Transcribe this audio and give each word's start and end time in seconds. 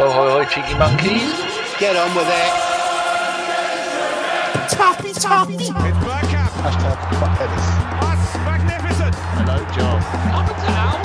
Ho, 0.00 0.08
ho, 0.08 0.30
ho, 0.30 0.40
cheeky 0.44 0.72
monkeys. 0.78 1.28
Get 1.78 1.94
on 1.94 2.14
with 2.16 2.24
it. 2.24 2.52
Toppy, 4.70 5.12
toppy. 5.12 5.56
It's 5.56 5.68
Bergkamp. 5.68 6.56
Hashtag 6.64 6.96
fuck 7.20 7.38
Dennis. 7.38 7.66
That's 8.00 8.32
magnificent. 8.48 9.14
Hello, 9.36 9.60
John. 9.76 10.00
Up 10.32 10.48
and 10.48 10.60
down. 10.64 10.98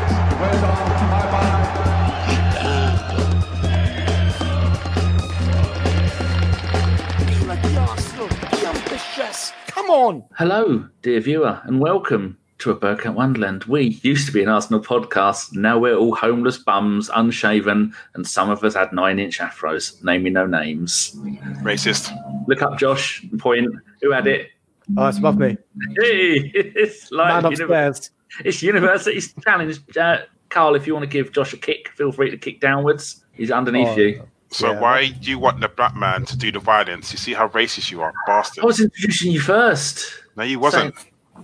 Be 7.27 7.45
like 7.45 7.61
the 7.63 7.71
Arsenal. 7.77 8.29
Ambitious. 8.65 9.51
Come 9.67 9.89
on. 9.89 10.23
Hello, 10.37 10.87
dear 11.01 11.19
viewer, 11.19 11.59
and 11.65 11.81
welcome 11.81 12.37
to 12.59 12.71
a 12.71 12.75
Bergkamp 12.75 13.15
Wonderland. 13.15 13.65
We 13.65 13.99
used 14.01 14.25
to 14.27 14.31
be 14.33 14.41
an 14.41 14.49
Arsenal 14.49 14.79
podcast. 14.81 15.53
Now 15.53 15.77
we're 15.77 15.95
all 15.95 16.15
homeless 16.15 16.57
bums, 16.57 17.09
unshaven, 17.13 17.93
and 18.13 18.25
some 18.27 18.49
of 18.49 18.63
us 18.63 18.75
had 18.75 18.93
nine 18.93 19.19
inch 19.19 19.39
afros. 19.39 20.01
Name 20.03 20.23
me 20.23 20.29
no 20.29 20.45
names. 20.45 21.15
Racist. 21.61 22.11
Look 22.47 22.61
up 22.61 22.77
Josh 22.77 23.25
point. 23.39 23.67
Who 24.01 24.11
had 24.11 24.27
it? 24.27 24.51
Oh, 24.97 25.07
it's 25.07 25.17
above 25.17 25.37
me. 25.37 25.57
Hey, 25.99 26.51
it's 26.53 27.11
like 27.11 27.43
Man 27.43 27.51
univer- 27.51 27.61
upstairs. 27.63 28.11
it's 28.45 28.61
university's 28.63 29.33
challenge. 29.43 29.79
Uh, 29.97 30.19
Karl, 30.49 30.75
if 30.75 30.85
you 30.87 30.93
want 30.93 31.03
to 31.03 31.07
give 31.09 31.31
Josh 31.33 31.53
a 31.53 31.57
kick, 31.57 31.89
feel 31.89 32.11
free 32.11 32.29
to 32.29 32.37
kick 32.37 32.61
downwards. 32.61 33.25
He's 33.33 33.51
underneath 33.51 33.89
Oh, 33.89 33.95
you. 33.97 34.23
So 34.51 34.71
Yeah. 34.71 34.79
why 34.79 35.07
do 35.09 35.29
you 35.29 35.39
want 35.39 35.59
the 35.59 35.67
black 35.67 35.95
man 35.95 36.23
to 36.25 36.37
do 36.37 36.51
the 36.51 36.59
violence? 36.59 37.11
You 37.11 37.17
see 37.17 37.33
how 37.33 37.47
racist 37.49 37.91
you 37.91 38.01
are, 38.01 38.13
bastard. 38.27 38.63
I 38.63 38.67
was 38.67 38.79
introducing 38.79 39.31
you 39.31 39.41
first. 39.41 40.05
no, 40.37 40.43
you 40.43 40.59
wasn't. 40.59 40.95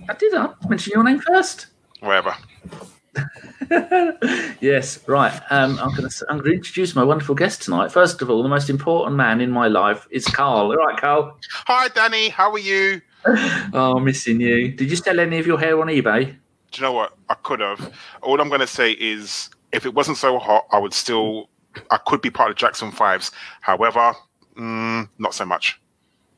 I 0.10 0.14
did. 0.14 0.34
I 0.34 0.50
mention 0.68 0.94
your 0.94 1.04
name 1.04 1.20
first. 1.20 1.68
Wherever. 2.00 2.36
yes, 4.60 5.00
right. 5.08 5.42
Um, 5.50 5.78
I'm 5.80 5.96
going 5.96 6.10
to 6.10 6.26
I'm 6.30 6.44
to 6.44 6.52
introduce 6.52 6.96
my 6.96 7.04
wonderful 7.04 7.36
guest 7.36 7.62
tonight. 7.62 7.92
First 7.92 8.22
of 8.22 8.30
all, 8.30 8.42
the 8.44 8.50
most 8.50 8.70
important 8.70 9.16
man 9.16 9.42
in 9.42 9.52
my 9.52 9.68
life 9.68 10.08
is 10.12 10.26
Karl. 10.26 10.72
All 10.72 10.76
right, 10.76 10.98
Karl. 10.98 11.38
Hi, 11.68 11.88
Danny. 11.90 12.30
How 12.30 12.52
are 12.52 12.60
you? 12.60 13.02
Oh, 13.74 13.98
I'm 13.98 14.04
missing 14.04 14.42
you. 14.42 14.72
Did 14.72 14.90
you 14.90 14.96
sell 14.96 15.20
any 15.20 15.38
of 15.38 15.46
your 15.46 15.60
hair 15.60 15.80
on 15.80 15.88
eBay? 15.88 16.26
Do 16.26 16.34
you 16.74 16.82
know 16.82 16.92
what? 16.92 17.16
I 17.30 17.36
could 17.36 17.60
have. 17.60 17.94
All 18.24 18.42
I'm 18.42 18.48
going 18.48 18.62
to 18.62 18.68
say 18.68 18.94
is, 18.94 19.52
if 19.72 19.86
it 19.86 19.94
wasn't 19.94 20.18
so 20.18 20.40
hot, 20.40 20.66
I 20.72 20.80
would 20.80 20.94
still. 20.94 21.48
I 21.92 21.98
could 21.98 22.22
be 22.22 22.32
part 22.32 22.50
of 22.50 22.58
Jackson 22.58 22.92
Fives. 22.92 23.32
However, 23.62 24.14
mm, 24.58 25.08
not 25.20 25.36
so 25.36 25.46
much. 25.46 25.80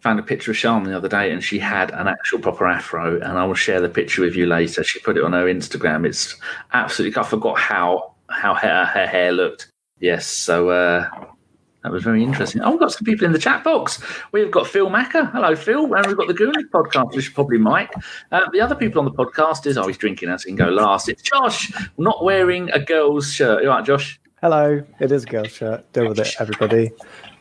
Found 0.04 0.20
a 0.20 0.24
picture 0.24 0.52
of 0.52 0.58
Charmin 0.58 0.92
the 0.92 0.98
other 0.98 1.08
day, 1.08 1.32
and 1.32 1.42
she 1.42 1.58
had 1.58 1.92
an 1.92 2.08
actual 2.08 2.40
proper 2.40 2.68
afro. 2.68 3.16
And 3.22 3.38
I 3.38 3.46
will 3.46 3.54
share 3.54 3.80
the 3.80 3.88
picture 3.88 4.22
with 4.22 4.36
you 4.36 4.46
later. 4.46 4.84
She 4.84 5.00
put 5.00 5.16
it 5.16 5.24
on 5.24 5.32
her 5.32 5.46
Instagram. 5.46 6.06
It's 6.06 6.36
absolutely. 6.74 7.20
I 7.20 7.24
forgot 7.24 7.58
how 7.58 8.14
how 8.30 8.54
her, 8.54 8.84
her 8.84 9.08
hair 9.08 9.32
looked. 9.32 9.70
Yes, 10.00 10.28
so 10.28 10.70
uh, 10.70 11.10
that 11.84 11.92
was 11.92 12.04
very 12.04 12.22
interesting. 12.22 12.62
Oh, 12.62 12.72
we've 12.72 12.80
got 12.82 12.92
some 12.92 13.06
people 13.06 13.26
in 13.26 13.32
the 13.32 13.40
chat 13.40 13.64
box. 13.64 14.02
We've 14.34 14.52
got 14.52 14.68
Phil 14.68 14.90
Macker. 14.90 15.26
Hello, 15.26 15.56
Phil. 15.56 15.94
And 15.94 16.06
we've 16.06 16.18
got 16.18 16.28
the 16.28 16.34
Goonies 16.34 16.66
podcast, 16.74 17.16
which 17.16 17.28
is 17.28 17.34
probably 17.34 17.58
Mike. 17.58 17.94
Uh, 18.32 18.50
the 18.52 18.60
other 18.60 18.76
people 18.76 19.00
on 19.00 19.06
the 19.06 19.12
podcast 19.12 19.66
is, 19.66 19.78
oh, 19.78 19.88
he's 19.88 19.98
drinking 19.98 20.28
as 20.30 20.44
he 20.44 20.50
can 20.50 20.58
go 20.58 20.70
last. 20.70 21.08
It's 21.08 21.22
Josh, 21.22 21.72
not 21.98 22.24
wearing 22.24 22.70
a 22.72 22.80
girl's 22.80 23.32
shirt. 23.32 23.64
You 23.64 23.70
all 23.70 23.78
right, 23.78 23.86
Josh? 23.86 24.20
Hello, 24.42 24.84
it 25.00 25.12
is 25.12 25.24
a 25.24 25.28
girl's 25.28 25.52
shirt. 25.52 25.90
Deal 25.94 26.10
with 26.10 26.20
it, 26.20 26.36
everybody. 26.40 26.92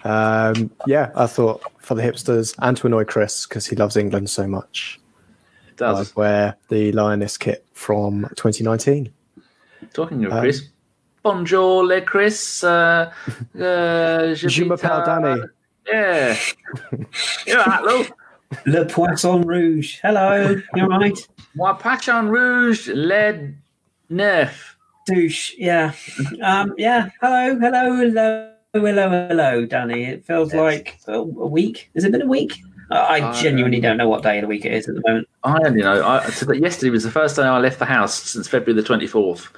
Um, 0.05 0.70
yeah, 0.86 1.11
I 1.14 1.27
thought 1.27 1.62
for 1.78 1.95
the 1.95 2.03
hipsters 2.03 2.55
and 2.61 2.77
to 2.77 2.86
annoy 2.86 3.05
Kris 3.05 3.47
because 3.47 3.67
he 3.67 3.77
loves 3.77 3.97
England 3.97 4.31
so 4.31 4.47
much, 4.47 5.00
It 5.69 5.77
does. 5.77 6.11
I'd 6.11 6.17
wear 6.17 6.56
the 6.69 6.92
Lioness 6.92 7.36
kit 7.39 7.64
from 7.72 8.27
2019. 8.36 9.12
Talking 9.92 10.25
of 10.25 10.33
Um, 10.33 10.41
Kris. 10.41 10.69
Bonjour, 11.23 11.84
le 11.84 12.00
Kris. 12.00 12.64
Uh, 12.64 13.12
uh, 13.55 14.34
je 14.34 14.48
Je 14.48 14.64
m'appelle 14.64 14.91
m'appelle- 14.91 15.05
Danny. 15.05 15.41
Yeah. 15.86 16.36
You're 17.47 17.58
right, 17.64 17.83
Lou. 17.83 18.05
Le 18.67 18.84
Poisson 18.86 19.42
Rouge. 19.42 19.98
Hello, 20.02 20.57
you 20.74 20.83
all 20.83 20.89
right? 20.89 21.29
Moi, 21.55 21.73
Pachon 21.79 22.29
Rouge, 22.29 22.89
led 22.89 23.57
neuf. 24.11 24.77
Douche. 25.07 25.55
Yeah. 25.58 25.92
Um, 26.42 26.74
yeah. 26.77 27.08
Hello, 27.20 27.58
hello, 27.58 27.96
hello, 27.96 28.52
hello, 28.80 29.27
hello, 29.28 29.66
Danny. 29.66 30.05
It 30.05 30.24
feels 30.24 30.52
Yes. 30.52 30.60
like 30.60 30.98
oh, 31.08 31.22
a 31.38 31.46
week. 31.46 31.90
Has 31.94 32.05
it 32.05 32.12
been 32.12 32.22
a 32.22 32.27
week? 32.27 32.58
I 32.90 33.20
I 33.20 33.33
genuinely 33.33 33.80
don't 33.80 33.96
know 33.96 34.08
what 34.08 34.22
day 34.22 34.38
of 34.38 34.42
the 34.42 34.48
week 34.48 34.64
it 34.64 34.72
is 34.72 34.88
at 34.88 34.94
the 34.94 35.02
moment. 35.06 35.28
I, 35.44 35.58
only 35.64 35.80
know, 35.83 36.02
I, 36.02 36.24
yesterday 36.52 36.90
was 36.90 37.05
the 37.05 37.10
first 37.10 37.36
day 37.36 37.42
I 37.42 37.58
left 37.58 37.78
the 37.78 37.86
house 37.86 38.22
since 38.22 38.48
February 38.48 38.80
the 38.80 38.86
24th. 38.86 39.48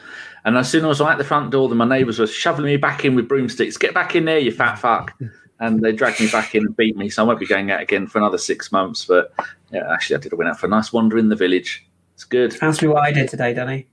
And 0.45 0.57
as 0.57 0.71
soon 0.71 0.81
as 0.81 0.85
I 0.85 0.89
was 0.89 1.13
at 1.13 1.19
the 1.19 1.25
front 1.25 1.51
door, 1.51 1.69
then 1.69 1.79
my 1.79 1.87
neighbours 1.87 2.19
were 2.19 2.27
shoveling 2.27 2.67
me 2.67 2.77
back 2.77 3.05
in 3.05 3.15
with 3.15 3.29
broomsticks. 3.29 3.77
Get 3.77 3.95
back 3.95 4.15
in 4.15 4.27
there, 4.27 4.39
you 4.39 4.53
fat 4.53 4.77
fuck. 4.77 5.13
And 5.59 5.81
they 5.81 5.93
dragged 5.93 6.21
me 6.21 6.29
back 6.31 6.55
in 6.55 6.67
and 6.67 6.77
beat 6.77 6.97
me. 6.97 7.09
So 7.09 7.25
I 7.25 7.27
won't 7.27 7.41
be 7.41 7.47
going 7.47 7.71
out 7.71 7.81
again 7.81 8.07
for 8.07 8.19
another 8.19 8.39
six 8.39 8.71
months. 8.71 9.05
But 9.05 9.33
yeah, 9.73 9.91
actually, 9.93 10.17
I 10.17 10.21
did. 10.21 10.33
I 10.33 10.37
went 10.37 10.51
out 10.51 10.61
for 10.61 10.67
a 10.67 10.71
nice 10.71 10.93
wander 10.93 11.17
in 11.17 11.29
the 11.29 11.37
village. 11.37 11.87
It's 12.15 12.25
good. 12.25 12.57
Ask 12.63 12.83
me 12.83 12.89
what 12.89 13.03
I 13.03 13.11
did 13.11 13.29
today, 13.29 13.55
Danny. 13.55 13.87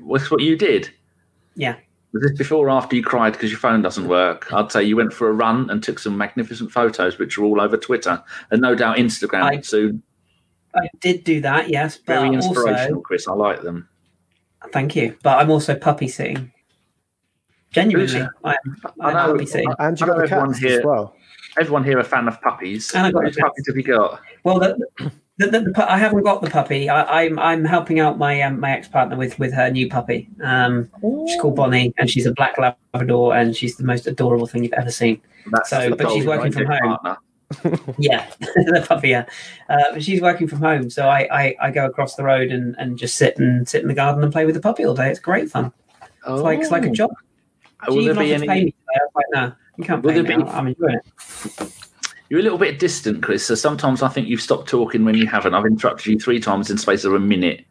What's 0.00 0.30
what 0.30 0.40
you 0.40 0.56
did? 0.56 0.90
Yeah. 1.54 1.76
Was 2.14 2.22
this 2.22 2.38
before 2.38 2.68
or 2.68 2.70
after 2.70 2.94
you 2.94 3.02
cried 3.02 3.32
because 3.32 3.50
your 3.50 3.58
phone 3.58 3.82
doesn't 3.82 4.06
work? 4.08 4.50
I'd 4.52 4.70
say 4.70 4.84
you 4.84 4.94
went 4.96 5.12
for 5.12 5.28
a 5.28 5.32
run 5.32 5.68
and 5.68 5.82
took 5.82 5.98
some 5.98 6.16
magnificent 6.16 6.70
photos, 6.70 7.18
which 7.18 7.36
are 7.36 7.42
all 7.42 7.60
over 7.60 7.76
Twitter 7.76 8.22
and 8.52 8.62
no 8.62 8.74
doubt 8.76 8.96
Instagram 8.98 9.42
I- 9.42 9.60
soon. 9.60 10.02
I 10.76 10.88
did 11.00 11.24
do 11.24 11.40
that, 11.40 11.68
yes, 11.70 11.98
but 11.98 12.14
Very 12.20 12.34
inspirational, 12.34 12.98
also 12.98 13.00
Kris. 13.00 13.28
I 13.28 13.32
like 13.32 13.62
them. 13.62 13.88
thank 14.72 14.96
you. 14.96 15.16
But 15.22 15.38
I'm 15.38 15.50
also 15.50 15.74
puppy 15.76 16.08
sitting. 16.08 16.52
Genuinely, 17.72 18.22
I'm, 18.22 18.30
I 18.44 18.56
I'm 19.00 19.14
know- 19.14 19.32
puppy 19.32 19.46
sitting. 19.46 19.72
And 19.78 19.98
you 20.00 20.06
I 20.06 20.08
got 20.08 20.16
the 20.18 20.22
everyone 20.24 20.48
cats 20.50 20.58
here- 20.60 20.78
as 20.80 20.84
well. 20.84 21.16
Everyone 21.58 21.84
here 21.84 21.98
a 22.00 22.04
fan 22.04 22.26
of 22.28 22.40
puppies. 22.40 22.92
And 22.94 23.06
I've 23.06 23.12
got 23.12 23.24
Which 23.24 23.34
the 23.34 23.40
cats. 23.42 23.50
puppies 23.50 23.66
have 23.68 23.76
you 23.76 23.82
got? 23.84 24.20
Well, 24.42 24.58
the, 24.60 25.12
the, 25.38 25.46
the, 25.48 25.60
the, 25.60 25.90
I 25.92 25.98
haven't 25.98 26.22
got 26.22 26.42
the 26.42 26.50
puppy. 26.50 26.88
I, 26.88 27.22
I'm 27.24 27.38
I'm 27.38 27.64
helping 27.64 27.98
out 28.00 28.18
my 28.18 28.40
um, 28.42 28.60
my 28.60 28.72
ex 28.72 28.88
partner 28.88 29.16
with 29.16 29.38
with 29.38 29.52
her 29.52 29.70
new 29.70 29.88
puppy. 29.88 30.28
Um, 30.42 30.88
she's 31.26 31.40
called 31.40 31.56
Bonnie, 31.56 31.92
and 31.98 32.08
she's 32.08 32.26
a 32.26 32.32
black 32.32 32.56
Labrador, 32.58 33.34
and 33.36 33.54
she's 33.56 33.76
the 33.76 33.84
most 33.84 34.06
adorable 34.06 34.46
thing 34.46 34.62
you've 34.64 34.72
ever 34.74 34.90
seen. 34.90 35.20
That's 35.50 35.70
So, 35.70 35.90
the 35.90 35.96
but 35.96 36.10
she's 36.12 36.24
working 36.26 36.52
from 36.52 36.66
home. 36.66 36.78
partner. 36.80 37.16
Yeah, 37.98 38.26
the 38.40 38.84
puppy. 38.88 39.10
Yeah, 39.10 39.26
uh, 39.68 39.92
but 39.92 40.02
she's 40.02 40.20
working 40.20 40.48
from 40.48 40.58
home, 40.60 40.88
so 40.90 41.08
I, 41.08 41.28
I, 41.30 41.56
I 41.60 41.70
go 41.70 41.84
across 41.86 42.14
the 42.16 42.24
road 42.24 42.50
and, 42.50 42.74
and 42.78 42.96
just 42.98 43.16
sit 43.16 43.38
and 43.38 43.68
sit 43.68 43.82
in 43.82 43.88
the 43.88 43.94
garden 43.94 44.24
and 44.24 44.32
play 44.32 44.44
with 44.46 44.54
the 44.54 44.60
puppy 44.60 44.84
all 44.84 44.94
day. 44.94 45.10
It's 45.10 45.20
great 45.20 45.50
fun. 45.50 45.72
It's 46.26 46.40
like 46.42 46.58
it's 46.60 46.70
like 46.70 46.84
a 46.86 46.90
job. 46.90 47.10
Oh. 47.86 47.92
She 47.92 47.98
Will 48.08 48.14
there 48.14 48.24
be 48.24 48.34
offered 48.34 48.46
pay 48.48 48.52
any? 48.54 48.64
me 48.64 48.70
today. 48.72 49.00
Like, 49.14 49.26
no, 49.34 49.52
you 49.76 49.84
can't 49.84 50.02
Will 50.02 50.12
pay 50.12 50.22
there 50.22 50.38
me. 50.38 50.44
be- 50.44 50.50
I'm 50.50 50.66
enjoying 50.68 50.94
it. 50.96 51.72
You're 52.28 52.40
a 52.40 52.42
little 52.42 52.58
bit 52.58 52.78
distant, 52.78 53.22
Kris. 53.22 53.44
So 53.44 53.54
sometimes 53.54 54.02
I 54.02 54.08
think 54.08 54.28
you've 54.28 54.40
stopped 54.40 54.68
talking 54.68 55.04
when 55.04 55.14
you 55.14 55.26
haven't. 55.26 55.54
I've 55.54 55.66
interrupted 55.66 56.06
you 56.06 56.18
three 56.18 56.40
times 56.40 56.70
in 56.70 56.78
space 56.78 57.04
of 57.04 57.12
a 57.14 57.20
minute. 57.20 57.64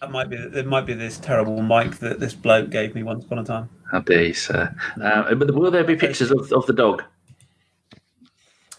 That 0.00 0.10
might 0.10 0.28
be 0.28 0.36
it. 0.36 0.66
Might 0.66 0.84
be 0.86 0.92
this 0.94 1.18
terrible 1.18 1.62
mic 1.62 1.96
that 1.96 2.20
this 2.20 2.34
bloke 2.34 2.68
gave 2.70 2.94
me 2.94 3.02
once 3.02 3.24
upon 3.24 3.38
a 3.38 3.44
time. 3.44 3.70
How 3.90 4.00
dare 4.00 4.24
you, 4.24 4.34
sir? 4.34 4.74
Uh, 5.02 5.34
but 5.34 5.54
will 5.54 5.70
there 5.70 5.84
be 5.84 5.96
pictures 5.96 6.30
of, 6.30 6.52
of 6.52 6.66
the 6.66 6.74
dog? 6.74 7.02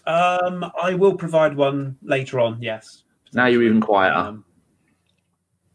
Um, 0.06 0.70
I 0.80 0.94
will 0.94 1.14
provide 1.16 1.56
one 1.56 1.96
later 2.02 2.40
on. 2.40 2.62
Yes. 2.62 3.02
Now 3.34 3.46
you're 3.46 3.64
even 3.64 3.80
quieter. 3.80 4.14
Um, 4.14 4.44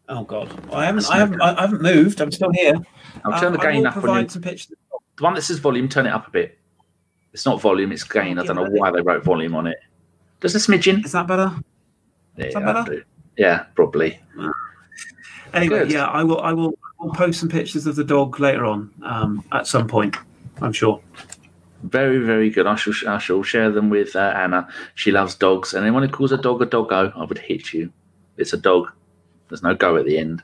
oh 0.09 0.23
God, 0.23 0.49
I 0.73 0.85
haven't, 0.85 1.09
I 1.11 1.17
haven't, 1.17 1.41
I 1.41 1.61
haven't 1.61 1.81
moved. 1.81 2.19
I'm 2.21 2.31
still 2.31 2.51
here. 2.51 2.75
I'll 3.25 3.39
turn 3.39 3.53
the 3.53 3.59
Um, 3.59 3.63
gain 3.71 3.85
up 3.85 3.95
on 3.95 4.01
you. 4.01 4.07
provide 4.07 4.31
some 4.31 4.41
pictures. 4.41 4.71
The 5.17 5.23
one 5.23 5.35
that 5.35 5.43
says 5.43 5.59
volume, 5.59 5.87
turn 5.87 6.07
it 6.07 6.13
up 6.13 6.27
a 6.27 6.31
bit. 6.31 6.57
It's 7.33 7.45
not 7.45 7.59
volume, 7.59 7.91
it's 7.91 8.03
gain. 8.03 8.37
I 8.37 8.43
don't 8.43 8.55
know 8.55 8.69
why 8.69 8.91
they 8.91 9.01
wrote 9.01 9.23
volume 9.23 9.55
on 9.55 9.67
it. 9.67 9.77
Does 10.39 10.55
a 10.55 10.59
smidgen? 10.59 11.03
Is 11.03 11.13
that 11.13 11.27
better? 11.27 11.51
Yeah, 12.37 12.49
that 12.53 12.85
better? 12.85 13.05
yeah 13.37 13.63
probably. 13.75 14.19
Anyway, 15.53 15.79
Good. 15.79 15.91
yeah, 15.91 16.05
I 16.05 16.23
will, 16.23 16.41
I 16.41 16.51
will, 16.53 16.77
I'll 16.99 17.11
post 17.11 17.39
some 17.39 17.49
pictures 17.49 17.85
of 17.85 17.95
the 17.95 18.03
dog 18.03 18.39
later 18.39 18.65
on. 18.65 18.91
Um, 19.03 19.43
at 19.51 19.67
some 19.67 19.87
point, 19.87 20.15
I'm 20.61 20.73
sure. 20.73 20.99
Very, 21.83 22.19
very 22.19 22.49
good. 22.49 22.65
I 22.65 22.75
shall, 22.75 22.93
I 23.07 23.17
shall 23.17 23.43
share 23.43 23.69
them 23.69 23.89
with 23.89 24.15
uh, 24.15 24.33
Anna. 24.35 24.67
She 24.95 25.11
loves 25.11 25.35
dogs, 25.35 25.73
and 25.73 25.83
anyone 25.83 26.03
who 26.03 26.09
calls 26.09 26.31
a 26.31 26.37
dog 26.37 26.61
a 26.61 26.65
doggo, 26.65 27.11
I 27.15 27.25
would 27.25 27.37
hit 27.37 27.73
you. 27.73 27.91
It's 28.37 28.53
a 28.53 28.57
dog. 28.57 28.91
There's 29.49 29.61
no 29.61 29.75
go 29.75 29.97
at 29.97 30.05
the 30.05 30.17
end. 30.17 30.41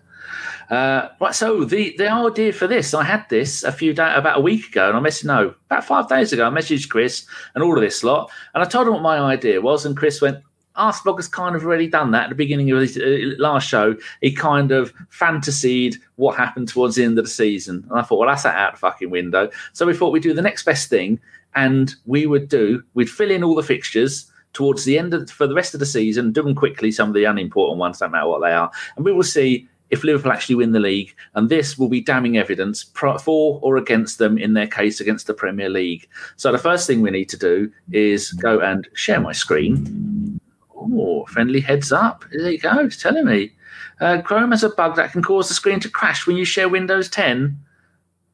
Uh, 0.69 1.10
right, 1.19 1.33
so 1.33 1.63
the 1.63 1.95
the 1.98 2.12
idea 2.12 2.54
for 2.54 2.68
this, 2.68 2.94
I 2.94 3.04
had 3.04 3.27
this 3.30 3.63
a 3.63 3.71
few 3.71 3.92
days, 3.92 4.13
about 4.16 4.38
a 4.38 4.42
week 4.42 4.68
ago, 4.68 4.88
and 4.88 4.98
I 4.98 5.00
messaged 5.00 5.25
no, 5.25 5.56
about 5.66 5.83
five 5.83 6.07
days 6.07 6.31
ago. 6.31 6.45
I 6.45 6.51
messaged 6.51 6.89
Kris 6.89 7.25
and 7.56 7.63
all 7.63 7.75
of 7.75 7.81
this 7.81 8.04
lot, 8.04 8.30
and 8.54 8.63
I 8.63 8.68
told 8.68 8.86
him 8.86 8.94
what 8.94 9.01
my 9.01 9.18
idea 9.18 9.62
was, 9.62 9.86
and 9.86 9.98
Kris 9.98 10.21
went, 10.21 10.44
Arsenal 10.75 11.16
has 11.16 11.27
kind 11.27 11.56
of 11.56 11.63
already 11.63 11.88
done 11.88 12.12
that 12.12 12.25
at 12.25 12.30
the 12.30 12.36
beginning 12.36 12.69
of 12.69 12.81
his 12.81 12.98
uh, 12.98 13.36
last 13.42 13.68
show. 13.68 13.95
He 14.21 14.31
kind 14.31 14.71
of 14.71 14.94
fantasied 15.10 15.95
what 16.18 16.38
happened 16.38 16.68
towards 16.68 16.95
the 16.95 17.04
end 17.04 17.18
of 17.18 17.25
the 17.25 17.31
season, 17.31 17.83
and 17.89 18.00
I 18.00 18.04
thought, 18.04 18.19
well, 18.19 18.30
that's 18.30 18.44
that 18.44 18.56
out 18.56 18.74
the 18.74 18.80
fucking 18.80 19.10
window. 19.10 19.50
So 19.74 19.88
we 19.88 19.95
thought 19.95 20.12
we'd 20.12 20.21
do 20.21 20.36
the 20.36 20.42
next 20.44 20.66
best 20.66 20.88
thing, 20.88 21.19
and 21.56 21.95
we 22.06 22.27
would 22.27 22.48
do 22.48 22.83
we'd 22.94 23.10
fill 23.10 23.31
in 23.31 23.44
all 23.44 23.56
the 23.56 23.63
fixtures 23.63 24.31
towards 24.54 24.83
the 24.86 25.00
end 25.00 25.16
of 25.16 25.31
for 25.31 25.48
the 25.48 25.56
rest 25.56 25.74
of 25.74 25.80
the 25.80 25.86
season, 25.88 26.31
do 26.31 26.44
them 26.44 26.54
quickly. 26.54 26.92
Some 26.92 27.10
of 27.10 27.16
the 27.16 27.25
unimportant 27.25 27.80
ones 27.80 27.98
don't 27.98 28.12
matter 28.12 28.27
what 28.27 28.42
they 28.42 28.51
are, 28.51 28.69
and 28.95 29.04
we 29.04 29.12
will 29.12 29.24
see 29.24 29.68
if 29.90 30.04
Liverpool 30.04 30.32
actually 30.32 30.56
win 30.56 30.72
the 30.72 30.80
league, 30.80 31.16
and 31.36 31.50
this 31.50 31.78
will 31.78 31.90
be 31.90 32.02
damning 32.02 32.38
evidence 32.38 32.84
for 32.84 33.60
or 33.62 33.78
against 33.78 34.18
them 34.20 34.38
in 34.38 34.54
their 34.54 34.68
case 34.68 35.00
against 35.00 35.28
the 35.28 35.34
Premier 35.34 35.70
League. 35.70 36.08
So 36.36 36.52
the 36.52 36.58
first 36.58 36.86
thing 36.86 37.02
we 37.02 37.12
need 37.12 37.30
to 37.30 37.38
do 37.38 37.72
is 37.92 38.32
go 38.34 38.60
and 38.60 38.88
share 38.94 39.20
my 39.20 39.32
screen. 39.32 40.40
Oh, 40.76 41.26
friendly 41.26 41.60
heads 41.60 41.92
up. 41.92 42.26
There 42.32 42.52
you 42.52 42.60
go. 42.60 42.80
It's 42.80 43.02
telling 43.02 43.26
me. 43.26 43.54
Uh, 44.00 44.22
Chrome 44.22 44.52
has 44.52 44.64
a 44.64 44.70
bug 44.70 44.96
that 44.96 45.12
can 45.12 45.22
cause 45.22 45.48
the 45.48 45.54
screen 45.54 45.80
to 45.82 45.90
crash 45.90 46.26
when 46.26 46.38
you 46.38 46.46
share 46.46 46.70
Windows 46.70 47.10
10. 47.10 47.58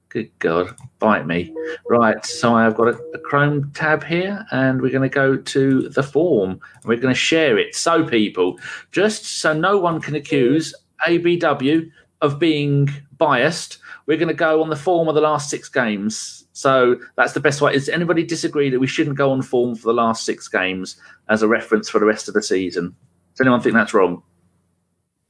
Good 0.10 0.31
God, 0.40 0.75
bite 1.00 1.25
me. 1.25 1.54
Right, 1.90 2.24
so 2.25 2.56
I've 2.56 2.75
got 2.75 2.88
a, 2.88 2.98
a 3.13 3.19
Chrome 3.19 3.72
tab 3.74 4.04
here, 4.04 4.46
and 4.52 4.81
we're 4.81 4.92
going 4.92 5.10
to 5.10 5.13
go 5.13 5.36
to 5.36 5.90
the 5.90 6.04
form. 6.04 6.52
And 6.52 6.86
we're 6.86 7.02
going 7.02 7.13
to 7.13 7.19
share 7.19 7.57
it. 7.57 7.75
So, 7.75 8.06
people, 8.06 8.60
just 8.92 9.25
so 9.25 9.52
no 9.52 9.78
one 9.78 10.00
can 10.00 10.16
accuse 10.16 10.74
ABW 11.07 11.89
of 12.21 12.39
being 12.39 12.89
biased, 13.18 13.77
we're 14.06 14.18
going 14.18 14.27
to 14.30 14.33
go 14.33 14.62
on 14.62 14.69
the 14.69 14.75
form 14.75 15.07
of 15.07 15.15
the 15.15 15.21
last 15.21 15.50
six 15.50 15.69
games. 15.69 16.45
So 16.53 16.97
that's 17.18 17.33
the 17.33 17.39
best 17.39 17.62
way. 17.62 17.74
Does 17.74 17.89
anybody 17.89 18.24
disagree 18.24 18.69
that 18.69 18.80
we 18.80 18.88
shouldn't 18.88 19.18
go 19.18 19.31
on 19.31 19.42
form 19.42 19.75
for 19.75 19.88
the 19.88 19.94
last 19.94 20.25
six 20.25 20.47
games 20.47 20.97
as 21.30 21.42
a 21.42 21.47
reference 21.47 21.89
for 21.89 22.00
the 22.00 22.06
rest 22.06 22.27
of 22.27 22.33
the 22.33 22.42
season? 22.42 22.95
Does 23.33 23.42
anyone 23.42 23.62
think 23.62 23.75
that's 23.75 23.94
wrong? 23.94 24.24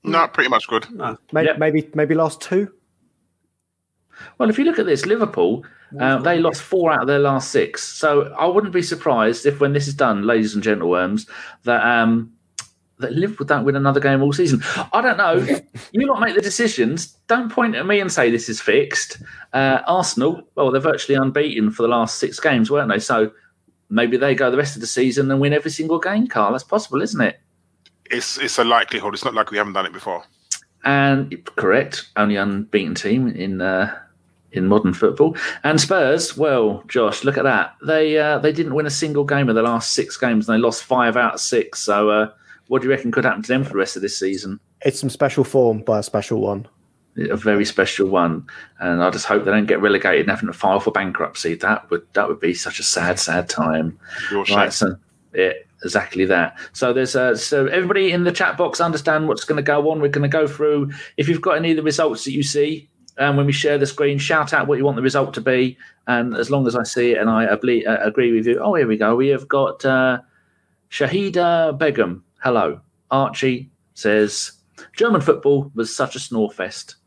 No, 0.03 0.27
pretty 0.27 0.49
much 0.49 0.67
good. 0.67 0.87
Maybe, 1.31 1.47
Yep. 1.47 1.57
maybe, 1.57 1.89
maybe 1.95 2.13
last 2.13 2.41
two. 2.41 2.71
Well, 4.37 4.49
if 4.49 4.59
you 4.59 4.65
look 4.65 4.79
at 4.79 4.85
this, 4.85 5.05
Liverpool, 5.05 5.65
uh, 5.99 6.19
they 6.19 6.39
lost 6.39 6.61
four 6.61 6.91
out 6.91 7.01
of 7.01 7.07
their 7.07 7.19
last 7.19 7.51
six. 7.51 7.83
So 7.83 8.33
I 8.37 8.45
wouldn't 8.45 8.73
be 8.73 8.81
surprised 8.81 9.45
if, 9.45 9.59
when 9.59 9.73
this 9.73 9.87
is 9.87 9.93
done, 9.95 10.23
ladies 10.27 10.53
and 10.53 10.63
gentleworms, 10.63 11.27
that 11.63 11.83
um, 11.83 12.31
that 12.99 13.13
Liverpool 13.13 13.45
don't 13.45 13.65
win 13.65 13.75
another 13.75 13.99
game 13.99 14.21
all 14.21 14.33
season. 14.33 14.63
I 14.93 15.01
don't 15.01 15.17
know. 15.17 15.45
you 15.91 16.07
lot 16.07 16.19
make 16.21 16.35
the 16.35 16.41
decisions. 16.41 17.07
Don't 17.27 17.51
point 17.51 17.75
at 17.75 17.85
me 17.85 17.99
and 17.99 18.11
say 18.11 18.31
this 18.31 18.49
is 18.49 18.61
fixed. 18.61 19.21
Uh, 19.53 19.81
Arsenal, 19.87 20.41
well, 20.55 20.71
they're 20.71 20.81
virtually 20.81 21.17
unbeaten 21.17 21.71
for 21.71 21.83
the 21.83 21.89
last 21.89 22.19
six 22.19 22.39
games, 22.39 22.71
weren't 22.71 22.89
they? 22.89 22.99
So 22.99 23.31
maybe 23.89 24.17
they 24.17 24.35
go 24.35 24.49
the 24.49 24.57
rest 24.57 24.75
of 24.75 24.81
the 24.81 24.87
season 24.87 25.29
and 25.29 25.39
win 25.41 25.53
every 25.53 25.71
single 25.71 25.99
game, 25.99 26.27
Karl. 26.27 26.51
That's 26.51 26.63
possible, 26.63 27.01
isn't 27.01 27.21
it? 27.21 27.39
It's 28.09 28.37
it's 28.37 28.59
a 28.59 28.63
likelihood. 28.63 29.13
It's 29.13 29.25
not 29.25 29.33
like 29.33 29.51
we 29.51 29.57
haven't 29.57 29.73
done 29.73 29.85
it 29.85 29.93
before. 29.93 30.23
and 30.85 31.43
correct, 31.55 32.09
only 32.15 32.35
unbeaten 32.35 32.95
team 32.95 33.27
in 33.27 33.61
uh, 33.61 33.97
in 34.51 34.67
modern 34.67 34.93
football. 34.93 35.35
And 35.63 35.79
Spurs, 35.81 36.37
well, 36.37 36.83
Josh, 36.87 37.23
look 37.23 37.37
at 37.37 37.43
that. 37.43 37.75
They 37.85 38.17
uh, 38.17 38.39
they 38.39 38.51
didn't 38.51 38.75
win 38.75 38.85
a 38.85 38.91
single 38.91 39.25
game 39.25 39.49
of 39.49 39.55
the 39.55 39.63
last 39.63 39.93
six 39.93 40.17
games, 40.17 40.47
and 40.47 40.55
they 40.55 40.61
lost 40.61 40.83
five 40.83 41.17
out 41.17 41.35
of 41.35 41.41
six. 41.41 41.79
So, 41.79 42.09
uh, 42.09 42.29
what 42.67 42.81
do 42.81 42.87
you 42.87 42.91
reckon 42.91 43.11
could 43.11 43.25
happen 43.25 43.41
to 43.43 43.47
them 43.47 43.63
for 43.63 43.71
the 43.71 43.77
rest 43.77 43.95
of 43.95 44.01
this 44.01 44.17
season? 44.17 44.59
It's 44.81 44.99
some 44.99 45.09
special 45.09 45.43
form 45.43 45.81
by 45.81 45.99
a 45.99 46.03
special 46.03 46.41
one. 46.41 46.67
A 47.17 47.37
very 47.37 47.63
special 47.63 48.09
one, 48.09 48.45
and 48.79 49.01
I 49.01 49.09
just 49.09 49.25
hope 49.25 49.45
they 49.45 49.51
don't 49.51 49.67
get 49.67 49.81
relegated 49.81 50.21
and 50.21 50.29
having 50.29 50.47
to 50.47 50.53
file 50.53 50.81
for 50.81 50.91
bankruptcy. 50.91 51.55
That 51.55 51.89
would 51.89 52.05
that 52.13 52.27
would 52.27 52.41
be 52.41 52.53
such 52.53 52.77
a 52.77 52.83
sad, 52.83 53.19
sad 53.19 53.47
time. 53.47 53.97
Your 54.31 54.45
shame. 54.45 54.57
Right, 54.57 54.73
so 54.73 54.97
yeah, 55.33 55.53
exactly 55.81 56.25
that. 56.25 56.57
So 56.73 56.91
there's 56.91 57.15
uh, 57.15 57.37
so 57.37 57.67
everybody 57.67 58.11
in 58.11 58.25
the 58.25 58.33
chat 58.33 58.57
box 58.57 58.81
understand 58.81 59.29
what's 59.29 59.45
going 59.45 59.55
to 59.55 59.63
go 59.63 59.89
on. 59.91 60.01
We're 60.01 60.09
going 60.09 60.29
to 60.29 60.37
go 60.37 60.45
through. 60.45 60.91
If 61.15 61.29
you've 61.29 61.41
got 61.41 61.55
any 61.55 61.71
of 61.71 61.77
the 61.77 61.83
results 61.83 62.25
that 62.25 62.33
you 62.33 62.43
see, 62.43 62.89
and 63.17 63.37
when 63.37 63.45
we 63.45 63.53
share 63.53 63.77
the 63.77 63.85
screen, 63.85 64.17
shout 64.17 64.51
out 64.51 64.67
what 64.67 64.77
you 64.77 64.83
want 64.83 64.97
the 64.97 65.01
result 65.01 65.33
to 65.35 65.41
be. 65.41 65.77
And 66.07 66.35
as 66.35 66.51
long 66.51 66.67
as 66.67 66.75
I 66.75 66.83
see 66.83 67.11
it 67.11 67.17
and 67.17 67.29
I 67.29 67.45
able- 67.45 67.89
uh, 67.89 67.97
agree 68.01 68.33
with 68.33 68.45
you, 68.45 68.59
oh 68.59 68.73
here 68.73 68.87
we 68.87 68.97
go. 68.97 69.15
We 69.15 69.29
have 69.29 69.47
got 69.47 69.85
uh, 69.85 70.19
Shahida 70.89 71.77
Begum. 71.77 72.23
Hello, 72.45 72.79
Archie 73.09 73.71
says 73.95 74.51
German 74.95 75.19
football 75.19 75.71
was 75.73 75.93
such 75.93 76.15
a 76.15 76.19
snore 76.19 76.51
fest. 76.51 76.97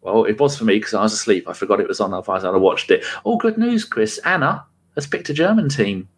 Well, 0.00 0.24
it 0.24 0.40
was 0.40 0.56
for 0.56 0.64
me 0.64 0.76
because 0.78 0.94
I 0.94 1.02
was 1.02 1.12
asleep. 1.12 1.46
I 1.46 1.52
forgot 1.52 1.78
it 1.78 1.86
was 1.86 2.00
on. 2.00 2.14
Otherwise, 2.14 2.42
I'd 2.42 2.54
have 2.54 2.62
watched 2.62 2.90
it. 2.90 3.04
Oh, 3.26 3.36
good 3.36 3.58
news, 3.58 3.84
Kris. 3.84 4.16
Anna 4.24 4.64
has 4.94 5.06
picked 5.06 5.28
a 5.28 5.34
German 5.34 5.68
team. 5.68 6.08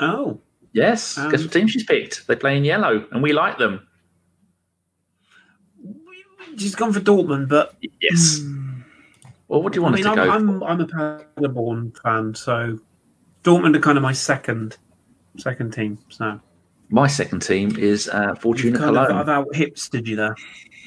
Oh, 0.00 0.40
Yes, 0.74 1.18
Um, 1.18 1.30
guess 1.30 1.42
what 1.42 1.52
team 1.52 1.68
she's 1.68 1.84
picked? 1.84 2.26
They 2.26 2.34
play 2.34 2.56
in 2.56 2.64
yellow, 2.64 3.06
and 3.12 3.22
we 3.22 3.34
like 3.34 3.58
them. 3.58 3.86
she's 6.56 6.74
gone 6.74 6.94
for 6.94 7.00
Dortmund, 7.00 7.48
but 7.50 7.74
Yes. 8.00 8.40
Well, 9.48 9.62
what 9.62 9.74
do 9.74 9.76
you 9.76 9.82
want 9.82 9.96
I 9.96 9.96
mean, 9.96 10.04
to 10.04 10.10
I'm, 10.10 10.16
go? 10.16 10.30
I'm, 10.30 10.62
I'm 10.62 10.80
a 10.80 10.86
Paderborn 11.36 11.92
fan, 12.02 12.34
so 12.34 12.78
Dortmund 13.44 13.76
are 13.76 13.80
kind 13.80 13.98
of 13.98 14.02
my 14.02 14.14
second 14.14 14.78
second 15.36 15.72
team. 15.74 15.98
So 16.08 16.40
My 16.92 17.06
second 17.06 17.40
team 17.40 17.74
is 17.78 18.08
uh, 18.10 18.34
Fortuna 18.34 18.78
kind 18.78 18.94
Cologne. 18.94 19.12
I've 19.12 19.28
out 19.28 19.48
hipstered 19.54 20.06
you 20.06 20.14
there. 20.14 20.36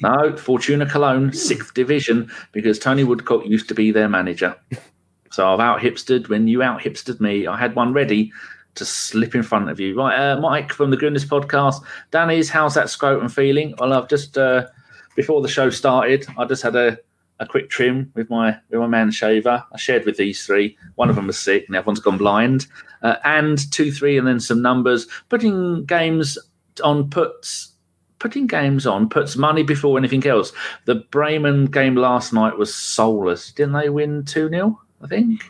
No, 0.02 0.38
Fortuna 0.38 0.86
Cologne, 0.86 1.34
sixth 1.34 1.74
division, 1.74 2.30
because 2.52 2.78
Tony 2.78 3.04
Woodcock 3.04 3.44
used 3.46 3.68
to 3.70 3.74
be 3.74 3.92
their 3.92 4.08
manager. 4.08 4.56
So 5.32 5.52
I've 5.52 5.60
out 5.60 5.80
hipstered. 5.80 6.30
When 6.30 6.48
you 6.48 6.62
out 6.62 6.80
hipstered 6.80 7.20
me, 7.20 7.48
I 7.48 7.58
had 7.58 7.76
one 7.76 7.92
ready 7.92 8.32
to 8.76 8.86
slip 8.86 9.34
in 9.34 9.42
front 9.42 9.70
of 9.70 9.80
you. 9.80 9.98
Right, 9.98 10.16
uh, 10.16 10.40
Mike 10.40 10.72
from 10.72 10.92
the 10.92 10.98
Goodness 10.98 11.26
Podcast. 11.26 11.82
Danny's, 12.12 12.50
how's 12.50 12.76
that 12.76 12.90
scrotum 12.92 13.28
feeling? 13.28 13.74
Well, 13.80 13.92
I've 13.92 14.08
just 14.08 14.38
uh, 14.38 14.68
before 15.16 15.42
the 15.42 15.48
show 15.48 15.72
started, 15.72 16.28
I 16.38 16.46
just 16.46 16.62
had 16.62 16.76
a, 16.76 17.00
a 17.40 17.46
quick 17.48 17.70
trim 17.70 18.12
with 18.16 18.30
my 18.30 18.58
with 18.70 18.80
my 18.80 18.88
man 18.88 19.12
shaver. 19.12 19.64
I 19.72 19.78
shared 19.78 20.06
with 20.06 20.18
these 20.18 20.46
three. 20.46 20.78
One 20.96 21.10
of 21.10 21.16
them 21.16 21.28
was 21.28 21.38
sick, 21.40 21.66
and 21.68 21.76
the 21.76 21.80
other 21.80 21.88
one's 21.88 22.00
gone 22.00 22.18
blind. 22.18 22.68
Uh, 23.02 23.16
and 23.24 23.72
two, 23.72 23.92
three, 23.92 24.18
and 24.18 24.28
then 24.28 24.40
some 24.40 24.62
numbers. 24.62 25.08
Putting 25.30 25.86
games 25.86 26.38
on 26.84 27.10
puts 27.10 27.72
putting 28.20 28.48
games 28.48 28.88
on 28.88 29.10
puts 29.10 29.36
money 29.36 29.62
before 29.64 29.98
anything 29.98 30.26
else. 30.26 30.52
The 30.86 30.96
Bremen 30.96 31.66
game 31.66 31.96
last 31.96 32.34
night 32.34 32.58
was 32.58 32.74
soulless. 32.74 33.52
Didn't 33.52 33.74
they 33.74 33.90
win 33.90 34.24
2 34.26 34.50
0? 34.50 34.82
I 35.02 35.08
think. 35.08 35.44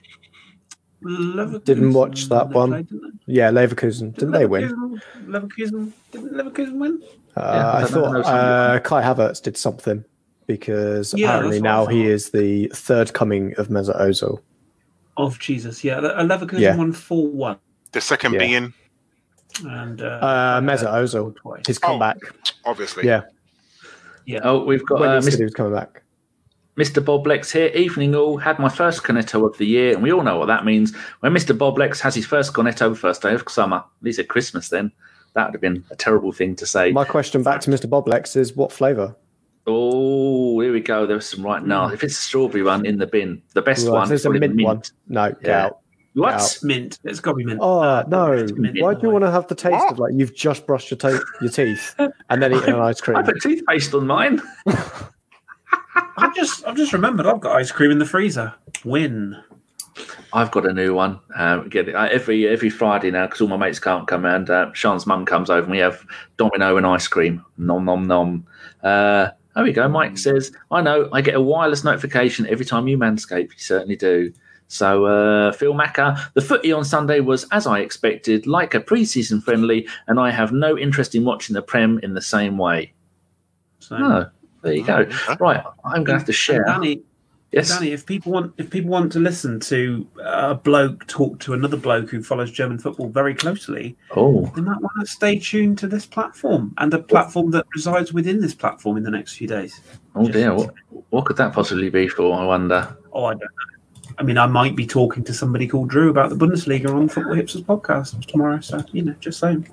Leverkusen, 1.03 1.63
Didn't 1.65 1.93
watch 1.93 2.29
that 2.29 2.49
one. 2.49 2.69
played, 2.71 2.89
didn't 2.89 3.19
Yeah, 3.27 3.51
Leverkusen. 3.51 4.13
Didn't 4.15 4.31
they 4.31 4.47
win? 4.47 4.69
Leverkusen, 4.69 5.01
Leverkusen 5.27 5.91
didn't 6.11 6.33
Leverkusen 6.33 6.79
win? 6.79 7.03
Uh, 7.37 7.41
Yeah, 7.53 7.71
I 7.71 7.81
I 7.81 7.85
thought 7.85 8.25
uh, 8.25 8.79
Kai 8.79 9.03
Havertz 9.03 9.41
did 9.41 9.55
something 9.55 10.03
because 10.47 11.13
Yeah, 11.13 11.27
apparently 11.27 11.59
that's 11.59 11.63
what 11.63 11.69
I 11.69 11.73
now 11.77 11.85
he 11.87 12.07
is 12.07 12.29
the 12.31 12.67
third 12.73 13.13
coming 13.13 13.53
of 13.57 13.67
Mesut 13.69 13.99
Ozil. 13.99 14.39
Of 15.17 15.39
Jesus, 15.39 15.83
yeah. 15.83 15.99
Le- 15.99 16.23
Leverkusen 16.23 16.59
Yeah. 16.59 16.75
won 16.75 16.91
four 16.91 17.27
one, 17.27 17.57
The 17.93 18.01
second 18.01 18.33
Yeah. 18.33 18.39
being, 18.39 18.73
and 19.65 20.01
uh, 20.01 20.05
Uh, 20.21 20.61
Mesut 20.61 20.91
Ozil, 20.91 21.35
twice. 21.35 21.63
his 21.67 21.79
Oh. 21.83 21.87
comeback. 21.87 22.17
obviously. 22.65 23.05
Yeah, 23.05 23.21
Yeah. 24.25 24.39
Oh, 24.43 24.63
we've 24.65 24.85
got 24.85 24.99
when 24.99 25.09
uh, 25.09 25.21
he 25.21 25.27
Mr. 25.27 25.37
he 25.37 25.43
was 25.43 25.53
coming 25.53 25.73
back. 25.73 26.01
Mr. 26.77 27.03
Bob 27.03 27.25
Lex 27.25 27.51
here. 27.53 27.67
Evening 27.67 28.15
all. 28.15 28.37
Had 28.37 28.59
my 28.59 28.67
first 28.67 29.03
cornetto 29.03 29.47
of 29.49 29.57
the 29.57 29.65
year, 29.65 29.93
and 29.93 30.03
we 30.03 30.11
all 30.11 30.23
know 30.23 30.37
what 30.37 30.47
that 30.47 30.65
means. 30.65 30.93
When 31.21 31.31
Mr. 31.33 31.57
Bob 31.57 31.77
Lex 31.77 32.01
has 32.01 32.15
his 32.15 32.25
first 32.25 32.51
cornetto, 32.53 32.97
first 32.97 33.21
day 33.21 33.33
of 33.33 33.43
summer, 33.47 33.81
these 34.01 34.19
are 34.19 34.23
Christmas 34.25 34.67
then. 34.67 34.91
That 35.35 35.45
would 35.45 35.53
have 35.53 35.61
been 35.61 35.85
a 35.89 35.95
terrible 35.95 36.33
thing 36.33 36.53
to 36.57 36.65
say. 36.65 36.91
My 36.91 37.05
question 37.05 37.43
back 37.43 37.61
to 37.61 37.71
Mr. 37.71 37.85
Boblex 37.89 38.35
is 38.35 38.55
what 38.57 38.71
flavour? 38.73 39.15
Oh, 39.67 40.59
here 40.59 40.71
we 40.71 40.79
go. 40.81 41.05
There's 41.05 41.25
some 41.27 41.43
right 41.43 41.63
now. 41.63 41.87
If 41.89 42.03
it's 42.03 42.17
a 42.17 42.21
strawberry 42.21 42.63
one 42.63 42.85
in 42.85 42.97
the 42.99 43.07
bin, 43.07 43.41
the 43.53 43.61
best 43.61 43.87
Right, 43.87 43.93
one. 43.93 44.07
there's 44.09 44.25
a 44.25 44.29
probably 44.29 44.47
the 44.47 44.53
mint, 44.53 44.67
one. 44.67 44.81
No, 45.07 45.29
get 45.31 45.41
Yeah. 45.43 45.65
out. 45.65 45.79
What? 46.13 46.33
out. 46.35 46.57
mint. 46.63 46.99
It's 47.03 47.19
got 47.19 47.31
to 47.31 47.35
be 47.37 47.43
mint. 47.45 47.59
Oh 47.61 47.79
Uh, 47.81 48.03
no! 48.07 48.45
mint. 48.55 48.77
Why 48.81 48.93
do 48.93 49.01
you 49.03 49.09
want 49.09 49.25
to 49.25 49.31
have 49.31 49.47
the 49.47 49.55
taste 49.55 49.85
of 49.89 49.99
like 49.99 50.13
you've 50.15 50.33
just 50.35 50.65
brushed 50.65 50.89
your, 50.91 50.97
ta- 50.97 51.19
your 51.41 51.49
teeth 51.51 51.93
and 52.29 52.41
then 52.41 52.53
eaten 52.53 52.73
an 52.75 52.79
ice 52.79 53.01
cream? 53.01 53.17
I 53.17 53.21
put 53.23 53.41
toothpaste 53.41 53.93
on 53.93 54.07
mine. 54.07 54.41
I've 56.17 56.33
just 56.35 56.65
I've 56.65 56.77
just 56.77 56.93
remembered 56.93 57.25
I've 57.25 57.41
got 57.41 57.55
ice 57.57 57.71
cream 57.71 57.91
in 57.91 57.99
the 57.99 58.05
freezer. 58.05 58.53
Win. 58.85 59.35
I've 60.33 60.51
got 60.51 60.65
a 60.65 60.73
new 60.73 60.93
one. 60.93 61.19
Um, 61.35 61.69
get 61.69 61.87
it 61.89 61.95
uh, 61.95 62.07
every 62.11 62.47
every 62.47 62.69
Friday 62.69 63.11
now 63.11 63.25
because 63.25 63.41
all 63.41 63.47
my 63.47 63.57
mates 63.57 63.79
can't 63.79 64.07
come 64.07 64.23
round. 64.25 64.49
Uh, 64.49 64.71
Sean's 64.73 65.05
mum 65.05 65.25
comes 65.25 65.49
over 65.49 65.63
and 65.63 65.71
we 65.71 65.79
have 65.79 66.05
Domino 66.37 66.77
and 66.77 66.85
ice 66.85 67.07
cream. 67.07 67.43
Nom 67.57 67.83
nom 67.85 68.05
nom. 68.07 68.45
Uh, 68.83 69.29
there 69.55 69.63
we 69.63 69.71
go. 69.71 69.87
Mike 69.87 70.17
says, 70.17 70.51
"I 70.71 70.81
know. 70.81 71.09
I 71.13 71.21
get 71.21 71.35
a 71.35 71.41
wireless 71.41 71.83
notification 71.83 72.45
every 72.47 72.65
time 72.65 72.87
you 72.87 72.97
manscape. 72.97 73.51
You 73.51 73.59
certainly 73.59 73.95
do." 73.95 74.31
So, 74.67 75.05
uh, 75.05 75.51
Phil 75.51 75.73
Macker, 75.73 76.17
the 76.33 76.41
footy 76.41 76.71
on 76.71 76.83
Sunday 76.83 77.19
was 77.19 77.45
as 77.51 77.67
I 77.67 77.79
expected, 77.79 78.47
like 78.47 78.73
a 78.73 78.79
pre-season 78.79 79.39
friendly, 79.39 79.87
and 80.07 80.19
I 80.19 80.31
have 80.31 80.51
no 80.51 80.77
interest 80.77 81.13
in 81.13 81.23
watching 81.23 81.53
the 81.53 81.61
Prem 81.61 81.99
in 82.01 82.15
the 82.15 82.21
same 82.21 82.57
way. 82.57 82.93
So 83.79 83.95
Oh, 83.99 84.25
there 84.63 84.73
you 84.73 84.83
go. 84.83 85.07
Right, 85.39 85.63
I'm 85.83 86.03
going 86.03 86.05
to 86.05 86.13
have 86.13 86.25
to 86.25 86.33
share. 86.33 86.65
Danny, 87.51 87.61
Yes, 87.61 87.69
Danny, 87.69 87.91
if 87.91 88.05
people 88.05 88.31
want 88.33 88.53
if 88.57 88.69
people 88.69 88.89
want 88.91 89.11
to 89.13 89.19
listen 89.19 89.59
to 89.61 90.05
a 90.23 90.55
bloke 90.55 91.05
talk 91.07 91.39
to 91.41 91.53
another 91.53 91.77
bloke 91.77 92.09
who 92.09 92.21
follows 92.21 92.51
German 92.51 92.77
football 92.79 93.07
very 93.09 93.33
closely, 93.33 93.95
Oh, 94.15 94.51
they 94.55 94.61
might 94.61 94.81
want 94.81 94.93
to 94.99 95.05
stay 95.07 95.39
tuned 95.39 95.77
to 95.79 95.87
this 95.87 96.05
platform 96.05 96.73
and 96.79 96.93
a 96.93 96.99
platform 96.99 97.51
that 97.51 97.65
resides 97.73 98.11
within 98.13 98.41
this 98.41 98.53
platform 98.55 98.97
in 98.97 99.03
the 99.03 99.11
next 99.11 99.33
few 99.37 99.47
days. 99.47 99.79
oh 100.15 100.27
dear. 100.27 100.53
What, 100.53 100.73
what 101.11 101.25
could 101.25 101.37
that 101.37 101.53
possibly 101.53 101.89
be 101.89 102.07
for? 102.09 102.33
I 102.37 102.45
wonder. 102.45 102.97
Oh, 103.13 103.25
I 103.25 103.31
don't 103.33 103.41
know. 103.41 104.13
I 104.17 104.23
mean, 104.23 104.37
I 104.37 104.47
might 104.47 104.75
be 104.75 104.87
talking 104.87 105.23
to 105.25 105.33
somebody 105.33 105.67
called 105.67 105.89
Drew 105.89 106.09
about 106.09 106.29
the 106.29 106.35
Bundesliga 106.37 106.89
on 106.93 107.09
Football 107.09 107.35
Hipsters 107.35 107.63
podcast 107.63 108.25
tomorrow. 108.27 108.59
So 108.61 108.83
you 108.91 109.01
know, 109.03 109.15
just 109.19 109.39
saying. 109.39 109.67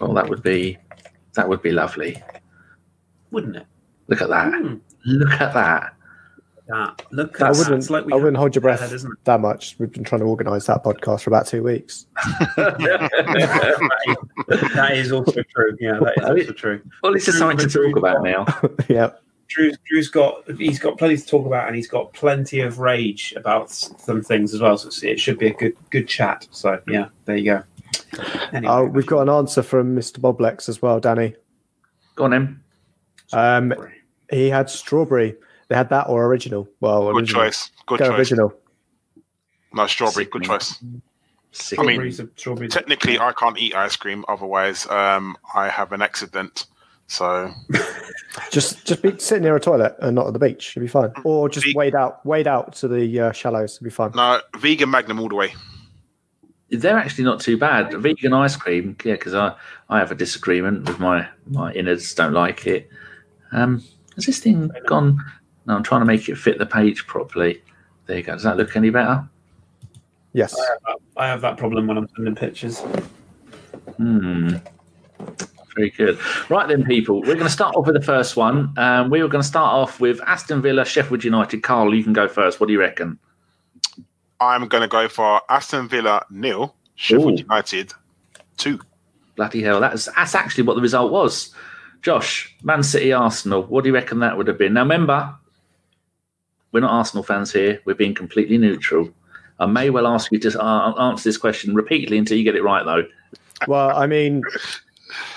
Well, 0.00 0.12
that 0.14 0.28
would 0.28 0.42
be 0.42 0.78
that 1.34 1.48
would 1.48 1.62
be 1.62 1.70
lovely. 1.72 2.22
wouldn't 3.30 3.56
it? 3.56 3.66
Look 4.08 4.20
at 4.22 4.28
that. 4.28 4.52
Hmm. 4.52 4.74
Look 5.04 5.32
at 5.40 5.52
that. 5.54 5.94
That 6.68 7.00
look 7.12 7.40
I 7.40 7.46
at 7.48 7.52
that. 7.54 7.58
wouldn't. 7.58 7.78
It's 7.78 7.90
like 7.90 8.06
we 8.06 8.12
I 8.12 8.16
wouldn't 8.16 8.36
hold 8.36 8.54
your 8.56 8.62
breath 8.62 8.80
ahead, 8.80 8.92
isn't 8.92 9.24
that 9.24 9.40
much. 9.40 9.76
We've 9.78 9.90
been 9.92 10.02
trying 10.02 10.20
to 10.20 10.26
organise 10.26 10.66
that 10.66 10.82
podcast 10.82 11.20
for 11.22 11.30
about 11.30 11.46
two 11.46 11.62
weeks. 11.62 12.06
that 12.56 13.10
is 14.94 15.12
also 15.12 15.42
true. 15.42 15.76
Yeah, 15.80 15.98
that 16.00 16.36
is 16.36 16.48
also 16.48 16.52
true. 16.52 16.80
Well, 17.02 17.14
it's 17.14 17.28
is 17.28 17.38
something 17.38 17.58
to 17.58 17.68
talk 17.68 17.96
about 17.96 18.22
now. 18.22 18.46
yeah. 18.88 19.10
Drew's, 19.48 19.78
Drew's 19.86 20.08
got 20.08 20.42
he's 20.58 20.80
got 20.80 20.98
plenty 20.98 21.16
to 21.16 21.24
talk 21.24 21.46
about, 21.46 21.68
and 21.68 21.76
he's 21.76 21.86
got 21.86 22.12
plenty 22.12 22.60
of 22.60 22.80
rage 22.80 23.32
about 23.36 23.70
some 23.70 24.20
things 24.22 24.52
as 24.52 24.60
well. 24.60 24.76
So 24.76 24.88
it 25.06 25.20
should 25.20 25.38
be 25.38 25.46
a 25.46 25.54
good 25.54 25.76
good 25.90 26.08
chat. 26.08 26.48
So 26.50 26.80
yeah, 26.88 27.08
there 27.26 27.36
you 27.36 27.44
go. 27.44 27.62
Anyway, 28.52 28.72
Oh, 28.72 28.84
we've 28.84 29.06
got 29.06 29.20
an 29.22 29.28
answer 29.28 29.62
from 29.62 29.94
Mr. 29.94 30.18
Boblex 30.18 30.68
as 30.68 30.82
well, 30.82 30.98
Danny. 30.98 31.36
Go 32.16 32.24
on, 32.24 32.32
him. 32.32 32.64
Um, 33.32 33.72
he 34.30 34.50
had 34.50 34.68
strawberry. 34.68 35.36
They 35.68 35.74
had 35.76 35.88
that 35.90 36.08
or 36.08 36.26
original. 36.26 36.68
Well, 36.80 37.12
Good 37.12 37.16
original. 37.22 37.42
choice. 37.44 37.70
Good 37.86 37.98
Go 37.98 38.08
choice. 38.08 38.18
original. 38.18 38.54
No, 39.74 39.86
strawberry. 39.86 40.26
Good 40.26 40.44
choice. 40.44 40.82
Sick. 41.52 41.78
I 41.78 41.82
mean, 41.82 42.12
strawberries. 42.36 42.72
Technically, 42.72 43.18
I 43.18 43.32
can't 43.32 43.58
eat 43.58 43.74
ice 43.74 43.96
cream. 43.96 44.24
Otherwise, 44.28 44.86
um, 44.88 45.36
I 45.54 45.68
have 45.68 45.92
an 45.92 46.02
accident. 46.02 46.66
So 47.08 47.52
Just 48.50 48.84
just 48.84 49.00
be 49.00 49.16
sitting 49.18 49.44
near 49.44 49.54
a 49.56 49.60
toilet 49.60 49.94
and 50.00 50.14
not 50.16 50.26
at 50.26 50.32
the 50.32 50.38
beach. 50.40 50.72
It'd 50.72 50.82
be 50.82 50.88
fine. 50.88 51.12
Or 51.24 51.48
just 51.48 51.64
Ve- 51.66 51.72
wade 51.76 51.94
out, 51.94 52.24
wade 52.26 52.46
out 52.48 52.74
to 52.76 52.88
the 52.88 53.20
uh, 53.20 53.32
shallows. 53.32 53.74
It'd 53.76 53.84
be 53.84 53.90
fine. 53.90 54.10
no, 54.14 54.40
vegan 54.58 54.90
Magnum 54.90 55.20
all 55.20 55.28
the 55.28 55.36
way. 55.36 55.54
They're 56.68 56.98
actually 56.98 57.24
not 57.24 57.38
too 57.40 57.56
bad. 57.56 57.94
Vegan 57.94 58.32
ice 58.32 58.56
cream, 58.56 58.96
yeah, 59.04 59.12
because 59.14 59.34
I, 59.34 59.54
I 59.88 60.00
have 60.00 60.10
a 60.10 60.16
disagreement 60.16 60.88
with 60.88 60.98
my, 60.98 61.28
my 61.48 61.72
innards, 61.72 62.12
don't 62.12 62.32
like 62.32 62.66
it. 62.66 62.88
Um, 63.52 63.84
has 64.16 64.26
this 64.26 64.40
thing 64.40 64.72
gone? 64.86 65.24
No, 65.66 65.74
I'm 65.74 65.82
trying 65.82 66.00
to 66.00 66.06
make 66.06 66.28
it 66.28 66.36
fit 66.36 66.58
the 66.58 66.66
page 66.66 67.06
properly. 67.06 67.62
There 68.06 68.16
you 68.16 68.22
go. 68.22 68.32
Does 68.32 68.44
that 68.44 68.56
look 68.56 68.76
any 68.76 68.90
better? 68.90 69.28
Yes. 70.32 70.54
I 70.58 70.64
have, 70.64 70.78
that, 70.84 70.96
I 71.16 71.26
have 71.26 71.40
that 71.40 71.56
problem 71.56 71.86
when 71.86 71.98
I'm 71.98 72.08
sending 72.14 72.34
pictures. 72.34 72.80
Hmm. 73.96 74.56
Very 75.74 75.90
good. 75.90 76.18
Right 76.48 76.68
then, 76.68 76.84
people, 76.84 77.20
we're 77.20 77.34
going 77.34 77.46
to 77.46 77.50
start 77.50 77.74
off 77.74 77.86
with 77.86 77.96
the 77.96 78.02
first 78.02 78.36
one. 78.36 78.72
Um, 78.78 79.10
we 79.10 79.22
were 79.22 79.28
going 79.28 79.42
to 79.42 79.48
start 79.48 79.74
off 79.74 80.00
with 80.00 80.20
Aston 80.22 80.62
Villa, 80.62 80.84
Sheffield 80.84 81.24
United. 81.24 81.62
Karl, 81.62 81.94
you 81.94 82.04
can 82.04 82.12
go 82.12 82.28
first. 82.28 82.60
What 82.60 82.66
do 82.68 82.72
you 82.72 82.80
reckon? 82.80 83.18
I'm 84.40 84.68
going 84.68 84.82
to 84.82 84.88
go 84.88 85.08
for 85.08 85.40
Aston 85.48 85.88
Villa 85.88 86.24
nil, 86.30 86.74
Sheffield 86.94 87.40
Ooh. 87.40 87.42
United 87.42 87.92
two. 88.56 88.80
Bloody 89.36 89.62
hell, 89.62 89.80
that's 89.80 90.06
that's 90.16 90.34
actually 90.34 90.64
what 90.64 90.76
the 90.76 90.82
result 90.82 91.12
was. 91.12 91.54
Josh, 92.00 92.56
Man 92.62 92.82
City, 92.82 93.12
Arsenal. 93.12 93.62
What 93.64 93.84
do 93.84 93.90
you 93.90 93.94
reckon 93.94 94.20
that 94.20 94.36
would 94.36 94.46
have 94.48 94.58
been? 94.58 94.74
Now, 94.74 94.82
remember, 94.82 95.34
we're 96.72 96.80
not 96.80 96.90
Arsenal 96.90 97.22
fans 97.22 97.52
here. 97.52 97.80
We're 97.84 97.94
being 97.94 98.14
completely 98.14 98.58
neutral. 98.58 99.08
I 99.58 99.66
may 99.66 99.90
well 99.90 100.06
ask 100.06 100.30
you 100.32 100.38
to 100.40 100.62
uh, 100.62 100.92
answer 101.10 101.28
this 101.28 101.38
question 101.38 101.74
repeatedly 101.74 102.18
until 102.18 102.36
you 102.36 102.44
get 102.44 102.56
it 102.56 102.62
right, 102.62 102.84
though. 102.84 103.04
Well, 103.66 103.96
I 103.96 104.06
mean, 104.06 104.42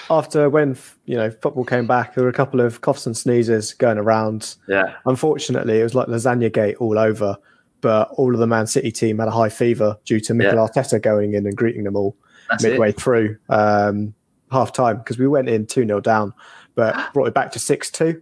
after 0.10 0.50
when 0.50 0.78
you 1.06 1.16
know 1.16 1.32
football 1.32 1.64
came 1.64 1.88
back, 1.88 2.16
there 2.16 2.24
were 2.24 2.30
a 2.30 2.34
couple 2.34 2.60
of 2.60 2.82
coughs 2.82 3.06
and 3.06 3.16
sneezes 3.16 3.74
going 3.74 3.98
around. 3.98 4.56
Yeah, 4.68 4.96
Unfortunately, 5.06 5.80
it 5.80 5.84
was 5.84 5.96
like 5.96 6.08
lasagna 6.08 6.52
gate 6.52 6.76
all 6.78 6.98
over. 7.00 7.38
But 7.82 8.10
all 8.18 8.34
of 8.34 8.42
the 8.42 8.48
Man 8.48 8.68
City 8.68 8.92
team 8.92 9.20
had 9.20 9.30
a 9.30 9.32
high 9.32 9.48
fever 9.48 9.98
due 10.04 10.20
to 10.20 10.34
Mikel 10.34 10.56
Yeah. 10.56 10.68
Arteta 10.68 11.02
going 11.02 11.34
in 11.34 11.46
and 11.46 11.56
greeting 11.56 11.86
them 11.86 11.96
all 11.96 12.14
that's 12.50 12.62
midway 12.62 12.90
it. 12.90 13.00
through 13.00 13.38
um, 13.48 14.14
half 14.52 14.74
time 14.74 14.98
because 14.98 15.18
we 15.18 15.28
went 15.28 15.48
in 15.48 15.66
2 15.66 15.86
0 15.86 16.02
down, 16.02 16.34
but 16.76 16.94
brought 17.14 17.28
it 17.30 17.34
back 17.34 17.54
to 17.54 17.60
6 17.60 17.90
2. 17.92 18.22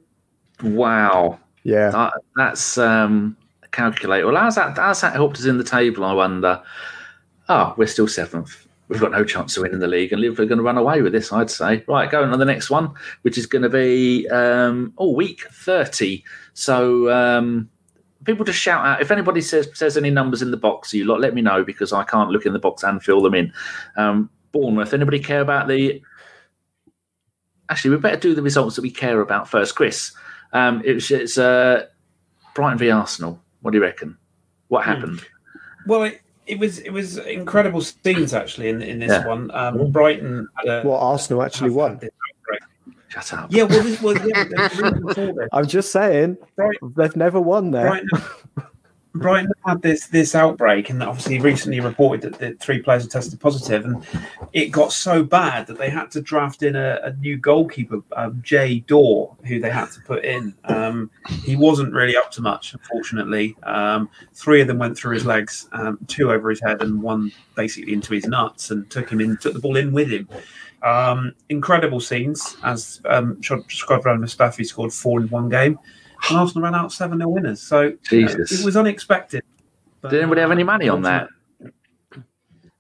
Wow, 0.61 1.39
Yeah. 1.67 1.89
that, 1.89 2.13
that's 2.37 2.77
um, 2.77 3.35
a 3.61 3.67
calculator. 3.67 4.25
Well, 4.25 4.37
how's 4.37 4.55
that? 4.55 4.77
How's 4.77 5.01
that 5.01 5.11
helped 5.11 5.37
us 5.37 5.45
in 5.45 5.57
the 5.57 5.65
table? 5.65 6.05
I 6.05 6.13
wonder. 6.13 6.63
Oh, 7.49 7.73
we're 7.75 7.87
still 7.87 8.07
seventh. 8.07 8.65
We've 8.87 9.01
got 9.01 9.11
no 9.11 9.25
chance 9.25 9.57
of 9.57 9.63
winning 9.63 9.79
the 9.79 9.87
league, 9.87 10.13
and 10.13 10.21
Liverpool 10.21 10.45
are 10.45 10.47
going 10.47 10.59
to 10.59 10.63
run 10.63 10.77
away 10.77 11.01
with 11.01 11.11
this. 11.11 11.33
I'd 11.33 11.49
say. 11.49 11.83
Right, 11.85 12.09
going 12.09 12.31
on 12.31 12.39
the 12.39 12.45
next 12.45 12.69
one, 12.69 12.93
which 13.23 13.37
is 13.37 13.45
going 13.45 13.63
to 13.63 13.69
be 13.69 14.29
um, 14.29 14.93
oh 14.97 15.11
week 15.11 15.41
thirty. 15.51 16.23
So 16.53 17.11
um, 17.11 17.69
people 18.23 18.45
just 18.45 18.59
shout 18.59 18.85
out 18.85 19.01
if 19.01 19.11
anybody 19.11 19.41
says 19.41 19.67
says 19.73 19.97
any 19.97 20.09
numbers 20.09 20.41
in 20.41 20.51
the 20.51 20.57
box. 20.57 20.93
You 20.93 21.03
lot, 21.03 21.19
let 21.19 21.33
me 21.33 21.41
know 21.41 21.65
because 21.65 21.91
I 21.91 22.05
can't 22.05 22.29
look 22.29 22.45
in 22.45 22.53
the 22.53 22.59
box 22.59 22.81
and 22.83 23.03
fill 23.03 23.21
them 23.21 23.33
in. 23.33 23.51
Um, 23.97 24.29
Bournemouth. 24.53 24.93
Anybody 24.93 25.19
care 25.19 25.41
about 25.41 25.67
the? 25.67 26.01
Actually, 27.69 27.91
we 27.91 27.97
better 27.97 28.15
do 28.15 28.33
the 28.33 28.41
results 28.41 28.77
that 28.77 28.83
we 28.83 28.89
care 28.91 29.19
about 29.19 29.49
first, 29.49 29.75
Kris. 29.75 30.13
Um, 30.53 30.81
it's 30.85 31.11
it's 31.11 31.37
uh, 31.37 31.85
Brighton 32.55 32.77
v 32.77 32.89
Arsenal. 32.91 33.41
What 33.61 33.71
do 33.71 33.77
you 33.77 33.83
reckon? 33.83 34.17
What 34.69 34.85
happened? 34.85 35.21
Well, 35.85 36.03
it, 36.03 36.21
it 36.45 36.59
was 36.59 36.79
it 36.79 36.91
was 36.91 37.17
incredible 37.17 37.81
scenes 37.81 38.33
actually 38.33 38.69
in 38.69 38.81
in 38.81 38.99
this 38.99 39.09
Yeah. 39.11 39.27
one. 39.27 39.51
Um, 39.51 39.91
Brighton 39.91 40.47
had 40.55 40.67
a 40.67 40.87
What 40.87 40.99
Arsenal 40.99 41.43
actually 41.43 41.71
won. 41.71 41.91
had 41.91 42.01
this 42.01 42.09
outbreak. 42.39 42.61
Shut 43.09 43.33
up. 43.33 43.51
Yeah, 43.51 43.63
well, 43.63 43.97
well, 44.03 44.15
yeah, 44.27 44.43
the 44.43 44.69
reason 44.69 45.13
for 45.13 45.13
this, 45.33 45.49
I'm 45.53 45.65
just 45.67 45.91
saying, 45.91 46.37
Brighton, 46.55 46.93
they've 46.97 47.15
never 47.15 47.39
won 47.39 47.71
there. 47.71 47.87
Brighton, 47.89 48.09
Brighton 49.13 49.51
had 49.65 49.81
this 49.81 50.07
this 50.07 50.35
outbreak, 50.35 50.89
and 50.89 51.01
obviously 51.01 51.39
recently 51.39 51.79
reported 51.79 52.21
that 52.21 52.39
the 52.39 52.53
three 52.55 52.81
players 52.81 53.03
had 53.03 53.11
tested 53.11 53.39
positive, 53.39 53.85
and 53.85 54.05
it 54.53 54.67
got 54.67 54.91
so 54.91 55.23
bad 55.23 55.67
that 55.67 55.77
they 55.77 55.89
had 55.89 56.11
to 56.11 56.21
draft 56.21 56.63
in 56.63 56.75
a, 56.75 56.99
a 57.03 57.13
new 57.13 57.37
goalkeeper, 57.37 58.01
um, 58.15 58.39
Jay 58.43 58.79
Dorr, 58.81 59.35
who 59.45 59.59
they 59.59 59.69
had 59.69 59.91
to 59.91 60.01
put 60.01 60.23
in. 60.23 60.53
Um, 60.65 61.09
he 61.43 61.55
wasn't 61.55 61.93
really 61.93 62.15
up 62.15 62.31
to 62.31 62.41
much, 62.41 62.73
unfortunately. 62.73 63.55
Um, 63.63 64.09
three 64.33 64.61
of 64.61 64.67
them 64.67 64.77
went 64.77 64.97
through 64.97 65.15
his 65.15 65.25
legs, 65.25 65.67
um, 65.71 65.97
two 66.07 66.31
over 66.31 66.49
his 66.49 66.61
head, 66.61 66.81
and 66.81 67.01
one 67.01 67.31
basically 67.55 67.93
into 67.93 68.13
his 68.13 68.25
nuts, 68.25 68.71
and 68.71 68.89
took 68.89 69.09
him 69.09 69.21
in, 69.21 69.37
took 69.37 69.53
the 69.53 69.59
ball 69.59 69.77
in 69.77 69.91
with 69.91 70.09
him. 70.09 70.27
Um, 70.83 71.33
incredible 71.49 71.99
scenes 71.99 72.55
as 72.63 73.01
um, 73.05 73.35
Shkodran 73.37 74.19
Mustafi 74.19 74.65
scored 74.65 74.93
four 74.93 75.19
in 75.19 75.27
one 75.29 75.49
game. 75.49 75.79
And 76.29 76.37
Arsenal 76.37 76.63
ran 76.63 76.75
out 76.75 76.91
7 76.91 77.17
0 77.17 77.29
winners. 77.29 77.61
So 77.61 77.93
you 78.11 78.25
know, 78.25 78.31
it 78.31 78.65
was 78.65 78.77
unexpected. 78.77 79.43
But, 80.01 80.11
Did 80.11 80.21
anybody 80.21 80.41
have 80.41 80.51
any 80.51 80.63
money 80.63 80.89
on 80.89 81.01
that? 81.03 81.29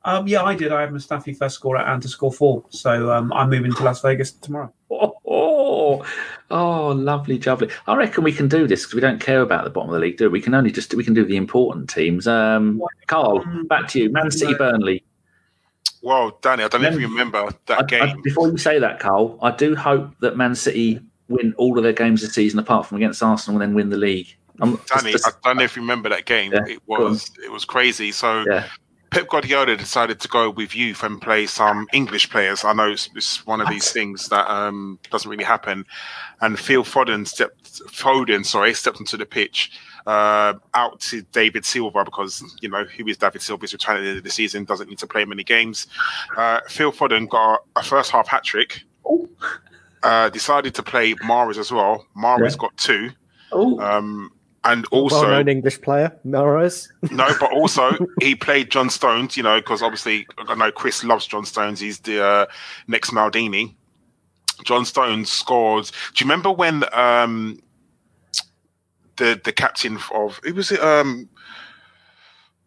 Um, 0.07 0.25
yeah, 0.25 0.43
I 0.43 0.55
did. 0.55 0.71
I 0.71 0.81
had 0.81 0.91
Mustafi 0.91 1.37
first 1.37 1.55
scorer 1.55 1.79
and 1.79 2.01
to 2.01 2.07
score 2.07 2.31
four. 2.31 2.63
So 2.69 3.11
um, 3.11 3.33
I'm 3.33 3.49
moving 3.49 3.73
to 3.73 3.83
Las 3.83 4.01
Vegas 4.01 4.31
tomorrow. 4.31 4.71
Oh, 4.89 5.13
oh, 5.27 6.05
oh, 6.49 6.87
lovely, 6.91 7.37
lovely. 7.39 7.69
I 7.87 7.95
reckon 7.97 8.23
we 8.23 8.31
can 8.31 8.47
do 8.47 8.67
this 8.67 8.83
because 8.83 8.95
we 8.95 9.01
don't 9.01 9.19
care 9.19 9.41
about 9.41 9.65
the 9.65 9.69
bottom 9.69 9.89
of 9.89 9.95
the 9.95 9.99
league, 9.99 10.15
do 10.15 10.29
we? 10.29 10.39
We 10.39 10.41
can 10.41 10.53
only 10.53 10.71
just 10.71 10.93
we 10.93 11.03
can 11.03 11.13
do 11.13 11.25
the 11.25 11.35
important 11.35 11.89
teams. 11.89 12.25
Um, 12.25 12.81
Karl, 13.07 13.43
back 13.65 13.89
to 13.89 13.99
you. 13.99 14.09
Man 14.09 14.31
City, 14.31 14.53
Burnley. 14.53 15.03
Well, 16.01 16.37
Danny, 16.41 16.63
I 16.63 16.69
don't 16.69 16.83
know 16.83 16.87
if 16.89 17.01
you 17.01 17.09
remember 17.09 17.49
that 17.65 17.79
I- 17.79 17.81
I- 17.81 18.05
game. 18.07 18.21
before 18.21 18.47
you 18.47 18.57
say 18.57 18.79
that, 18.79 18.99
Karl, 19.01 19.37
I 19.41 19.51
do 19.51 19.75
hope 19.75 20.17
that 20.21 20.37
Man 20.37 20.55
City 20.55 21.01
win 21.29 21.53
all 21.57 21.77
of 21.77 21.83
their 21.83 21.93
games 21.93 22.21
this 22.21 22.33
season, 22.33 22.59
apart 22.59 22.85
from 22.85 22.97
against 22.97 23.21
Arsenal, 23.21 23.61
and 23.61 23.69
then 23.69 23.75
win 23.75 23.89
the 23.89 23.97
league. 23.97 24.35
I'm, 24.59 24.79
Danny, 24.87 25.11
just- 25.11 25.27
I 25.27 25.31
don't 25.43 25.57
know 25.57 25.63
if 25.63 25.75
you 25.75 25.81
remember 25.81 26.09
that 26.09 26.25
game. 26.25 26.51
Yeah, 26.51 26.65
it 26.67 26.81
was 26.87 27.31
it 27.43 27.51
was 27.51 27.65
crazy. 27.65 28.11
So 28.11 28.43
Yeah. 28.49 28.67
Pep 29.09 29.29
Guardiola 29.29 29.77
decided 29.77 30.19
to 30.19 30.27
go 30.27 30.49
with 30.49 30.75
youth 30.75 31.01
and 31.01 31.21
play 31.21 31.45
some 31.45 31.87
English 31.93 32.29
players. 32.29 32.65
I 32.65 32.73
know 32.73 32.91
it's, 32.91 33.09
it's 33.15 33.45
one 33.47 33.61
of 33.61 33.69
these 33.69 33.89
things 33.91 34.27
that 34.29 34.49
um, 34.51 34.99
doesn't 35.09 35.31
really 35.31 35.45
happen. 35.45 35.85
And 36.41 36.59
Phil 36.59 36.83
Foden 36.83 37.25
stepped 37.25 37.81
Foden, 37.87 38.45
sorry, 38.45 38.73
stepped 38.73 38.97
onto 38.97 39.15
the 39.15 39.25
pitch. 39.25 39.71
Uh, 40.05 40.53
out 40.73 40.99
to 41.01 41.21
David 41.33 41.65
Silva 41.65 42.03
because 42.05 42.41
you 42.61 42.69
know 42.69 42.85
who 42.85 43.05
is 43.07 43.17
David 43.17 43.41
Silva 43.41 43.65
is 43.65 43.73
retiring 43.73 44.01
at 44.01 44.03
the 44.03 44.09
end 44.09 44.17
of 44.19 44.23
the 44.23 44.29
season 44.29 44.63
doesn't 44.63 44.89
need 44.89 44.99
to 44.99 45.07
play 45.07 45.25
many 45.25 45.43
games. 45.43 45.87
Uh, 46.35 46.61
Phil 46.67 46.91
Foden 46.91 47.29
got 47.29 47.63
a 47.75 47.83
first 47.83 48.11
half 48.11 48.27
hat 48.27 48.43
trick. 48.43 48.83
Uh, 50.07 50.29
decided 50.29 50.73
to 50.73 50.81
play 50.83 51.13
Mahrez 51.15 51.57
as 51.57 51.69
well. 51.71 52.05
Mahrez 52.15 52.51
Yeah. 52.51 52.57
got 52.59 52.77
two. 52.77 53.09
oh, 53.51 53.77
Um, 53.81 54.31
and 54.63 54.85
also 54.87 55.21
Well-known 55.21 55.47
English 55.49 55.81
player, 55.81 56.17
Melrose. 56.23 56.89
no, 57.11 57.27
but 57.39 57.51
also 57.59 57.91
he 58.21 58.35
played 58.35 58.71
John 58.71 58.89
Stones, 58.89 59.35
you 59.37 59.43
know, 59.43 59.59
because 59.59 59.81
obviously 59.81 60.25
I 60.37 60.55
know 60.55 60.71
Kris 60.71 61.03
loves 61.03 61.25
John 61.27 61.45
Stones. 61.45 61.79
He's 61.79 61.99
the 61.99 62.23
uh, 62.23 62.45
next 62.87 63.11
Maldini. 63.11 63.75
John 64.63 64.85
Stones 64.85 65.31
scored. 65.31 65.85
Do 65.85 66.23
you 66.23 66.29
remember 66.29 66.51
when 66.51 66.83
um, 66.93 67.59
the 69.17 69.39
the 69.43 69.51
captain 69.53 69.97
of 70.13 70.39
it 70.45 70.55
was 70.55 70.71
it 70.71 70.81
um, 70.81 71.29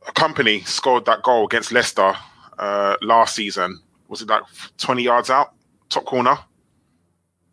a 0.09 0.13
Kompany 0.13 0.67
scored 0.67 1.05
that 1.07 1.23
goal 1.23 1.45
against 1.47 1.73
Leicester 1.73 2.15
uh, 2.59 2.97
last 3.03 3.35
season? 3.35 3.81
Was 4.09 4.23
it 4.23 4.29
like 4.29 4.43
twenty 4.79 5.03
yards 5.03 5.31
out, 5.31 5.53
top 5.89 6.05
corner? 6.07 6.39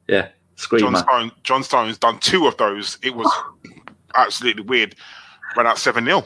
Yeah, 0.07 0.21
John 0.23 0.31
screamer. 0.55 0.97
Stones. 0.97 1.31
John 1.43 1.63
Stones 1.63 1.97
done 1.97 2.19
two 2.19 2.47
of 2.47 2.57
those. 2.57 2.97
It 3.01 3.15
was 3.15 3.31
absolutely 4.15 4.63
weird. 4.63 4.95
Ran 5.55 5.67
out 5.67 5.77
seven 5.77 6.05
0 6.05 6.23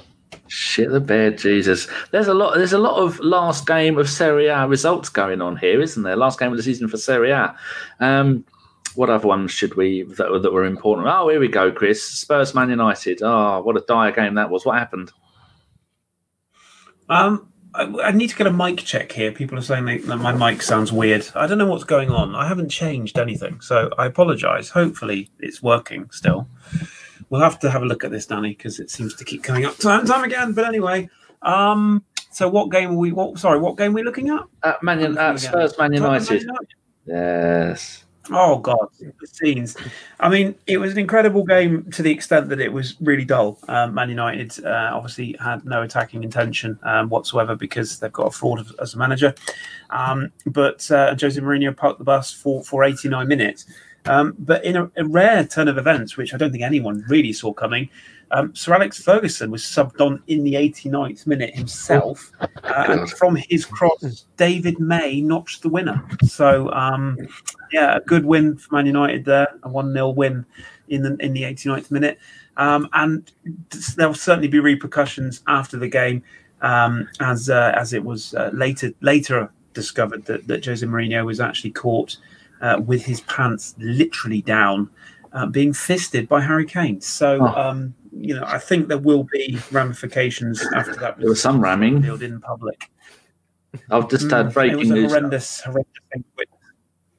Shit 0.47 0.89
the 0.91 1.00
bed, 1.00 1.38
Jesus. 1.38 1.88
There's 2.11 2.27
a 2.27 2.33
lot. 2.33 2.55
There's 2.55 2.73
a 2.73 2.77
lot 2.77 2.97
of 3.01 3.19
last 3.19 3.65
game 3.67 3.97
of 3.97 4.09
Serie 4.09 4.47
A 4.47 4.67
results 4.67 5.09
going 5.09 5.41
on 5.41 5.55
here, 5.57 5.81
isn't 5.81 6.03
there? 6.03 6.15
Last 6.15 6.39
game 6.39 6.51
of 6.51 6.57
the 6.57 6.63
season 6.63 6.88
for 6.88 6.97
Serie 6.97 7.31
A. 7.31 7.55
Um, 8.00 8.43
what 8.95 9.09
other 9.09 9.27
ones 9.27 9.51
should 9.51 9.75
we 9.75 10.03
that, 10.03 10.29
were- 10.29 10.39
that 10.39 10.51
were 10.51 10.65
important? 10.65 11.07
Oh, 11.09 11.29
here 11.29 11.39
we 11.39 11.47
go, 11.47 11.71
Kris. 11.71 12.03
Spurs 12.03 12.53
Man 12.53 12.69
United. 12.69 13.21
Oh, 13.21 13.61
what 13.61 13.77
a 13.77 13.83
dire 13.88 14.11
game 14.11 14.35
that 14.35 14.50
was. 14.50 14.65
What 14.65 14.77
happened? 14.77 15.11
Um, 17.09 17.50
I, 17.74 17.84
I 17.84 18.12
need 18.12 18.30
to 18.30 18.36
get 18.36 18.48
a 18.48 18.51
mic 18.51 18.80
check 18.80 19.12
here. 19.12 19.32
People 19.32 19.58
are 19.58 19.62
saying 19.62 19.86
they, 19.86 19.98
that 20.00 20.18
my 20.18 20.34
mic 20.34 20.62
sounds 20.62 20.92
weird. 20.92 21.28
I 21.36 21.48
don't 21.48 21.58
know 21.58 21.68
what's 21.68 21.84
going 21.84 22.10
on. 22.10 22.36
I 22.36 22.48
haven't 22.48 22.70
changed 22.70 23.18
anything, 23.18 23.62
so 23.62 23.90
I 23.98 24.06
apologise. 24.06 24.70
Hopefully, 24.70 25.30
it's 25.40 25.62
working 25.63 26.10
still. 26.12 26.48
We'll 27.30 27.42
have 27.42 27.60
to 27.60 27.72
have 27.72 27.82
a 27.82 27.86
look 27.86 28.04
at 28.04 28.12
this, 28.12 28.25
Danny, 28.25 28.50
because 28.50 28.80
it 28.80 28.92
seems 28.92 29.16
to 29.16 29.24
keep 29.24 29.44
coming 29.44 29.66
up 29.66 29.78
time 29.78 30.01
and 30.01 30.08
time 30.08 30.24
again. 30.24 30.51
But 30.51 30.66
anyway, 30.66 31.10
um, 31.42 32.04
so 32.32 32.50
what 32.50 32.72
game 32.72 32.92
are 32.92 32.98
we? 32.98 33.13
What 33.13 33.40
sorry, 33.40 33.60
what 33.60 33.78
game 33.78 33.92
are 33.92 33.96
we 33.96 34.04
looking 34.04 34.30
at? 34.30 34.44
Uh, 34.63 34.74
Man, 34.82 35.18
uh, 35.18 35.38
Spurs 35.38 35.78
Man 35.78 35.94
United. 35.94 36.42
United. 36.42 36.68
Yes. 37.06 38.00
Oh 38.30 38.60
God, 38.60 38.88
the 39.00 39.28
scenes! 39.28 39.75
I 40.20 40.30
mean, 40.30 40.54
it 40.68 40.78
was 40.78 40.92
an 40.92 41.00
incredible 41.00 41.44
game 41.44 41.90
to 41.92 42.04
the 42.04 42.12
extent 42.12 42.50
that 42.50 42.60
it 42.60 42.72
was 42.72 42.96
really 43.01 43.25
dull. 43.25 43.58
Um, 43.68 43.96
Man 43.96 44.10
United 44.10 44.63
uh, 44.63 44.92
obviously 44.94 45.36
had 45.40 45.66
no 45.66 45.82
attacking 45.82 46.24
intention 46.24 46.78
um, 46.84 47.10
whatsoever 47.10 47.56
because 47.56 48.00
they've 48.00 48.13
got 48.13 48.28
a 48.28 48.32
fraud 48.32 48.66
as- 48.80 48.94
a 48.94 48.98
manager. 48.98 49.34
Um, 49.90 50.32
but 50.46 50.90
uh, 50.92 51.16
Jose 51.20 51.40
Mourinho 51.42 51.75
parked 51.75 51.98
the 51.98 52.06
bus 52.06 52.32
for 52.32 52.63
for 52.63 52.84
89 52.84 53.28
minutes. 53.28 53.66
Um, 54.06 54.36
but 54.38 54.63
in 54.66 54.75
a, 54.75 54.92
a 54.98 55.06
rare 55.06 55.46
turn 55.46 55.68
of 55.68 55.78
events, 55.78 56.16
which 56.16 56.34
I 56.34 56.38
don't 56.38 56.51
think 56.51 56.63
anyone 56.63 57.04
really 57.08 57.34
saw 57.34 57.54
coming, 57.54 57.90
um, 58.31 58.55
Sir 58.55 58.73
Alex 58.73 59.01
Ferguson 59.01 59.51
was 59.51 59.61
subbed 59.61 60.00
on 60.00 60.21
in 60.27 60.43
the 60.43 60.53
89th 60.53 61.27
minute 61.27 61.55
himself, 61.55 62.31
uh, 62.39 62.85
and 62.88 63.09
from 63.11 63.35
his 63.35 63.65
cross, 63.65 64.25
David 64.38 64.79
May 64.79 65.21
notched 65.21 65.61
the 65.61 65.69
winner. 65.69 66.03
So, 66.23 66.71
um, 66.71 67.17
yeah, 67.71 67.97
a 67.97 68.01
good 68.01 68.25
win 68.25 68.57
for 68.57 68.75
Man 68.75 68.85
United 68.85 69.25
there, 69.25 69.47
a 69.63 69.69
one 69.69 69.93
0 69.93 70.09
win 70.09 70.45
in 70.88 71.03
the 71.03 71.15
in 71.17 71.33
the 71.33 71.43
89th 71.43 71.91
minute, 71.91 72.19
um, 72.57 72.88
and 72.93 73.31
there 73.95 74.07
will 74.07 74.15
certainly 74.15 74.47
be 74.47 74.59
repercussions 74.59 75.43
after 75.47 75.77
the 75.77 75.88
game, 75.88 76.23
um, 76.61 77.09
as 77.19 77.50
uh, 77.50 77.73
as 77.75 77.93
it 77.93 78.03
was 78.03 78.33
uh, 78.33 78.50
later 78.53 78.91
later 79.01 79.51
discovered 79.73 80.25
that, 80.25 80.47
that 80.47 80.65
Jose 80.65 80.85
Mourinho 80.85 81.25
was 81.25 81.39
actually 81.39 81.71
caught 81.71 82.17
uh, 82.61 82.79
with 82.85 83.05
his 83.05 83.21
pants 83.21 83.75
literally 83.77 84.41
down, 84.41 84.89
uh, 85.33 85.45
being 85.47 85.73
fisted 85.73 86.27
by 86.27 86.41
Harry 86.41 86.65
Kane. 86.65 87.01
So. 87.01 87.39
Oh. 87.41 87.45
Um, 87.69 87.93
you 88.13 88.35
know, 88.35 88.43
I 88.45 88.57
think 88.57 88.89
there 88.89 88.97
will 88.97 89.23
be 89.31 89.57
ramifications 89.71 90.61
after 90.75 90.93
that. 90.95 91.17
There 91.17 91.29
was 91.29 91.41
some 91.41 91.61
ramming. 91.61 92.03
in 92.03 92.41
public. 92.41 92.91
I've 93.89 94.09
just 94.09 94.25
Mm, 94.27 94.31
had 94.31 94.47
it 94.47 94.53
breaking 94.53 94.77
was 94.79 94.89
a 94.89 94.93
news. 94.95 95.11
horrendous, 95.13 95.61
horrendous 95.61 95.93
thing. 96.11 96.23
witness. 96.38 96.50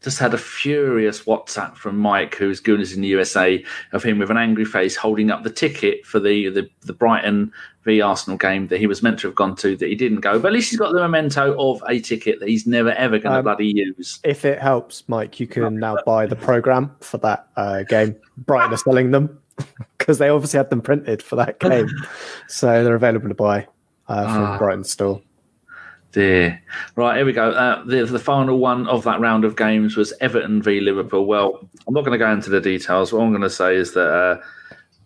Just 0.03 0.19
had 0.19 0.35
a 0.35 0.39
furious 0.39 1.23
WhatsApp 1.23 1.77
from 1.77 1.97
Mike, 1.97 2.35
who's 2.35 2.61
gooners 2.61 2.95
in 2.95 3.03
the 3.03 3.09
USA, 3.09 3.65
of 3.93 4.03
him 4.03 4.19
with 4.19 4.31
an 4.31 4.37
angry 4.37 4.65
face 4.65 4.97
holding 4.97 5.31
up 5.31 5.45
the 5.45 5.51
ticket 5.51 6.05
for 6.05 6.19
the, 6.19 6.49
the, 6.51 6.69
the 6.81 6.93
Brighton 6.93 7.53
v 7.85 8.01
Arsenal 8.01 8.37
game 8.37 8.69
that 8.69 8.79
he 8.79 8.87
was 8.87 9.03
meant 9.03 9.19
to 9.21 9.27
have 9.29 9.35
gone 9.35 9.57
to 9.57 9.77
that 9.77 9.89
he 9.89 9.95
didn't 9.95 10.21
go. 10.21 10.39
But 10.39 10.49
at 10.49 10.53
least 10.55 10.71
he's 10.71 10.79
got 10.79 10.93
the 10.93 11.01
memento 11.01 11.57
of 11.59 11.83
a 11.89 11.99
ticket 12.01 12.41
that 12.41 12.49
he's 12.49 12.67
never 12.67 12.91
ever 12.93 13.19
going 13.19 13.33
to 13.33 13.39
Um, 13.39 13.45
bloody 13.45 13.73
use. 13.75 14.21
If 14.25 14.45
it 14.45 14.61
helps, 14.61 15.05
Mike, 15.09 15.39
you 15.41 15.47
can 15.47 15.79
now 15.79 15.97
buy 16.07 16.27
the 16.27 16.37
program 16.37 16.95
for 17.01 17.19
that 17.19 17.49
uh, 17.57 17.83
game. 17.85 18.17
Brighton 18.39 18.73
are 18.73 18.77
selling 18.79 19.11
them 19.11 19.39
because 19.99 20.19
they 20.19 20.29
obviously 20.29 20.59
had 20.59 20.71
them 20.71 20.81
printed 20.81 21.23
for 21.23 21.37
that 21.37 21.59
game, 21.61 21.89
so 22.49 22.83
they're 22.85 22.95
available 22.95 23.29
to 23.29 23.35
buy 23.35 23.67
uh, 24.09 24.25
from 24.25 24.43
Ah. 24.45 24.59
Brighton 24.59 24.85
store. 24.85 25.21
Dear. 26.12 26.62
Right, 26.95 27.16
here 27.16 27.25
we 27.25 27.33
go. 27.33 27.50
Uh, 27.50 27.83
the, 27.85 28.04
the 28.04 28.19
final 28.19 28.59
one 28.59 28.87
of 28.87 29.02
that 29.04 29.19
round 29.19 29.45
of 29.45 29.57
games 29.57 29.97
was 29.97 30.12
Everton 30.21 30.62
v 30.62 30.81
Liverpool. 30.81 31.25
Well, 31.25 31.66
I'm 31.87 31.95
not 31.95 32.04
going 32.04 32.12
to 32.12 32.25
go 32.25 32.31
into 32.31 32.50
the 32.50 32.61
details. 32.61 33.12
What 33.12 33.23
I'm 33.23 33.31
going 33.31 33.40
to 33.40 33.50
say 33.50 33.76
is 33.76 33.95
that 33.95 34.09
uh, 34.09 34.42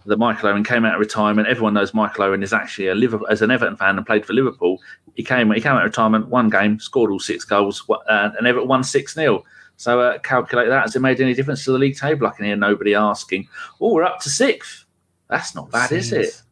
that 0.07 0.19
Michael 0.19 0.49
Owen 0.49 0.65
came 0.65 0.85
out 0.85 0.95
of 0.95 1.01
retirement. 1.01 1.49
Everyone 1.49 1.75
knows 1.75 1.95
Michael 1.95 2.25
Owen 2.25 2.43
is 2.43 2.53
actually 2.53 2.89
a 2.89 2.95
Liverpool 2.95 3.27
as 3.29 3.41
an 3.41 3.53
Everton 3.53 3.77
fan 3.77 3.97
and 3.97 4.07
played 4.07 4.27
for 4.27 4.33
Liverpool. 4.33 4.81
He 5.15 5.23
came 5.23 5.51
he 5.53 5.61
came 5.61 5.73
out 5.73 5.83
of 5.83 5.85
retirement, 5.85 6.29
one 6.29 6.51
game, 6.51 6.81
scored 6.81 7.13
all 7.13 7.21
six 7.21 7.45
goals, 7.45 7.85
uh, 7.89 8.31
and 8.37 8.47
Everton 8.47 8.69
won 8.69 8.83
six 8.83 9.15
0 9.15 9.45
So 9.77 10.01
uh, 10.01 10.19
calculate 10.19 10.69
that. 10.69 10.83
Has 10.83 10.97
it 10.97 11.03
made 11.03 11.21
any 11.21 11.35
difference 11.35 11.65
to 11.65 11.73
the 11.73 11.79
league 11.79 11.97
table? 11.97 12.27
I 12.27 12.31
can 12.31 12.47
hear 12.47 12.57
nobody 12.57 12.95
asking. 12.95 13.49
Oh, 13.81 13.95
we're 13.95 14.03
up 14.03 14.21
to 14.21 14.31
sixth. 14.31 14.87
That's 15.29 15.55
not 15.55 15.71
bad, 15.71 15.93
is 15.93 16.13
it? 16.13 16.43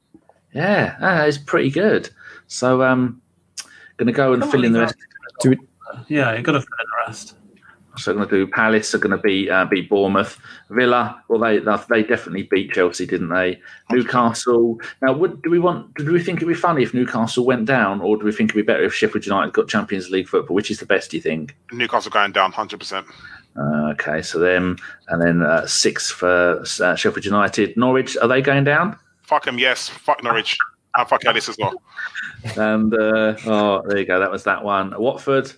Yeah, 0.53 0.97
that 1.01 1.29
is 1.29 1.39
pretty 1.39 1.71
good. 1.71 2.11
So 2.47 2.83
um, 2.83 3.21
going 3.97 4.07
to 4.07 4.13
go 4.13 4.33
and 4.33 4.43
Come 4.43 4.51
fill 4.51 4.61
on, 4.61 4.67
in 4.67 4.73
the 4.73 4.81
rest. 4.81 4.97
Do 5.41 5.51
we, 5.51 5.59
Yeah, 6.09 6.35
you've 6.35 6.45
got 6.45 6.53
to 6.53 6.61
fill 6.61 6.79
in 6.81 6.87
the 6.87 7.07
rest. 7.07 7.37
So 7.97 8.13
going 8.13 8.29
to 8.29 8.35
do 8.35 8.47
Palace 8.47 8.95
are 8.95 8.99
going 8.99 9.17
to 9.17 9.23
beat 9.23 9.49
uh, 9.49 9.65
beat 9.67 9.89
Bournemouth, 9.89 10.39
Villa. 10.71 11.23
Well, 11.29 11.39
they 11.39 11.59
they 11.89 12.03
definitely 12.03 12.43
beat 12.45 12.73
Chelsea, 12.73 13.07
didn't 13.07 13.29
they? 13.29 13.61
Newcastle. 13.91 14.81
Now, 15.01 15.13
would 15.13 15.43
do 15.43 15.51
we 15.51 15.59
want? 15.59 15.95
Do 15.95 16.13
we 16.13 16.23
think 16.23 16.39
it'd 16.39 16.49
be 16.49 16.55
funny 16.55 16.83
if 16.83 16.93
Newcastle 16.93 17.45
went 17.45 17.67
down, 17.67 18.01
or 18.01 18.17
do 18.17 18.25
we 18.25 18.33
think 18.33 18.51
it'd 18.51 18.67
be 18.67 18.67
better 18.67 18.83
if 18.83 18.95
Sheffield 18.95 19.27
United 19.27 19.53
got 19.53 19.69
Champions 19.69 20.11
League 20.11 20.29
football? 20.29 20.57
Which 20.57 20.71
is 20.71 20.81
the 20.81 20.87
best? 20.87 21.13
Do 21.13 21.17
you 21.17 21.23
think? 21.23 21.57
Newcastle 21.73 22.11
going 22.11 22.33
down 22.33 22.53
100%. 22.53 23.07
Uh, 23.57 23.91
okay, 23.93 24.21
so 24.23 24.41
then 24.41 24.77
and 25.09 25.23
then 25.23 25.43
uh, 25.43 25.65
six 25.67 26.11
for 26.11 26.65
uh, 26.81 26.97
Sheffield 26.97 27.25
United. 27.25 27.77
Norwich 27.77 28.17
are 28.17 28.27
they 28.27 28.43
going 28.43 28.65
down? 28.65 28.99
Fuck 29.23 29.47
him, 29.47 29.59
yes. 29.59 29.89
Fuck 29.89 30.23
Norwich. 30.23 30.59
And 30.97 31.09
fuck 31.09 31.25
Ellis 31.25 31.49
as 31.49 31.57
well. 31.59 31.75
And 32.57 32.95
uh, 32.95 33.35
oh, 33.47 33.83
there 33.87 33.99
you 33.99 34.05
go. 34.07 34.21
That 34.21 34.31
was 34.31 34.45
that 34.45 34.63
one. 34.65 34.95
Watford. 34.99 35.53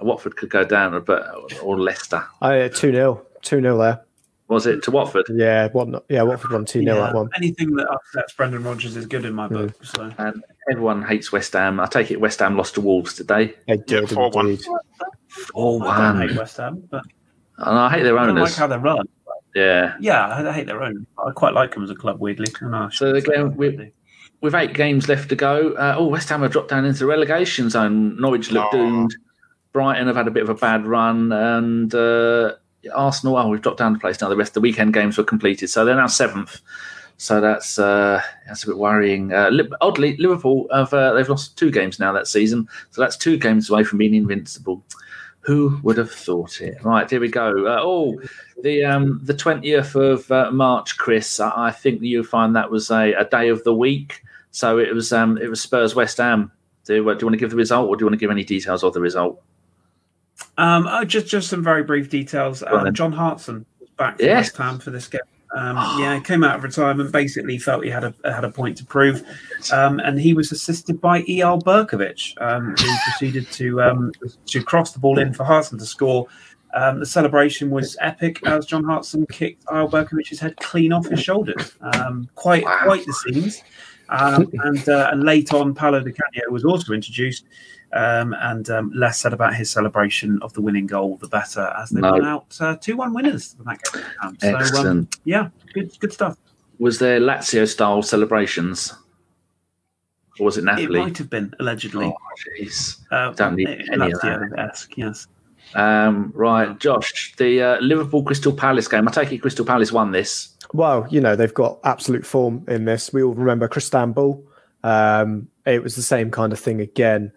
Watford 0.00 0.36
could 0.36 0.50
go 0.50 0.64
down, 0.64 1.02
but 1.04 1.32
or 1.62 1.78
Leicester. 1.78 2.24
I 2.40 2.68
two 2.68 2.92
0 2.92 3.24
two 3.42 3.60
0 3.60 3.78
there. 3.78 4.04
Was 4.48 4.66
it 4.66 4.82
to 4.82 4.90
Watford? 4.90 5.26
Yeah, 5.30 5.68
one. 5.68 5.98
Yeah, 6.08 6.22
Watford 6.22 6.50
won 6.52 6.64
two 6.66 6.82
0 6.82 6.94
Yeah, 6.96 7.02
that 7.06 7.14
one. 7.14 7.30
anything 7.36 7.74
that 7.76 7.88
upsets 7.88 8.34
Brendan 8.34 8.64
Rodgers 8.64 8.96
is 8.96 9.06
good 9.06 9.24
in 9.24 9.32
my 9.32 9.48
book. 9.48 9.72
So 9.84 10.12
And 10.18 10.42
everyone 10.70 11.02
hates 11.02 11.30
West 11.32 11.52
Ham. 11.54 11.78
I 11.80 11.86
take 11.86 12.10
it 12.10 12.20
West 12.20 12.40
Ham 12.40 12.56
lost 12.56 12.74
to 12.74 12.80
Wolves 12.80 13.14
today. 13.14 13.54
They 13.68 13.76
did 13.78 14.04
4-1. 14.04 14.40
indeed. 14.40 14.60
Oh, 15.54 15.80
I 15.82 15.98
don't 15.98 16.20
hate 16.20 16.30
one. 16.30 16.36
West 16.38 16.56
Ham, 16.58 16.82
but 16.90 17.02
And 17.58 17.78
I 17.78 17.88
hate 17.90 18.02
their 18.02 18.18
I 18.18 18.26
don't 18.26 18.34
like 18.34 18.42
owners. 18.42 18.56
how 18.56 18.66
they 18.66 18.76
run. 18.76 19.06
Yeah. 19.54 19.94
Yeah, 20.00 20.26
I 20.28 20.48
I 20.48 20.52
hate 20.52 20.66
their 20.66 20.82
own. 20.82 21.06
I 21.24 21.30
quite 21.30 21.54
like 21.54 21.72
them 21.74 21.84
as 21.84 21.90
a 21.90 21.94
club. 21.94 22.18
Weirdly, 22.20 22.46
I 22.60 22.64
know 22.68 22.76
I 22.76 22.88
So 22.88 23.06
shouldn't 23.06 23.24
say 23.26 23.32
again, 23.32 23.44
that, 23.50 23.56
we- 23.56 23.68
weirdly. 23.68 23.92
With 24.42 24.54
eight 24.54 24.74
games 24.74 25.08
left 25.08 25.28
to 25.30 25.36
go, 25.36 25.72
uh, 25.74 25.94
oh, 25.96 26.08
West 26.08 26.28
Ham 26.28 26.42
have 26.42 26.50
dropped 26.52 26.68
down 26.68 26.84
into 26.84 26.98
the 26.98 27.06
relegation 27.06 27.70
zone. 27.70 28.20
Norwich 28.20 28.50
look 28.50 28.66
Oh. 28.66 28.76
doomed. 28.76 29.14
Brighton 29.72 30.06
have 30.08 30.16
had 30.16 30.26
a 30.28 30.32
bit 30.32 30.42
of 30.42 30.48
a 30.50 30.54
bad 30.54 30.84
run. 30.84 31.32
And 31.32 31.94
uh, 31.94 32.54
Arsenal, 32.92 33.36
oh, 33.38 33.48
we've 33.48 33.62
dropped 33.62 33.78
down 33.78 33.92
the 33.94 33.98
place 34.00 34.20
now. 34.20 34.28
The 34.28 34.36
rest 34.36 34.50
of 34.50 34.54
the 34.54 34.60
weekend 34.60 34.92
games 34.92 35.16
were 35.16 35.24
completed. 35.24 35.68
So 35.68 35.84
they're 35.84 35.94
now 35.94 36.08
seventh. 36.08 36.60
So 37.18 37.40
that's 37.40 37.78
uh, 37.78 38.20
that's 38.48 38.64
a 38.64 38.66
bit 38.66 38.78
worrying. 38.78 39.32
Uh, 39.32 39.50
oddly, 39.80 40.16
Liverpool 40.16 40.66
have 40.72 40.92
uh, 40.92 41.12
they've 41.12 41.28
lost 41.28 41.56
two 41.56 41.70
games 41.70 42.00
now 42.00 42.10
that 42.12 42.26
season, 42.26 42.68
so 42.90 43.00
that's 43.00 43.16
two 43.16 43.36
games 43.36 43.70
away 43.70 43.84
from 43.84 43.98
being 43.98 44.14
invincible. 44.14 44.82
Who 45.42 45.78
would 45.84 45.98
have 45.98 46.10
thought 46.10 46.60
it? 46.60 46.82
Right, 46.82 47.08
here 47.08 47.20
we 47.20 47.28
go. 47.28 47.66
Uh, 47.66 47.78
oh, 47.80 48.20
the 48.64 48.84
um, 48.84 49.20
the 49.22 49.34
twentieth 49.34 49.94
of 49.94 50.28
uh, 50.32 50.50
March, 50.50 50.98
Kris. 50.98 51.38
I, 51.38 51.66
I 51.68 51.70
think 51.70 52.02
you'll 52.02 52.24
find 52.24 52.56
that 52.56 52.72
was 52.72 52.90
a, 52.90 53.12
a 53.12 53.24
day 53.24 53.50
of 53.50 53.62
the 53.62 53.74
week. 53.74 54.22
So 54.52 54.78
it 54.78 54.94
was 54.94 55.12
um, 55.12 55.38
it 55.38 55.48
was 55.48 55.60
Spurs 55.60 55.94
West 55.94 56.18
Ham. 56.18 56.52
Do, 56.84 56.94
do 56.94 57.00
you 57.00 57.04
want 57.04 57.18
to 57.32 57.36
give 57.36 57.50
the 57.50 57.56
result, 57.56 57.88
or 57.88 57.96
do 57.96 58.02
you 58.02 58.06
want 58.06 58.14
to 58.14 58.18
give 58.18 58.30
any 58.30 58.44
details 58.44 58.82
of 58.84 58.92
the 58.92 59.00
result? 59.00 59.40
Um, 60.58 60.86
oh, 60.88 61.04
just 61.04 61.26
just 61.26 61.48
some 61.48 61.62
very 61.62 61.82
brief 61.82 62.08
details. 62.10 62.62
Um. 62.62 62.92
John 62.94 63.12
Hartson 63.12 63.64
was 63.80 63.88
back 63.90 64.18
for 64.18 64.24
Yes. 64.24 64.46
West 64.46 64.56
Ham 64.58 64.78
for 64.78 64.90
this 64.90 65.08
game. 65.08 65.20
Um, 65.54 65.76
yeah, 66.00 66.14
he 66.14 66.20
came 66.22 66.44
out 66.44 66.56
of 66.56 66.62
retirement. 66.64 67.12
Basically, 67.12 67.58
felt 67.58 67.84
he 67.84 67.90
had 67.90 68.04
a 68.04 68.14
had 68.24 68.44
a 68.44 68.50
point 68.50 68.76
to 68.78 68.84
prove, 68.86 69.22
um, 69.72 70.00
and 70.00 70.18
he 70.18 70.32
was 70.32 70.50
assisted 70.50 71.00
by 71.00 71.22
Eyal 71.22 71.62
Berkovic, 71.62 72.34
um, 72.40 72.74
who 72.78 72.94
proceeded 73.04 73.50
to 73.52 73.82
um, 73.82 74.12
to 74.46 74.62
cross 74.62 74.92
the 74.92 74.98
ball 74.98 75.18
in 75.18 75.32
for 75.34 75.44
Hartson 75.44 75.78
to 75.78 75.84
score. 75.86 76.26
Um, 76.74 77.00
the 77.00 77.06
celebration 77.06 77.68
was 77.68 77.98
epic 78.00 78.40
as 78.46 78.64
John 78.64 78.82
Hartson 78.84 79.26
kicked 79.26 79.64
Eyal 79.66 79.90
Berkovic's 79.90 80.40
head 80.40 80.56
clean 80.56 80.90
off 80.90 81.06
his 81.06 81.20
shoulders. 81.20 81.76
Um, 81.82 82.30
quite 82.34 82.64
Wow. 82.64 82.80
quite 82.84 83.04
the 83.04 83.12
scenes. 83.12 83.62
Um, 84.12 84.50
and 84.64 84.88
uh, 84.88 85.08
and 85.10 85.24
late 85.24 85.52
on, 85.54 85.74
Paolo 85.74 86.00
Di 86.00 86.12
Canio 86.12 86.50
was 86.50 86.64
also 86.64 86.92
introduced, 86.92 87.44
um, 87.94 88.34
and 88.40 88.68
um, 88.70 88.92
less 88.94 89.18
said 89.20 89.32
about 89.32 89.54
his 89.54 89.70
celebration 89.70 90.38
of 90.42 90.52
the 90.52 90.60
winning 90.60 90.86
goal, 90.86 91.16
the 91.16 91.28
better, 91.28 91.72
as 91.78 91.90
they 91.90 92.00
No. 92.02 92.12
went 92.12 92.26
out 92.26 92.56
uh, 92.60 92.76
two 92.76 92.96
one 92.96 93.14
winners 93.14 93.56
in 93.58 93.64
that 93.64 93.80
game. 93.82 94.02
Um, 94.22 94.36
so 94.40 94.48
um, 94.50 94.56
Excellent. 94.56 95.16
yeah, 95.24 95.48
good 95.72 95.90
good 95.98 96.12
stuff. 96.12 96.36
was 96.78 96.98
there 96.98 97.20
Lazio 97.20 97.66
style 97.66 98.02
celebrations, 98.02 98.92
or 100.38 100.44
was 100.46 100.58
it 100.58 100.64
Napoli? 100.64 100.84
It 101.00 101.02
might 101.04 101.18
have 101.18 101.30
been 101.30 101.54
allegedly 101.60 102.06
Oh, 102.06 102.16
jeez. 102.60 102.98
Uh, 103.10 103.32
Don't 103.32 103.56
need 103.56 103.68
any 103.68 104.12
Lazio-esque, 104.12 104.96
Yes. 104.96 105.26
Um, 105.74 106.32
right, 106.34 106.78
Josh, 106.78 107.34
the 107.36 107.62
uh, 107.62 107.80
Liverpool 107.80 108.22
Crystal 108.22 108.52
Palace 108.52 108.88
game. 108.88 109.08
I 109.08 109.10
take 109.10 109.32
it 109.32 109.38
Crystal 109.38 109.64
Palace 109.64 109.92
won 109.92 110.12
this. 110.12 110.56
Well, 110.72 111.06
you 111.10 111.20
know, 111.20 111.36
they've 111.36 111.52
got 111.52 111.78
absolute 111.84 112.24
form 112.24 112.64
in 112.68 112.84
this. 112.84 113.12
We 113.12 113.22
all 113.22 113.34
remember 113.34 113.68
Cristambul. 113.68 114.42
Um, 114.84 115.48
it 115.66 115.82
was 115.82 115.96
the 115.96 116.02
same 116.02 116.30
kind 116.30 116.52
of 116.52 116.58
thing 116.58 116.80
again, 116.80 117.32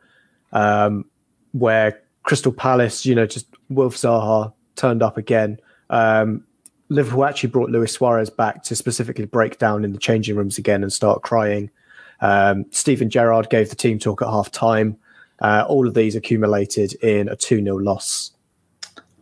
um, 0.52 1.06
where 1.52 2.02
Crystal 2.24 2.52
Palace, 2.52 3.06
you 3.06 3.14
know, 3.14 3.26
just 3.26 3.48
Wilf 3.70 3.96
Zaha 3.96 4.54
turned 4.76 5.04
up 5.04 5.18
again. 5.18 5.60
Um, 5.90 6.44
Liverpool 6.90 7.26
actually 7.26 7.50
brought 7.50 7.70
Luis 7.70 7.94
Suarez 7.94 8.30
back 8.30 8.64
to 8.64 8.76
specifically 8.76 9.26
break 9.26 9.58
down 9.58 9.84
in 9.84 9.92
the 9.92 10.00
changing 10.00 10.36
rooms 10.36 10.58
again 10.58 10.84
and 10.84 10.92
start 10.94 11.24
crying. 11.24 11.70
Um, 12.22 12.66
Steven 12.72 13.10
Gerrard 13.10 13.50
gave 13.50 13.70
the 13.70 13.76
team 13.76 14.00
talk 14.00 14.22
at 14.22 14.28
half 14.28 14.52
time. 14.52 14.98
Uh, 15.40 15.66
all 15.68 15.88
of 15.88 15.94
these 15.94 16.16
accumulated 16.16 16.94
in 17.04 17.28
a 17.30 17.36
2 17.36 17.62
0 17.64 17.78
loss 17.78 18.32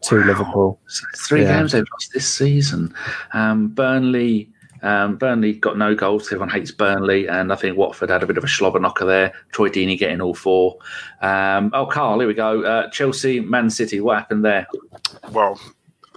to 0.02 0.16
Liverpool. 0.24 0.80
So 0.88 1.06
three 1.18 1.42
Yeah. 1.44 1.58
games 1.60 1.72
they've 1.72 1.86
lost 1.92 2.12
this 2.14 2.32
season. 2.32 2.94
Um, 3.34 3.70
Burnley. 3.70 4.50
Um, 4.82 5.16
Burnley 5.16 5.54
got 5.54 5.78
no 5.78 5.96
goals. 5.96 6.28
Everyone 6.28 6.50
hates 6.50 6.72
Burnley, 6.72 7.28
and 7.30 7.54
I 7.54 7.56
think 7.56 7.78
Watford 7.78 8.10
had 8.10 8.22
a 8.22 8.26
bit 8.28 8.38
of 8.38 8.44
a 8.44 8.50
slobber 8.50 8.80
knocker 8.82 9.06
there. 9.06 9.32
Troy 9.54 9.70
Deeney 9.70 9.98
getting 9.98 10.20
all 10.20 10.34
four. 10.34 10.78
Um, 11.22 11.72
oh, 11.74 11.86
Karl, 11.86 12.20
here 12.20 12.28
we 12.28 12.34
go. 12.34 12.64
Uh, 12.64 12.90
Chelsea, 12.90 13.40
Man 13.40 13.70
City. 13.70 14.02
What 14.02 14.18
happened 14.18 14.44
there? 14.44 14.68
Well, 15.32 15.58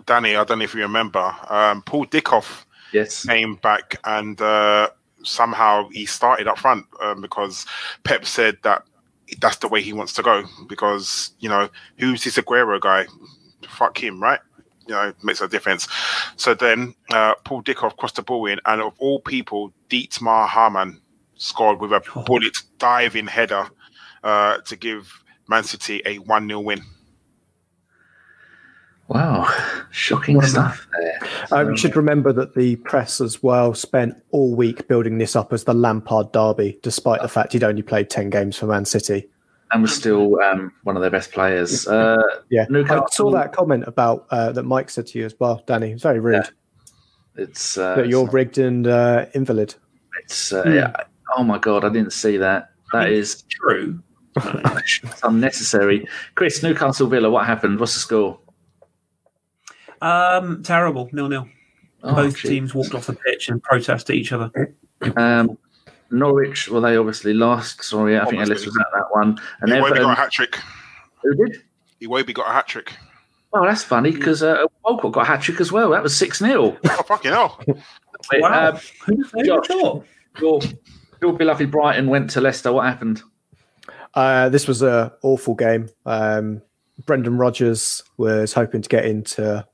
Danny, 0.05 0.35
I 0.35 0.43
don't 0.43 0.59
know 0.59 0.65
if 0.65 0.75
you 0.75 0.83
remember, 0.83 1.33
um, 1.49 1.83
Paul 1.83 2.07
Dickov 2.07 2.65
Yes, 2.93 3.25
came 3.25 3.55
back 3.57 3.97
and 4.05 4.41
uh, 4.41 4.91
somehow 5.23 5.89
he 5.91 6.07
started 6.07 6.47
up 6.49 6.59
front 6.59 6.87
um, 7.03 7.21
because 7.21 7.67
Pep 8.05 8.25
said 8.25 8.57
that 8.63 8.83
that's 9.41 9.57
the 9.57 9.69
way 9.69 9.83
he 9.83 9.93
wants 9.93 10.13
to 10.15 10.23
go. 10.23 10.45
Because 10.69 11.33
you 11.39 11.49
know, 11.49 11.69
who's 11.99 12.25
this 12.25 12.37
Aguero 12.37 12.81
guy? 12.81 13.07
Fuck 13.69 14.03
him, 14.03 14.23
right? 14.23 14.41
You 14.87 14.95
know, 14.95 15.13
makes 15.23 15.41
a 15.41 15.49
difference. 15.49 15.89
So 16.37 16.55
then 16.55 16.95
uh, 17.11 17.35
Paul 17.45 17.63
Dickov 17.63 17.97
crossed 17.97 18.17
the 18.17 18.23
ball 18.23 18.47
in, 18.47 18.61
and 18.67 18.81
of 18.81 18.95
all 18.99 19.21
people, 19.21 19.73
Dietmar 19.89 20.49
Hamann 20.49 21.01
scored 21.35 21.81
with 21.81 21.93
a 21.93 22.03
bullet 22.27 22.57
diving 22.79 23.27
header 23.27 23.69
uh, 24.23 24.59
to 24.59 24.77
give 24.77 25.23
Man 25.49 25.65
City 25.65 26.03
a 26.05 26.17
1 26.19 26.49
0 26.49 26.61
win. 26.61 26.83
Wow, 29.09 29.49
shocking 29.91 30.41
stuff 30.43 30.87
there. 30.99 31.21
Uh, 31.53 31.65
we 31.71 31.77
should 31.77 31.95
remember 31.95 32.33
that 32.33 32.55
the 32.55 32.77
press 32.77 33.21
as 33.21 33.43
well 33.43 33.73
spent 33.73 34.17
all 34.33 34.55
week 34.55 34.89
building 34.89 35.19
this 35.19 35.37
up 35.37 35.53
as 35.53 35.65
the 35.65 35.75
Lampard 35.75 36.33
derby, 36.33 36.79
despite 36.83 37.23
the 37.23 37.29
fact 37.29 37.53
he'd 37.53 37.63
only 37.63 37.83
played 37.83 38.11
10 38.11 38.31
games 38.31 38.57
for 38.57 38.67
Man 38.67 38.85
City. 38.85 39.29
And 39.73 39.83
was 39.83 39.95
still 39.95 40.41
um, 40.43 40.73
one 40.83 40.97
of 40.97 41.03
their 41.03 41.11
best 41.11 41.33
players. 41.33 41.87
Uh, 41.87 42.21
Yeah, 42.51 42.67
Newcastle- 42.69 43.03
I 43.03 43.15
saw 43.15 43.31
that 43.33 43.53
comment 43.53 43.85
about 43.87 44.27
uh, 44.31 44.53
that 44.53 44.65
Mike 44.65 44.91
said 44.91 45.07
to 45.09 45.19
you 45.19 45.25
as 45.25 45.35
well, 45.39 45.63
Danny. 45.67 45.91
It 45.91 45.95
was 45.95 46.03
very 46.03 46.21
rude 46.21 46.49
it's 47.37 47.77
uh, 47.79 47.95
that 47.97 48.09
you're 48.09 48.29
rigged 48.29 48.59
and 48.59 48.87
uh, 48.87 49.27
invalid. 49.35 49.75
it's 50.23 50.53
uh, 50.53 50.65
yeah. 50.67 50.93
Oh 51.37 51.43
my 51.43 51.59
god, 51.59 51.85
I 51.85 51.89
didn't 51.89 52.13
see 52.13 52.37
that. 52.39 52.71
That 52.93 53.11
is 53.11 53.43
True. 53.43 54.01
it's 54.37 55.01
unnecessary. 55.23 56.07
Kris, 56.35 56.63
Newcastle 56.63 57.07
Villa. 57.07 57.31
What 57.31 57.47
happened? 57.47 57.81
What's 57.81 57.95
the 57.95 58.01
score? 58.01 58.39
Um, 60.03 60.63
terrible. 60.63 61.09
Nil 61.13 61.29
nil. 61.29 61.49
Oh, 62.03 62.15
Both 62.15 62.37
gee. 62.39 62.49
teams 62.49 62.75
walked 62.75 62.95
off 62.95 63.07
the 63.07 63.15
pitch 63.15 63.49
and 63.49 63.63
protested 63.63 64.15
each 64.17 64.33
other. 64.33 64.51
Um, 65.17 65.59
Norwich, 66.11 66.69
well, 66.69 66.81
they 66.83 66.97
obviously 66.97 67.35
lost. 67.35 67.83
Sorry, 67.83 68.17
I 68.19 68.25
think 68.25 68.37
Ellis 68.37 68.51
Obviously. 68.61 68.67
was 68.69 68.77
at 68.79 68.87
that 68.95 69.07
one. 69.11 69.39
And 69.61 69.73
Iwobi 69.73 69.87
Everton, 69.87 70.03
got 70.05 70.13
a 70.19 70.21
hat 70.21 70.31
trick. 70.31 70.59
who 71.23 71.35
did? 71.35 71.63
Iwobi 72.03 72.33
got 72.35 72.49
a 72.49 72.53
hat 72.53 72.67
trick. 72.69 72.93
Oh, 73.53 73.65
that's 73.65 73.83
funny 73.83 74.11
because 74.11 74.43
uh, 74.43 74.65
Walcott 74.85 75.13
got 75.13 75.23
a 75.23 75.25
hat 75.25 75.41
trick 75.43 75.61
as 75.61 75.73
well. 75.73 75.91
That 75.91 76.03
was 76.03 76.17
6 76.17 76.39
0. 76.39 76.77
Oh, 76.85 77.03
fucking 77.03 77.33
hell. 77.33 77.61
Wow. 78.35 78.71
Um, 78.71 78.79
Who 79.07 79.25
who 79.33 79.45
Josh. 79.45 79.67
thought? 79.67 80.05
your, 80.41 80.61
your 81.23 81.33
beloved 81.33 81.71
Brighton 81.71 82.09
went 82.09 82.31
to 82.31 82.41
Leicester. 82.41 82.73
What 82.73 82.85
happened? 82.87 83.23
Uh, 84.15 84.49
this 84.51 84.69
was 84.69 84.83
a 84.83 85.13
awful 85.23 85.55
game. 85.55 85.89
Um, 86.05 86.63
Brendan 87.07 87.37
Rodgers 87.39 88.03
was 88.17 88.53
hoping 88.53 88.83
to 88.83 88.89
get 88.89 89.05
into 89.07 89.67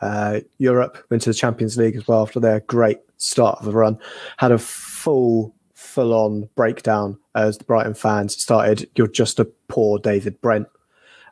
uh, 0.00 0.40
Europe, 0.58 1.06
to 1.10 1.18
the 1.18 1.34
Champions 1.34 1.76
League 1.76 1.96
as 1.96 2.06
well 2.06 2.22
after 2.22 2.40
their 2.40 2.60
great 2.60 2.98
start 3.16 3.58
of 3.58 3.64
the 3.66 3.72
run. 3.72 3.98
Had 4.36 4.52
a 4.52 4.58
full, 4.58 5.54
full-on 5.74 6.48
breakdown 6.54 7.18
as 7.34 7.58
the 7.58 7.64
Brighton 7.64 7.94
fans 7.94 8.40
started. 8.40 8.88
You're 8.96 9.06
just 9.08 9.38
a 9.40 9.44
poor 9.68 9.98
David 9.98 10.40
Brent, 10.40 10.68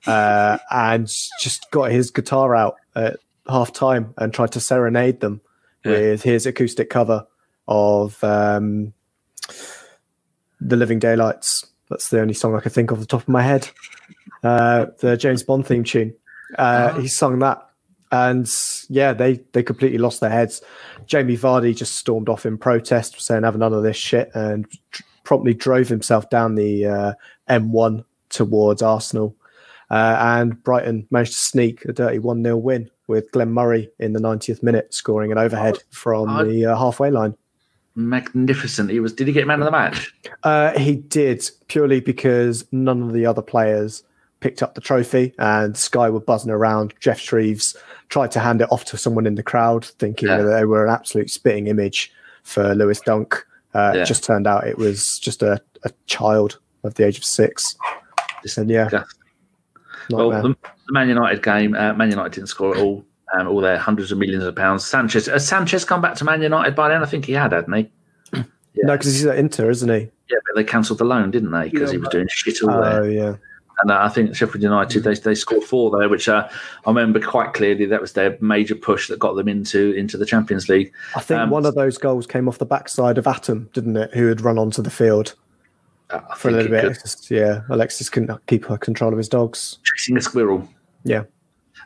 uh, 0.06 0.58
and 0.70 1.06
just 1.40 1.70
got 1.70 1.90
his 1.90 2.10
guitar 2.10 2.54
out 2.56 2.76
at 2.94 3.18
half 3.48 3.72
time 3.72 4.14
and 4.18 4.32
tried 4.34 4.52
to 4.52 4.60
serenade 4.60 5.20
them 5.20 5.40
Yeah. 5.84 5.92
with 5.92 6.22
his 6.22 6.46
acoustic 6.46 6.90
cover 6.90 7.26
of 7.68 8.22
um, 8.24 8.92
the 10.60 10.76
Living 10.76 10.98
Daylights. 10.98 11.66
That's 11.90 12.08
the 12.08 12.20
only 12.20 12.34
song 12.34 12.54
I 12.56 12.60
could 12.60 12.72
think 12.72 12.90
of 12.90 12.98
off 12.98 13.02
the 13.02 13.06
top 13.06 13.22
of 13.22 13.28
my 13.28 13.42
head. 13.42 13.68
Uh, 14.42 14.86
the 14.98 15.16
James 15.16 15.42
Bond 15.42 15.66
theme 15.66 15.84
tune. 15.84 16.14
Uh, 16.58 16.98
He 17.00 17.08
sung 17.08 17.38
that, 17.40 17.65
and 18.12 18.50
yeah, 18.88 19.12
they 19.12 19.40
they 19.52 19.62
completely 19.62 19.98
lost 19.98 20.20
their 20.20 20.30
heads. 20.30 20.62
Jamie 21.06 21.36
Vardy 21.36 21.76
just 21.76 21.96
stormed 21.96 22.28
off 22.28 22.46
in 22.46 22.58
protest, 22.58 23.20
saying 23.20 23.42
"Have 23.42 23.58
none 23.58 23.72
of 23.72 23.82
this 23.82 23.96
shit," 23.96 24.30
and 24.34 24.66
tr- 24.90 25.02
promptly 25.24 25.54
drove 25.54 25.88
himself 25.88 26.30
down 26.30 26.54
the 26.54 26.86
uh, 26.86 27.12
M1 27.48 28.04
towards 28.28 28.82
Arsenal. 28.82 29.34
Uh, 29.90 30.16
and 30.18 30.62
Brighton 30.64 31.06
managed 31.10 31.32
to 31.32 31.38
sneak 31.38 31.84
a 31.84 31.92
dirty 31.92 32.18
1 32.18 32.42
0 32.42 32.56
win 32.56 32.90
with 33.06 33.30
Glenn 33.30 33.52
Murray 33.52 33.88
in 34.00 34.12
the 34.12 34.20
90th 34.20 34.62
minute 34.62 34.92
scoring 34.92 35.30
an 35.30 35.38
overhead 35.38 35.78
from 35.90 36.28
I- 36.28 36.44
the 36.44 36.66
uh, 36.66 36.76
halfway 36.76 37.10
line. 37.10 37.36
Magnificent. 37.94 38.90
He 38.90 39.00
was. 39.00 39.14
Did 39.14 39.26
he 39.26 39.32
get 39.32 39.46
man 39.46 39.60
of 39.60 39.64
the 39.64 39.70
match? 39.70 40.12
Uh, 40.42 40.78
he 40.78 40.96
did 40.96 41.48
purely 41.68 42.00
because 42.00 42.66
none 42.70 43.02
of 43.02 43.14
the 43.14 43.24
other 43.24 43.40
players 43.40 44.04
picked 44.46 44.62
up 44.62 44.76
the 44.76 44.80
trophy, 44.80 45.34
and 45.38 45.76
Sky 45.76 46.08
were 46.08 46.20
buzzing 46.20 46.52
around. 46.52 46.94
Jeff 47.00 47.18
Shreeves 47.18 47.76
tried 48.10 48.30
to 48.30 48.38
hand 48.38 48.60
it 48.62 48.70
off 48.70 48.84
to 48.84 48.96
someone 48.96 49.26
in 49.26 49.34
the 49.34 49.42
crowd, 49.42 49.84
thinking 49.84 50.28
Yeah. 50.28 50.36
that 50.36 50.44
they 50.44 50.64
were 50.64 50.86
an 50.86 50.92
absolute 50.92 51.30
spitting 51.30 51.66
image 51.66 52.12
for 52.44 52.72
Lewis 52.76 53.00
Dunk. 53.00 53.44
Uh, 53.74 53.90
Yeah. 53.92 54.02
It 54.02 54.06
just 54.06 54.22
turned 54.22 54.46
out 54.46 54.64
it 54.68 54.78
was 54.78 55.18
just 55.18 55.42
a, 55.42 55.60
a 55.82 55.90
child 56.06 56.60
of 56.84 56.94
the 56.94 57.04
age 57.04 57.18
of 57.18 57.24
six. 57.24 57.74
And 58.56 58.70
yeah, 58.70 58.84
Disgusting. 58.84 59.20
Well, 60.10 60.30
the, 60.30 60.48
the 60.50 60.92
Man 60.92 61.08
United 61.08 61.42
game, 61.42 61.74
uh, 61.74 61.92
Man 61.94 62.10
United 62.10 62.32
didn't 62.34 62.48
score 62.48 62.76
at 62.76 62.80
all. 62.80 63.04
Um, 63.36 63.48
all 63.48 63.60
their 63.60 63.76
hundreds 63.76 64.12
of 64.12 64.18
millions 64.18 64.44
of 64.44 64.54
pounds. 64.54 64.84
Sanchez, 64.86 65.26
has 65.26 65.44
Sanchez 65.48 65.84
come 65.84 66.00
back 66.00 66.14
to 66.14 66.24
Man 66.24 66.40
United 66.40 66.76
by 66.76 66.88
then? 66.88 67.02
I 67.02 67.06
think 67.06 67.24
he 67.24 67.32
had, 67.32 67.50
hadn't 67.50 67.72
he? 67.74 67.90
no, 68.32 68.92
because 68.92 69.06
he's 69.12 69.26
at 69.26 69.36
Inter, 69.36 69.68
isn't 69.70 69.88
he? 69.88 70.08
Yeah, 70.30 70.38
but 70.46 70.54
they 70.54 70.62
cancelled 70.62 71.00
the 71.00 71.04
loan, 71.04 71.32
didn't 71.32 71.50
they? 71.50 71.68
Because 71.68 71.90
he 71.90 71.98
was 71.98 72.08
doing 72.10 72.28
shit 72.30 72.62
all 72.62 72.80
there. 72.80 73.02
Oh 73.02 73.04
yeah. 73.04 73.34
And 73.82 73.90
uh, 73.90 73.98
I 74.00 74.08
think 74.08 74.34
Sheffield 74.34 74.62
United 74.62 75.04
they, 75.04 75.14
they 75.14 75.34
scored 75.34 75.62
four 75.62 75.90
there, 75.98 76.08
which 76.08 76.28
uh, 76.28 76.48
I 76.86 76.88
remember 76.90 77.20
quite 77.20 77.52
clearly. 77.52 77.84
That 77.84 78.00
was 78.00 78.14
their 78.14 78.38
major 78.40 78.74
push 78.74 79.08
that 79.08 79.18
got 79.18 79.34
them 79.36 79.48
into 79.48 79.92
into 79.92 80.16
the 80.16 80.24
Champions 80.24 80.68
League. 80.68 80.92
I 81.14 81.20
think 81.20 81.40
Um, 81.40 81.50
one 81.50 81.66
of 81.66 81.74
those 81.74 81.98
goals 81.98 82.26
came 82.26 82.48
off 82.48 82.56
the 82.58 82.64
backside 82.64 83.18
of 83.18 83.26
Atom, 83.26 83.68
didn't 83.74 83.96
it? 83.98 84.14
Who 84.14 84.28
had 84.28 84.40
run 84.40 84.58
onto 84.58 84.80
the 84.80 84.90
field 84.90 85.34
Uh, 86.08 86.20
for 86.36 86.48
a 86.48 86.52
little 86.52 86.70
bit. 86.70 86.98
yeah, 87.30 87.62
Alexis 87.68 88.08
couldn't 88.08 88.30
keep 88.46 88.64
control 88.80 89.12
of 89.12 89.18
his 89.18 89.28
dogs. 89.28 89.78
chasing 89.84 90.16
a 90.16 90.22
squirrel. 90.22 90.66
Yeah. 91.04 91.24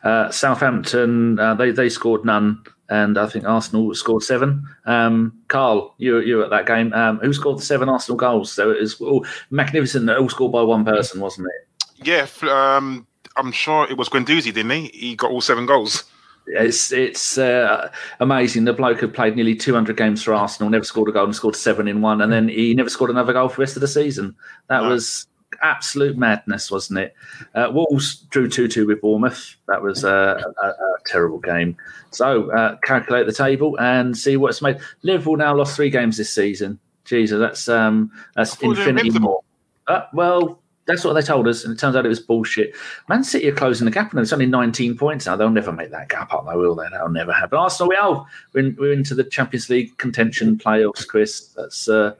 Uh, 0.03 0.31
Southampton 0.31 1.37
uh, 1.39 1.53
they 1.55 1.71
they 1.71 1.89
scored 1.89 2.23
none, 2.25 2.63
and 2.89 3.17
I 3.17 3.27
think 3.27 3.45
Arsenal 3.45 3.93
scored 3.95 4.23
seven. 4.23 4.65
Um, 4.85 5.33
Karl, 5.49 5.93
you 5.97 6.19
you 6.19 6.37
were 6.37 6.45
at 6.45 6.49
that 6.51 6.65
game. 6.65 6.93
Um, 6.93 7.19
who 7.19 7.33
scored 7.33 7.57
the 7.57 7.63
seven 7.63 7.89
Arsenal 7.89 8.17
goals? 8.17 8.51
So 8.51 8.71
it 8.71 8.79
was 8.79 8.99
all 9.01 9.25
magnificent. 9.49 10.09
All 10.09 10.29
scored 10.29 10.53
by 10.53 10.61
one 10.61 10.85
person, 10.85 11.19
wasn't 11.19 11.47
it? 11.47 11.67
Yeah, 12.03 12.27
um, 12.49 13.07
I'm 13.37 13.51
sure 13.51 13.89
it 13.89 13.97
was 13.97 14.09
Guendouzi, 14.09 14.53
didn't 14.53 14.71
he? 14.71 14.87
He 14.93 15.15
got 15.15 15.31
all 15.31 15.41
seven 15.41 15.65
goals. 15.65 16.03
It's 16.47 16.91
it's 16.91 17.37
uh, 17.37 17.91
amazing. 18.19 18.65
The 18.65 18.73
bloke 18.73 19.01
had 19.01 19.13
played 19.13 19.35
nearly 19.35 19.55
200 19.55 19.95
games 19.95 20.23
for 20.23 20.33
Arsenal, 20.33 20.69
never 20.69 20.83
scored 20.83 21.09
a 21.09 21.11
goal, 21.11 21.25
and 21.25 21.35
scored 21.35 21.55
seven 21.55 21.87
in 21.87 22.01
one, 22.01 22.21
and 22.21 22.31
then 22.33 22.49
he 22.49 22.73
never 22.73 22.89
scored 22.89 23.11
another 23.11 23.33
goal 23.33 23.47
for 23.47 23.57
the 23.57 23.61
rest 23.61 23.77
of 23.77 23.81
the 23.81 23.87
season. 23.87 24.35
That 24.67 24.81
No. 24.81 24.89
was 24.89 25.27
absolute 25.61 26.17
madness, 26.17 26.71
wasn't 26.71 26.99
it? 26.99 27.13
Uh, 27.53 27.69
Wolves 27.71 28.15
drew 28.31 28.49
2 28.49 28.67
2 28.67 28.87
with 28.87 29.01
Bournemouth. 29.01 29.55
That 29.67 29.83
was 29.83 30.03
uh, 30.03 30.41
a, 30.63 30.67
a 30.67 30.95
terrible 31.05 31.39
game. 31.39 31.77
So, 32.09 32.51
uh, 32.51 32.77
calculate 32.83 33.27
the 33.27 33.33
table 33.33 33.79
and 33.79 34.17
see 34.17 34.35
what's 34.35 34.61
made. 34.61 34.79
Liverpool 35.03 35.37
now 35.37 35.55
lost 35.55 35.75
three 35.75 35.91
games 35.91 36.17
this 36.17 36.33
season. 36.33 36.79
Jesus, 37.05 37.39
that's 37.39 37.69
um, 37.69 38.11
that's 38.35 38.53
I 38.53 38.55
thought 38.55 38.61
they 38.61 38.67
were 38.83 38.89
infinity 38.89 39.19
more. 39.19 39.41
Uh, 39.87 40.05
well, 40.13 40.60
that's 40.85 41.03
what 41.03 41.13
they 41.13 41.21
told 41.21 41.47
us, 41.47 41.63
and 41.63 41.73
it 41.73 41.79
turns 41.79 41.95
out 41.95 42.05
it 42.05 42.09
was 42.09 42.19
bullshit. 42.19 42.73
Man 43.07 43.23
City 43.23 43.47
are 43.49 43.55
closing 43.55 43.85
the 43.85 43.91
gap, 43.91 44.11
and 44.11 44.19
it's 44.19 44.33
only 44.33 44.45
19 44.47 44.97
points 44.97 45.25
now. 45.25 45.35
They'll 45.35 45.49
never 45.49 45.71
make 45.71 45.91
that 45.91 46.09
gap 46.09 46.33
up, 46.33 46.45
though, 46.45 46.57
will 46.57 46.75
they? 46.75 46.87
That'll 46.91 47.09
never 47.09 47.31
happen. 47.31 47.57
Arsenal, 47.59 47.89
we 47.89 47.95
are. 47.95 48.25
We're, 48.53 48.61
in, 48.61 48.75
we're 48.79 48.93
into 48.93 49.13
the 49.15 49.23
Champions 49.23 49.69
League 49.69 49.95
contention 49.97 50.57
playoffs, 50.57 51.07
Kris. 51.07 51.47
That's 51.55 51.87
uh, 51.87 52.15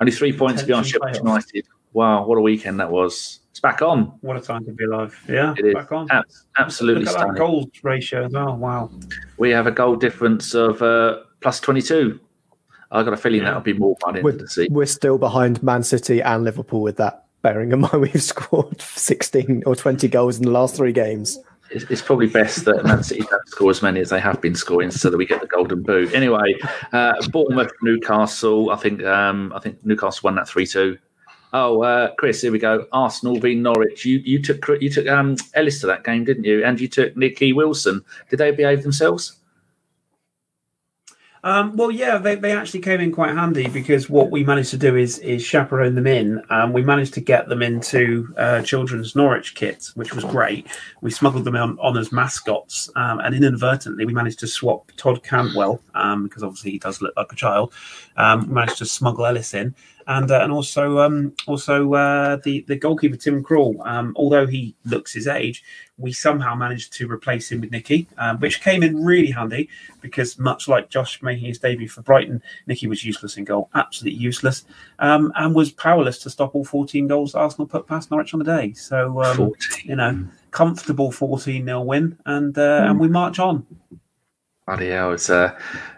only 0.00 0.12
three 0.12 0.32
points 0.32 0.62
beyond 0.62 0.86
Contention 0.86 1.12
Sheffield. 1.14 1.26
United. 1.26 1.66
Wow, 1.92 2.24
what 2.26 2.38
a 2.38 2.40
weekend 2.40 2.80
that 2.80 2.90
was. 2.90 3.40
It's 3.50 3.60
back 3.60 3.82
on. 3.82 4.04
What 4.20 4.36
a 4.36 4.40
time 4.40 4.64
to 4.64 4.72
be 4.72 4.84
alive. 4.84 5.20
Yeah, 5.28 5.54
It 5.58 5.66
is. 5.66 5.74
back 5.74 5.90
on. 5.92 6.06
Ab- 6.10 6.24
absolutely 6.56 7.04
Look 7.04 7.10
at 7.10 7.18
that 7.18 7.20
stunning. 7.20 7.36
goals 7.36 7.66
ratio 7.82 8.24
as 8.26 8.32
well. 8.32 8.56
Wow. 8.56 8.90
We 9.38 9.50
have 9.50 9.66
a 9.66 9.72
goal 9.72 9.96
difference 9.96 10.54
of 10.54 10.80
uh, 10.82 11.18
plus 11.40 11.58
22. 11.60 12.18
I've 12.92 13.04
got 13.04 13.12
a 13.14 13.16
feeling 13.16 13.42
that'll 13.44 13.60
be 13.60 13.72
more 13.72 13.96
by 14.00 14.12
the 14.12 14.20
We're, 14.22 14.32
the 14.32 14.48
season. 14.48 14.72
we're 14.72 14.86
still 14.86 15.18
behind 15.18 15.62
Man 15.64 15.82
City 15.82 16.22
and 16.22 16.44
Liverpool 16.44 16.80
with 16.80 16.96
that. 16.98 17.26
Bearing 17.42 17.72
in 17.72 17.80
mind 17.80 18.00
we've 18.00 18.22
scored 18.22 18.80
16 18.80 19.62
or 19.66 19.74
20 19.74 20.08
goals 20.08 20.38
in 20.38 20.44
the 20.44 20.50
last 20.50 20.76
three 20.76 20.92
games. 20.92 21.38
it's, 21.70 22.02
probably 22.02 22.26
best 22.26 22.64
that 22.64 22.84
Man 22.84 23.02
City 23.02 23.22
don't 23.30 23.48
score 23.48 23.70
as 23.70 23.80
many 23.80 24.00
as 24.00 24.10
they 24.10 24.20
have 24.20 24.40
been 24.40 24.54
scoring, 24.54 24.90
so 24.90 25.08
that 25.08 25.16
we 25.16 25.24
get 25.24 25.40
the 25.40 25.46
golden 25.46 25.82
boot. 25.82 26.12
Anyway, 26.14 26.56
uh, 26.92 27.14
Bournemouth, 27.30 27.72
Newcastle. 27.82 28.70
I 28.70 28.76
think 28.76 29.02
um, 29.04 29.52
I 29.54 29.60
think 29.60 29.84
Newcastle 29.84 30.20
won 30.24 30.34
that 30.34 30.48
three 30.48 30.66
two. 30.66 30.98
Oh, 31.52 31.82
uh, 31.82 32.14
Kris, 32.14 32.42
here 32.42 32.52
we 32.52 32.58
go. 32.58 32.86
Arsenal 32.92 33.38
v 33.38 33.54
Norwich. 33.54 34.04
You 34.04 34.18
you 34.18 34.42
took 34.42 34.66
you 34.80 34.90
took 34.90 35.08
um, 35.08 35.36
Ellis 35.54 35.80
to 35.80 35.86
that 35.86 36.04
game, 36.04 36.24
didn't 36.24 36.44
you? 36.44 36.64
And 36.64 36.80
you 36.80 36.88
took 36.88 37.16
Nicky 37.16 37.52
Wilson. 37.52 38.04
Did 38.28 38.38
they 38.38 38.50
behave 38.50 38.82
themselves? 38.82 39.39
Um, 41.42 41.76
well, 41.76 41.90
yeah, 41.90 42.18
they, 42.18 42.34
they 42.34 42.52
actually 42.52 42.80
came 42.80 43.00
in 43.00 43.12
quite 43.12 43.34
handy 43.34 43.66
because 43.68 44.10
what 44.10 44.30
we 44.30 44.44
managed 44.44 44.70
to 44.70 44.76
do 44.76 44.96
is 44.96 45.18
is 45.20 45.42
chaperone 45.42 45.94
them 45.94 46.06
in. 46.06 46.42
Um, 46.50 46.72
we 46.72 46.82
managed 46.82 47.14
to 47.14 47.20
get 47.20 47.48
them 47.48 47.62
into 47.62 48.32
uh, 48.36 48.62
children's 48.62 49.16
Norwich 49.16 49.54
kits, 49.54 49.96
which 49.96 50.14
was 50.14 50.24
great. 50.24 50.66
We 51.00 51.10
smuggled 51.10 51.44
them 51.44 51.56
on, 51.56 51.78
on 51.80 51.96
as 51.96 52.12
mascots, 52.12 52.90
um, 52.96 53.20
and 53.20 53.34
inadvertently 53.34 54.04
we 54.04 54.12
managed 54.12 54.40
to 54.40 54.46
swap 54.46 54.92
Todd 54.96 55.22
Cantwell 55.22 55.80
um, 55.94 56.24
because 56.24 56.42
obviously 56.42 56.72
he 56.72 56.78
does 56.78 57.00
look 57.00 57.14
like 57.16 57.32
a 57.32 57.36
child. 57.36 57.72
Um, 58.20 58.52
managed 58.52 58.78
to 58.78 58.86
smuggle 58.86 59.24
Ellis 59.24 59.54
in, 59.54 59.74
and 60.06 60.30
uh, 60.30 60.40
and 60.42 60.52
also 60.52 60.98
um, 60.98 61.32
also 61.46 61.94
uh, 61.94 62.36
the 62.44 62.64
the 62.68 62.76
goalkeeper 62.76 63.16
Tim 63.16 63.42
Krul. 63.42 63.74
Um, 63.86 64.12
although 64.16 64.46
he 64.46 64.74
looks 64.84 65.12
his 65.12 65.26
age, 65.26 65.62
we 65.96 66.12
somehow 66.12 66.54
managed 66.54 66.92
to 66.94 67.10
replace 67.10 67.50
him 67.50 67.60
with 67.60 67.70
Nicky, 67.70 68.08
um, 68.18 68.38
which 68.40 68.60
came 68.60 68.82
in 68.82 69.04
really 69.04 69.30
handy 69.30 69.68
because 70.00 70.38
much 70.38 70.68
like 70.68 70.90
Josh 70.90 71.22
making 71.22 71.46
his 71.46 71.58
debut 71.58 71.88
for 71.88 72.02
Brighton, 72.02 72.42
Nicky 72.66 72.88
was 72.88 73.04
useless 73.04 73.36
in 73.36 73.44
goal, 73.44 73.70
absolutely 73.74 74.18
useless, 74.18 74.64
um, 74.98 75.32
and 75.36 75.54
was 75.54 75.70
powerless 75.70 76.18
to 76.18 76.30
stop 76.30 76.54
all 76.54 76.64
14 76.64 77.06
goals 77.06 77.34
Arsenal 77.34 77.68
put 77.68 77.86
past 77.86 78.10
Norwich 78.10 78.34
on 78.34 78.38
the 78.38 78.44
day. 78.44 78.72
So 78.72 79.22
um, 79.22 79.52
you 79.84 79.96
know, 79.96 80.26
comfortable 80.50 81.12
14 81.12 81.64
0 81.64 81.80
win, 81.82 82.18
and 82.26 82.58
uh, 82.58 82.84
and 82.86 82.98
we 82.98 83.08
march 83.08 83.38
on. 83.38 83.66
Bloody 84.66 84.90
hell, 84.90 85.12
it's 85.12 85.30
uh, 85.30 85.56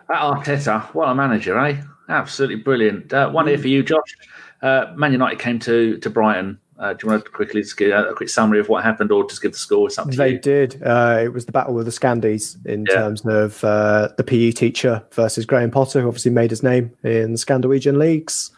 that 0.09 0.21
Arteta, 0.21 0.83
what 0.95 1.09
a 1.09 1.15
manager, 1.15 1.59
eh? 1.59 1.81
Absolutely 2.09 2.57
brilliant. 2.57 3.13
Uh, 3.13 3.31
one 3.31 3.47
here 3.47 3.59
for 3.59 3.69
you, 3.69 3.83
Josh. 3.83 4.17
Uh, 4.61 4.93
Man 4.97 5.13
United 5.13 5.39
came 5.39 5.59
to 5.61 5.99
to 5.99 6.11
Brighton. 6.11 6.59
Uh, 6.79 6.93
do 6.95 7.07
you 7.07 7.11
want 7.13 7.25
to 7.25 7.31
quickly 7.31 7.63
just 7.63 7.77
give 7.77 7.93
a 7.93 8.13
quick 8.13 8.29
summary 8.29 8.59
of 8.59 8.69
what 8.69 8.83
happened, 8.83 9.13
or 9.13 9.29
just 9.29 9.41
give 9.41 9.53
the 9.53 9.59
score? 9.59 9.87
It's 9.87 9.97
to 9.97 10.05
They 10.05 10.37
did. 10.37 10.83
Uh, 10.83 11.21
it 11.23 11.33
was 11.33 11.47
the 11.47 11.53
battle 11.53 11.79
of 11.79 11.85
the 11.85 11.93
Scandies 11.93 12.57
in 12.67 12.87
Yeah. 12.89 12.97
terms 12.97 13.25
of 13.25 13.63
uh, 13.63 14.09
the 14.17 14.25
PE 14.25 14.51
teacher 14.51 15.03
versus 15.13 15.47
Graham 15.47 15.71
Potter, 15.71 16.01
who 16.01 16.09
obviously 16.09 16.33
made 16.33 16.51
his 16.51 16.63
name 16.65 16.91
in 17.05 17.33
the 17.33 17.39
Scandinavian 17.39 17.99
leagues. 18.01 18.51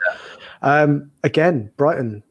Um, 0.63 1.11
again, 1.23 1.71
Brighton 1.77 2.23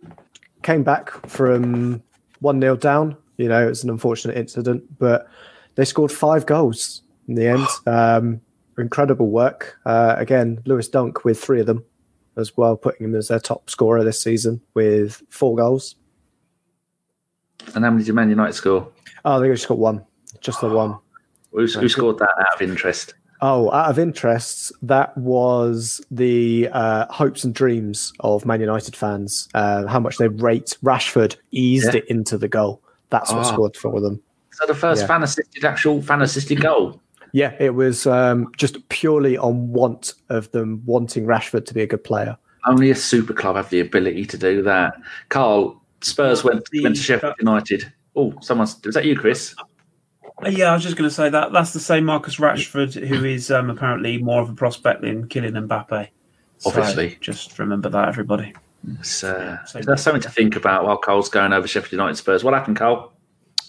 came 0.63 0.81
back 0.83 1.11
from 1.27 2.01
1 2.39 2.59
0 2.59 2.75
down. 2.77 3.15
You 3.37 3.49
know, 3.49 3.63
it 3.63 3.69
was 3.69 3.83
an 3.83 3.91
unfortunate 3.91 4.35
incident, 4.37 4.83
but 4.97 5.27
they 5.75 5.85
scored 5.85 6.11
five 6.11 6.47
goals 6.47 7.03
in 7.27 7.35
the 7.35 7.47
end. 7.47 7.67
Um, 7.85 8.41
incredible 8.77 9.29
work. 9.29 9.77
Uh, 9.85 10.15
again, 10.17 10.61
Lewis 10.65 10.87
Dunk 10.87 11.23
with 11.25 11.41
three 11.41 11.59
of 11.59 11.65
them 11.67 11.83
as 12.37 12.57
well, 12.57 12.75
putting 12.75 13.05
him 13.05 13.15
as 13.15 13.27
their 13.27 13.39
top 13.39 13.69
scorer 13.69 14.03
this 14.03 14.21
season 14.21 14.61
with 14.73 15.21
four 15.29 15.55
goals. 15.55 15.95
And 17.75 17.83
how 17.85 17.91
many 17.91 18.03
did 18.03 18.13
Man 18.15 18.29
United 18.29 18.53
score? 18.53 18.89
Oh, 19.25 19.39
they 19.39 19.47
just 19.49 19.67
got 19.67 19.77
one, 19.77 20.03
just 20.41 20.61
the 20.61 20.69
one. 20.69 20.97
Who, 21.51 21.65
who 21.65 21.87
scored 21.87 22.17
that 22.19 22.29
out 22.39 22.55
of 22.55 22.61
interest? 22.61 23.13
Oh, 23.41 23.71
out 23.71 23.89
of 23.89 23.99
interest, 23.99 24.71
that 24.81 25.15
was 25.17 26.01
the 26.09 26.69
uh, 26.71 27.05
hopes 27.11 27.43
and 27.43 27.53
dreams 27.53 28.13
of 28.21 28.45
Man 28.45 28.61
United 28.61 28.95
fans. 28.95 29.49
Uh, 29.53 29.85
how 29.87 29.99
much 29.99 30.17
they 30.17 30.29
rate 30.29 30.77
Rashford 30.83 31.35
eased 31.51 31.93
Yeah. 31.93 31.99
it 31.99 32.05
into 32.07 32.37
the 32.37 32.47
goal. 32.47 32.81
That's 33.09 33.31
what 33.31 33.39
Ah. 33.45 33.51
scored 33.51 33.75
for 33.75 33.99
them. 34.01 34.21
So 34.53 34.65
the 34.65 34.73
first 34.75 35.01
Yeah. 35.01 35.07
fan 35.07 35.23
assisted 35.23 35.65
actual 35.65 36.01
fan 36.01 36.21
assisted 36.21 36.61
goal. 36.61 36.99
Yeah, 37.33 37.55
it 37.59 37.71
was 37.71 38.05
um, 38.07 38.51
just 38.55 38.87
purely 38.89 39.37
on 39.37 39.71
want 39.73 40.13
of 40.29 40.49
them 40.51 40.83
wanting 40.85 41.25
Rashford 41.25 41.65
to 41.65 41.73
be 41.73 41.81
a 41.81 41.87
good 41.87 42.03
player. 42.03 42.37
Only 42.65 42.91
a 42.91 42.95
super 42.95 43.33
club 43.33 43.55
have 43.55 43.69
the 43.69 43.79
ability 43.81 44.25
to 44.27 44.37
do 44.37 44.61
that. 44.61 44.93
Karl, 45.29 45.81
Spurs 46.01 46.43
went 46.43 46.69
The- 46.71 46.83
went 46.83 46.95
to 46.95 47.01
Sheffield 47.01 47.33
United. 47.39 47.91
Oh, 48.15 48.33
someone's 48.41 48.79
was 48.85 48.93
that 48.93 49.05
you, 49.05 49.17
Kris? 49.17 49.55
Uh, 50.45 50.49
Yeah, 50.49 50.69
I 50.71 50.73
was 50.75 50.83
just 50.83 50.95
going 50.95 51.09
to 51.09 51.13
say 51.13 51.29
that 51.29 51.51
that's 51.51 51.73
the 51.73 51.79
same 51.79 52.05
Marcus 52.05 52.35
Rashford, 52.37 52.93
who 53.07 53.25
is 53.25 53.49
um, 53.49 53.69
apparently 53.71 54.19
more 54.19 54.41
of 54.41 54.49
a 54.49 54.53
prospect 54.53 55.01
than 55.01 55.27
Kylian 55.27 55.67
Mbappe. 55.67 56.09
So 56.59 56.69
Obviously. 56.69 57.17
just 57.19 57.57
remember 57.59 57.89
that, 57.89 58.07
everybody. 58.07 58.53
It's, 58.99 59.23
uh, 59.23 59.63
Same. 59.65 59.81
there's 59.83 60.01
something 60.01 60.21
to 60.21 60.29
think 60.29 60.55
about 60.55 60.85
while 60.85 60.97
Karl's 60.97 61.29
going 61.29 61.51
over 61.53 61.67
Sheffield 61.67 61.93
United 61.93 62.15
Spurs. 62.17 62.43
What 62.43 62.53
happened, 62.53 62.77
Karl? 62.77 63.11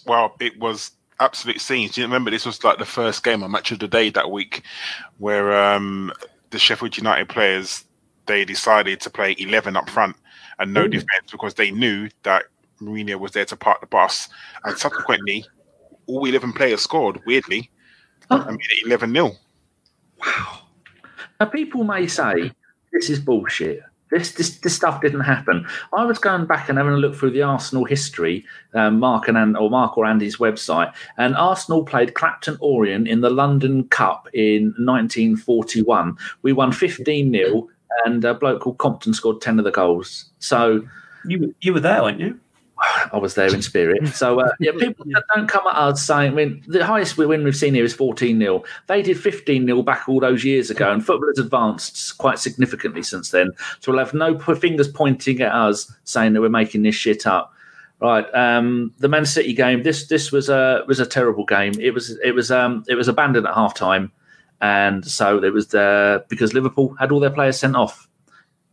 Well, 0.07 0.35
it 0.40 0.59
was 0.61 0.90
absolute 1.20 1.61
scenes. 1.61 1.92
Do 1.92 2.00
You 2.00 2.07
remember 2.07 2.31
this 2.31 2.46
was 2.46 2.62
like 2.64 2.79
the 2.79 2.85
first 2.85 3.22
game 3.24 3.42
on 3.42 3.50
Match 3.50 3.72
of 3.72 3.79
the 3.79 3.88
Day 3.88 4.11
that 4.11 4.31
week, 4.31 4.62
where 5.18 5.55
um, 5.57 6.12
the 6.50 6.59
Sheffield 6.59 6.96
United 6.96 7.29
players 7.29 7.85
they 8.27 8.44
decided 8.44 9.00
to 9.03 9.11
play 9.11 9.35
eleven 9.38 9.77
up 9.77 9.88
front 9.90 10.16
and 10.59 10.72
no 10.72 10.87
defense 10.88 11.31
because 11.31 11.55
they 11.55 11.70
knew 11.70 12.09
that 12.22 12.44
Mourinho 12.81 13.18
was 13.18 13.33
there 13.33 13.44
to 13.44 13.57
park 13.57 13.81
the 13.81 13.87
bus, 13.87 14.29
and 14.64 14.77
subsequently, 14.79 15.44
all 16.07 16.24
eleven 16.27 16.53
players 16.53 16.81
scored. 16.83 17.20
Weirdly, 17.27 17.70
Oh. 18.31 18.40
I 18.40 18.50
mean 18.50 18.61
eleven 18.87 19.12
0 19.12 19.33
Now, 21.40 21.46
people 21.46 21.85
may 21.85 22.07
say 22.07 22.53
this 22.92 23.11
is 23.11 23.20
bullshit. 23.20 23.83
This, 24.10 24.32
this 24.32 24.58
this 24.58 24.76
stuff 24.76 25.00
didn't 25.00 25.20
happen. 25.20 25.66
I 25.92 26.04
was 26.04 26.18
going 26.18 26.46
back 26.46 26.68
and 26.68 26.78
having 26.78 26.92
a 26.92 26.98
look 26.98 27.14
through 27.14 27.30
the 27.30 27.42
Arsenal 27.42 27.84
history, 27.84 28.44
um, 28.74 28.98
Mark 28.98 29.28
and 29.28 29.56
or 29.56 29.70
Mark 29.70 29.96
or 29.96 30.04
Andy's 30.04 30.36
website, 30.36 30.92
and 31.16 31.34
Arsenal 31.36 31.84
played 31.84 32.14
Clapton 32.14 32.56
Orient 32.60 33.08
in 33.08 33.22
the 33.22 33.30
London 33.30 33.84
Cup 33.88 34.28
in 34.34 34.74
1941. 34.78 36.16
We 36.42 36.52
won 36.52 36.70
15 36.70 37.32
0 37.32 37.68
and 38.04 38.24
a 38.24 38.34
bloke 38.34 38.62
called 38.62 38.78
Compton 38.78 39.14
scored 39.14 39.40
10 39.40 39.58
of 39.58 39.64
the 39.64 39.70
goals. 39.70 40.26
So 40.38 40.86
You 41.26 41.54
you 41.60 41.72
were 41.72 41.80
there, 41.80 42.02
weren't 42.02 42.20
you? 42.20 42.38
I 43.12 43.18
was 43.18 43.34
there 43.34 43.52
in 43.52 43.62
spirit. 43.62 44.08
So 44.08 44.40
uh, 44.40 44.52
yeah, 44.58 44.72
people 44.72 45.06
don't 45.34 45.48
come 45.48 45.66
at 45.66 45.76
us 45.76 46.04
saying, 46.04 46.32
I 46.32 46.34
mean, 46.34 46.64
the 46.66 46.84
highest 46.84 47.16
win 47.16 47.44
we've 47.44 47.56
seen 47.56 47.74
here 47.74 47.84
is 47.84 47.94
14 47.94 48.38
0. 48.38 48.64
They 48.87 49.02
did 49.02 49.18
15 49.18 49.66
0 49.66 49.82
back 49.82 50.08
all 50.08 50.20
those 50.20 50.44
years 50.44 50.70
ago, 50.70 50.92
and 50.92 51.04
football 51.04 51.28
has 51.28 51.38
advanced 51.38 52.18
quite 52.18 52.38
significantly 52.38 53.02
since 53.02 53.30
then. 53.30 53.52
So 53.80 53.92
we'll 53.92 54.04
have 54.04 54.14
no 54.14 54.38
fingers 54.38 54.88
pointing 54.88 55.40
at 55.40 55.52
us 55.52 55.92
saying 56.04 56.32
that 56.32 56.40
we're 56.40 56.48
making 56.48 56.82
this 56.82 56.94
shit 56.94 57.26
up. 57.26 57.52
Right, 58.00 58.26
um, 58.34 58.92
the 58.98 59.08
Man 59.08 59.24
City 59.24 59.54
game. 59.54 59.82
This 59.82 60.08
this 60.08 60.32
was 60.32 60.48
a 60.48 60.82
was 60.87 61.00
a 61.00 61.06
terrible 61.06 61.44
game. 61.44 61.74
It 61.80 61.92
was 61.92 62.18
it 62.24 62.32
was 62.32 62.50
um 62.50 62.84
it 62.88 62.96
was 62.96 63.08
abandoned 63.08 63.46
at 63.46 63.54
half 63.54 63.74
time, 63.74 64.10
and 64.60 65.06
so 65.06 65.42
it 65.42 65.52
was 65.52 65.68
the 65.68 66.24
because 66.28 66.52
Liverpool 66.52 66.94
had 66.98 67.12
all 67.12 67.20
their 67.20 67.30
players 67.30 67.58
sent 67.58 67.76
off 67.76 68.08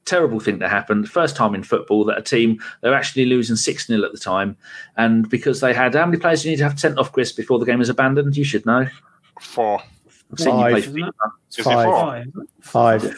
terrible 0.06 0.40
thing 0.40 0.60
that 0.60 0.70
happened. 0.70 1.10
First 1.10 1.36
time 1.36 1.56
in 1.56 1.64
football 1.64 2.04
that 2.06 2.18
a 2.18 2.22
team 2.22 2.60
they're 2.82 2.94
actually 2.94 3.26
losing 3.26 3.56
six 3.56 3.88
0 3.88 4.04
at 4.04 4.12
the 4.12 4.18
time, 4.18 4.58
and 4.98 5.30
because 5.30 5.60
they 5.62 5.74
had 5.74 5.94
how 5.96 6.06
many 6.06 6.18
players 6.18 6.44
do 6.44 6.50
you 6.50 6.54
need 6.54 6.58
to 6.60 6.64
have 6.70 6.80
sent 6.80 6.98
off, 6.98 7.12
Kris, 7.12 7.32
before 7.32 7.60
the 7.60 7.66
game 7.66 7.82
is 7.82 7.90
abandoned? 7.90 8.36
You 8.36 8.44
should 8.44 8.66
know. 8.66 8.88
Four. 9.40 9.82
I've 10.32 10.40
seen 10.40 10.56
you 10.56 10.62
Five. 10.62 10.72
play 10.72 10.80
Isn't 10.80 10.98
it? 10.98 11.04
FIFA. 11.04 11.32
It's 11.48 11.60
Is 11.60 11.66
it 11.66 11.70
five. 11.70 12.28
Five. 12.62 13.16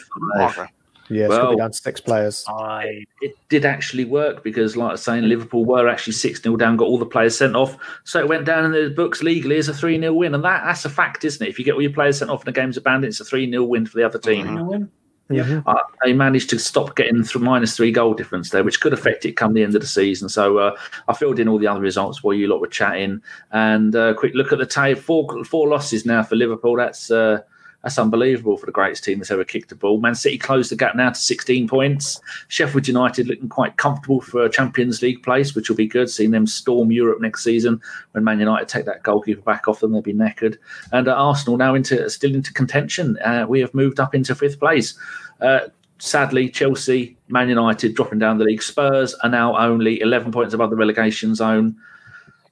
Five. 0.54 0.68
Yeah, 1.10 1.26
it's 1.26 1.34
to 1.34 1.40
Well- 1.42 1.50
be 1.50 1.56
down 1.58 1.70
to 1.70 1.76
six 1.76 2.00
players. 2.00 2.44
Five. 2.44 3.04
It 3.20 3.34
did 3.50 3.64
actually 3.66 4.06
work 4.06 4.42
because, 4.42 4.74
like 4.76 4.88
I 4.88 4.92
was 4.92 5.02
saying, 5.02 5.24
Liverpool 5.24 5.64
were 5.66 5.86
actually 5.86 6.14
6 6.14 6.42
0 6.42 6.56
down, 6.56 6.76
got 6.78 6.86
all 6.86 6.96
the 6.98 7.04
players 7.06 7.36
sent 7.36 7.54
off. 7.54 7.76
So 8.04 8.18
it 8.20 8.26
went 8.28 8.46
down 8.46 8.64
in 8.64 8.72
the 8.72 8.88
books 8.88 9.22
legally 9.22 9.58
as 9.58 9.68
a 9.68 9.74
3 9.74 9.98
0 10.00 10.14
win. 10.14 10.34
And 10.34 10.42
that, 10.44 10.64
that's 10.64 10.84
a 10.86 10.90
fact, 10.90 11.24
isn't 11.24 11.44
it? 11.46 11.50
If 11.50 11.58
you 11.58 11.64
get 11.64 11.74
all 11.74 11.82
your 11.82 11.92
players 11.92 12.18
sent 12.18 12.30
off 12.30 12.44
and 12.44 12.54
the 12.54 12.58
game's 12.58 12.78
abandoned, 12.78 13.10
it's 13.10 13.20
a 13.20 13.24
3 13.24 13.48
0 13.50 13.64
win 13.64 13.84
for 13.86 13.98
the 13.98 14.04
other 14.04 14.18
team. 14.18 14.46
You 14.56 14.88
when? 15.28 15.62
uh, 15.66 15.78
they 16.04 16.12
managed 16.12 16.50
to 16.50 16.58
stop 16.58 16.96
getting 16.96 17.22
through 17.22 17.40
minus 17.40 17.76
three 17.76 17.90
goal 17.90 18.12
difference 18.14 18.50
there, 18.50 18.62
which 18.62 18.80
could 18.80 18.92
affect 18.92 19.24
it 19.24 19.32
come 19.32 19.54
the 19.54 19.62
end 19.62 19.74
of 19.74 19.80
the 19.80 19.86
season. 19.86 20.28
So 20.28 20.58
uh, 20.58 20.76
I 21.08 21.14
filled 21.14 21.38
in 21.38 21.48
all 21.48 21.58
the 21.58 21.66
other 21.66 21.80
results 21.80 22.22
while 22.22 22.34
you 22.34 22.46
lot 22.46 22.60
were 22.60 22.66
chatting. 22.66 23.22
And 23.50 23.96
uh, 23.96 24.14
quick 24.14 24.34
look 24.34 24.52
at 24.52 24.58
the 24.58 24.66
table: 24.66 25.00
four 25.00 25.44
four 25.44 25.68
losses 25.68 26.04
now 26.04 26.22
for 26.22 26.36
Liverpool. 26.36 26.76
That's 26.76 27.10
uh, 27.10 27.40
that's 27.84 27.98
unbelievable 27.98 28.56
for 28.56 28.64
the 28.64 28.72
greatest 28.72 29.04
team 29.04 29.18
that's 29.18 29.30
ever 29.30 29.44
kicked 29.44 29.70
a 29.70 29.74
ball. 29.74 30.00
Man 30.00 30.14
City 30.14 30.38
closed 30.38 30.70
the 30.70 30.76
gap 30.76 30.96
now 30.96 31.10
to 31.10 31.14
16 31.14 31.68
points. 31.68 32.18
Sheffield 32.48 32.88
United 32.88 33.28
looking 33.28 33.50
quite 33.50 33.76
comfortable 33.76 34.22
for 34.22 34.42
a 34.42 34.50
Champions 34.50 35.02
League 35.02 35.22
place, 35.22 35.54
which 35.54 35.68
will 35.68 35.76
be 35.76 35.86
good. 35.86 36.08
Seeing 36.08 36.30
them 36.30 36.46
storm 36.46 36.90
Europe 36.90 37.20
next 37.20 37.44
season 37.44 37.80
when 38.12 38.24
Man 38.24 38.40
United 38.40 38.68
take 38.68 38.86
that 38.86 39.02
goalkeeper 39.02 39.42
back 39.42 39.68
off 39.68 39.80
them, 39.80 39.92
they'll 39.92 40.00
be 40.00 40.14
knackered. 40.14 40.56
And 40.92 41.08
uh, 41.08 41.12
Arsenal 41.12 41.58
now 41.58 41.74
into 41.74 42.08
still 42.08 42.34
into 42.34 42.54
contention. 42.54 43.18
Uh, 43.18 43.44
we 43.46 43.60
have 43.60 43.74
moved 43.74 44.00
up 44.00 44.14
into 44.14 44.34
fifth 44.34 44.58
place. 44.58 44.98
Uh, 45.42 45.68
sadly, 45.98 46.48
Chelsea, 46.48 47.18
Man 47.28 47.50
United 47.50 47.94
dropping 47.94 48.18
down 48.18 48.38
the 48.38 48.44
league. 48.44 48.62
Spurs 48.62 49.12
are 49.16 49.30
now 49.30 49.58
only 49.58 50.00
11 50.00 50.32
points 50.32 50.54
above 50.54 50.70
the 50.70 50.76
relegation 50.76 51.34
zone. 51.34 51.76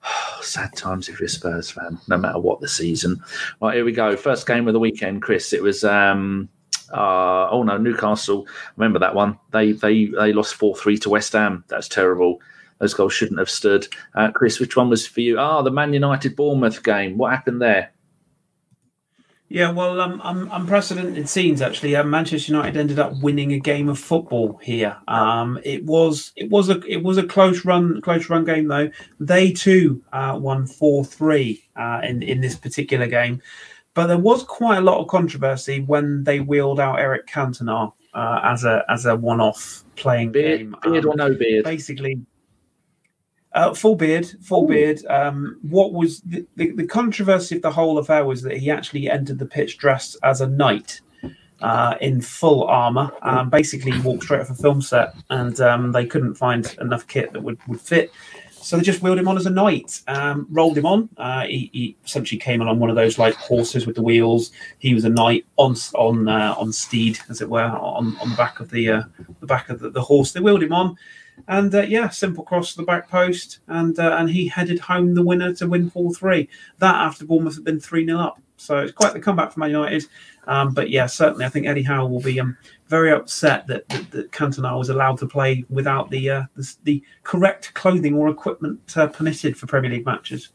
Sad 0.40 0.74
times 0.76 1.08
if 1.08 1.20
you're 1.20 1.26
a 1.26 1.30
Spurs 1.30 1.70
fan, 1.70 1.98
no 2.08 2.16
matter 2.16 2.38
what 2.38 2.60
the 2.60 2.68
season. 2.68 3.22
Right, 3.60 3.76
here 3.76 3.84
we 3.84 3.92
go. 3.92 4.16
First 4.16 4.46
game 4.46 4.66
of 4.66 4.72
the 4.72 4.80
weekend, 4.80 5.22
Kris. 5.22 5.52
It 5.52 5.62
was 5.62 5.84
um 5.84 6.48
uh 6.92 7.48
oh 7.50 7.62
no, 7.62 7.78
Newcastle. 7.78 8.46
Remember 8.76 8.98
that 8.98 9.14
one? 9.14 9.38
They 9.52 9.72
they 9.72 10.06
they 10.06 10.32
lost 10.32 10.54
four 10.54 10.76
three 10.76 10.98
to 10.98 11.10
West 11.10 11.32
Ham. 11.32 11.64
That's 11.68 11.88
terrible. 11.88 12.40
Those 12.78 12.94
goals 12.94 13.12
shouldn't 13.12 13.38
have 13.38 13.50
stood. 13.50 13.86
Uh, 14.16 14.32
Kris, 14.32 14.58
which 14.58 14.76
one 14.76 14.90
was 14.90 15.06
for 15.06 15.20
you? 15.20 15.38
Ah, 15.38 15.62
the 15.62 15.70
Man 15.70 15.92
United 15.92 16.34
Bournemouth 16.34 16.82
game. 16.82 17.16
What 17.16 17.30
happened 17.30 17.62
there? 17.62 17.92
Yeah, 19.52 19.70
well, 19.70 20.00
um, 20.00 20.18
um, 20.24 20.48
unprecedented 20.50 21.28
scenes 21.28 21.60
actually. 21.60 21.94
Um, 21.94 22.08
Manchester 22.08 22.52
United 22.52 22.74
ended 22.74 22.98
up 22.98 23.12
winning 23.20 23.52
a 23.52 23.58
game 23.58 23.90
of 23.90 23.98
football 23.98 24.56
here. 24.62 24.96
Um, 25.08 25.60
it 25.62 25.84
was 25.84 26.32
it 26.36 26.48
was 26.48 26.70
a 26.70 26.80
it 26.86 27.02
was 27.02 27.18
a 27.18 27.22
close 27.22 27.62
run 27.62 28.00
close 28.00 28.30
run 28.30 28.46
game 28.46 28.66
though. 28.66 28.88
They 29.20 29.52
too 29.52 30.02
uh, 30.10 30.38
won 30.40 30.66
four 30.66 31.04
three 31.04 31.68
uh, 31.76 32.00
in 32.02 32.22
in 32.22 32.40
this 32.40 32.56
particular 32.56 33.06
game, 33.06 33.42
but 33.92 34.06
there 34.06 34.16
was 34.16 34.42
quite 34.42 34.78
a 34.78 34.80
lot 34.80 35.02
of 35.02 35.08
controversy 35.08 35.82
when 35.82 36.24
they 36.24 36.40
wheeled 36.40 36.80
out 36.80 36.98
Eric 36.98 37.26
Cantona 37.26 37.92
uh, 38.14 38.40
as 38.42 38.64
a 38.64 38.82
as 38.88 39.04
a 39.04 39.16
one 39.16 39.42
off 39.42 39.84
playing 39.96 40.32
Beard, 40.32 40.60
game. 40.60 40.76
beard 40.82 41.04
Um, 41.04 41.10
or 41.10 41.14
no 41.14 41.34
beard? 41.34 41.64
basically 41.66 42.18
uh, 43.54 43.74
full 43.74 43.96
beard 43.96 44.26
full 44.42 44.64
Ooh. 44.64 44.68
beard. 44.68 45.04
Um 45.06 45.58
what 45.62 45.92
was 45.92 46.20
the, 46.22 46.46
the, 46.56 46.72
the 46.72 46.86
controversy 46.86 47.56
of 47.56 47.62
the 47.62 47.70
whole 47.70 47.98
affair 47.98 48.24
was 48.24 48.42
that 48.42 48.56
he 48.56 48.70
actually 48.70 49.10
entered 49.10 49.38
the 49.38 49.46
pitch 49.46 49.78
dressed 49.78 50.16
as 50.22 50.40
a 50.40 50.46
knight 50.46 51.00
uh, 51.60 51.96
in 52.00 52.20
full 52.20 52.64
armor 52.64 53.10
um, 53.22 53.48
basically 53.48 53.92
he 53.92 54.00
walked 54.00 54.24
straight 54.24 54.40
off 54.40 54.50
a 54.50 54.54
film 54.54 54.82
set 54.82 55.14
and 55.30 55.60
um, 55.60 55.92
they 55.92 56.04
couldn't 56.04 56.34
find 56.34 56.74
enough 56.80 57.06
kit 57.06 57.32
that 57.32 57.40
would, 57.40 57.56
would 57.68 57.80
fit. 57.80 58.10
So 58.50 58.76
they 58.76 58.82
just 58.84 59.02
wheeled 59.02 59.18
him 59.18 59.26
on 59.26 59.36
as 59.36 59.46
a 59.46 59.50
knight 59.50 60.02
um, 60.06 60.46
rolled 60.50 60.78
him 60.78 60.86
on. 60.86 61.08
Uh, 61.16 61.46
he, 61.46 61.68
he 61.72 61.96
essentially 62.04 62.38
came 62.38 62.62
on 62.62 62.78
one 62.78 62.90
of 62.90 62.96
those 62.96 63.18
like 63.18 63.34
horses 63.34 63.86
with 63.86 63.96
the 63.96 64.02
wheels. 64.02 64.52
He 64.78 64.94
was 64.94 65.04
a 65.04 65.08
knight 65.08 65.44
on 65.56 65.74
on 65.94 66.28
uh, 66.28 66.54
on 66.56 66.72
steed 66.72 67.18
as 67.28 67.40
it 67.40 67.50
were 67.50 67.62
on, 67.62 68.16
on 68.18 68.30
the 68.30 68.36
back 68.36 68.60
of 68.60 68.70
the 68.70 68.88
uh, 68.90 69.02
the 69.40 69.46
back 69.46 69.68
of 69.68 69.80
the, 69.80 69.90
the 69.90 70.00
horse. 70.00 70.30
They 70.30 70.40
wheeled 70.40 70.62
him 70.62 70.72
on 70.72 70.96
and 71.48 71.74
uh, 71.74 71.82
yeah, 71.82 72.08
simple 72.08 72.44
cross 72.44 72.72
to 72.72 72.78
the 72.78 72.86
back 72.86 73.08
post, 73.08 73.60
and 73.68 73.98
uh, 73.98 74.16
and 74.18 74.30
he 74.30 74.48
headed 74.48 74.78
home 74.78 75.14
the 75.14 75.24
winner 75.24 75.52
to 75.54 75.66
win 75.66 75.90
four 75.90 76.12
three. 76.12 76.48
That 76.78 76.94
after 76.94 77.24
Bournemouth 77.24 77.56
had 77.56 77.64
been 77.64 77.80
three 77.80 78.06
0 78.06 78.18
up, 78.18 78.40
so 78.56 78.78
it's 78.78 78.92
quite 78.92 79.12
the 79.12 79.20
comeback 79.20 79.52
for 79.52 79.60
Man 79.60 79.70
United. 79.70 80.04
Um, 80.46 80.74
but 80.74 80.90
yeah, 80.90 81.06
certainly, 81.06 81.44
I 81.44 81.48
think 81.48 81.66
Eddie 81.66 81.82
Howe 81.82 82.06
will 82.06 82.20
be 82.20 82.40
um, 82.40 82.56
very 82.86 83.12
upset 83.12 83.66
that, 83.68 83.88
that, 83.88 84.10
that 84.10 84.32
Cantona 84.32 84.76
was 84.76 84.88
allowed 84.88 85.18
to 85.18 85.26
play 85.26 85.64
without 85.68 86.10
the 86.10 86.30
uh, 86.30 86.42
the, 86.56 86.74
the 86.84 87.02
correct 87.22 87.74
clothing 87.74 88.14
or 88.14 88.28
equipment 88.28 88.80
uh, 88.96 89.06
permitted 89.06 89.56
for 89.56 89.66
Premier 89.66 89.90
League 89.90 90.06
matches. 90.06 90.50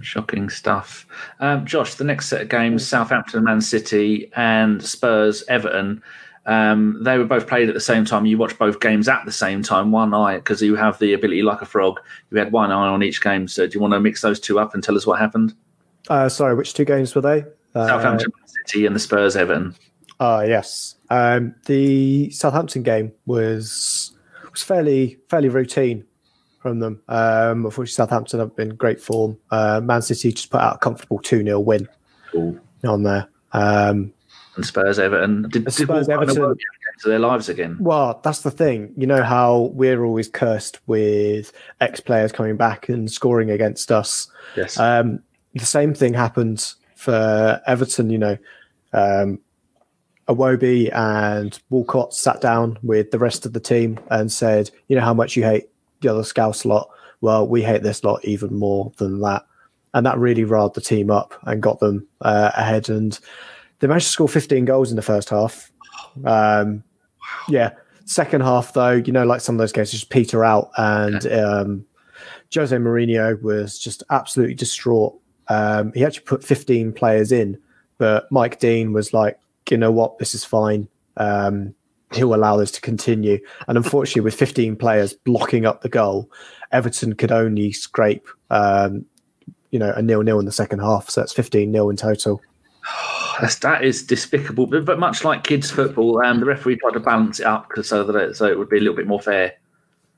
Shocking 0.00 0.48
stuff. 0.48 1.06
Um, 1.40 1.66
Josh, 1.66 1.94
the 1.94 2.04
next 2.04 2.28
set 2.28 2.40
of 2.40 2.48
games 2.48 2.86
Southampton, 2.86 3.44
Man 3.44 3.60
City, 3.60 4.30
and 4.34 4.82
Spurs, 4.82 5.44
Everton. 5.48 6.02
Um, 6.44 7.02
they 7.02 7.18
were 7.18 7.24
both 7.24 7.46
played 7.46 7.68
at 7.68 7.74
the 7.74 7.80
same 7.80 8.04
time. 8.04 8.26
You 8.26 8.36
watched 8.38 8.58
both 8.58 8.80
games 8.80 9.08
at 9.08 9.24
the 9.24 9.32
same 9.32 9.62
time, 9.62 9.92
one 9.92 10.12
eye, 10.12 10.36
because 10.36 10.60
you 10.60 10.74
have 10.74 10.98
the 10.98 11.12
ability 11.12 11.42
like 11.42 11.62
a 11.62 11.66
frog. 11.66 12.00
You 12.30 12.38
had 12.38 12.50
one 12.52 12.70
eye 12.72 12.88
on 12.88 13.02
each 13.02 13.20
game. 13.22 13.46
So, 13.46 13.66
do 13.66 13.74
you 13.74 13.80
want 13.80 13.92
to 13.94 14.00
mix 14.00 14.22
those 14.22 14.40
two 14.40 14.58
up 14.58 14.74
and 14.74 14.82
tell 14.82 14.96
us 14.96 15.06
what 15.06 15.20
happened? 15.20 15.54
Uh, 16.08 16.28
sorry, 16.28 16.54
which 16.56 16.74
two 16.74 16.84
games 16.84 17.14
were 17.14 17.20
they? 17.20 17.44
Uh, 17.74 17.86
Southampton, 17.86 18.32
Man 18.36 18.48
City, 18.66 18.86
and 18.86 18.96
the 18.96 19.00
Spurs, 19.00 19.36
Everton. 19.36 19.74
Ah, 20.18 20.42
yes. 20.42 20.96
Um, 21.10 21.54
the 21.66 22.30
Southampton 22.30 22.82
game 22.82 23.12
was 23.26 24.12
was 24.50 24.62
fairly 24.62 25.18
fairly 25.28 25.48
routine 25.48 26.04
from 26.60 26.80
them. 26.80 27.00
Um, 27.08 27.64
unfortunately, 27.64 27.86
Southampton 27.92 28.40
have 28.40 28.54
been 28.56 28.70
great 28.76 29.00
form. 29.00 29.38
Uh, 29.50 29.80
Man 29.82 30.02
City 30.02 30.32
just 30.32 30.50
put 30.50 30.60
out 30.60 30.76
a 30.76 30.78
comfortable 30.78 31.18
two 31.18 31.42
0 31.44 31.60
win 31.60 31.88
Cool. 32.30 32.58
on 32.84 33.02
there. 33.04 33.28
Um, 33.52 34.12
And 34.56 34.66
Spurs, 34.66 34.98
Everton. 34.98 35.42
Did, 35.48 35.64
did 35.64 35.72
Spurs, 35.72 36.08
Everton- 36.08 36.56
into 36.94 37.08
their 37.08 37.18
lives 37.18 37.48
again? 37.48 37.76
well, 37.80 38.20
that's 38.22 38.42
the 38.42 38.50
thing. 38.50 38.92
You 38.96 39.06
know 39.06 39.22
how 39.22 39.70
we're 39.74 40.04
always 40.04 40.28
cursed 40.28 40.80
with 40.86 41.52
ex 41.80 42.00
players 42.00 42.32
coming 42.32 42.56
back 42.56 42.88
and 42.88 43.10
scoring 43.10 43.50
against 43.50 43.90
us. 43.90 44.28
Yes. 44.56 44.78
Um, 44.78 45.20
the 45.54 45.66
same 45.66 45.94
thing 45.94 46.14
happened 46.14 46.74
for 46.94 47.60
Everton. 47.66 48.10
You 48.10 48.18
know, 48.18 48.38
um, 48.92 49.40
Iwobi 50.28 50.94
and 50.94 51.58
Walcott 51.70 52.14
sat 52.14 52.40
down 52.40 52.78
with 52.82 53.10
the 53.10 53.18
rest 53.18 53.46
of 53.46 53.52
the 53.52 53.60
team 53.60 53.98
and 54.10 54.30
said, 54.30 54.70
"You 54.88 54.96
know 54.96 55.02
how 55.02 55.14
much 55.14 55.36
you 55.36 55.44
hate 55.44 55.68
the 56.00 56.08
other 56.08 56.24
Scouse 56.24 56.64
lot. 56.64 56.90
Well, 57.20 57.46
we 57.46 57.62
hate 57.62 57.82
this 57.82 58.04
lot 58.04 58.24
even 58.24 58.54
more 58.54 58.92
than 58.98 59.20
that." 59.20 59.44
And 59.94 60.06
that 60.06 60.18
really 60.18 60.44
riled 60.44 60.74
the 60.74 60.80
team 60.80 61.10
up 61.10 61.34
and 61.42 61.62
got 61.62 61.80
them 61.80 62.06
uh, 62.20 62.50
ahead. 62.54 62.88
And 62.88 63.18
they 63.82 63.88
managed 63.88 64.06
to 64.06 64.12
score 64.12 64.28
15 64.28 64.64
goals 64.64 64.90
in 64.90 64.96
the 64.96 65.02
first 65.02 65.28
half. 65.28 65.72
Um, 66.24 66.84
yeah. 67.48 67.72
Second 68.04 68.42
half, 68.42 68.74
though, 68.74 68.92
you 68.92 69.12
know, 69.12 69.26
like 69.26 69.40
some 69.40 69.56
of 69.56 69.58
those 69.58 69.72
games 69.72 69.90
just 69.90 70.08
peter 70.08 70.44
out, 70.44 70.70
and 70.76 71.26
um, 71.26 71.84
Jose 72.54 72.76
Mourinho 72.76 73.42
was 73.42 73.80
just 73.80 74.04
absolutely 74.10 74.54
distraught. 74.54 75.18
Um, 75.48 75.92
he 75.94 76.04
actually 76.04 76.24
put 76.24 76.44
15 76.44 76.92
players 76.92 77.32
in, 77.32 77.58
but 77.98 78.30
Mike 78.30 78.60
Dean 78.60 78.92
was 78.92 79.12
like, 79.12 79.38
you 79.68 79.76
know 79.76 79.90
what, 79.90 80.18
this 80.18 80.32
is 80.32 80.44
fine. 80.44 80.88
Um, 81.16 81.74
he'll 82.12 82.34
allow 82.34 82.56
this 82.56 82.70
to 82.72 82.80
continue. 82.80 83.40
And 83.66 83.76
unfortunately, 83.76 84.22
with 84.22 84.34
15 84.34 84.76
players 84.76 85.12
blocking 85.12 85.66
up 85.66 85.82
the 85.82 85.88
goal, 85.88 86.30
Everton 86.70 87.14
could 87.14 87.32
only 87.32 87.72
scrape, 87.72 88.28
um, 88.50 89.06
you 89.72 89.80
know, 89.80 89.92
a 89.96 90.02
nil 90.02 90.22
nil 90.22 90.38
in 90.38 90.46
the 90.46 90.52
second 90.52 90.78
half. 90.78 91.10
So 91.10 91.20
that's 91.20 91.32
15 91.32 91.72
nil 91.72 91.90
in 91.90 91.96
total. 91.96 92.40
That's, 93.40 93.56
that 93.60 93.84
is 93.84 94.04
despicable. 94.04 94.66
But, 94.66 94.84
but 94.84 94.98
much 94.98 95.24
like 95.24 95.44
kids' 95.44 95.70
football, 95.70 96.24
um, 96.24 96.40
the 96.40 96.46
referee 96.46 96.76
tried 96.76 96.92
to 96.92 97.00
balance 97.00 97.40
it 97.40 97.46
up 97.46 97.70
so 97.82 98.04
that 98.04 98.16
it, 98.16 98.36
so 98.36 98.46
it 98.46 98.58
would 98.58 98.68
be 98.68 98.78
a 98.78 98.80
little 98.80 98.96
bit 98.96 99.06
more 99.06 99.20
fair. 99.20 99.54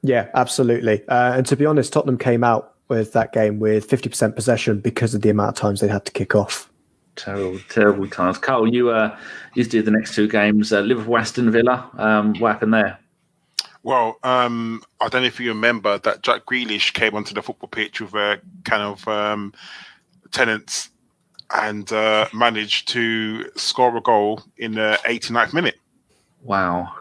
Yeah, 0.03 0.29
absolutely. 0.35 1.07
Uh, 1.09 1.35
and 1.37 1.47
to 1.47 1.57
be 1.57 1.65
honest, 1.65 1.93
Tottenham 1.93 2.19
came 2.19 2.45
out 2.45 2.75
with 2.89 3.13
that 3.13 3.33
game 3.33 3.59
with 3.59 3.89
50% 3.89 4.35
possession 4.35 4.81
because 4.81 5.15
of 5.15 5.23
the 5.23 5.31
amount 5.31 5.51
of 5.51 5.55
times 5.57 5.81
they 5.81 5.89
had 5.89 6.05
to 6.05 6.13
kick 6.13 6.35
off. 6.35 6.71
Terrible, 7.17 7.61
terrible 7.69 8.09
times. 8.09 8.39
Karl, 8.39 8.73
you 8.73 8.91
uh, 8.91 9.17
you 9.55 9.65
do 9.65 9.83
the 9.83 9.93
next 9.93 10.15
two 10.17 10.27
games. 10.27 10.73
Uh, 10.73 10.81
Liverpool, 10.81 11.17
Aston 11.17 11.51
Villa. 11.53 11.89
Um, 11.97 12.35
what 12.41 12.53
happened 12.53 12.75
there? 12.75 12.99
Well, 13.85 14.19
um, 14.25 14.83
I 15.01 15.09
don't 15.09 15.23
know 15.23 15.29
if 15.29 15.39
you 15.39 15.51
remember 15.51 15.99
that 15.99 16.23
Jack 16.23 16.47
Grealish 16.47 16.93
came 16.93 17.15
onto 17.15 17.33
the 17.33 17.43
football 17.43 17.69
pitch 17.69 18.01
with 18.01 18.15
a 18.15 18.41
kind 18.65 18.83
of 18.83 19.07
um, 19.07 19.53
tenants 20.33 20.91
and 21.53 21.93
uh, 21.93 22.27
managed 22.33 22.89
to 22.89 23.51
score 23.57 23.97
a 23.97 24.01
goal 24.01 24.43
in 24.59 24.73
the 24.73 24.99
89th 25.05 25.53
minute. 25.53 25.77
Wow, 26.43 26.93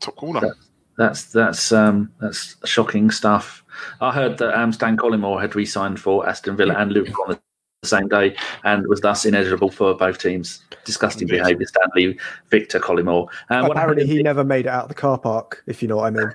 Top 0.00 0.16
corner. 0.16 0.54
that's 0.96 1.24
that's 1.26 1.72
um, 1.72 2.12
that's 2.20 2.56
shocking 2.64 3.10
stuff. 3.10 3.64
I 4.00 4.12
heard 4.12 4.38
that 4.38 4.58
um, 4.58 4.72
Stan 4.72 4.96
Collymore 4.96 5.40
had 5.40 5.54
re-signed 5.54 6.00
for 6.00 6.28
Aston 6.28 6.56
Villa 6.56 6.74
and 6.74 6.92
Liverpool 6.92 7.24
on 7.28 7.38
the 7.82 7.88
same 7.88 8.08
day, 8.08 8.36
and 8.64 8.86
was 8.88 9.00
thus 9.00 9.24
ineligible 9.24 9.70
for 9.70 9.94
both 9.94 10.18
teams. 10.18 10.62
Disgusting 10.84 11.28
Indeed. 11.28 11.42
behaviour, 11.42 11.66
Stanley 11.66 12.18
Victor 12.50 12.80
Collymore. 12.80 13.28
Um, 13.50 13.66
Apparently, 13.66 14.02
happened 14.02 14.08
he 14.08 14.22
never 14.22 14.42
made 14.42 14.66
it 14.66 14.70
out 14.70 14.84
of 14.84 14.88
the 14.88 14.94
car 14.94 15.18
park, 15.18 15.62
if 15.66 15.82
you 15.82 15.88
know 15.88 15.96
what 15.96 16.06
I 16.06 16.10
mean. 16.10 16.32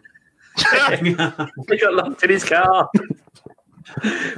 he 1.69 1.77
got 1.77 1.93
locked 1.95 2.23
in 2.23 2.29
his 2.29 2.45
car 2.45 2.87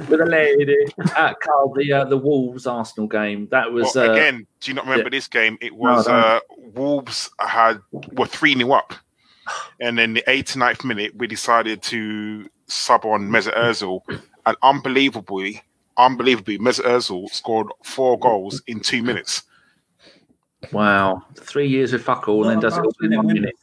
with 0.08 0.20
a 0.20 0.26
lady. 0.26 0.76
at 1.16 1.40
Karl, 1.40 1.72
the 1.74 1.92
uh, 1.92 2.04
the 2.04 2.16
Wolves 2.16 2.66
Arsenal 2.66 3.08
game 3.08 3.48
that 3.50 3.72
was 3.72 3.94
Well, 3.94 4.10
uh, 4.10 4.12
again, 4.12 4.46
do 4.60 4.70
you 4.70 4.74
not 4.74 4.84
remember 4.84 5.04
yeah. 5.04 5.10
this 5.18 5.28
game? 5.28 5.58
It 5.60 5.74
was 5.74 6.06
No, 6.06 6.14
uh, 6.14 6.40
Wolves 6.74 7.30
had 7.40 7.80
were 8.12 8.26
three 8.26 8.54
new 8.54 8.72
up, 8.72 8.94
and 9.80 9.98
then 9.98 10.14
the 10.14 10.24
89th 10.26 10.84
minute 10.84 11.14
we 11.16 11.26
decided 11.26 11.82
to 11.84 12.48
sub 12.66 13.04
on 13.04 13.28
Mesut 13.28 13.56
Ozil, 13.56 14.00
and 14.44 14.56
unbelievably, 14.62 15.62
unbelievably, 15.96 16.58
Mesut 16.58 16.84
Ozil 16.84 17.28
scored 17.30 17.68
four 17.84 18.18
goals 18.18 18.62
in 18.66 18.80
two 18.80 19.02
minutes. 19.02 19.42
Wow, 20.72 21.22
three 21.36 21.68
years 21.68 21.92
with 21.92 22.02
fuck 22.02 22.28
all, 22.28 22.42
and 22.48 22.50
then 22.50 22.60
does 22.60 22.76
it 22.76 22.84
all 22.84 22.92
in 23.02 23.16
one 23.16 23.26
minute. 23.26 23.54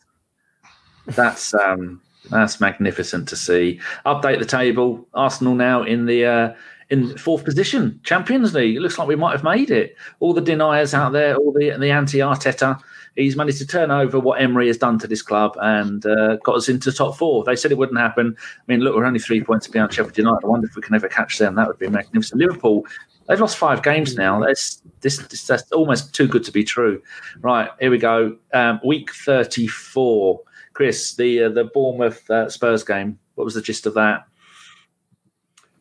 That's 1.06 1.54
um, 1.54 2.02
that's 2.30 2.60
magnificent 2.60 3.28
to 3.30 3.36
see. 3.36 3.80
Update 4.06 4.40
the 4.40 4.46
table. 4.46 5.08
Arsenal 5.14 5.56
now 5.56 5.84
in 5.84 6.06
the 6.06 6.26
uh, 6.26 6.54
in 6.90 7.18
fourth 7.18 7.44
position, 7.44 8.00
Champions 8.04 8.54
League. 8.54 8.76
It 8.76 8.82
looks 8.82 8.98
like 8.98 9.08
we 9.08 9.16
might 9.16 9.32
have 9.32 9.44
made 9.44 9.72
it. 9.72 9.96
All 10.20 10.34
the 10.34 10.42
deniers 10.42 10.94
out 10.94 11.12
there, 11.12 11.36
all 11.36 11.52
the 11.52 11.76
the 11.78 11.92
anti 11.92 12.20
Arteta. 12.20 12.80
He's 13.16 13.36
managed 13.36 13.60
to 13.60 13.68
turn 13.68 13.92
over 13.92 14.20
what 14.20 14.42
Emery 14.42 14.66
has 14.68 14.78
done 14.78 14.98
to 15.00 15.08
this 15.08 15.22
club 15.22 15.56
and 15.62 16.04
uh, 16.04 16.38
got 16.38 16.56
us 16.56 16.68
into 16.68 16.92
top 16.92 17.16
four. 17.16 17.44
They 17.44 17.56
said 17.56 17.72
it 17.72 17.78
wouldn't 17.78 18.00
happen. 18.00 18.36
I 18.40 18.62
mean, 18.68 18.80
look, 18.80 18.96
we're 18.96 19.06
only 19.06 19.20
three 19.20 19.44
points 19.44 19.68
behind 19.68 19.94
Sheffield 19.94 20.18
United. 20.18 20.44
I 20.44 20.48
wonder 20.48 20.68
if 20.68 20.76
we 20.76 20.82
can 20.82 20.96
ever 20.96 21.08
catch 21.08 21.38
them. 21.38 21.54
That 21.54 21.68
would 21.68 21.78
be 21.78 21.88
magnificent. 21.88 22.42
Liverpool, 22.42 22.88
they've 23.28 23.40
lost 23.40 23.58
five 23.58 23.84
games 23.84 24.16
now. 24.16 24.40
That's 24.40 24.82
this, 25.02 25.18
this 25.28 25.46
that's 25.46 25.72
almost 25.72 26.16
too 26.16 26.28
good 26.28 26.44
to 26.46 26.52
be 26.52 26.64
true. 26.64 27.04
Right, 27.40 27.70
here 27.80 27.92
we 27.92 28.00
go. 28.00 28.36
Um, 28.52 28.80
week 28.84 29.14
34. 29.14 30.42
Kris, 30.74 31.16
the 31.16 31.44
uh, 31.44 31.50
the 31.50 31.66
Bournemouth 31.66 32.30
uh, 32.30 32.50
Spurs 32.50 32.84
game. 32.84 33.20
What 33.36 33.46
was 33.46 33.54
the 33.54 33.62
gist 33.62 33.86
of 33.86 33.94
that? 33.96 34.26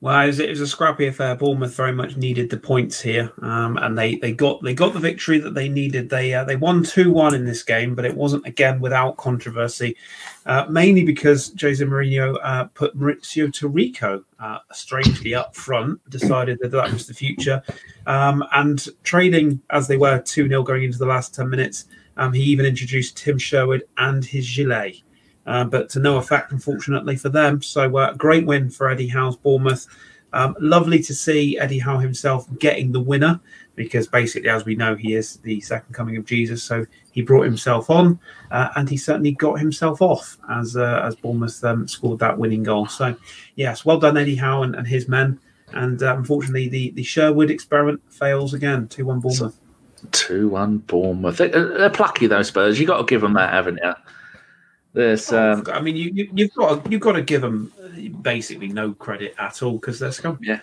Well, 0.03 0.21
it 0.21 0.27
was, 0.27 0.41
it 0.41 0.51
was 0.51 0.61
a 0.61 0.67
scrappy 0.67 1.07
affair. 1.07 1.37
Bournemouth 1.37 1.77
very 1.77 1.93
much 1.93 2.17
needed 2.17 2.51
the 2.51 2.57
points 2.57 3.01
here, 3.01 3.33
um, 3.41 3.77
and 3.77 3.97
they, 3.97 4.17
they 4.17 4.33
got 4.33 4.61
they 4.61 4.75
got 4.75 4.95
the 4.95 4.99
victory 4.99 5.39
that 5.39 5.55
they 5.55 5.69
needed. 5.69 6.11
They 6.11 6.35
uh, 6.35 6.43
they 6.43 6.57
won 6.57 6.83
two 6.83 7.13
one 7.13 7.37
in 7.37 7.45
this 7.45 7.63
game, 7.63 7.95
but 7.95 8.05
it 8.05 8.17
wasn't 8.17 8.45
again 8.45 8.81
without 8.81 9.17
controversy, 9.17 9.97
uh, 10.45 10.67
mainly 10.69 11.05
because 11.05 11.55
Jose 11.61 11.85
Mourinho 11.85 12.37
uh, 12.43 12.65
put 12.75 12.99
Mauricio 12.99 13.47
Taricco 13.47 14.25
uh, 14.41 14.59
strangely 14.73 15.37
up 15.37 15.55
front, 15.55 16.01
decided 16.11 16.59
that 16.63 16.73
that 16.73 16.93
was 16.93 17.07
the 17.07 17.15
future, 17.15 17.63
um, 18.09 18.43
and 18.55 18.89
trading 19.05 19.63
as 19.71 19.87
they 19.87 19.97
were 19.97 20.19
two 20.19 20.49
0 20.49 20.65
going 20.65 20.83
into 20.83 20.99
the 20.99 21.07
last 21.07 21.33
ten 21.33 21.49
minutes. 21.49 21.85
Um, 22.17 22.33
he 22.33 22.43
even 22.43 22.67
introduced 22.67 23.17
Tim 23.17 23.39
Sherwood 23.39 23.85
and 23.97 24.25
his 24.25 24.47
gilet 24.47 25.03
uh, 25.47 25.65
but 25.65 25.89
to 25.91 26.01
no 26.01 26.19
effect, 26.19 26.53
unfortunately, 26.53 27.17
for 27.17 27.29
them. 27.29 27.63
So, 27.63 27.97
uh, 27.97 28.15
great 28.15 28.47
win 28.47 28.71
for 28.71 28.89
Eddie 28.89 29.09
Howe's 29.09 29.37
Bournemouth. 29.37 29.87
Um, 30.35 30.57
lovely 30.61 31.03
to 31.03 31.15
see 31.15 31.59
Eddie 31.59 31.79
Howe 31.79 31.99
himself 31.99 32.47
getting 32.59 32.91
the 32.91 33.01
winner 33.01 33.39
because 33.75 34.07
basically, 34.07 34.49
as 34.49 34.65
we 34.65 34.75
know, 34.75 34.95
he 34.95 35.15
is 35.15 35.37
the 35.39 35.61
second 35.61 35.95
coming 35.95 36.17
of 36.17 36.25
Jesus. 36.25 36.63
So 36.63 36.87
he 37.11 37.21
brought 37.21 37.45
himself 37.45 37.91
on, 37.91 38.19
uh, 38.51 38.69
and 38.77 38.89
he 38.89 38.97
certainly 38.97 39.33
got 39.33 39.59
himself 39.59 40.01
off 40.01 40.39
as 40.49 40.77
uh, 40.77 41.03
as 41.05 41.17
Bournemouth 41.17 41.63
um, 41.65 41.87
scored 41.87 42.21
that 42.21 42.39
winning 42.39 42.63
goal. 42.63 42.87
So 42.87 43.15
yes, 43.57 43.85
well 43.85 43.99
done, 43.99 44.17
Eddie 44.17 44.37
Howe 44.37 44.63
and, 44.63 44.75
and 44.75 44.87
his 44.87 45.07
men. 45.07 45.39
And 45.75 46.03
uh, 46.03 46.17
unfortunately, 46.17 46.69
the 46.69 46.91
the 46.93 47.03
Sherwood 47.03 47.51
experiment 47.51 48.01
fails 48.11 48.55
again. 48.55 48.89
Two 48.89 49.07
one 49.07 49.21
Bournemouth. 49.21 49.59
Two 50.11 50.49
one 50.49 50.79
Bournemouth. 50.79 51.37
They're, 51.37 51.49
they're 51.49 51.91
plucky 51.91 52.27
though, 52.27 52.43
Spurs. 52.43 52.81
You 52.81 52.87
got 52.87 52.99
to 52.99 53.05
give 53.05 53.21
them 53.21 53.35
that, 53.35 53.53
haven't 53.53 53.79
you? 53.83 53.93
There's, 54.95 55.33
um, 55.33 55.65
I 55.73 55.81
mean, 55.81 55.97
you, 55.97 56.29
you, 56.35 56.45
have 56.45 56.55
got 56.55 56.85
to, 56.85 56.91
you've 56.91 57.01
got 57.01 57.13
to 57.13 57.23
give 57.23 57.41
them 57.41 57.73
basically 58.21 58.69
no 58.69 58.93
credit 58.93 59.35
at 59.39 59.63
all 59.63 59.73
because 59.73 59.99
they're 59.99 60.13
scum. 60.13 60.39
Yeah. 60.43 60.61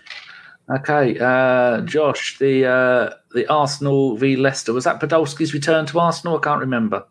Okay, 0.69 1.17
uh, 1.19 1.81
Josh, 1.81 2.37
the 2.37 2.67
uh, 2.67 3.13
the 3.33 3.47
Arsenal 3.47 4.17
v 4.17 4.35
Leicester 4.35 4.71
was 4.71 4.83
that 4.83 4.99
Podolski's 4.99 5.51
return 5.51 5.87
to 5.87 5.99
Arsenal? 5.99 6.37
I 6.37 6.41
can't 6.41 6.59
remember. 6.59 7.05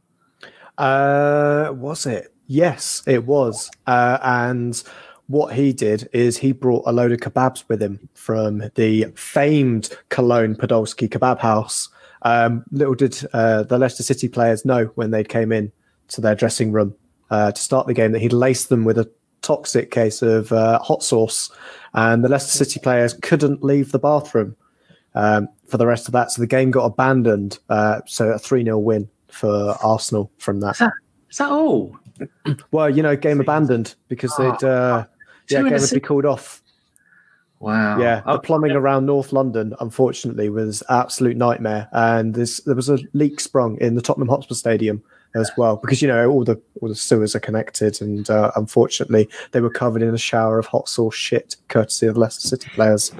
Uh, 0.76 1.72
was 1.72 2.06
it? 2.06 2.32
Yes, 2.46 3.02
it 3.04 3.24
was. 3.26 3.68
Uh, 3.88 4.18
and 4.22 4.80
what 5.26 5.54
he 5.54 5.72
did 5.72 6.08
is 6.12 6.38
he 6.38 6.52
brought 6.52 6.84
a 6.86 6.92
load 6.92 7.10
of 7.10 7.18
kebabs 7.18 7.64
with 7.68 7.82
him 7.82 8.08
from 8.14 8.70
the 8.76 9.06
famed 9.16 9.90
Cologne 10.08 10.54
Podolski 10.54 11.08
kebab 11.08 11.40
house. 11.40 11.88
Um, 12.22 12.64
little 12.72 12.94
did 12.94 13.18
uh, 13.32 13.62
the 13.64 13.78
Leicester 13.78 14.02
City 14.02 14.28
players 14.28 14.64
know 14.64 14.86
when 14.94 15.10
they 15.10 15.24
came 15.24 15.52
in 15.52 15.72
to 16.08 16.20
their 16.20 16.34
dressing 16.34 16.72
room 16.72 16.94
uh, 17.30 17.52
to 17.52 17.60
start 17.60 17.86
the 17.86 17.94
game 17.94 18.12
that 18.12 18.20
he'd 18.20 18.32
laced 18.32 18.68
them 18.68 18.84
with 18.84 18.98
a 18.98 19.10
toxic 19.42 19.90
case 19.90 20.22
of 20.22 20.52
uh, 20.52 20.78
hot 20.80 21.02
sauce, 21.02 21.50
and 21.94 22.24
the 22.24 22.28
Leicester 22.28 22.64
City 22.64 22.80
players 22.80 23.14
couldn't 23.14 23.62
leave 23.62 23.92
the 23.92 23.98
bathroom 23.98 24.56
um, 25.14 25.48
for 25.66 25.76
the 25.76 25.86
rest 25.86 26.08
of 26.08 26.12
that. 26.12 26.30
So 26.30 26.42
the 26.42 26.46
game 26.46 26.70
got 26.70 26.84
abandoned. 26.84 27.58
Uh, 27.68 28.00
so 28.06 28.30
a 28.30 28.38
3 28.38 28.64
0 28.64 28.78
win 28.78 29.08
for 29.28 29.76
Arsenal 29.82 30.30
from 30.38 30.60
that. 30.60 30.72
Is 30.72 30.78
that, 30.78 30.92
is 31.30 31.36
that 31.38 31.50
all? 31.50 31.96
Well, 32.72 32.90
you 32.90 33.02
know, 33.02 33.14
game 33.14 33.40
abandoned 33.40 33.94
because 34.08 34.34
they'd, 34.36 34.64
uh, 34.64 35.06
yeah, 35.48 35.62
game 35.62 35.72
would 35.72 35.90
be 35.92 36.00
called 36.00 36.24
off. 36.24 36.62
Wow. 37.60 37.98
Yeah, 37.98 38.22
the 38.24 38.38
plumbing 38.38 38.72
around 38.72 39.06
North 39.06 39.32
London, 39.32 39.74
unfortunately, 39.80 40.48
was 40.48 40.82
absolute 40.88 41.36
nightmare, 41.36 41.88
and 41.92 42.34
this, 42.34 42.60
there 42.60 42.76
was 42.76 42.88
a 42.88 42.98
leak 43.14 43.40
sprung 43.40 43.76
in 43.80 43.96
the 43.96 44.02
Tottenham 44.02 44.28
Hotspur 44.28 44.54
Stadium 44.54 45.02
as 45.34 45.50
well 45.56 45.76
because 45.76 46.00
you 46.00 46.08
know 46.08 46.30
all 46.30 46.44
the 46.44 46.60
all 46.80 46.88
the 46.88 46.94
sewers 46.94 47.34
are 47.34 47.40
connected 47.40 48.00
and 48.00 48.30
uh, 48.30 48.50
unfortunately 48.56 49.28
they 49.52 49.60
were 49.60 49.70
covered 49.70 50.02
in 50.02 50.14
a 50.14 50.18
shower 50.18 50.58
of 50.58 50.66
hot 50.66 50.88
sauce 50.88 51.14
shit 51.14 51.56
courtesy 51.68 52.06
of 52.06 52.16
Leicester 52.16 52.48
City 52.48 52.70
players 52.70 53.12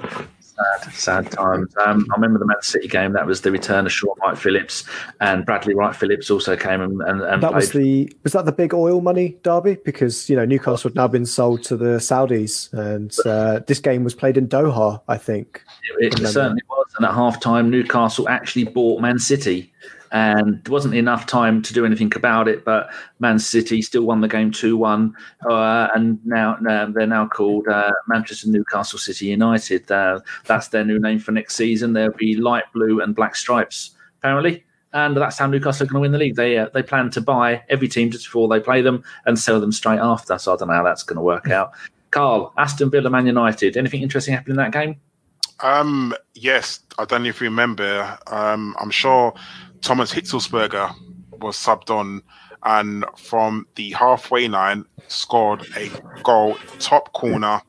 sad 0.59 0.93
sad 0.93 1.31
times. 1.31 1.73
Um, 1.85 2.07
I 2.11 2.15
remember 2.15 2.39
the 2.39 2.45
Man 2.45 2.61
City 2.61 2.87
game. 2.87 3.13
That 3.13 3.25
was 3.25 3.41
the 3.41 3.51
return 3.51 3.85
of 3.85 3.91
Shaun 3.91 4.15
Wright 4.21 4.37
Phillips 4.37 4.83
and 5.21 5.45
Bradley 5.45 5.73
Wright 5.73 5.95
Phillips 5.95 6.29
also 6.29 6.55
came 6.55 6.81
and, 6.81 7.01
and, 7.01 7.21
and 7.21 7.43
that 7.43 7.51
played. 7.51 7.55
was 7.55 7.71
the 7.71 8.13
was 8.23 8.33
that 8.33 8.45
the 8.45 8.51
big 8.51 8.73
oil 8.73 9.01
money 9.01 9.37
derby? 9.43 9.77
Because 9.83 10.29
you 10.29 10.35
know 10.35 10.45
Newcastle 10.45 10.89
had 10.89 10.95
now 10.95 11.07
been 11.07 11.25
sold 11.25 11.63
to 11.63 11.77
the 11.77 11.97
Saudis 11.97 12.71
and 12.73 13.15
uh, 13.25 13.59
this 13.67 13.79
game 13.79 14.03
was 14.03 14.15
played 14.15 14.37
in 14.37 14.47
Doha 14.47 15.01
I 15.07 15.17
think. 15.17 15.63
It, 15.99 16.19
it 16.19 16.27
certainly 16.27 16.61
was. 16.69 16.87
And 16.97 17.05
at 17.05 17.13
half 17.13 17.39
time 17.39 17.69
Newcastle 17.69 18.27
actually 18.29 18.65
bought 18.65 19.01
Man 19.01 19.19
City 19.19 19.71
and 20.11 20.63
there 20.63 20.71
wasn't 20.71 20.95
enough 20.95 21.25
time 21.25 21.61
to 21.61 21.73
do 21.73 21.85
anything 21.85 22.11
about 22.15 22.47
it. 22.47 22.65
But 22.65 22.89
Man 23.19 23.39
City 23.39 23.81
still 23.81 24.03
won 24.03 24.21
the 24.21 24.27
game 24.27 24.51
two 24.51 24.77
one, 24.77 25.15
uh, 25.49 25.89
and 25.95 26.19
now 26.25 26.57
uh, 26.69 26.87
they're 26.87 27.07
now 27.07 27.27
called 27.27 27.67
uh, 27.67 27.91
Manchester 28.07 28.49
Newcastle 28.49 28.99
City 28.99 29.27
United. 29.27 29.91
Uh, 29.91 30.19
that's 30.45 30.69
their 30.69 30.83
new 30.83 30.99
name 30.99 31.19
for 31.19 31.31
next 31.31 31.55
season. 31.55 31.93
There'll 31.93 32.15
be 32.17 32.35
light 32.35 32.65
blue 32.73 33.01
and 33.01 33.15
black 33.15 33.35
stripes 33.35 33.91
apparently. 34.19 34.63
And 34.91 35.15
that's 35.15 35.37
how 35.37 35.45
Newcastle 35.45 35.85
are 35.85 35.87
going 35.87 36.01
to 36.01 36.01
win 36.01 36.11
the 36.11 36.17
league. 36.17 36.35
They 36.35 36.57
uh, 36.57 36.69
they 36.73 36.81
plan 36.81 37.11
to 37.11 37.21
buy 37.21 37.63
every 37.69 37.87
team 37.87 38.09
just 38.09 38.25
before 38.25 38.47
they 38.47 38.59
play 38.59 38.81
them 38.81 39.03
and 39.25 39.37
sell 39.37 39.59
them 39.59 39.71
straight 39.71 39.99
after. 39.99 40.37
So 40.39 40.53
I 40.53 40.57
don't 40.57 40.67
know 40.67 40.73
how 40.73 40.83
that's 40.83 41.03
going 41.03 41.17
to 41.17 41.21
work 41.21 41.49
out. 41.49 41.73
Karl, 42.09 42.51
Aston 42.57 42.89
Villa, 42.89 43.09
Man 43.09 43.27
United. 43.27 43.77
Anything 43.77 44.01
interesting 44.01 44.33
happened 44.33 44.53
in 44.53 44.57
that 44.57 44.71
game? 44.71 44.99
Um, 45.59 46.15
yes, 46.33 46.79
I 46.97 47.05
don't 47.05 47.21
know 47.21 47.29
if 47.29 47.39
you 47.39 47.45
remember. 47.45 48.17
Um, 48.27 48.75
I'm 48.79 48.89
sure 48.89 49.33
Thomas 49.81 50.13
Hitzlsperger 50.13 50.93
was 51.31 51.55
subbed 51.55 51.89
on 51.89 52.21
and 52.63 53.05
from 53.15 53.67
the 53.75 53.91
halfway 53.91 54.47
line 54.47 54.85
scored 55.07 55.65
a 55.75 55.89
goal, 56.23 56.57
top 56.79 57.13
corner, 57.13 57.61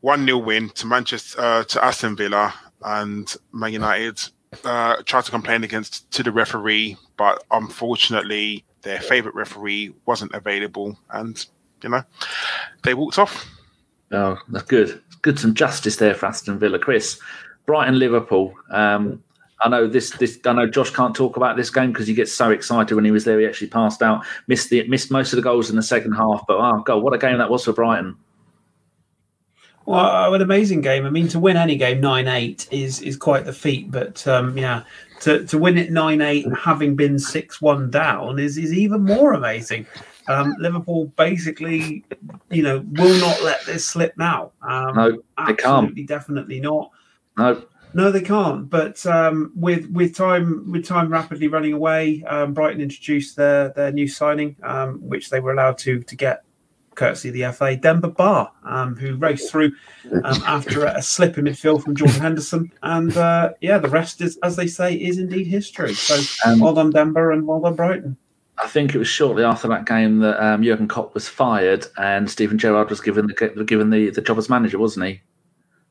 1 0.00 0.24
0 0.24 0.38
win 0.38 0.70
to 0.70 0.86
Manchester, 0.86 1.40
uh, 1.40 1.64
to 1.64 1.84
Aston 1.84 2.16
Villa. 2.16 2.54
And 2.82 3.34
Man 3.52 3.72
United 3.72 4.20
uh, 4.64 4.96
tried 5.04 5.24
to 5.24 5.30
complain 5.30 5.64
against 5.64 6.10
to 6.12 6.22
the 6.22 6.32
referee, 6.32 6.96
but 7.16 7.44
unfortunately, 7.50 8.64
their 8.82 9.00
favourite 9.00 9.34
referee 9.34 9.92
wasn't 10.06 10.34
available. 10.34 10.98
And, 11.10 11.44
you 11.82 11.90
know, 11.90 12.02
they 12.82 12.94
walked 12.94 13.18
off. 13.18 13.46
Oh, 14.12 14.38
that's 14.48 14.66
good. 14.66 15.02
Good, 15.22 15.38
some 15.38 15.54
justice 15.54 15.96
there 15.96 16.14
for 16.14 16.26
Aston 16.26 16.58
Villa. 16.58 16.78
Kris, 16.78 17.20
Brighton, 17.66 17.98
Liverpool. 17.98 18.54
Um, 18.70 19.22
I 19.62 19.68
know 19.68 19.86
this. 19.86 20.10
This 20.10 20.38
I 20.44 20.52
know 20.52 20.66
Josh 20.66 20.90
can't 20.90 21.14
talk 21.14 21.36
about 21.36 21.56
this 21.56 21.70
game 21.70 21.92
because 21.92 22.06
he 22.06 22.14
gets 22.14 22.32
so 22.32 22.50
excited 22.50 22.94
when 22.94 23.04
he 23.04 23.10
was 23.10 23.24
there. 23.24 23.38
He 23.38 23.46
actually 23.46 23.68
passed 23.68 24.02
out, 24.02 24.24
missed 24.46 24.70
the 24.70 24.86
missed 24.88 25.10
most 25.10 25.32
of 25.32 25.36
the 25.36 25.42
goals 25.42 25.70
in 25.70 25.76
the 25.76 25.82
second 25.82 26.12
half. 26.12 26.44
But 26.46 26.58
oh 26.58 26.82
god, 26.84 27.02
what 27.02 27.14
a 27.14 27.18
game 27.18 27.38
that 27.38 27.50
was 27.50 27.64
for 27.64 27.72
Brighton! 27.72 28.16
Well, 29.86 30.34
an 30.34 30.40
amazing 30.40 30.82
game. 30.82 31.04
I 31.04 31.10
mean, 31.10 31.28
to 31.28 31.40
win 31.40 31.56
any 31.56 31.76
game 31.76 32.00
nine 32.00 32.28
eight 32.28 32.68
is 32.70 33.02
is 33.02 33.16
quite 33.16 33.44
the 33.44 33.52
feat. 33.52 33.90
But 33.90 34.26
um, 34.28 34.56
yeah, 34.56 34.84
to, 35.22 35.44
to 35.46 35.58
win 35.58 35.78
it 35.78 35.90
nine 35.90 36.20
eight, 36.20 36.46
having 36.56 36.96
been 36.96 37.18
six 37.18 37.60
one 37.60 37.90
down, 37.90 38.38
is 38.38 38.56
is 38.56 38.72
even 38.72 39.02
more 39.02 39.32
amazing. 39.32 39.86
Um, 40.28 40.54
Liverpool 40.60 41.06
basically, 41.16 42.04
you 42.50 42.62
know, 42.62 42.84
will 42.92 43.18
not 43.18 43.42
let 43.42 43.64
this 43.66 43.84
slip 43.84 44.16
now. 44.16 44.52
Um, 44.62 44.94
no, 44.94 45.22
they 45.46 45.54
can't. 45.54 46.06
Definitely 46.06 46.60
not. 46.60 46.92
No, 47.36 47.64
no, 47.94 48.10
they 48.10 48.20
can't. 48.20 48.68
But 48.68 49.04
um, 49.06 49.52
with 49.54 49.90
with 49.90 50.14
time 50.14 50.70
with 50.70 50.86
time 50.86 51.10
rapidly 51.10 51.48
running 51.48 51.72
away, 51.72 52.22
um, 52.24 52.54
Brighton 52.54 52.80
introduced 52.80 53.36
their 53.36 53.70
their 53.70 53.92
new 53.92 54.08
signing, 54.08 54.56
um, 54.62 55.00
which 55.00 55.30
they 55.30 55.40
were 55.40 55.52
allowed 55.52 55.78
to 55.78 56.02
to 56.02 56.16
get 56.16 56.44
courtesy 56.94 57.28
of 57.28 57.34
the 57.34 57.52
FA, 57.52 57.76
Demba 57.76 58.10
Ba, 58.10 58.50
um, 58.64 58.94
who 58.96 59.16
raced 59.16 59.50
through 59.50 59.72
um, 60.24 60.42
after 60.46 60.84
a, 60.84 61.00
slip 61.00 61.38
in 61.38 61.46
midfield 61.46 61.82
from 61.82 61.96
Jordan 61.96 62.20
Henderson, 62.20 62.72
and 62.82 63.16
uh, 63.16 63.52
yeah, 63.60 63.78
the 63.78 63.88
rest 63.88 64.20
is, 64.20 64.38
as 64.42 64.56
they 64.56 64.66
say, 64.66 64.94
is 64.94 65.18
indeed 65.18 65.46
history. 65.46 65.94
So 65.94 66.20
um, 66.46 66.60
well 66.60 66.74
done, 66.74 66.90
Demba, 66.90 67.30
and 67.30 67.46
well 67.46 67.60
done, 67.60 67.74
Brighton. 67.74 68.16
I 68.62 68.66
think 68.66 68.94
it 68.94 68.98
was 68.98 69.08
shortly 69.08 69.42
after 69.42 69.68
that 69.68 69.86
game 69.86 70.18
that 70.18 70.42
um, 70.44 70.62
Jurgen 70.62 70.86
Klopp 70.86 71.14
was 71.14 71.26
fired 71.26 71.86
and 71.96 72.30
Steven 72.30 72.58
Gerrard 72.58 72.90
was 72.90 73.00
given 73.00 73.26
the 73.26 73.64
given 73.64 73.88
the, 73.88 74.10
the 74.10 74.20
job 74.20 74.36
as 74.36 74.50
manager, 74.50 74.78
wasn't 74.78 75.06
he? 75.06 75.22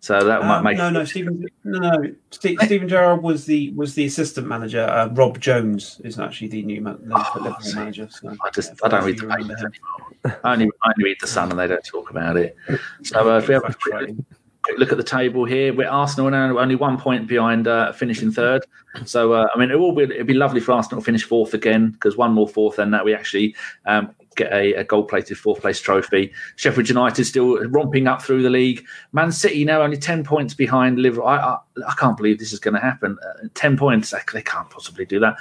So 0.02 0.24
that 0.24 0.41
um, 0.41 0.47
might 0.47 0.62
make 0.62 0.78
no, 0.78 0.89
no. 0.89 1.04
Steven, 1.04 1.45
no, 1.66 1.80
no. 1.80 2.16
St- 2.32 2.60
Steven 2.62 2.88
Gerrard 2.88 3.22
was 3.22 3.45
the 3.45 3.72
was 3.72 3.95
the 3.95 4.06
assistant 4.06 4.47
manager. 4.47 4.84
Uh, 4.84 5.10
Rob 5.10 5.39
Jones 5.39 6.00
is 6.06 6.18
actually 6.20 6.47
the 6.47 6.64
new 6.64 6.82
man, 6.82 7.00
the 7.04 7.16
oh, 7.16 7.41
Liverpool 7.41 7.74
manager. 7.76 8.08
So, 8.10 8.36
I 8.43 8.50
just 8.52 8.72
yeah, 8.72 8.86
I 8.86 8.88
don't 8.88 9.04
read 9.04 9.20
the 9.20 9.28
papers 9.28 9.58
anymore. 9.60 10.39
I 10.43 10.54
only 10.54 10.72
I 10.84 10.93
only 10.95 11.04
read 11.04 11.18
the 11.20 11.28
Sun, 11.28 11.52
and 11.52 11.60
they 11.60 11.68
don't 11.68 11.84
talk 11.84 12.10
about 12.10 12.38
it. 12.38 12.56
So 13.04 13.30
uh, 13.30 13.39
if 13.39 13.50
we 13.50 13.56
have 13.56 13.66
a 13.66 13.74
quick, 13.74 14.16
quick, 14.64 14.80
look 14.80 14.93
at 14.93 14.97
the 14.97 15.04
table 15.04 15.43
here, 15.43 15.74
we're 15.74 15.89
Arsenal 15.89 16.30
now 16.30 16.58
only 16.58 16.76
one 16.76 16.97
point 16.97 17.28
behind 17.28 17.68
uh, 17.68 17.91
finishing 17.91 18.32
third. 18.32 18.66
So 19.04 19.34
uh, 19.34 19.47
I 19.54 19.60
mean, 19.60 19.70
it 19.70 19.80
will 19.80 19.91
be 19.91 20.04
it'd 20.04 20.28
be 20.28 20.34
lovely 20.34 20.62
for 20.62 20.72
Arsenal 20.72 21.02
to 21.02 21.06
finish 21.06 21.24
fourth 21.24 21.54
again 21.54 21.91
because 21.91 22.16
one 22.16 22.32
more 22.32 22.47
fourth, 22.47 22.78
then 22.78 22.91
that 22.91 23.04
we 23.04 23.14
actually 23.14 23.54
um, 23.86 24.16
get 24.40 24.52
a, 24.52 24.74
a 24.74 24.84
gold 24.84 25.08
plated 25.08 25.38
fourth 25.38 25.62
place 25.62 25.80
trophy. 25.80 26.32
Sheffield 26.56 26.90
United 26.90 27.26
still 27.26 27.58
romping 27.68 28.08
up 28.08 28.22
through 28.22 28.42
the 28.42 28.50
league. 28.50 28.86
Man 29.14 29.32
City 29.32 29.64
now 29.66 29.82
only 29.82 29.98
10 29.98 30.24
points 30.24 30.54
behind 30.54 30.98
Liverpool. 31.00 31.28
I, 31.28 31.38
I, 31.38 31.58
I 31.88 31.94
can't 31.98 32.18
believe 32.18 32.40
this 32.40 32.54
is 32.54 32.60
going 32.60 32.74
to 32.74 32.80
happen. 32.80 33.18
Uh, 33.24 33.48
10 33.54 33.78
points, 33.78 34.14
they 34.34 34.42
can't 34.42 34.70
possibly 34.70 35.06
do 35.06 35.20
that. 35.20 35.36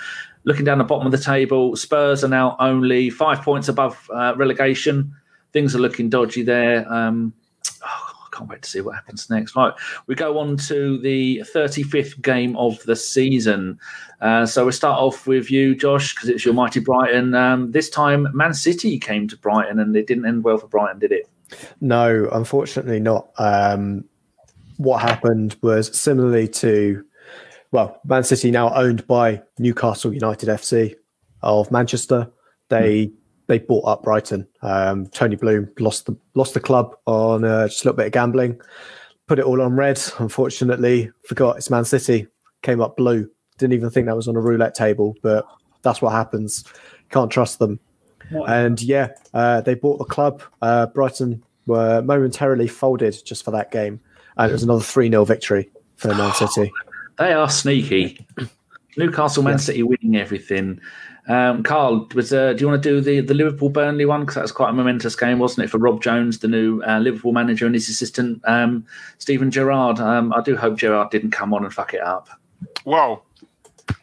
Looking 0.45 0.65
down 0.65 0.79
the 0.79 0.85
bottom 0.85 1.07
of 1.07 1.13
the 1.13 1.19
table, 1.19 1.77
Spurs 1.77 2.25
are 2.25 2.29
now 2.29 2.57
only 2.61 3.11
five 3.11 3.43
points 3.43 3.69
above 3.69 4.11
uh, 4.13 4.35
relegation. 4.37 5.15
Things 5.53 5.75
are 5.75 5.81
looking 5.81 6.09
dodgy 6.11 6.43
there. 6.43 6.91
Um, 6.93 7.33
can't 8.39 8.49
wait 8.49 8.63
to 8.63 8.71
see 8.71 8.81
what 8.81 8.95
happens 8.95 9.29
next. 9.29 9.57
Right, 9.57 9.73
we 10.07 10.15
go 10.15 10.39
on 10.39 10.57
to 10.69 10.99
the 10.99 11.43
35th 11.55 12.21
game 12.23 12.57
of 12.57 12.83
the 12.85 12.97
season. 12.97 13.79
Uh, 14.21 14.47
so 14.47 14.67
we 14.67 14.73
start 14.73 15.01
off 15.01 15.27
with 15.27 15.51
you, 15.51 15.75
Josh, 15.75 16.15
because 16.15 16.29
it's 16.29 16.45
your 16.45 16.55
mighty 16.55 16.81
Brighton. 16.81 17.35
Um, 17.35 17.73
this 17.73 17.91
time, 17.91 18.29
Man 18.33 18.55
City 18.55 18.99
came 18.99 19.29
to 19.29 19.37
Brighton, 19.37 19.79
and 19.79 19.95
it 19.97 20.07
didn't 20.07 20.27
end 20.27 20.45
well 20.45 20.59
for 20.59 20.69
Brighton, 20.69 20.99
did 20.99 21.13
it? 21.13 21.29
No, 21.81 22.29
unfortunately 22.33 23.01
not. 23.01 23.29
Um, 23.39 24.05
what 24.77 25.03
happened 25.03 25.57
was 25.63 25.97
similarly 25.99 26.49
to, 26.49 27.05
well, 27.73 28.01
Man 28.05 28.25
City 28.25 28.51
now 28.51 28.73
owned 28.75 29.07
by 29.07 29.43
Newcastle 29.59 30.13
United 30.13 30.49
FC 30.49 30.95
of 31.43 31.71
Manchester. 31.71 32.31
They 32.69 33.13
they 33.49 33.59
bought 33.59 33.85
up 33.87 34.03
Brighton. 34.05 34.47
Um, 34.63 35.07
Tony 35.09 35.35
Bloom 35.37 35.69
lost 35.81 36.07
the 36.07 36.17
lost 36.35 36.55
the 36.55 36.61
club 36.61 36.95
on 37.07 37.45
uh, 37.45 37.67
just 37.67 37.85
a 37.85 37.89
little 37.89 37.97
bit 37.97 38.07
of 38.07 38.13
gambling. 38.13 38.61
Put 39.27 39.39
it 39.41 39.45
all 39.45 39.61
on 39.61 39.75
red. 39.75 40.01
Unfortunately, 40.19 41.11
forgot 41.27 41.57
it's 41.57 41.69
Man 41.71 41.85
City. 41.85 42.27
Came 42.63 42.81
up 42.81 42.97
blue. 42.97 43.29
Didn't 43.59 43.73
even 43.75 43.91
think 43.91 44.07
that 44.07 44.17
was 44.17 44.29
on 44.29 44.37
a 44.37 44.41
roulette 44.41 44.75
table, 44.75 45.17
but 45.23 45.45
that's 45.83 46.01
what 46.01 46.13
happens. 46.13 46.65
Can't 47.11 47.31
trust 47.31 47.59
them. 47.59 47.81
What- 48.31 48.49
And 48.51 48.81
yeah, 48.83 49.09
uh, 49.35 49.61
they 49.63 49.75
bought 49.75 49.99
the 49.99 50.05
club. 50.05 50.43
Uh, 50.63 50.87
Brighton 50.87 51.43
were 51.67 52.01
momentarily 52.03 52.69
folded 52.69 53.17
just 53.25 53.45
for 53.45 53.51
that 53.51 53.71
game, 53.71 54.01
and 54.37 54.51
it 54.51 54.53
was 54.53 54.63
another 54.63 54.83
three 54.83 55.11
0 55.11 55.25
victory 55.25 55.71
for 55.97 56.09
Man 56.15 56.33
City. 56.35 56.71
They 57.19 57.33
are 57.33 57.51
sneaky. 57.51 58.25
Newcastle, 58.97 59.43
Man 59.43 59.55
Yeah. 59.55 59.59
City 59.59 59.83
winning 59.83 60.17
everything. 60.17 60.81
Um, 61.29 61.63
Karl, 61.63 62.09
was 62.15 62.33
uh, 62.33 62.55
do 62.55 62.63
you 62.63 62.69
want 62.69 62.83
to 62.83 62.89
do 62.89 63.01
the, 63.01 63.21
the 63.21 63.35
Liverpool 63.35 63.69
Burnley 63.69 64.07
one? 64.07 64.21
Because 64.21 64.37
that 64.37 64.43
was 64.43 64.53
quite 64.53 64.71
a 64.71 64.73
momentous 64.73 65.15
game, 65.15 65.39
wasn't 65.39 65.67
it, 65.67 65.71
for 65.71 65.79
Rob 65.79 66.03
Jones, 66.03 66.39
the 66.39 66.49
new 66.49 66.83
uh, 66.83 66.99
Liverpool 66.99 67.33
manager, 67.33 67.67
and 67.67 67.75
his 67.75 67.89
assistant, 67.89 68.41
um, 68.47 68.87
Steven 69.19 69.51
Gerrard. 69.51 70.01
Um, 70.01 70.33
I 70.33 70.41
do 70.41 70.57
hope 70.57 70.79
Gerrard 70.79 71.11
didn't 71.11 71.33
come 71.33 71.53
on 71.53 71.65
and 71.65 71.73
fuck 71.73 71.93
it 71.93 72.01
up. 72.01 72.29
Well, 72.87 73.25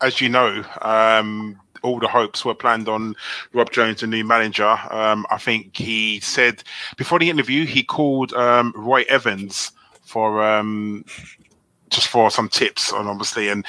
as 0.02 0.22
you 0.22 0.30
know, 0.30 0.64
um, 0.82 1.60
all 1.82 2.00
the 2.00 2.08
hopes 2.08 2.46
were 2.46 2.54
planned 2.54 2.88
on 2.88 3.16
Rob 3.54 3.72
Jones, 3.72 4.02
the 4.02 4.08
new 4.08 4.24
manager. 4.24 4.78
Um, 4.92 5.26
I 5.32 5.38
think 5.38 5.78
he 5.78 6.20
said 6.20 6.64
before 6.98 7.20
the 7.20 7.30
interview 7.30 7.66
he 7.66 7.84
called 7.84 8.34
um, 8.34 8.74
Roy 8.76 9.04
Evans 9.10 9.72
for 10.04 10.44
um, 10.44 11.06
just 11.96 12.08
for 12.08 12.30
some 12.30 12.50
tips 12.50 12.92
on 12.94 13.08
obviously, 13.08 13.50
and 13.50 13.66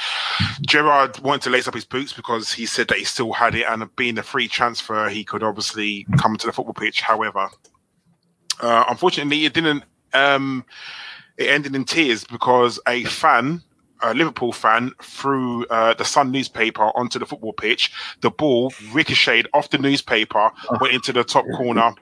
Gerrard 0.67 1.19
wanted 1.21 1.43
to 1.43 1.51
lace 1.51 1.69
up 1.69 1.75
his 1.75 1.85
boots 1.85 2.13
because 2.13 2.53
he 2.53 2.67
said 2.67 2.89
that 2.89 2.99
he 2.99 3.05
still 3.05 3.33
had 3.33 3.55
it, 3.55 3.65
and 3.69 3.95
being 3.97 4.19
a 4.19 4.23
free 4.23 4.49
transfer, 4.49 5.09
he 5.09 5.25
could 5.25 5.43
obviously 5.43 6.07
come 6.19 6.37
to 6.37 6.47
the 6.47 6.53
football 6.53 6.75
pitch. 6.75 7.01
However, 7.01 7.49
uh, 8.61 8.85
unfortunately, 8.89 9.45
it 9.45 9.55
didn't. 9.55 9.85
Um, 10.13 10.65
it 11.37 11.49
ended 11.49 11.75
in 11.75 11.85
tears 11.85 12.25
because 12.25 12.81
a 12.89 13.05
fan 13.05 13.63
a 14.03 14.15
Liverpool 14.15 14.53
fan 14.53 14.93
threw 15.03 15.65
uh, 15.67 15.95
the 15.95 16.05
Sun 16.05 16.31
newspaper 16.31 16.85
onto 16.97 17.19
the 17.19 17.27
football 17.27 17.53
pitch. 17.53 17.93
The 18.21 18.31
ball 18.31 18.73
ricocheted 18.93 19.49
off 19.55 19.71
the 19.71 19.79
newspaper, 19.79 20.51
went 20.81 20.95
into 20.95 21.13
the 21.13 21.25
top 21.25 21.47
corner. 21.57 21.93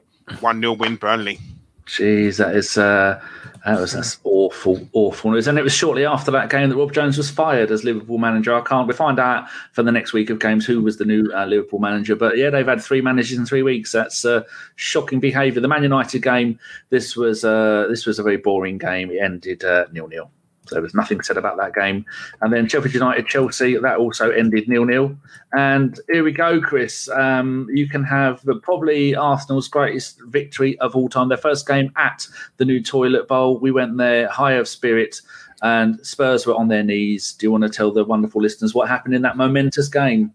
One 0.40 0.60
0 0.60 0.72
win 0.74 0.96
Burnley. 0.96 1.38
Jeez, 1.86 2.38
that 2.38 2.56
is 2.56 2.78
uh, 2.78 3.20
that 3.66 3.80
was 3.80 3.92
that's 3.92 4.18
awful, 4.24 4.88
awful 4.92 5.30
news. 5.30 5.46
And 5.46 5.58
it 5.58 5.62
was 5.62 5.74
shortly 5.74 6.06
after 6.06 6.30
that 6.30 6.48
game 6.48 6.70
that 6.70 6.76
Rob 6.76 6.92
Jones 6.92 7.18
was 7.18 7.30
fired 7.30 7.70
as 7.70 7.84
Liverpool 7.84 8.16
manager. 8.16 8.54
I 8.54 8.62
can't. 8.62 8.88
We 8.88 8.94
find 8.94 9.18
out 9.18 9.48
for 9.72 9.82
the 9.82 9.92
next 9.92 10.14
week 10.14 10.30
of 10.30 10.38
games 10.38 10.64
who 10.64 10.82
was 10.82 10.96
the 10.96 11.04
new 11.04 11.30
uh, 11.34 11.44
Liverpool 11.44 11.80
manager. 11.80 12.16
But 12.16 12.38
yeah, 12.38 12.48
they've 12.48 12.66
had 12.66 12.82
three 12.82 13.02
managers 13.02 13.36
in 13.36 13.44
three 13.44 13.62
weeks. 13.62 13.92
That's 13.92 14.24
uh, 14.24 14.44
shocking 14.76 15.20
behaviour. 15.20 15.60
The 15.60 15.68
Man 15.68 15.82
United 15.82 16.22
game. 16.22 16.58
This 16.88 17.16
was 17.16 17.44
uh, 17.44 17.86
this 17.90 18.06
was 18.06 18.18
a 18.18 18.22
very 18.22 18.38
boring 18.38 18.78
game. 18.78 19.10
It 19.10 19.18
ended 19.22 19.62
uh, 19.62 19.86
nil 19.92 20.08
nil. 20.08 20.30
There 20.70 20.82
was 20.82 20.94
nothing 20.94 21.20
said 21.22 21.36
about 21.36 21.56
that 21.58 21.74
game. 21.74 22.04
And 22.40 22.52
then 22.52 22.68
Sheffield 22.68 22.94
United, 22.94 23.26
Chelsea, 23.26 23.76
that 23.76 23.98
also 23.98 24.30
ended 24.30 24.68
nil 24.68 24.84
nil. 24.84 25.16
And 25.52 25.98
here 26.10 26.24
we 26.24 26.32
go, 26.32 26.60
Kris. 26.60 27.08
Um, 27.08 27.68
you 27.72 27.88
can 27.88 28.04
have 28.04 28.44
the, 28.44 28.56
probably 28.56 29.14
Arsenal's 29.14 29.68
greatest 29.68 30.20
victory 30.26 30.78
of 30.78 30.96
all 30.96 31.08
time. 31.08 31.28
Their 31.28 31.38
first 31.38 31.66
game 31.66 31.92
at 31.96 32.26
the 32.56 32.64
new 32.64 32.82
Toilet 32.82 33.28
Bowl. 33.28 33.58
We 33.58 33.70
went 33.70 33.96
there 33.96 34.28
high 34.28 34.52
of 34.52 34.68
spirit, 34.68 35.20
and 35.62 36.04
Spurs 36.04 36.46
were 36.46 36.54
on 36.54 36.68
their 36.68 36.82
knees. 36.82 37.32
Do 37.34 37.46
you 37.46 37.50
want 37.50 37.64
to 37.64 37.70
tell 37.70 37.92
the 37.92 38.04
wonderful 38.04 38.40
listeners 38.40 38.74
what 38.74 38.88
happened 38.88 39.14
in 39.14 39.22
that 39.22 39.36
momentous 39.36 39.88
game? 39.88 40.32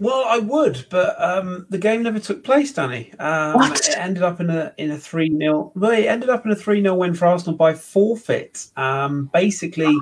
Well, 0.00 0.24
I 0.26 0.38
would, 0.38 0.86
but 0.88 1.22
um, 1.22 1.66
the 1.68 1.76
game 1.76 2.02
never 2.02 2.18
took 2.18 2.42
place, 2.42 2.72
Danny. 2.72 3.12
Um, 3.18 3.56
What? 3.56 3.86
It 3.86 3.98
ended 3.98 4.22
up 4.22 4.40
in 4.40 4.48
a 4.48 4.72
in 4.78 4.90
a 4.90 4.96
three 4.96 5.30
0 5.30 5.72
Well, 5.74 5.90
it 5.90 6.06
ended 6.06 6.30
up 6.30 6.46
in 6.46 6.52
a 6.52 6.56
three 6.56 6.80
0 6.80 6.94
win 6.94 7.12
for 7.12 7.26
Arsenal 7.26 7.54
by 7.54 7.74
forfeit. 7.74 8.66
Um, 8.78 9.28
basically, 9.34 9.94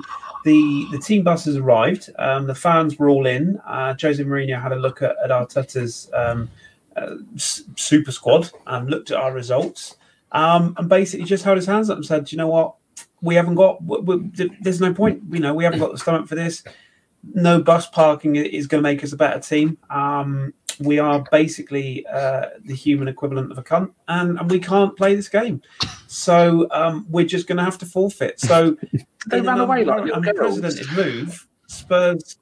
the 0.45 0.87
the 0.93 0.99
team 0.99 1.23
buses 1.25 1.57
arrived. 1.57 2.09
Um, 2.17 2.47
the 2.47 2.55
fans 2.55 2.97
were 2.97 3.09
all 3.09 3.27
in. 3.27 3.59
Uh, 3.67 3.93
Jose 4.01 4.23
Mourinho 4.23 4.61
had 4.61 4.71
a 4.71 4.77
look 4.77 5.01
at, 5.01 5.17
at 5.21 5.31
Arteta's 5.31 6.09
um, 6.13 6.49
uh, 6.95 7.15
super 7.35 8.13
squad 8.13 8.49
and 8.67 8.89
looked 8.89 9.11
at 9.11 9.17
our 9.17 9.33
results, 9.33 9.97
um, 10.31 10.75
and 10.77 10.87
basically 10.87 11.25
just 11.25 11.43
held 11.43 11.57
his 11.57 11.65
hands 11.65 11.89
up 11.89 11.97
and 11.97 12.05
said, 12.05 12.23
"Do 12.23 12.35
"You 12.35 12.37
know 12.37 12.47
what? 12.47 12.75
We 13.21 13.35
haven't 13.35 13.55
got. 13.55 13.83
We, 13.83 13.99
we, 13.99 14.31
there's 14.61 14.79
no 14.79 14.93
point. 14.93 15.23
You 15.29 15.41
know, 15.41 15.53
we 15.53 15.65
haven't 15.65 15.79
got 15.79 15.91
the 15.91 15.97
stomach 15.97 16.29
for 16.29 16.35
this." 16.35 16.63
No 17.23 17.61
bus 17.61 17.87
parking 17.87 18.35
is 18.35 18.67
going 18.67 18.81
to 18.83 18.89
make 18.89 19.03
us 19.03 19.13
a 19.13 19.17
better 19.17 19.39
team. 19.39 19.77
Um, 19.89 20.53
we 20.79 20.97
are 20.97 21.25
basically 21.31 22.05
uh, 22.07 22.45
the 22.63 22.73
human 22.73 23.07
equivalent 23.07 23.51
of 23.51 23.57
a 23.57 23.63
cunt, 23.63 23.91
and, 24.07 24.39
and 24.39 24.49
we 24.49 24.59
can't 24.59 24.95
play 24.95 25.15
this 25.15 25.27
game. 25.27 25.61
So 26.07 26.67
um, 26.71 27.05
we're 27.09 27.25
just 27.25 27.47
going 27.47 27.57
to 27.57 27.63
have 27.63 27.77
to 27.79 27.85
forfeit. 27.85 28.39
So 28.39 28.77
They 29.27 29.41
ran 29.41 29.55
an 29.57 29.61
away 29.61 29.83
like 29.83 30.05
girls. 30.05 30.57
unprecedented 30.57 30.91
move. 30.93 31.47
Spurs 31.67 32.37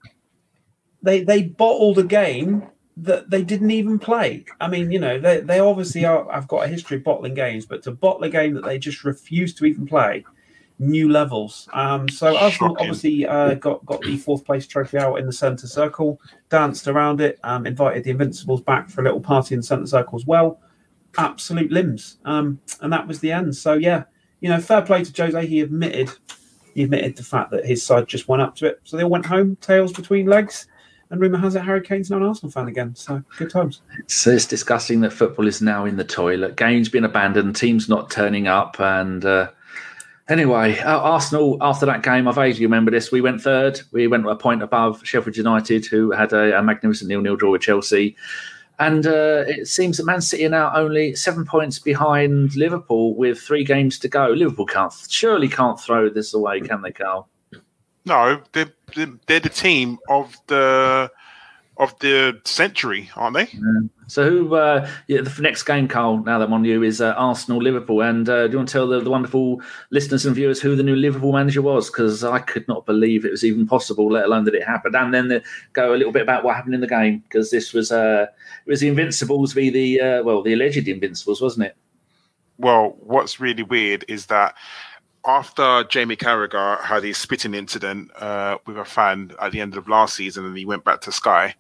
they 1.02 1.24
they 1.24 1.44
bottled 1.44 1.98
a 1.98 2.04
game 2.04 2.68
that 2.98 3.30
they 3.30 3.44
didn't 3.44 3.72
even 3.72 4.00
play. 4.00 4.46
I 4.60 4.68
mean, 4.68 4.92
you 4.92 5.00
know, 5.00 5.20
they 5.20 5.42
they 5.42 5.60
obviously 5.60 6.06
are. 6.06 6.30
I've 6.32 6.48
got 6.48 6.66
a 6.66 6.68
history 6.68 6.98
of 6.98 7.04
bottling 7.04 7.34
games, 7.34 7.66
but 7.66 7.84
to 7.84 7.92
bottle 7.92 8.24
a 8.24 8.30
game 8.30 8.54
that 8.56 8.66
they 8.66 8.78
just 8.80 9.04
refuse 9.04 9.54
to 9.56 9.66
even 9.66 9.86
play, 9.86 10.26
new 10.80 11.10
levels. 11.10 11.68
Um, 11.74 12.08
so 12.08 12.28
Arsenal 12.28 12.52
Shocking. 12.52 12.78
obviously 12.80 13.26
uh, 13.26 13.56
got 13.56 13.86
got 13.86 14.02
the 14.02 14.18
fourth 14.18 14.46
place 14.46 14.68
trophy 14.68 14.98
out 14.98 15.16
in 15.16 15.26
the 15.26 15.34
centre 15.34 15.68
circle, 15.68 16.20
danced 16.50 16.88
around 16.88 17.22
it, 17.22 17.40
um, 17.44 17.66
invited 17.66 18.04
the 18.04 18.12
Invincibles 18.12 18.62
back 18.62 18.90
for 18.90 19.02
a 19.02 19.04
little 19.04 19.22
party 19.22 19.56
in 19.56 19.60
the 19.62 19.66
centre 19.66 19.88
circle 19.88 20.18
as 20.18 20.26
well. 20.26 20.60
Absolute 21.18 21.72
limbs, 21.72 22.18
um, 22.26 22.60
and 22.82 22.94
that 22.94 23.08
was 23.08 23.20
the 23.20 23.32
end. 23.32 23.56
So 23.56 23.74
yeah, 23.74 24.04
you 24.40 24.50
know, 24.50 24.60
fair 24.60 24.82
play 24.82 25.04
to 25.04 25.24
Jose. 25.24 25.48
He 25.48 25.62
admitted 25.62 26.12
he 26.76 26.84
admitted 26.84 27.16
the 27.16 27.24
fact 27.24 27.50
that 27.52 27.66
his 27.66 27.84
side 27.84 28.08
just 28.08 28.28
went 28.28 28.42
up 28.42 28.56
to 28.58 28.68
it. 28.68 28.80
So 28.84 28.98
they 28.98 29.04
all 29.04 29.10
went 29.10 29.26
home, 29.26 29.56
tails 29.62 29.94
between 29.94 30.28
legs. 30.28 30.68
And 31.10 31.22
rumour 31.22 31.38
has 31.38 31.56
it 31.56 31.62
Harry 31.62 31.82
Kane's 31.82 32.12
now 32.12 32.18
an 32.18 32.24
Arsenal 32.24 32.52
fan 32.52 32.68
again. 32.68 32.94
So 32.94 33.24
good 33.38 33.50
times. 33.50 33.82
So 34.08 34.32
it's 34.32 34.46
disgusting 34.46 35.00
that 35.02 35.14
football 35.14 35.48
is 35.48 35.62
now 35.62 35.86
in 35.86 35.96
the 35.96 36.04
toilet. 36.04 36.58
Games 36.58 36.90
being 36.90 37.06
abandoned, 37.06 37.56
teams 37.56 37.88
not 37.88 38.12
turning 38.12 38.48
up, 38.48 38.80
and 38.80 39.24
uh, 39.24 39.50
anyway, 40.30 40.80
uh, 40.80 41.00
Arsenal 41.00 41.58
after 41.62 41.86
that 41.86 42.04
game, 42.04 42.28
I 42.28 42.32
vaguely 42.32 42.66
remember 42.66 42.92
this. 42.92 43.12
We 43.12 43.22
went 43.22 43.42
third. 43.42 43.82
We 43.92 44.08
went 44.08 44.28
a 44.28 44.36
point 44.36 44.64
above 44.64 45.06
Sheffield 45.06 45.38
United, 45.38 45.86
who 45.86 46.12
had 46.12 46.34
a, 46.34 46.58
a 46.58 46.64
magnificent 46.64 47.10
nil-nil 47.10 47.36
draw 47.36 47.52
with 47.52 47.62
Chelsea. 47.62 48.16
And 48.80 49.08
uh, 49.08 49.44
it 49.48 49.68
seems 49.68 49.98
that 49.98 50.06
Man 50.06 50.22
City 50.22 50.46
are 50.46 50.50
now 50.50 50.72
only 50.76 51.16
seven 51.16 51.46
points 51.46 51.80
behind 51.80 52.56
Liverpool 52.56 53.16
with 53.16 53.40
three 53.40 53.64
games 53.64 53.98
to 54.00 54.08
go. 54.08 54.28
Liverpool 54.28 54.68
can't 54.68 54.94
surely 55.10 55.48
can't 55.48 55.80
throw 55.80 56.10
this 56.10 56.34
away, 56.34 56.62
can 56.62 56.84
they, 56.84 56.92
Karl? 56.92 57.28
No, 58.06 58.42
they're 58.54 58.72
they're 59.26 59.40
the 59.40 59.50
team 59.50 59.98
of 60.10 60.38
the 60.48 61.10
of 61.80 61.98
the 62.00 62.42
century, 62.44 63.10
aren't 63.16 63.36
they? 63.36 63.48
So 64.08 64.28
who? 64.30 64.56
Uh, 64.56 64.90
yeah, 65.08 65.22
the 65.22 65.42
next 65.42 65.64
game, 65.64 65.88
Karl. 65.88 66.24
Now 66.24 66.40
that 66.40 66.46
I'm 66.46 66.54
on 66.54 66.66
you, 66.66 66.82
is 66.82 67.02
uh, 67.02 67.14
Arsenal 67.18 67.62
Liverpool. 67.62 68.02
And 68.02 68.28
uh, 68.28 68.48
do 68.48 68.54
you 68.54 68.58
want 68.58 68.70
to 68.70 68.74
tell 68.74 68.88
the, 68.88 69.00
the 69.00 69.10
wonderful 69.10 69.62
listeners 69.92 70.26
and 70.26 70.36
viewers 70.36 70.62
who 70.62 70.76
the 70.76 70.84
new 70.84 70.96
Liverpool 70.96 71.34
manager 71.34 71.62
was? 71.62 71.90
Because 71.90 72.24
I 72.24 72.40
could 72.40 72.68
not 72.68 72.86
believe 72.86 73.26
it 73.26 73.32
was 73.32 73.44
even 73.44 73.68
possible, 73.68 74.10
let 74.10 74.26
alone 74.26 74.46
that 74.46 74.56
it 74.56 74.64
happened. 74.64 74.96
And 74.96 75.14
then 75.14 75.28
the, 75.28 75.44
go 75.74 75.94
a 75.94 75.98
little 75.98 76.14
bit 76.14 76.22
about 76.22 76.44
what 76.44 76.56
happened 76.56 76.76
in 76.76 76.82
the 76.82 76.88
game 76.88 77.20
because 77.20 77.52
this 77.52 77.74
was 77.74 77.92
uh, 77.92 78.28
it 78.66 78.70
was 78.70 78.80
the 78.80 78.88
Invincibles 78.88 79.54
v 79.54 79.70
the 79.70 80.02
uh, 80.02 80.24
well 80.24 80.42
the 80.42 80.54
alleged 80.54 80.88
Invincibles, 80.88 81.42
wasn't 81.42 81.68
it? 81.68 81.78
Well, 82.58 82.96
what's 83.00 83.40
really 83.40 83.64
weird 83.64 84.04
is 84.08 84.28
that 84.28 84.56
after 85.28 85.84
Jamie 85.84 86.16
Carragher 86.16 86.82
had 86.82 87.04
his 87.04 87.18
spitting 87.18 87.54
incident 87.54 88.10
uh, 88.16 88.58
with 88.66 88.78
a 88.78 88.86
fan 88.86 89.32
at 89.42 89.52
the 89.52 89.60
end 89.60 89.76
of 89.76 89.90
last 89.90 90.16
season, 90.16 90.46
and 90.46 90.58
he 90.58 90.66
went 90.66 90.86
back 90.86 91.02
to 91.02 91.12
Sky, 91.12 91.54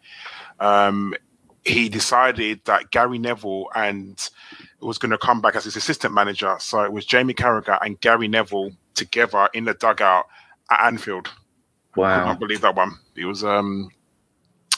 um, 0.61 1.13
he 1.65 1.89
decided 1.89 2.61
that 2.63 2.91
Gary 2.91 3.19
Neville 3.19 3.67
and 3.75 4.29
was 4.79 4.97
going 4.97 5.11
to 5.11 5.17
come 5.17 5.41
back 5.41 5.55
as 5.57 5.65
his 5.65 5.75
assistant 5.75 6.13
manager. 6.13 6.55
So 6.59 6.81
it 6.83 6.93
was 6.93 7.05
Jamie 7.05 7.33
Carragher 7.33 7.77
and 7.81 7.99
Gary 7.99 8.29
Neville 8.29 8.71
together 8.95 9.49
in 9.53 9.65
the 9.65 9.73
dugout 9.73 10.27
at 10.71 10.87
Anfield. 10.87 11.27
Wow. 11.97 12.21
I 12.21 12.23
can't 12.25 12.39
believe 12.39 12.61
that 12.61 12.75
one. 12.75 12.97
It 13.15 13.25
was 13.25 13.43
um, 13.43 13.89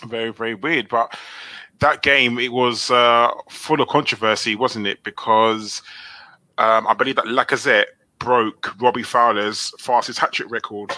very, 0.07 0.31
very 0.31 0.55
weird. 0.55 0.89
But 0.89 1.15
that 1.79 2.01
game, 2.01 2.39
it 2.39 2.51
was 2.51 2.89
uh, 2.89 3.29
full 3.49 3.81
of 3.81 3.87
controversy, 3.87 4.55
wasn't 4.55 4.87
it? 4.87 5.03
Because 5.03 5.83
um, 6.57 6.87
I 6.87 6.95
believe 6.95 7.17
that 7.17 7.25
Lacazette 7.25 7.85
broke 8.19 8.79
Robbie 8.81 9.03
Fowler's 9.03 9.73
fastest 9.79 10.19
hat 10.19 10.33
trick 10.33 10.51
record. 10.51 10.95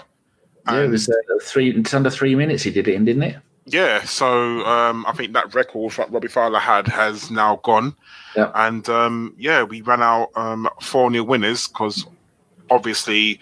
Yeah, 0.68 0.82
it 0.82 0.90
was 0.90 1.10
uh, 1.10 1.14
three. 1.42 1.72
It's 1.72 1.94
under 1.94 2.10
three 2.10 2.36
minutes. 2.36 2.64
He 2.64 2.72
did 2.72 2.88
it 2.88 2.94
in, 2.94 3.06
didn't 3.06 3.24
it? 3.24 3.38
Yeah, 3.66 4.04
so 4.04 4.66
um, 4.66 5.06
I 5.08 5.14
think 5.14 5.34
that 5.34 5.54
record 5.54 5.94
that 5.94 6.12
Robbie 6.12 6.28
Fowler 6.28 6.60
had 6.60 6.88
has 6.88 7.30
now 7.30 7.58
gone. 7.58 7.96
Yeah. 8.36 8.52
And 8.56 8.88
um, 8.90 9.36
yeah, 9.38 9.64
we 9.64 9.82
ran 9.82 10.02
out 10.02 10.30
um, 10.36 10.68
4 10.82 11.12
0 11.12 11.24
winners 11.24 11.68
because 11.68 12.06
obviously 12.70 13.40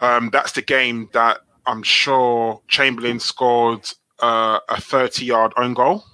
um, 0.00 0.30
that's 0.30 0.52
the 0.52 0.62
game 0.62 1.08
that 1.12 1.38
I'm 1.66 1.82
sure 1.82 2.60
Chamberlain 2.68 3.20
scored 3.20 3.88
uh, 4.20 4.58
a 4.68 4.80
30 4.80 5.24
yard 5.24 5.52
own 5.56 5.74
goal. 5.74 6.04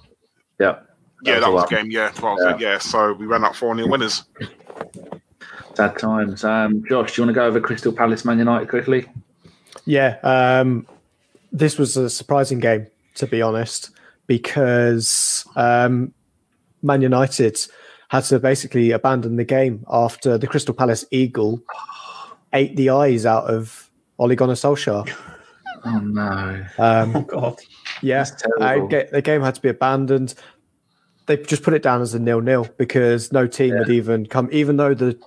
Yeah. 0.59 0.79
Yeah, 1.23 1.39
that 1.39 1.51
was 1.51 1.67
the 1.69 1.75
game. 1.75 1.89
Yeah, 1.89 2.11
well, 2.21 2.37
yeah. 2.39 2.57
yeah. 2.59 2.77
So 2.77 3.13
we 3.13 3.25
ran 3.25 3.45
out 3.45 3.55
4 3.55 3.75
0 3.75 3.87
winners. 3.87 4.23
Sad 5.73 5.97
times. 5.97 6.43
Um, 6.43 6.83
Josh, 6.87 7.15
do 7.15 7.21
you 7.21 7.25
want 7.25 7.35
to 7.35 7.39
go 7.41 7.45
over 7.47 7.59
Crystal 7.59 7.91
Palace 7.91 8.25
Man 8.25 8.37
United 8.39 8.69
quickly? 8.69 9.05
Yeah, 9.85 10.17
um, 10.23 10.87
this 11.51 11.77
was 11.77 11.97
a 11.97 12.09
surprising 12.09 12.59
game 12.59 12.87
to 13.15 13.27
be 13.27 13.41
honest, 13.41 13.91
because 14.27 15.45
um, 15.55 16.13
Man 16.81 17.01
United 17.01 17.59
had 18.09 18.23
to 18.25 18.39
basically 18.39 18.91
abandon 18.91 19.35
the 19.35 19.43
game 19.43 19.85
after 19.89 20.37
the 20.37 20.47
Crystal 20.47 20.73
Palace 20.73 21.05
Eagle 21.11 21.61
ate 22.53 22.75
the 22.75 22.89
eyes 22.89 23.25
out 23.25 23.45
of 23.45 23.89
Ole 24.19 24.35
Gunnar 24.35 24.53
Solskjaer. 24.55 25.09
Oh 25.85 25.99
no. 25.99 26.65
Um, 26.77 27.13
Oh 27.13 27.21
God. 27.23 27.59
yeah, 28.01 28.19
That's 28.23 28.41
terrible. 28.41 28.63
I 28.63 28.87
get- 28.87 29.11
the 29.11 29.21
game 29.21 29.41
had 29.41 29.55
to 29.55 29.61
be 29.61 29.67
abandoned. 29.67 30.33
They 31.25 31.35
just 31.35 31.61
put 31.61 31.73
it 31.73 31.81
down 31.83 32.01
as 32.01 32.13
a 32.13 32.19
nil-nil 32.19 32.69
because 32.77 33.33
no 33.33 33.47
team 33.47 33.75
had 33.75 33.89
even 33.89 34.25
come, 34.25 34.47
even 34.53 34.77
though 34.77 34.93
the 34.93 35.19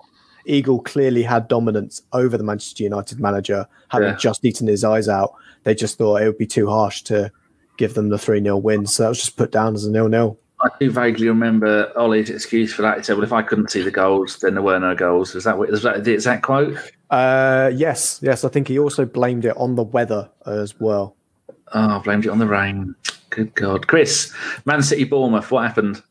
Eagle 0.47 0.81
clearly 0.81 1.23
had 1.23 1.49
dominance 1.49 2.03
over 2.13 2.39
the 2.39 2.45
Manchester 2.45 2.83
United 2.85 3.21
manager, 3.21 3.67
having 3.89 4.09
Yeah. 4.09 4.17
just 4.17 4.45
eaten 4.45 4.67
his 4.67 4.85
eyes 4.85 5.09
out. 5.09 5.33
They 5.65 5.75
just 5.75 5.99
thought 5.99 6.23
it 6.23 6.27
would 6.27 6.39
be 6.39 6.47
too 6.47 6.69
harsh 6.69 7.03
to 7.03 7.31
give 7.77 7.95
them 7.95 8.09
the 8.09 8.19
3 8.19 8.41
0 8.43 8.57
win. 8.57 8.87
So 8.87 9.03
that 9.03 9.09
was 9.11 9.19
just 9.19 9.37
put 9.37 9.51
down 9.53 9.75
as 9.75 9.85
a 9.85 9.91
nil-nil. 9.91 10.39
I 10.63 10.69
do 10.81 10.91
vaguely 10.91 11.29
remember 11.29 11.93
Ole's 11.97 12.31
excuse 12.31 12.73
for 12.73 12.81
that. 12.83 12.97
He 12.97 13.03
said, 13.05 13.17
"Well, 13.17 13.25
if 13.25 13.33
I 13.33 13.43
couldn't 13.43 13.71
see 13.71 13.83
the 13.83 13.91
goals, 13.91 14.39
then 14.41 14.55
there 14.55 14.63
were 14.63 14.79
no 14.79 14.95
goals." 14.95 15.35
Is 15.35 15.45
that 15.45 15.61
is 15.69 15.83
that 15.83 16.05
the 16.05 16.13
exact 16.15 16.45
quote? 16.45 16.79
Uh, 17.11 17.71
yes, 17.75 18.19
yes. 18.23 18.43
I 18.43 18.49
think 18.49 18.69
he 18.69 18.79
also 18.79 19.05
blamed 19.05 19.45
it 19.45 19.55
on 19.59 19.75
the 19.75 19.83
weather 19.83 20.31
as 20.47 20.79
well. 20.81 21.15
Oh, 21.75 21.81
I 21.97 21.99
blamed 21.99 22.25
it 22.25 22.31
on 22.31 22.39
the 22.39 22.47
rain. 22.47 22.95
Good 23.29 23.55
God, 23.55 23.87
Kris, 23.87 24.33
Man 24.65 24.83
City, 24.83 25.05
Bournemouth. 25.05 25.51
What 25.51 25.67
happened? 25.67 26.03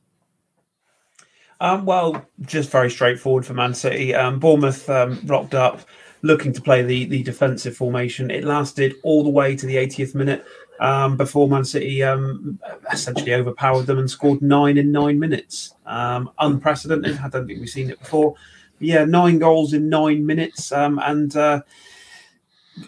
Um, 1.59 1.85
well, 1.85 2.25
just 2.41 2.69
very 2.69 2.89
straightforward 2.89 3.45
for 3.45 3.53
Man 3.53 3.73
City. 3.73 4.13
Um, 4.13 4.39
Bournemouth 4.39 4.89
um, 4.89 5.19
rocked 5.25 5.55
up, 5.55 5.81
looking 6.21 6.53
to 6.53 6.61
play 6.61 6.81
the 6.81 7.05
the 7.05 7.23
defensive 7.23 7.77
formation. 7.77 8.29
It 8.29 8.43
lasted 8.43 8.95
all 9.03 9.23
the 9.23 9.29
way 9.29 9.55
to 9.55 9.65
the 9.65 9.75
80th 9.75 10.15
minute 10.15 10.45
um, 10.79 11.15
before 11.17 11.47
Man 11.47 11.63
City 11.63 12.03
um, 12.03 12.59
essentially 12.91 13.33
overpowered 13.33 13.85
them 13.85 13.99
and 13.99 14.09
scored 14.09 14.41
nine 14.41 14.77
in 14.77 14.91
nine 14.91 15.19
minutes. 15.19 15.73
Um, 15.85 16.31
unprecedented. 16.39 17.19
I 17.19 17.29
don't 17.29 17.47
think 17.47 17.59
we've 17.59 17.69
seen 17.69 17.89
it 17.89 17.99
before. 17.99 18.35
But 18.77 18.87
yeah, 18.87 19.05
nine 19.05 19.39
goals 19.39 19.73
in 19.73 19.87
nine 19.87 20.25
minutes, 20.25 20.73
and 20.73 21.35
uh, 21.35 21.61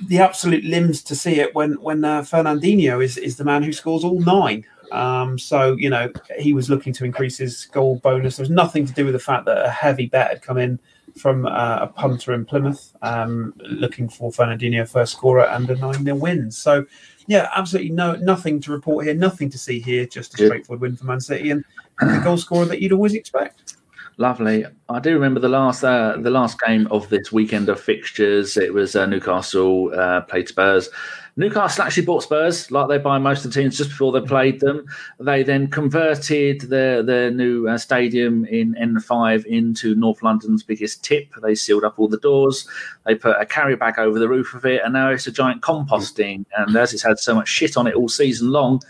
the 0.07 0.20
absolute 0.20 0.65
limbs 0.65 1.01
to 1.03 1.15
see 1.15 1.39
it 1.39 1.55
when 1.55 1.74
when 1.82 2.03
uh, 2.03 2.22
Fernandinho 2.22 3.03
is 3.03 3.18
is 3.18 3.38
the 3.38 3.45
man 3.45 3.63
who 3.63 3.72
scores 3.72 4.03
all 4.03 4.20
nine. 4.20 4.65
Um, 4.91 5.38
so 5.38 5.75
you 5.77 5.89
know 5.89 6.11
he 6.38 6.53
was 6.53 6.69
looking 6.69 6.93
to 6.93 7.05
increase 7.05 7.38
his 7.38 7.65
goal 7.65 7.97
bonus. 7.97 8.38
There 8.38 8.43
was 8.43 8.49
nothing 8.49 8.85
to 8.85 8.93
do 8.93 9.05
with 9.05 9.13
the 9.13 9.19
fact 9.19 9.45
that 9.45 9.65
a 9.65 9.69
heavy 9.69 10.07
bet 10.07 10.29
had 10.29 10.41
come 10.41 10.57
in 10.57 10.79
from 11.17 11.45
uh, 11.45 11.79
a 11.81 11.88
punter 11.88 12.33
in 12.33 12.45
Plymouth, 12.45 12.95
um, 13.01 13.53
looking 13.57 14.07
for 14.07 14.31
Fernandinho 14.31 14.88
first 14.88 15.13
scorer 15.13 15.47
and 15.47 15.69
a 15.69 15.75
nine 15.75 16.03
0 16.03 16.15
win. 16.17 16.51
So 16.51 16.85
yeah, 17.27 17.49
absolutely 17.55 17.91
no 17.91 18.15
nothing 18.15 18.61
to 18.61 18.71
report 18.71 19.05
here, 19.05 19.15
nothing 19.15 19.49
to 19.49 19.57
see 19.57 19.79
here. 19.79 20.05
Just 20.05 20.39
a 20.39 20.45
straightforward 20.45 20.81
win 20.81 20.95
for 20.95 21.05
Man 21.05 21.19
City 21.19 21.51
and 21.51 21.63
the 21.99 22.21
goal 22.23 22.38
scorer 22.38 22.65
that 22.65 22.81
you'd 22.81 22.93
always 22.93 23.13
expect. 23.13 23.76
Lovely. 24.20 24.65
I 24.89 24.99
do 24.99 25.13
remember 25.13 25.39
the 25.39 25.47
last 25.49 25.84
uh, 25.84 26.18
the 26.18 26.32
last 26.32 26.59
game 26.59 26.88
of 26.88 27.07
this 27.09 27.32
weekend 27.32 27.70
of 27.70 27.80
fixtures. 27.80 28.57
It 28.57 28.74
was 28.74 28.95
uh, 28.95 29.05
Newcastle 29.05 29.91
uh, 29.93 30.22
played 30.22 30.47
Spurs. 30.47 30.89
Newcastle 31.36 31.84
actually 31.84 32.05
bought 32.05 32.24
Spurs, 32.24 32.72
like 32.72 32.88
they 32.88 32.97
buy 32.97 33.20
most 33.20 33.45
of 33.45 33.53
the 33.53 33.61
teams 33.61 33.78
just 33.78 33.91
before 33.91 34.11
they 34.11 34.22
played 34.22 34.59
them. 34.59 34.88
They 35.20 35.43
then 35.43 35.68
converted 35.68 36.61
their 36.61 37.03
their 37.03 37.30
new 37.30 37.68
uh, 37.68 37.78
stadium 37.78 38.43
in 38.45 38.74
N5 38.74 39.45
into 39.45 39.93
North 39.93 40.24
London's 40.24 40.63
biggest 40.63 41.03
tip. 41.03 41.32
They 41.43 41.53
sealed 41.53 41.84
up 41.84 41.99
all 41.99 42.07
the 42.07 42.18
doors. 42.18 42.68
They 43.05 43.13
put 43.13 43.39
a 43.39 43.45
carry 43.45 43.76
bag 43.76 43.99
over 43.99 44.18
the 44.18 44.28
roof 44.28 44.55
of 44.55 44.65
it, 44.65 44.82
and 44.84 44.93
now 44.93 45.11
it's 45.11 45.28
a 45.28 45.32
giant 45.32 45.61
composting. 45.61 46.45
And 46.57 46.76
as 46.76 46.91
it's 46.91 47.03
had 47.03 47.20
so 47.20 47.36
much 47.36 47.49
shit 47.49 47.78
on 47.78 47.86
it 47.86 47.93
all 47.93 48.09
season 48.09 48.49
long, 48.51 48.82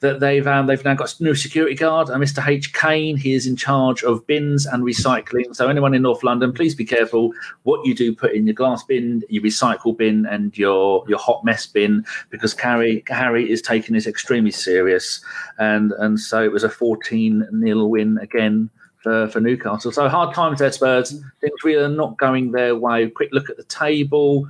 that 0.00 0.20
they've 0.20 0.46
um, 0.46 0.66
they've 0.66 0.84
now 0.84 0.94
got 0.94 1.18
a 1.18 1.22
new 1.22 1.34
security 1.34 1.74
guard, 1.74 2.08
uh, 2.08 2.14
Mr. 2.14 2.46
H. 2.46 2.72
Kane. 2.72 3.16
He 3.16 3.34
is 3.34 3.46
in 3.46 3.54
charge 3.54 4.02
of 4.02 4.26
bins 4.26 4.66
and 4.66 4.82
recycling. 4.82 5.54
So 5.54 5.68
anyone 5.68 5.94
in 5.94 6.02
North 6.02 6.24
London, 6.24 6.52
please 6.52 6.74
be 6.74 6.86
careful 6.86 7.32
what 7.64 7.84
you 7.84 7.94
do 7.94 8.14
put 8.14 8.32
in 8.32 8.46
your 8.46 8.54
glass 8.54 8.82
bin, 8.82 9.22
your 9.28 9.42
recycle 9.42 9.96
bin, 9.96 10.26
and 10.26 10.56
your 10.56 11.04
your 11.06 11.18
hot 11.18 11.44
mess 11.44 11.66
bin, 11.66 12.04
because 12.30 12.58
Harry 12.58 13.04
Harry 13.08 13.50
is 13.50 13.60
taking 13.60 13.94
this 13.94 14.06
extremely 14.06 14.50
serious, 14.50 15.22
and 15.58 15.92
and 15.92 16.18
so 16.18 16.42
it 16.42 16.52
was 16.52 16.64
a 16.64 16.70
fourteen 16.70 17.46
0 17.64 17.84
win 17.86 18.18
again. 18.18 18.70
For, 19.02 19.28
for 19.28 19.40
Newcastle, 19.40 19.92
so 19.92 20.10
hard 20.10 20.34
times 20.34 20.58
there, 20.58 20.70
Spurs. 20.70 21.12
Things 21.40 21.64
really 21.64 21.82
are 21.82 21.88
not 21.88 22.18
going 22.18 22.52
their 22.52 22.76
way. 22.76 23.08
Quick 23.08 23.30
look 23.32 23.48
at 23.48 23.56
the 23.56 23.64
table 23.64 24.46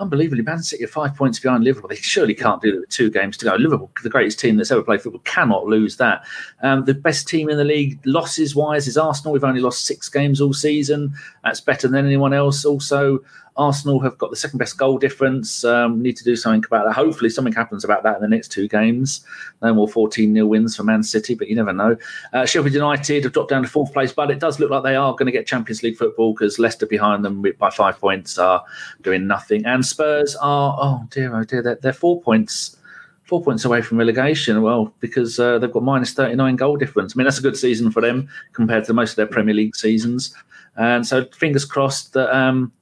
unbelievably, 0.00 0.42
Man 0.42 0.62
City 0.62 0.84
are 0.84 0.88
five 0.88 1.14
points 1.14 1.38
behind 1.38 1.64
Liverpool. 1.64 1.88
They 1.88 1.96
surely 1.96 2.34
can't 2.34 2.60
do 2.60 2.72
that 2.72 2.80
with 2.80 2.88
two 2.90 3.10
games 3.10 3.36
to 3.38 3.44
go. 3.44 3.54
Liverpool, 3.54 3.90
the 4.02 4.10
greatest 4.10 4.40
team 4.40 4.56
that's 4.56 4.70
ever 4.70 4.82
played 4.82 5.02
football, 5.02 5.20
cannot 5.24 5.66
lose 5.66 5.96
that. 5.98 6.24
Um, 6.62 6.84
the 6.84 6.94
best 6.94 7.28
team 7.28 7.48
in 7.48 7.56
the 7.56 7.64
league, 7.64 8.00
losses 8.04 8.56
wise, 8.56 8.88
is 8.88 8.96
Arsenal. 8.96 9.32
We've 9.32 9.44
only 9.44 9.60
lost 9.60 9.86
six 9.86 10.08
games 10.08 10.40
all 10.40 10.52
season. 10.52 11.14
That's 11.44 11.60
better 11.60 11.88
than 11.88 12.04
anyone 12.06 12.32
else. 12.32 12.64
Also, 12.64 13.20
Arsenal 13.56 14.00
have 14.00 14.16
got 14.18 14.30
the 14.30 14.36
second 14.36 14.58
best 14.58 14.78
goal 14.78 14.98
difference. 14.98 15.64
Um, 15.64 16.02
need 16.02 16.16
to 16.16 16.24
do 16.24 16.36
something 16.36 16.64
about 16.64 16.86
that. 16.86 16.94
Hopefully, 16.94 17.30
something 17.30 17.52
happens 17.52 17.84
about 17.84 18.02
that 18.04 18.16
in 18.16 18.22
the 18.22 18.28
next 18.28 18.48
two 18.48 18.68
games. 18.68 19.24
No 19.62 19.74
more 19.74 19.88
14 19.88 20.32
0 20.32 20.46
wins 20.46 20.76
for 20.76 20.82
Man 20.82 21.02
City, 21.02 21.34
but 21.34 21.48
you 21.48 21.56
never 21.56 21.72
know. 21.72 21.96
Uh, 22.32 22.46
Sheffield 22.46 22.74
United 22.74 23.24
have 23.24 23.32
dropped 23.32 23.50
down 23.50 23.62
to 23.62 23.68
fourth 23.68 23.92
place, 23.92 24.12
but 24.12 24.30
it 24.30 24.38
does 24.38 24.60
look 24.60 24.70
like 24.70 24.82
they 24.82 24.96
are 24.96 25.12
going 25.12 25.26
to 25.26 25.32
get 25.32 25.46
Champions 25.46 25.82
League 25.82 25.96
football 25.96 26.32
because 26.32 26.58
Leicester 26.58 26.86
behind 26.86 27.24
them 27.24 27.44
by 27.58 27.70
five 27.70 27.98
points 27.98 28.38
are 28.38 28.64
doing 29.02 29.26
nothing. 29.26 29.64
And 29.66 29.84
Spurs 29.84 30.36
are, 30.36 30.76
oh 30.80 31.06
dear, 31.10 31.34
oh 31.36 31.44
dear, 31.44 31.62
they're, 31.62 31.78
they're 31.82 31.92
four 31.92 32.20
points. 32.20 32.76
Four 33.24 33.44
points 33.44 33.64
away 33.64 33.80
from 33.80 33.98
relegation. 33.98 34.60
Well, 34.60 34.92
because 34.98 35.38
uh, 35.38 35.60
they've 35.60 35.70
got 35.70 35.84
minus 35.84 36.12
39 36.14 36.56
goal 36.56 36.76
difference. 36.76 37.14
I 37.14 37.16
mean, 37.16 37.26
that's 37.26 37.38
a 37.38 37.42
good 37.42 37.56
season 37.56 37.92
for 37.92 38.00
them 38.00 38.28
compared 38.54 38.84
to 38.86 38.92
most 38.92 39.10
of 39.10 39.16
their 39.16 39.26
Premier 39.28 39.54
League 39.54 39.76
seasons. 39.76 40.34
And 40.76 41.06
so, 41.06 41.26
fingers 41.26 41.64
crossed 41.64 42.14
that 42.14 42.34
um, 42.36 42.72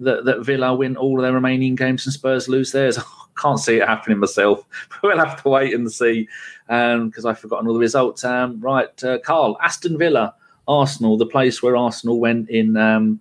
that, 0.00 0.24
that 0.24 0.44
Villa 0.44 0.74
win 0.74 0.96
all 0.96 1.18
of 1.18 1.22
their 1.22 1.32
remaining 1.32 1.74
games 1.74 2.06
and 2.06 2.12
Spurs 2.12 2.48
lose 2.48 2.72
theirs. 2.72 2.98
I 2.98 3.02
can't 3.40 3.58
see 3.58 3.76
it 3.76 3.88
happening 3.88 4.18
myself. 4.18 4.64
we'll 5.02 5.18
have 5.18 5.42
to 5.42 5.48
wait 5.48 5.74
and 5.74 5.90
see 5.90 6.28
because 6.66 7.24
I've 7.24 7.38
forgotten 7.38 7.66
all 7.66 7.74
the 7.74 7.80
results. 7.80 8.24
Um, 8.24 8.60
right, 8.60 9.04
uh, 9.04 9.18
Karl, 9.20 9.56
Aston 9.62 9.98
Villa, 9.98 10.34
Arsenal, 10.66 11.16
the 11.16 11.26
place 11.26 11.62
where 11.62 11.76
Arsenal 11.76 12.20
went 12.20 12.50
in. 12.50 12.76
Um, 12.76 13.20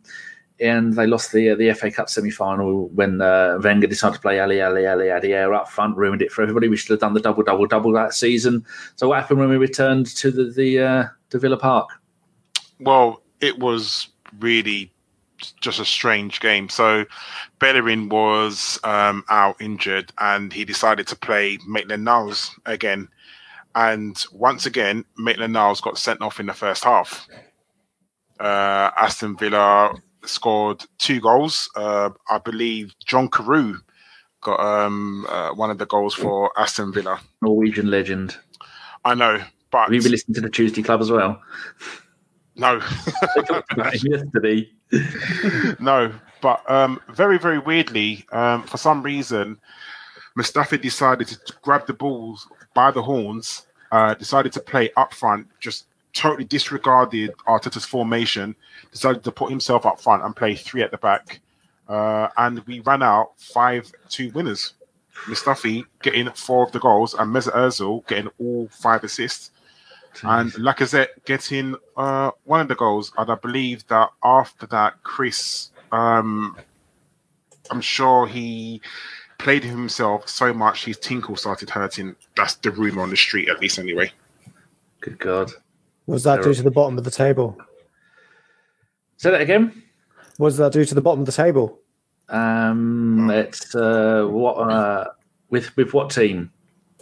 and 0.59 0.93
they 0.93 1.05
lost 1.05 1.31
the 1.31 1.51
uh, 1.51 1.55
the 1.55 1.71
FA 1.73 1.91
Cup 1.91 2.09
semi 2.09 2.31
final 2.31 2.87
when 2.89 3.21
uh, 3.21 3.59
Wenger 3.61 3.87
decided 3.87 4.15
to 4.15 4.21
play 4.21 4.39
Ali 4.39 4.61
Ali 4.61 4.81
Aliadière 4.81 5.55
up 5.55 5.69
front, 5.69 5.95
ruined 5.95 6.21
it 6.21 6.31
for 6.31 6.41
everybody. 6.41 6.67
We 6.67 6.77
should 6.77 6.89
have 6.89 6.99
done 6.99 7.13
the 7.13 7.19
double 7.19 7.43
double 7.43 7.67
double 7.67 7.91
that 7.93 8.13
season. 8.13 8.65
So 8.95 9.09
what 9.09 9.21
happened 9.21 9.39
when 9.39 9.49
we 9.49 9.57
returned 9.57 10.07
to 10.15 10.31
the 10.31 10.45
the 10.45 10.79
uh, 10.79 11.05
to 11.29 11.39
Villa 11.39 11.57
Park? 11.57 11.89
Well, 12.79 13.21
it 13.39 13.59
was 13.59 14.07
really 14.39 14.91
just 15.61 15.79
a 15.79 15.85
strange 15.85 16.39
game. 16.39 16.69
So 16.69 17.05
Bellerin 17.59 18.09
was 18.09 18.79
um, 18.83 19.23
out 19.29 19.61
injured 19.61 20.11
and 20.19 20.51
he 20.51 20.65
decided 20.65 21.07
to 21.07 21.15
play 21.15 21.57
Maitland 21.67 22.03
Niles 22.03 22.51
again. 22.65 23.07
And 23.75 24.23
once 24.31 24.65
again, 24.65 25.05
Maitland 25.17 25.53
Niles 25.53 25.81
got 25.81 25.97
sent 25.97 26.21
off 26.21 26.39
in 26.39 26.47
the 26.47 26.53
first 26.53 26.83
half. 26.83 27.27
Uh, 28.39 28.91
Aston 28.97 29.37
Villa 29.37 29.93
scored 30.25 30.83
two 30.97 31.19
goals. 31.19 31.69
Uh, 31.75 32.09
I 32.29 32.39
believe 32.39 32.93
John 33.05 33.29
Carew 33.29 33.75
got 34.41 34.59
um, 34.59 35.25
uh, 35.29 35.51
one 35.51 35.69
of 35.69 35.77
the 35.77 35.85
goals 35.85 36.13
for 36.13 36.51
Aston 36.57 36.93
Villa. 36.93 37.19
Norwegian 37.41 37.89
legend. 37.89 38.37
I 39.05 39.13
know, 39.15 39.41
but 39.71 39.85
Have 39.85 39.93
you 39.93 40.01
been 40.01 40.11
listening 40.11 40.35
to 40.35 40.41
the 40.41 40.49
Tuesday 40.49 40.83
Club 40.83 41.01
as 41.01 41.11
well? 41.11 41.41
no. 42.57 42.79
They 43.35 43.41
talked 43.43 43.73
about 43.73 43.93
him 43.93 44.11
yesterday. 44.11 44.69
no, 45.79 46.13
but 46.41 46.69
um, 46.69 46.99
very, 47.09 47.37
very 47.37 47.59
weirdly, 47.59 48.25
um, 48.31 48.63
for 48.63 48.77
some 48.77 49.03
reason, 49.03 49.59
Mustafi 50.37 50.81
decided 50.81 51.27
to 51.27 51.53
grab 51.61 51.87
the 51.87 51.93
balls 51.93 52.47
by 52.73 52.91
the 52.91 53.01
horns, 53.01 53.65
uh, 53.91 54.13
decided 54.13 54.53
to 54.53 54.59
play 54.59 54.91
up 54.95 55.13
front, 55.13 55.47
just 55.59 55.87
totally 56.13 56.45
disregarded 56.45 57.33
Arteta's 57.47 57.85
formation, 57.85 58.55
decided 58.91 59.23
to 59.23 59.31
put 59.31 59.49
himself 59.49 59.85
up 59.85 59.99
front 59.99 60.23
and 60.23 60.35
play 60.35 60.55
three 60.55 60.81
at 60.81 60.91
the 60.91 60.97
back. 60.97 61.39
Uh, 61.87 62.27
and 62.37 62.59
we 62.67 62.81
ran 62.81 63.01
out 63.01 63.31
5 63.37 63.91
2 64.09 64.31
winners. 64.31 64.73
Mustafi 65.25 65.83
getting 66.01 66.29
four 66.31 66.65
of 66.65 66.71
the 66.71 66.79
goals 66.79 67.13
and 67.13 67.33
Mesut 67.33 67.53
Ozil 67.53 68.05
getting 68.07 68.29
all 68.39 68.67
five 68.71 69.03
assists. 69.03 69.51
And 70.23 70.51
Lacazette 70.53 71.23
getting 71.25 71.75
uh, 71.95 72.31
one 72.45 72.61
of 72.61 72.67
the 72.67 72.75
goals. 72.75 73.11
And 73.17 73.29
I 73.29 73.35
believe 73.35 73.87
that 73.87 74.09
after 74.23 74.65
that, 74.67 75.01
Kris, 75.03 75.71
um, 75.91 76.57
I'm 77.71 77.81
sure 77.81 78.27
he 78.27 78.81
played 79.37 79.63
himself 79.63 80.27
so 80.27 80.53
much 80.53 80.85
his 80.85 80.97
tinkle 80.97 81.35
started 81.35 81.69
hurting. 81.69 82.15
That's 82.35 82.55
the 82.55 82.71
rumor 82.71 83.01
on 83.01 83.09
the 83.09 83.17
street, 83.17 83.49
at 83.49 83.59
least, 83.59 83.79
anyway. 83.79 84.11
Good 85.01 85.19
God. 85.19 85.51
What 86.05 86.15
does 86.15 86.23
that 86.23 86.43
do 86.43 86.53
to 86.53 86.63
the 86.63 86.71
bottom 86.71 86.97
of 86.97 87.03
the 87.03 87.11
table? 87.11 87.57
Say 89.17 89.31
that 89.31 89.41
again. 89.41 89.83
What 90.37 90.49
does 90.49 90.57
that 90.57 90.71
do 90.71 90.85
to 90.85 90.95
the 90.95 91.01
bottom 91.01 91.19
of 91.21 91.25
the 91.25 91.31
table? 91.31 91.79
Um, 92.29 93.29
it's 93.29 93.73
uh, 93.75 94.25
what 94.29 94.53
uh, 94.53 95.05
with 95.49 95.75
with 95.75 95.93
what 95.93 96.09
team? 96.09 96.51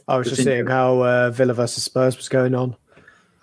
I 0.07 0.18
was 0.18 0.28
just 0.28 0.38
Just 0.38 0.47
seeing 0.47 0.68
how 0.68 1.03
uh, 1.03 1.30
Villa 1.32 1.53
versus 1.53 1.84
Spurs 1.84 2.16
was 2.16 2.30
going 2.30 2.53
on. 2.53 2.76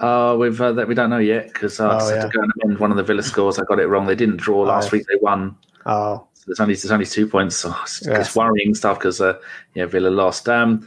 Uh, 0.02 0.36
we've 0.38 0.60
uh, 0.60 0.72
that 0.72 0.88
we 0.88 0.94
don't 0.94 1.10
know 1.10 1.18
yet 1.18 1.46
because 1.52 1.78
I 1.80 1.98
Oh, 1.98 2.08
had 2.08 2.22
to 2.22 2.28
go 2.28 2.42
and 2.42 2.52
amend 2.64 2.78
one 2.80 2.90
of 2.90 2.96
the 2.96 3.02
Villa 3.04 3.22
scores. 3.22 3.58
I 3.58 3.64
got 3.64 3.78
it 3.78 3.86
wrong. 3.86 4.06
They 4.06 4.16
didn't 4.16 4.38
draw 4.38 4.62
last 4.62 4.88
Oh. 4.92 4.96
week. 4.96 5.06
They 5.06 5.16
won. 5.22 5.56
Oh, 5.86 6.26
So 6.34 6.42
there's 6.46 6.60
only 6.60 6.74
there's 6.74 6.90
only 6.90 7.06
two 7.06 7.26
points. 7.28 7.56
So 7.56 7.74
it's, 7.82 8.04
Yeah. 8.04 8.18
it's 8.20 8.34
worrying 8.34 8.74
stuff 8.74 8.98
because 8.98 9.20
uh, 9.20 9.38
yeah, 9.74 9.86
Villa 9.86 10.08
lost. 10.08 10.48
Um, 10.48 10.86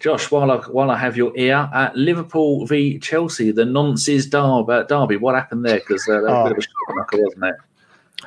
Josh, 0.00 0.30
while 0.30 0.50
I 0.50 0.56
while 0.56 0.90
I 0.90 0.96
have 0.96 1.16
your 1.16 1.32
ear, 1.36 1.68
uh, 1.72 1.90
Liverpool 1.94 2.66
v 2.66 2.98
Chelsea, 2.98 3.50
the 3.52 3.64
nonces 3.64 4.28
derby. 4.30 4.72
Uh, 4.72 4.82
derby. 4.84 5.16
What 5.16 5.34
happened 5.34 5.64
there? 5.64 5.78
Because 5.80 6.08
uh, 6.08 6.20
that 6.20 6.22
was 6.22 6.30
a 6.32 6.36
Oh. 6.36 6.44
bit 6.44 6.52
of 6.52 6.58
a 6.58 6.62
shock 6.62 7.12
wasn't 7.12 7.44
it? 7.44 7.54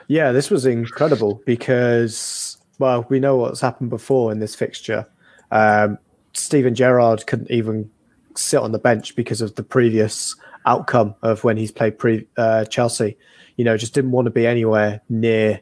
yeah, 0.08 0.32
this 0.32 0.50
was 0.52 0.66
incredible 0.68 1.42
because, 1.46 2.58
well, 2.78 3.06
we 3.10 3.20
know 3.20 3.36
what's 3.38 3.60
happened 3.62 3.90
before 3.90 4.32
in 4.32 4.40
this 4.40 4.54
fixture. 4.56 5.06
Um, 5.52 5.98
Steven 6.34 6.76
Gerrard 6.76 7.26
couldn't 7.26 7.50
even 7.50 7.90
sit 8.38 8.60
on 8.60 8.72
the 8.72 8.80
bench 8.80 9.16
because 9.16 9.42
of 9.42 9.56
the 9.56 9.64
previous 9.64 10.36
outcome 10.66 11.16
of 11.22 11.44
when 11.44 11.58
he's 11.58 11.72
played 11.72 11.98
pre 11.98 12.28
uh, 12.38 12.66
Chelsea. 12.66 13.18
You 13.56 13.66
know, 13.66 13.78
just 13.78 13.94
didn't 13.94 14.12
want 14.12 14.26
to 14.26 14.32
be 14.32 14.46
anywhere 14.46 15.02
near 15.10 15.62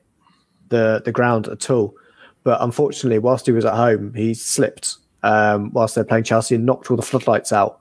the 0.69 1.01
the 1.03 1.11
ground 1.11 1.47
at 1.47 1.69
all. 1.69 1.95
But 2.43 2.61
unfortunately, 2.61 3.19
whilst 3.19 3.45
he 3.45 3.51
was 3.51 3.65
at 3.65 3.73
home, 3.73 4.13
he 4.13 4.33
slipped 4.33 4.97
um, 5.23 5.71
whilst 5.73 5.95
they're 5.95 6.03
playing 6.03 6.25
Chelsea 6.25 6.55
and 6.55 6.65
knocked 6.65 6.91
all 6.91 6.97
the 6.97 7.03
floodlights 7.03 7.51
out 7.51 7.79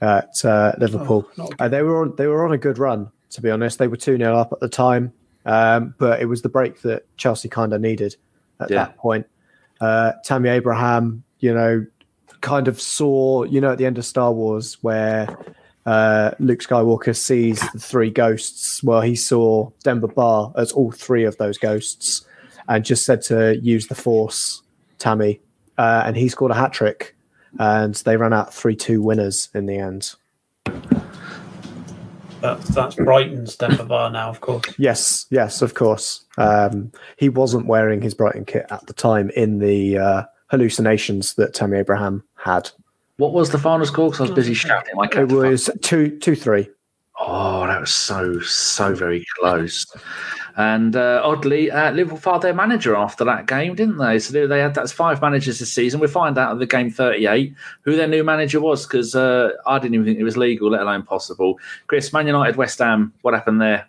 at 0.00 0.44
uh, 0.44 0.72
Liverpool. 0.78 1.28
not 1.38 1.52
Uh, 1.60 1.68
they 1.68 1.82
were 1.82 2.02
on, 2.02 2.16
they 2.16 2.26
were 2.26 2.44
on 2.44 2.52
a 2.52 2.58
good 2.58 2.78
run, 2.78 3.08
to 3.30 3.40
be 3.40 3.48
honest. 3.50 3.78
They 3.78 3.86
were 3.86 3.96
two 3.96 4.16
0 4.16 4.36
up 4.36 4.52
at 4.52 4.58
the 4.58 4.68
time, 4.68 5.12
um, 5.46 5.94
but 5.98 6.20
it 6.20 6.26
was 6.26 6.42
the 6.42 6.48
break 6.48 6.82
that 6.82 7.04
Chelsea 7.16 7.48
kind 7.48 7.72
of 7.72 7.80
needed 7.80 8.16
at 8.58 8.70
Yeah. 8.70 8.86
that 8.86 8.96
point. 8.96 9.26
Uh, 9.80 10.12
Tammy 10.24 10.48
Abraham, 10.48 11.22
you 11.38 11.54
know, 11.54 11.86
kind 12.42 12.68
of 12.68 12.80
saw, 12.80 13.44
you 13.44 13.60
know, 13.60 13.72
at 13.72 13.78
the 13.78 13.86
end 13.86 13.96
of 13.96 14.04
Star 14.04 14.32
Wars 14.32 14.76
where 14.82 15.26
uh, 15.86 16.32
Luke 16.38 16.60
Skywalker 16.60 17.16
sees 17.16 17.60
the 17.72 17.78
three 17.78 18.10
ghosts. 18.10 18.82
Well, 18.84 19.00
he 19.00 19.16
saw 19.16 19.70
Demba 19.82 20.08
Ba 20.08 20.52
as 20.56 20.72
all 20.72 20.92
three 20.92 21.24
of 21.24 21.38
those 21.38 21.56
ghosts, 21.56 22.26
and 22.68 22.84
just 22.84 23.04
said 23.04 23.22
to 23.22 23.58
use 23.60 23.86
the 23.86 23.94
Force, 23.94 24.62
Tammy, 24.98 25.40
uh, 25.78 26.02
and 26.06 26.16
he 26.16 26.28
scored 26.28 26.52
a 26.52 26.54
hat 26.54 26.72
trick, 26.72 27.16
and 27.58 27.94
they 27.94 28.16
ran 28.16 28.32
out 28.32 28.52
three 28.52 28.76
two 28.76 29.00
winners 29.02 29.48
in 29.54 29.66
the 29.66 29.78
end. 29.78 30.14
That's 32.40 32.68
that's 32.70 32.96
Brighton's 32.96 33.56
Demba 33.56 33.84
Ba 33.84 34.10
now, 34.12 34.28
of 34.28 34.40
course. 34.40 34.74
Yes, 34.76 35.26
yes, 35.30 35.62
of 35.62 35.74
course. 35.74 36.24
Um, 36.36 36.90
he 37.16 37.28
wasn't 37.28 37.66
wearing 37.66 38.02
his 38.02 38.14
Brighton 38.14 38.44
kit 38.44 38.66
at 38.70 38.86
the 38.86 38.92
time 38.92 39.30
in 39.30 39.58
the 39.60 39.98
uh, 39.98 40.22
hallucinations 40.52 41.34
that 41.34 41.54
Tammy 41.54 41.78
Abraham 41.78 42.22
had. 42.36 42.70
What 43.16 43.32
was 43.32 43.50
the 43.50 43.58
final 43.58 43.86
score? 43.86 44.10
Because 44.10 44.20
I 44.20 44.24
was 44.24 44.32
busy 44.32 44.54
shouting. 44.54 44.94
I 45.00 45.20
It 45.20 45.32
was 45.32 45.68
two, 45.80 46.18
two, 46.18 46.36
three. 46.36 46.68
Oh, 47.18 47.66
that 47.66 47.80
was 47.80 47.90
so 47.90 48.40
so 48.40 48.94
very 48.94 49.24
close. 49.38 49.86
And 50.56 50.96
uh, 50.96 51.22
oddly, 51.24 51.70
uh, 51.70 51.92
Liverpool 51.92 52.18
fired 52.18 52.42
their 52.42 52.52
manager 52.52 52.94
after 52.94 53.24
that 53.24 53.46
game, 53.46 53.74
didn't 53.74 53.96
they? 53.96 54.18
So 54.18 54.32
they, 54.32 54.46
they 54.46 54.60
had 54.60 54.74
that's 54.74 54.92
five 54.92 55.22
managers 55.22 55.58
this 55.58 55.72
season. 55.72 56.00
We 56.00 56.08
find 56.08 56.36
out 56.36 56.52
at 56.52 56.58
the 56.58 56.66
game 56.66 56.90
thirty-eight 56.90 57.54
who 57.82 57.96
their 57.96 58.08
new 58.08 58.24
manager 58.24 58.60
was 58.60 58.86
because 58.86 59.14
uh, 59.14 59.52
I 59.66 59.78
didn't 59.78 59.94
even 59.94 60.06
think 60.06 60.18
it 60.18 60.24
was 60.24 60.36
legal, 60.36 60.70
let 60.70 60.82
alone 60.82 61.04
possible. 61.04 61.58
Kris, 61.86 62.12
Man 62.12 62.26
United, 62.26 62.56
West 62.56 62.78
Ham, 62.80 63.12
what 63.22 63.34
happened 63.34 63.62
there? 63.62 63.86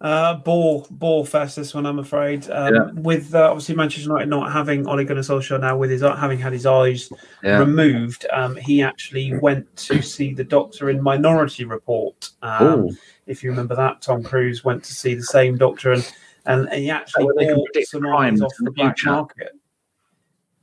Uh, 0.00 0.34
ball, 0.36 0.86
ball 0.90 1.26
fest. 1.26 1.56
This 1.56 1.74
one, 1.74 1.84
I'm 1.84 1.98
afraid. 1.98 2.48
Um, 2.50 2.74
Yeah. 2.74 2.90
With 2.94 3.34
uh, 3.34 3.50
obviously 3.50 3.74
Manchester 3.74 4.08
United 4.08 4.30
not 4.30 4.50
having 4.50 4.86
Ole 4.88 5.04
Gunnar 5.04 5.20
Solskjaer 5.20 5.60
now, 5.60 5.76
with 5.76 5.90
his 5.90 6.00
having 6.00 6.38
had 6.38 6.54
his 6.54 6.64
eyes 6.64 7.10
Yeah, 7.42 7.58
removed, 7.58 8.24
um, 8.32 8.56
he 8.56 8.82
actually 8.82 9.36
went 9.38 9.74
to 9.88 10.00
see 10.00 10.32
the 10.32 10.44
doctor 10.44 10.88
in 10.88 11.02
Minority 11.02 11.64
Report. 11.66 12.30
Um, 12.40 12.62
oh, 12.66 12.90
if 13.26 13.44
you 13.44 13.50
remember 13.50 13.74
that, 13.74 14.00
Tom 14.00 14.22
Cruise 14.22 14.64
went 14.64 14.82
to 14.84 14.94
see 14.94 15.14
the 15.14 15.22
same 15.22 15.58
doctor, 15.58 15.92
and 15.92 16.10
and 16.46 16.66
he 16.70 16.88
actually 16.90 17.26
can 17.44 17.56
bought 17.56 17.68
some 17.84 18.06
eyes 18.06 18.40
off 18.40 18.52
the 18.58 18.64
the 18.64 18.70
black 18.70 18.96
market. 19.04 19.52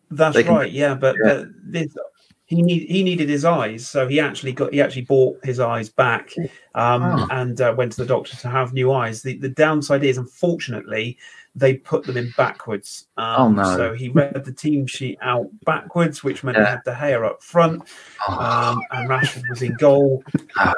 That's 0.09 0.35
They 0.35 0.43
can- 0.45 0.55
right, 0.55 0.71
yeah. 0.71 0.95
But 0.95 1.15
yeah. 1.23 1.31
uh, 1.31 1.45
this, 1.63 1.95
he 2.47 2.61
need, 2.61 2.89
he 2.89 3.03
needed 3.03 3.29
his 3.29 3.45
eyes, 3.45 3.85
so 3.87 4.07
he 4.07 4.19
actually 4.19 4.53
got 4.53 4.73
he 4.73 4.81
actually 4.81 5.03
bought 5.03 5.37
his 5.43 5.59
eyes 5.59 5.89
back, 5.89 6.31
um, 6.75 7.03
Oh. 7.03 7.27
and 7.29 7.59
uh, 7.61 7.73
went 7.77 7.91
to 7.93 7.97
the 8.01 8.07
doctor 8.07 8.35
to 8.37 8.47
have 8.49 8.73
new 8.73 8.91
eyes. 8.91 9.21
The 9.21 9.37
the 9.37 9.49
downside 9.49 10.03
is, 10.03 10.17
unfortunately, 10.17 11.17
they 11.55 11.73
put 11.75 12.03
them 12.05 12.17
in 12.17 12.31
backwards. 12.37 13.07
Um, 13.17 13.35
Oh, 13.37 13.49
no. 13.49 13.75
So 13.75 13.93
he 13.93 14.09
read 14.09 14.45
the 14.45 14.51
team 14.53 14.87
sheet 14.87 15.17
out 15.21 15.47
backwards, 15.65 16.23
which 16.23 16.43
meant 16.43 16.57
Yeah. 16.57 16.63
he 16.65 16.69
had 16.71 16.81
the 16.85 16.93
hair 16.93 17.25
up 17.25 17.43
front, 17.43 17.83
Oh, 18.27 18.33
um, 18.39 18.79
and 18.91 19.09
Rashford 19.09 19.43
was 19.49 19.61
in 19.61 19.73
goal. 19.75 20.23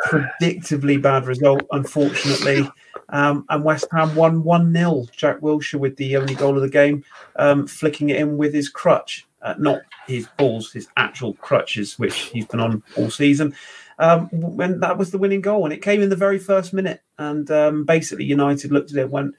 Predictably 0.08 1.02
bad 1.02 1.26
result, 1.26 1.62
unfortunately. 1.72 2.70
Um, 3.10 3.46
and 3.50 3.64
West 3.64 3.88
Ham 3.92 4.14
won 4.16 4.44
1 4.44 4.74
0. 4.74 5.06
Jack 5.16 5.40
Wilshere 5.40 5.80
with 5.80 5.96
the 5.98 6.16
only 6.16 6.36
goal 6.36 6.56
of 6.56 6.62
the 6.62 6.70
game, 6.70 7.04
um, 7.38 7.66
flicking 7.68 8.10
it 8.10 8.18
in 8.18 8.38
with 8.38 8.54
his 8.54 8.70
crutch. 8.70 9.26
Uh, 9.42 9.56
not 9.58 9.82
his 10.06 10.28
balls, 10.38 10.72
his 10.72 10.88
actual 10.98 11.34
crutches, 11.36 11.98
which 11.98 12.16
he's 12.16 12.46
been 12.46 12.60
on 12.60 12.84
all 12.98 13.10
season. 13.10 13.56
Um, 13.98 14.30
when 14.32 14.80
that 14.80 14.98
was 14.98 15.12
the 15.12 15.18
winning 15.18 15.42
goal, 15.42 15.66
and 15.66 15.74
it 15.74 15.82
came 15.82 16.02
in 16.02 16.10
the 16.10 16.16
very 16.16 16.40
first 16.40 16.74
minute. 16.74 17.02
And 17.18 17.50
um, 17.52 17.86
basically, 17.86 18.26
United 18.26 18.72
looked 18.72 18.92
at 18.92 18.98
it, 18.98 19.04
and 19.04 19.12
went, 19.12 19.36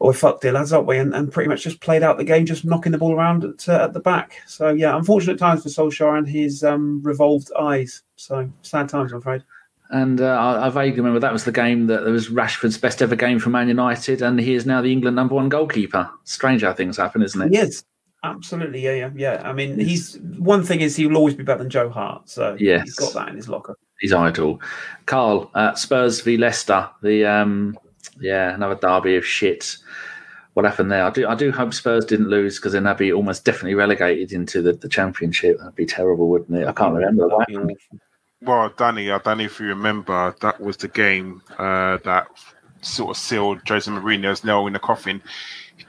"Oh, 0.00 0.08
we 0.08 0.14
fucked 0.14 0.44
it, 0.44 0.52
lads, 0.52 0.72
aren't 0.72 0.88
we?" 0.88 0.98
And, 0.98 1.14
and 1.14 1.32
pretty 1.32 1.48
much 1.48 1.62
just 1.62 1.80
played 1.80 2.02
out 2.02 2.18
the 2.18 2.24
game, 2.24 2.46
just 2.46 2.64
knocking 2.64 2.92
the 2.92 2.98
ball 2.98 3.14
around 3.14 3.44
at, 3.44 3.68
uh, 3.68 3.84
at 3.84 3.92
the 3.92 4.00
back. 4.00 4.42
So 4.46 4.70
yeah, 4.70 4.96
unfortunate 4.96 5.38
times 5.38 5.62
for 5.62 5.68
Solskjaer 5.68 6.18
and 6.18 6.28
his 6.28 6.64
um, 6.64 7.00
revolved 7.02 7.50
eyes. 7.58 8.02
So 8.16 8.50
sad 8.62 8.88
times, 8.88 9.12
I'm 9.12 9.18
afraid. 9.18 9.44
And 9.90 10.20
uh, 10.20 10.26
I, 10.26 10.66
I 10.66 10.70
vaguely 10.70 10.98
remember 11.00 11.18
that 11.20 11.32
was 11.32 11.44
the 11.44 11.52
game 11.52 11.86
that 11.88 12.02
was 12.02 12.28
Rashford's 12.28 12.78
best 12.78 13.02
ever 13.02 13.16
game 13.16 13.40
for 13.40 13.50
Man 13.50 13.66
United, 13.68 14.22
and 14.22 14.38
he 14.38 14.54
is 14.54 14.64
now 14.64 14.80
the 14.80 14.92
England 14.92 15.16
number 15.16 15.34
one 15.34 15.48
goalkeeper. 15.48 16.08
Strange 16.24 16.62
how 16.62 16.72
things 16.72 16.96
happen, 16.96 17.22
isn't 17.22 17.42
it? 17.42 17.52
Yes, 17.52 17.82
absolutely. 18.24 18.80
Yeah, 18.80 18.92
yeah, 18.94 19.10
yeah. 19.14 19.42
I 19.44 19.52
mean, 19.52 19.78
he's 19.78 20.18
one 20.38 20.64
thing 20.64 20.80
is 20.80 20.96
he 20.96 21.06
will 21.06 21.16
always 21.16 21.34
be 21.34 21.42
better 21.44 21.58
than 21.62 21.70
Joe 21.70 21.88
Hart. 21.90 22.28
So 22.28 22.56
Yes. 22.58 22.82
he's 22.84 22.94
got 22.96 23.14
that 23.14 23.28
in 23.28 23.36
his 23.36 23.48
locker. 23.48 23.76
His 24.00 24.12
idol. 24.12 24.60
Karl, 25.06 25.50
uh, 25.54 25.74
Spurs 25.74 26.20
v 26.20 26.36
Leicester. 26.36 26.88
The 27.02 27.24
um, 27.26 27.78
yeah, 28.20 28.54
another 28.54 28.74
derby 28.76 29.16
of 29.16 29.26
shit. 29.26 29.76
What 30.54 30.64
happened 30.64 30.90
there? 30.90 31.04
I 31.04 31.10
do 31.10 31.28
I 31.28 31.34
do 31.34 31.52
hope 31.52 31.72
Spurs 31.74 32.04
didn't 32.04 32.28
lose 32.28 32.56
because 32.58 32.72
then 32.72 32.84
they'd 32.84 32.96
be 32.96 33.12
almost 33.12 33.44
definitely 33.44 33.74
relegated 33.74 34.32
into 34.32 34.62
the, 34.62 34.72
the 34.72 34.88
championship. 34.88 35.58
That'd 35.58 35.76
be 35.76 35.86
terrible, 35.86 36.28
wouldn't 36.28 36.58
it? 36.58 36.66
I 36.66 36.72
can't 36.72 36.94
remember. 36.94 37.28
That'd 37.28 37.46
be 37.46 37.54
happened? 37.54 37.70
awful. 37.92 37.98
Well, 38.42 38.72
Danny, 38.76 39.10
I 39.10 39.18
don't 39.18 39.38
know 39.38 39.44
if 39.44 39.60
you 39.60 39.66
remember, 39.66 40.34
that 40.40 40.60
was 40.60 40.78
the 40.78 40.88
game 40.88 41.42
uh, 41.58 41.98
that 42.04 42.26
sort 42.80 43.10
of 43.10 43.18
sealed 43.18 43.60
Jose 43.68 43.90
Mourinho's 43.90 44.42
nail 44.44 44.66
in 44.66 44.72
the 44.72 44.78
coffin 44.78 45.20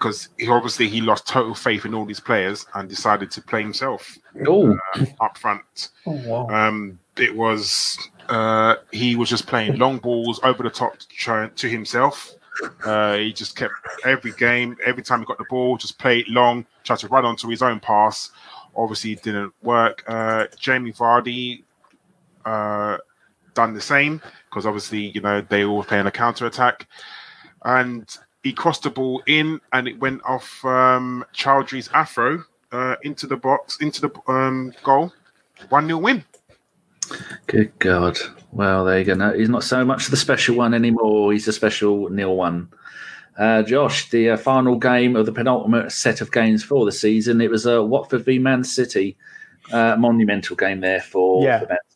because 0.01 0.29
he, 0.39 0.47
obviously 0.47 0.87
he 0.87 0.99
lost 0.99 1.27
total 1.27 1.53
faith 1.53 1.85
in 1.85 1.93
all 1.93 2.05
these 2.05 2.19
players 2.19 2.65
and 2.73 2.89
decided 2.89 3.29
to 3.29 3.41
play 3.41 3.61
himself 3.61 4.17
uh, 4.47 5.05
up 5.19 5.37
front. 5.37 5.89
Oh 6.07 6.19
wow. 6.25 6.47
Um, 6.47 6.99
it 7.17 7.35
was 7.35 7.97
uh, 8.27 8.77
he 8.91 9.15
was 9.15 9.29
just 9.29 9.45
playing 9.45 9.77
long 9.77 9.99
balls 9.99 10.39
over 10.43 10.63
the 10.63 10.71
top 10.71 10.97
to, 10.97 11.51
to 11.55 11.69
himself. 11.69 12.33
Uh, 12.83 13.17
he 13.17 13.31
just 13.31 13.55
kept 13.55 13.73
every 14.03 14.31
game, 14.33 14.75
every 14.83 15.03
time 15.03 15.19
he 15.19 15.25
got 15.25 15.37
the 15.37 15.45
ball, 15.49 15.77
just 15.77 15.99
play 15.99 16.19
it 16.19 16.29
long, 16.29 16.65
tried 16.83 16.99
to 16.99 17.07
run 17.07 17.23
onto 17.23 17.47
his 17.47 17.61
own 17.61 17.79
pass. 17.79 18.31
Obviously, 18.75 19.13
it 19.13 19.21
didn't 19.21 19.53
work. 19.61 20.03
Uh, 20.07 20.47
Jamie 20.59 20.93
Vardy 20.93 21.63
uh, 22.45 22.97
done 23.53 23.73
the 23.73 23.81
same 23.81 24.21
because 24.49 24.65
obviously, 24.65 25.11
you 25.13 25.21
know, 25.21 25.41
they 25.41 25.65
were 25.65 25.83
playing 25.83 26.07
a 26.07 26.11
counter 26.11 26.45
attack, 26.47 26.87
and 27.63 28.17
he 28.43 28.53
crossed 28.53 28.83
the 28.83 28.89
ball 28.89 29.21
in, 29.27 29.61
and 29.71 29.87
it 29.87 29.99
went 29.99 30.21
off 30.25 30.63
um, 30.65 31.25
Choudhury's 31.33 31.89
afro 31.93 32.43
uh, 32.71 32.95
into 33.03 33.27
the 33.27 33.37
box, 33.37 33.77
into 33.81 34.01
the 34.01 34.11
um, 34.31 34.73
goal. 34.83 35.13
One 35.69 35.85
0 35.87 35.99
win. 35.99 36.25
Good 37.47 37.77
God. 37.79 38.17
Well, 38.51 38.85
there 38.85 38.99
you 38.99 39.05
go. 39.05 39.13
No, 39.13 39.33
he's 39.33 39.49
not 39.49 39.63
so 39.63 39.85
much 39.85 40.07
the 40.07 40.17
special 40.17 40.55
one 40.55 40.73
anymore. 40.73 41.31
He's 41.33 41.47
a 41.47 41.53
special 41.53 42.09
nil 42.09 42.35
one. 42.35 42.69
Uh, 43.37 43.63
Josh, 43.63 44.09
the 44.09 44.31
uh, 44.31 44.37
final 44.37 44.77
game 44.77 45.15
of 45.15 45.25
the 45.25 45.31
penultimate 45.31 45.91
set 45.91 46.21
of 46.21 46.31
games 46.31 46.63
for 46.63 46.85
the 46.85 46.91
season, 46.91 47.41
it 47.41 47.49
was 47.49 47.65
a 47.65 47.79
uh, 47.79 47.83
Watford 47.83 48.25
v 48.25 48.39
Man 48.39 48.63
City. 48.63 49.17
Uh, 49.71 49.95
monumental 49.97 50.55
game 50.55 50.81
there 50.81 50.99
for, 51.01 51.43
Yeah. 51.43 51.59
for 51.59 51.67
Man 51.67 51.77
City. 51.87 51.90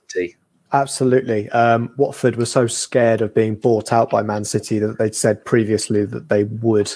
Absolutely. 0.75 1.49
Um, 1.51 1.89
Watford 1.97 2.35
were 2.35 2.45
so 2.45 2.67
scared 2.67 3.21
of 3.21 3.33
being 3.33 3.55
bought 3.55 3.93
out 3.93 4.09
by 4.09 4.21
Man 4.23 4.43
City 4.43 4.77
that 4.79 4.97
they'd 4.97 5.15
said 5.15 5.43
previously 5.45 6.05
that 6.05 6.27
they 6.27 6.43
would 6.43 6.91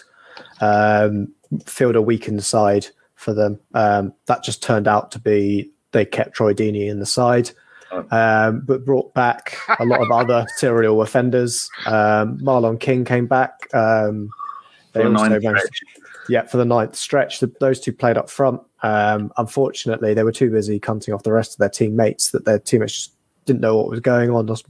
um, 0.59 1.31
field 1.65 1.95
a 1.95 2.01
weakened 2.01 2.43
side 2.43 2.87
for 3.15 3.33
them. 3.33 3.57
Um, 3.73 4.13
that 4.25 4.43
just 4.43 4.61
turned 4.61 4.87
out 4.87 5.11
to 5.11 5.19
be 5.19 5.71
they 5.91 6.03
kept 6.05 6.35
Troy 6.35 6.53
Deeney 6.53 6.89
in 6.89 6.99
the 6.99 7.05
side, 7.05 7.51
um, 8.11 8.61
but 8.65 8.85
brought 8.85 9.13
back 9.13 9.55
a 9.79 9.85
lot 9.85 10.01
of 10.01 10.11
other 10.11 10.45
serial 10.57 11.01
offenders. 11.01 11.69
Um, 11.85 12.37
Marlon 12.39 12.79
King 12.79 13.05
came 13.05 13.27
back. 13.27 13.53
Um, 13.73 14.29
For 14.91 15.03
the 15.03 15.09
also 15.09 15.29
managed- 15.39 15.43
stretch. 15.43 15.83
yeah, 16.27 16.41
for 16.45 16.57
the 16.57 16.65
ninth 16.65 16.95
stretch, 16.97 17.39
the, 17.39 17.49
those 17.61 17.79
two 17.79 17.93
played 17.93 18.17
up 18.17 18.29
front. 18.29 18.59
Um, 18.83 19.31
unfortunately, 19.37 20.13
they 20.13 20.23
were 20.23 20.33
too 20.33 20.51
busy 20.51 20.81
cunting 20.81 21.15
off 21.15 21.23
the 21.23 21.31
rest 21.31 21.53
of 21.53 21.57
their 21.59 21.69
teammates 21.69 22.31
that 22.31 22.43
their 22.43 22.59
teammates 22.59 22.93
just 22.93 23.13
didn't 23.49 23.61
know 23.61 23.77
what 23.77 23.89
was 23.89 23.99
going 23.99 24.29
on. 24.29 24.49
As, 24.49 24.63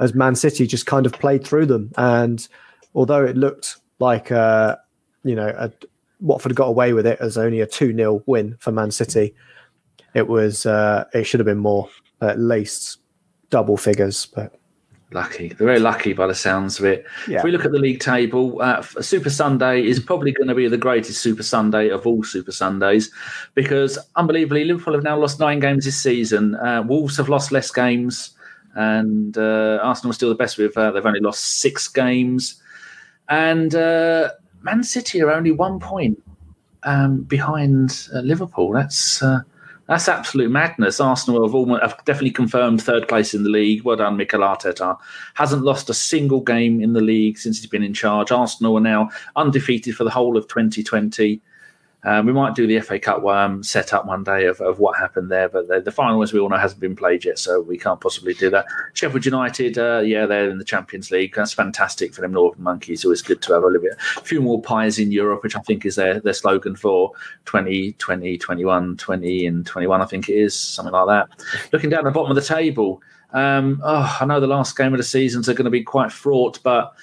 as 0.00 0.14
Man 0.14 0.34
City 0.34 0.66
just 0.66 0.86
kind 0.86 1.06
of 1.06 1.12
played 1.12 1.46
through 1.46 1.66
them, 1.66 1.92
and 1.96 2.46
although 2.94 3.24
it 3.24 3.36
looked 3.36 3.76
like 3.98 4.32
uh, 4.32 4.76
you 5.22 5.34
know 5.34 5.54
a, 5.56 5.70
Watford 6.20 6.54
got 6.54 6.68
away 6.68 6.92
with 6.92 7.06
it 7.06 7.18
as 7.20 7.36
only 7.36 7.60
a 7.60 7.66
two 7.66 7.94
0 7.94 8.22
win 8.26 8.56
for 8.58 8.72
Man 8.72 8.90
City, 8.90 9.34
it 10.14 10.28
was 10.28 10.66
uh, 10.66 11.04
it 11.12 11.24
should 11.24 11.40
have 11.40 11.46
been 11.46 11.58
more, 11.58 11.88
at 12.20 12.38
least 12.38 12.98
double 13.50 13.76
figures. 13.76 14.26
But 14.26 14.58
Lucky. 15.12 15.48
They're 15.48 15.66
very 15.66 15.78
lucky 15.78 16.12
by 16.12 16.26
the 16.26 16.34
sounds 16.34 16.78
of 16.78 16.84
it. 16.84 17.06
Yeah. 17.28 17.38
If 17.38 17.44
we 17.44 17.50
look 17.50 17.64
at 17.64 17.72
the 17.72 17.78
league 17.78 18.00
table, 18.00 18.60
uh, 18.60 18.82
Super 18.82 19.30
Sunday 19.30 19.84
is 19.84 20.00
probably 20.00 20.32
going 20.32 20.48
to 20.48 20.54
be 20.54 20.68
the 20.68 20.76
greatest 20.76 21.20
Super 21.20 21.42
Sunday 21.42 21.88
of 21.88 22.06
all 22.06 22.22
Super 22.22 22.52
Sundays 22.52 23.10
because, 23.54 23.98
unbelievably, 24.16 24.64
Liverpool 24.64 24.94
have 24.94 25.02
now 25.02 25.18
lost 25.18 25.40
nine 25.40 25.60
games 25.60 25.84
this 25.84 26.00
season. 26.02 26.54
Uh, 26.56 26.82
Wolves 26.86 27.16
have 27.16 27.28
lost 27.28 27.52
less 27.52 27.70
games, 27.70 28.30
and 28.74 29.36
uh, 29.36 29.78
Arsenal 29.82 30.10
are 30.10 30.14
still 30.14 30.28
the 30.28 30.34
best 30.34 30.58
with, 30.58 30.76
uh, 30.76 30.90
they've 30.90 31.06
only 31.06 31.20
lost 31.20 31.60
six 31.60 31.88
games. 31.88 32.60
And 33.28 33.74
uh, 33.74 34.30
Man 34.62 34.82
City 34.82 35.22
are 35.22 35.30
only 35.30 35.52
one 35.52 35.78
point 35.80 36.22
um, 36.82 37.22
behind 37.22 38.08
uh, 38.14 38.20
Liverpool. 38.20 38.72
That's. 38.72 39.22
That's 39.92 40.08
absolute 40.08 40.50
madness. 40.50 41.00
Arsenal 41.00 41.44
have 41.46 41.54
almost 41.54 41.82
have 41.82 42.02
definitely 42.06 42.30
confirmed 42.30 42.80
third 42.80 43.06
place 43.08 43.34
in 43.34 43.42
the 43.42 43.50
league. 43.50 43.82
Well 43.82 43.96
done, 43.96 44.16
Mikel 44.16 44.40
Arteta. 44.40 44.96
Hasn't 45.34 45.64
lost 45.64 45.90
a 45.90 45.94
single 45.94 46.40
game 46.40 46.80
in 46.80 46.94
the 46.94 47.02
league 47.02 47.36
since 47.36 47.58
he's 47.58 47.68
been 47.68 47.82
in 47.82 47.92
charge. 47.92 48.32
Arsenal 48.32 48.78
are 48.78 48.80
now 48.80 49.10
undefeated 49.36 49.94
for 49.94 50.04
the 50.04 50.10
whole 50.10 50.38
of 50.38 50.48
2020. 50.48 51.42
Um, 52.04 52.26
we 52.26 52.32
might 52.32 52.54
do 52.54 52.66
the 52.66 52.80
FA 52.80 52.98
Cup 52.98 53.24
um, 53.24 53.62
set 53.62 53.92
up 53.92 54.06
one 54.06 54.24
day 54.24 54.46
of, 54.46 54.60
of 54.60 54.80
what 54.80 54.98
happened 54.98 55.30
there, 55.30 55.48
but 55.48 55.68
the, 55.68 55.80
the 55.80 55.92
final, 55.92 56.22
as 56.22 56.32
we 56.32 56.40
all 56.40 56.48
know, 56.48 56.56
hasn't 56.56 56.80
been 56.80 56.96
played 56.96 57.24
yet, 57.24 57.38
so 57.38 57.60
we 57.60 57.78
can't 57.78 58.00
possibly 58.00 58.34
do 58.34 58.50
that. 58.50 58.66
Sheffield 58.94 59.24
United, 59.24 59.78
uh, 59.78 60.00
yeah, 60.04 60.26
they're 60.26 60.50
in 60.50 60.58
the 60.58 60.64
Champions 60.64 61.12
League. 61.12 61.34
That's 61.34 61.52
fantastic 61.52 62.12
for 62.12 62.20
them 62.20 62.32
Northern 62.32 62.64
Monkeys. 62.64 63.04
Always 63.04 63.22
good 63.22 63.40
to 63.42 63.52
have 63.52 63.62
a 63.62 63.66
little 63.66 63.82
bit, 63.82 63.96
a 64.16 64.20
few 64.22 64.40
more 64.40 64.60
pies 64.60 64.98
in 64.98 65.12
Europe, 65.12 65.44
which 65.44 65.54
I 65.54 65.60
think 65.60 65.86
is 65.86 65.94
their, 65.94 66.18
their 66.18 66.32
slogan 66.32 66.74
for 66.74 67.12
2020, 67.44 68.36
21, 68.36 68.96
20, 68.96 69.46
and 69.46 69.64
21, 69.64 70.00
I 70.00 70.04
think 70.04 70.28
it 70.28 70.34
is, 70.34 70.58
something 70.58 70.92
like 70.92 71.06
that. 71.06 71.44
Looking 71.72 71.90
down 71.90 72.04
the 72.04 72.10
bottom 72.10 72.30
of 72.30 72.36
the 72.36 72.42
table, 72.42 73.00
um, 73.32 73.80
oh, 73.84 74.16
I 74.20 74.24
know 74.24 74.40
the 74.40 74.46
last 74.46 74.76
game 74.76 74.92
of 74.92 74.98
the 74.98 75.04
seasons 75.04 75.48
are 75.48 75.54
going 75.54 75.64
to 75.64 75.70
be 75.70 75.82
quite 75.82 76.10
fraught, 76.10 76.58
but 76.62 76.94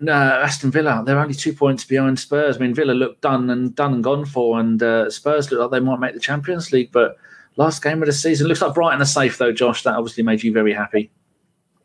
no, 0.00 0.12
Aston 0.12 0.70
Villa, 0.70 1.02
they're 1.04 1.18
only 1.18 1.34
two 1.34 1.52
points 1.52 1.84
behind 1.84 2.18
Spurs. 2.18 2.56
I 2.56 2.60
mean, 2.60 2.74
Villa 2.74 2.92
looked 2.92 3.20
done 3.20 3.50
and 3.50 3.74
done 3.76 3.94
and 3.94 4.04
gone 4.04 4.24
for, 4.24 4.58
and 4.58 4.82
uh, 4.82 5.10
Spurs 5.10 5.50
look 5.50 5.60
like 5.60 5.70
they 5.70 5.84
might 5.84 6.00
make 6.00 6.14
the 6.14 6.20
Champions 6.20 6.72
League. 6.72 6.90
But 6.90 7.16
last 7.56 7.82
game 7.82 8.02
of 8.02 8.06
the 8.06 8.12
season 8.12 8.46
looks 8.48 8.62
like 8.62 8.74
Brighton 8.74 9.02
are 9.02 9.04
safe, 9.04 9.38
though. 9.38 9.52
Josh, 9.52 9.82
that 9.82 9.94
obviously 9.94 10.22
made 10.22 10.42
you 10.42 10.52
very 10.52 10.72
happy. 10.72 11.10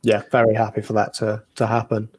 yeah, 0.06 0.22
very 0.32 0.54
happy 0.54 0.82
for 0.82 0.94
that 0.94 1.14
to 1.16 1.44
to 1.56 1.68
happen. 1.68 2.10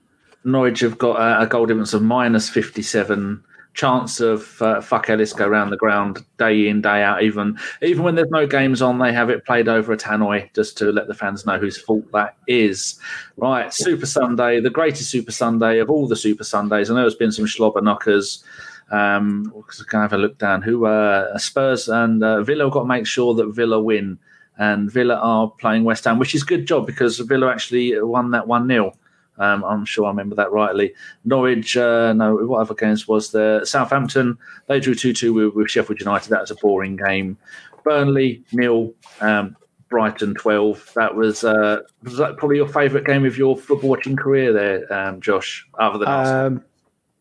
Norwich 0.45 0.81
have 0.81 0.99
got 0.99 1.21
a, 1.21 1.43
a 1.43 1.47
goal 1.47 1.67
difference 1.67 1.95
of 1.95 2.03
minus 2.03 2.49
fifty-seven. 2.49 3.43
Chance 3.77 4.21
of 4.21 4.61
uh, 4.63 4.81
fuck 4.81 5.11
Ellis 5.11 5.35
go 5.35 5.47
round 5.47 5.71
the 5.71 5.77
ground 5.77 6.25
day 6.39 6.67
in 6.67 6.81
day 6.81 7.03
out. 7.03 7.23
Even 7.23 7.59
even 7.83 8.05
when 8.05 8.15
there's 8.15 8.31
no 8.31 8.47
games 8.47 8.81
on, 8.81 8.99
they 8.99 9.13
have 9.13 9.29
it 9.29 9.45
played 9.45 9.69
over 9.69 9.93
a 9.93 9.99
tannoy 9.99 10.51
just 10.55 10.79
to 10.79 10.87
let 10.87 11.09
the 11.09 11.15
fans 11.15 11.45
know 11.45 11.59
whose 11.59 11.77
fault 11.77 12.11
that 12.13 12.37
is. 12.49 12.99
Right, 13.37 13.73
Super 13.73 14.07
Sunday, 14.07 14.61
the 14.61 14.71
greatest 14.71 15.11
Super 15.11 15.31
Sunday 15.31 15.79
of 15.79 15.91
all 15.91 16.09
the 16.09 16.17
Super 16.17 16.43
Sundays. 16.43 16.91
I 16.91 16.95
know 16.95 17.03
there's 17.03 17.15
been 17.15 17.33
some 17.33 17.47
slobber 17.47 17.83
knockers. 17.83 18.43
Um, 18.91 19.53
can 19.91 19.99
I 20.01 20.03
have 20.03 20.15
a 20.15 20.19
look 20.19 20.39
down? 20.39 20.63
Who 20.63 20.87
uh, 20.87 21.37
Spurs 21.37 21.89
and 21.89 22.25
uh, 22.25 22.43
Villa 22.43 22.71
got 22.71 22.81
to 22.81 22.87
make 22.87 23.07
sure 23.07 23.35
that 23.35 23.55
Villa 23.55 23.79
win, 23.79 24.19
and 24.57 24.91
Villa 24.91 25.17
are 25.17 25.51
playing 25.51 25.85
West 25.85 26.05
Ham, 26.05 26.19
which 26.19 26.35
is 26.35 26.45
good 26.45 26.67
job 26.67 26.87
because 26.87 27.19
Villa 27.19 27.51
actually 27.51 28.01
won 28.01 28.31
that 28.31 28.49
one 28.49 28.67
0 28.69 28.95
um, 29.39 29.65
I'm 29.65 29.85
sure 29.85 30.07
I 30.07 30.09
remember 30.09 30.37
that 30.37 30.53
rightly. 30.53 30.95
Norwich, 31.25 31.77
uh, 31.77 32.13
no, 32.13 32.37
what 32.37 32.61
other 32.61 32.75
games 32.75 33.07
was 33.07 33.33
there? 33.33 33.65
Southampton, 33.65 34.39
they 34.67 34.81
drew 34.81 34.95
2 34.95 35.13
2 35.13 35.33
with, 35.33 35.55
with 35.55 35.71
Sheffield 35.71 36.01
United. 36.01 36.31
That 36.31 36.41
was 36.41 36.51
a 36.51 36.57
boring 36.57 36.97
game. 36.97 37.37
Burnley, 37.85 38.43
nil. 38.53 38.95
Um, 39.21 39.57
Brighton, 39.89 40.35
12. 40.35 40.93
That 40.97 41.15
was, 41.15 41.45
uh, 41.45 41.81
was 42.03 42.17
that 42.17 42.37
probably 42.37 42.57
your 42.57 42.69
favourite 42.69 43.07
game 43.07 43.25
of 43.25 43.39
your 43.39 43.57
football 43.57 43.91
watching 43.91 44.17
career 44.17 44.53
there, 44.53 44.93
um, 44.93 45.21
Josh, 45.21 45.67
other 45.79 45.99
than 45.99 46.09
Um, 46.09 46.65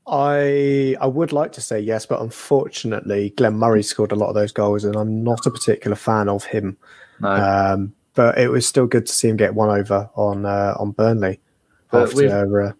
I 0.07 0.95
I 1.01 1.07
would 1.07 1.31
like 1.31 1.51
to 1.53 1.61
say 1.61 1.79
yes, 1.79 2.05
but 2.05 2.21
unfortunately, 2.21 3.31
Glenn 3.37 3.57
Murray 3.57 3.81
scored 3.81 4.11
a 4.11 4.15
lot 4.15 4.29
of 4.29 4.35
those 4.35 4.51
goals, 4.51 4.83
and 4.83 4.95
I'm 4.95 5.23
not 5.23 5.47
a 5.47 5.51
particular 5.51 5.95
fan 5.95 6.29
of 6.29 6.43
him. 6.43 6.77
No. 7.19 7.29
Um, 7.29 7.93
but 8.13 8.37
it 8.37 8.49
was 8.49 8.67
still 8.67 8.85
good 8.85 9.07
to 9.07 9.11
see 9.11 9.27
him 9.27 9.35
get 9.35 9.55
one 9.55 9.69
over 9.69 10.09
on 10.15 10.45
uh, 10.45 10.75
on 10.79 10.91
Burnley 10.91 11.39
But 11.95 12.13
with-. 12.13 12.31
Uh, 12.31 12.73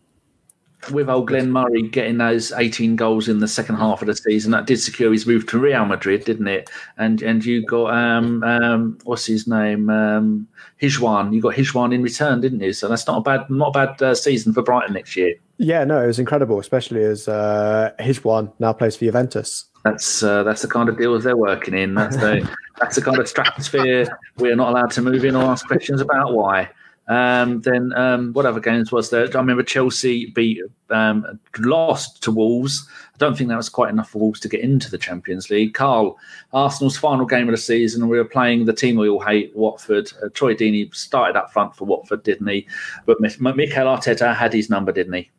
with 0.92 1.10
old 1.10 1.28
Glenn 1.28 1.52
Murray 1.52 1.84
getting 1.84 2.18
those 2.18 2.52
18 2.52 2.96
goals 2.96 3.28
in 3.28 3.40
the 3.40 3.48
second 3.48 3.76
half 3.76 4.02
of 4.02 4.08
the 4.08 4.16
season, 4.16 4.52
that 4.52 4.68
did 4.68 4.80
secure 4.80 5.12
his 5.12 5.26
move 5.26 5.48
to 5.48 5.60
Real 5.60 5.86
Madrid, 5.86 6.26
didn't 6.26 6.48
it? 6.48 6.70
And 6.98 7.22
and 7.22 7.44
you 7.44 7.66
got 7.66 7.94
um 7.94 8.44
um 8.44 8.98
what's 9.04 9.26
his 9.26 9.48
name 9.48 9.90
um 9.90 10.48
Higuaín, 10.82 11.34
you 11.34 11.42
got 11.42 11.56
Higuaín 11.56 11.94
in 11.94 12.04
return, 12.04 12.42
didn't 12.42 12.60
you? 12.60 12.74
So 12.74 12.88
that's 12.88 13.08
not 13.08 13.18
a 13.18 13.22
bad 13.22 13.50
not 13.50 13.70
a 13.70 13.72
bad 13.72 14.02
uh, 14.02 14.16
season 14.16 14.54
for 14.54 14.62
Brighton 14.62 14.94
next 14.94 15.16
year. 15.16 15.36
yeah, 15.58 15.84
no, 15.84 16.04
it 16.04 16.08
was 16.08 16.20
incredible, 16.20 16.60
especially 16.60 17.04
as 17.04 17.28
uh, 17.28 17.92
one 18.24 18.52
now 18.60 18.74
plays 18.74 18.96
for 18.96 19.06
Juventus. 19.06 19.66
That's 19.84 20.24
uh, 20.24 20.44
that's 20.44 20.62
the 20.62 20.68
kind 20.68 20.90
of 20.90 20.98
deals 20.98 21.24
they're 21.24 21.38
working 21.38 21.74
in. 21.74 21.94
That's 21.94 22.18
the 22.18 22.50
that's 22.80 22.96
the 22.96 23.02
kind 23.02 23.20
of 23.20 23.28
stratosphere 23.28 24.08
we're 24.38 24.56
not 24.56 24.70
allowed 24.70 24.92
to 24.92 25.02
move 25.02 25.24
in 25.26 25.36
or 25.36 25.44
ask 25.44 25.66
questions 25.68 26.02
about 26.02 26.34
why. 26.34 26.70
Um, 27.08 27.62
then 27.62 27.94
um, 27.94 28.34
what 28.34 28.46
other 28.46 28.60
games 28.60 28.92
was 28.92 29.10
there? 29.12 29.26
I 29.26 29.38
remember 29.38 29.64
Chelsea 29.64 30.28
beat 30.28 30.60
um, 30.90 31.40
lost 31.60 32.24
to 32.24 32.32
Wolves. 32.32 32.88
I 33.14 33.18
don't 33.18 33.38
think 33.38 33.50
that 33.50 33.58
was 33.58 33.70
quite 33.70 33.92
enough 33.92 34.10
for 34.10 34.20
Wolves 34.20 34.40
to 34.42 34.50
get 34.50 34.62
into 34.62 34.90
the 34.90 34.98
Champions 34.98 35.50
League. 35.50 35.74
Karl, 35.74 36.18
Arsenal's 36.52 36.98
final 36.98 37.26
game 37.26 37.48
of 37.48 37.54
the 37.54 37.58
season, 37.58 38.10
we 38.10 38.18
were 38.18 38.26
playing 38.26 38.66
the 38.66 38.74
team 38.74 38.96
we 38.96 39.08
all 39.08 39.22
hate, 39.22 39.56
Watford. 39.56 40.12
Uh, 40.24 40.30
Troy 40.34 40.56
Deeney 40.56 40.94
started 40.96 41.38
up 41.38 41.54
front 41.54 41.76
for 41.76 41.86
Watford, 41.86 42.24
didn't 42.24 42.48
he? 42.48 42.68
But 43.06 43.20
Mikel 43.22 43.86
Arteta 43.86 44.36
had 44.36 44.52
his 44.52 44.70
number, 44.70 44.92
didn't 44.92 45.14
he? 45.14 45.30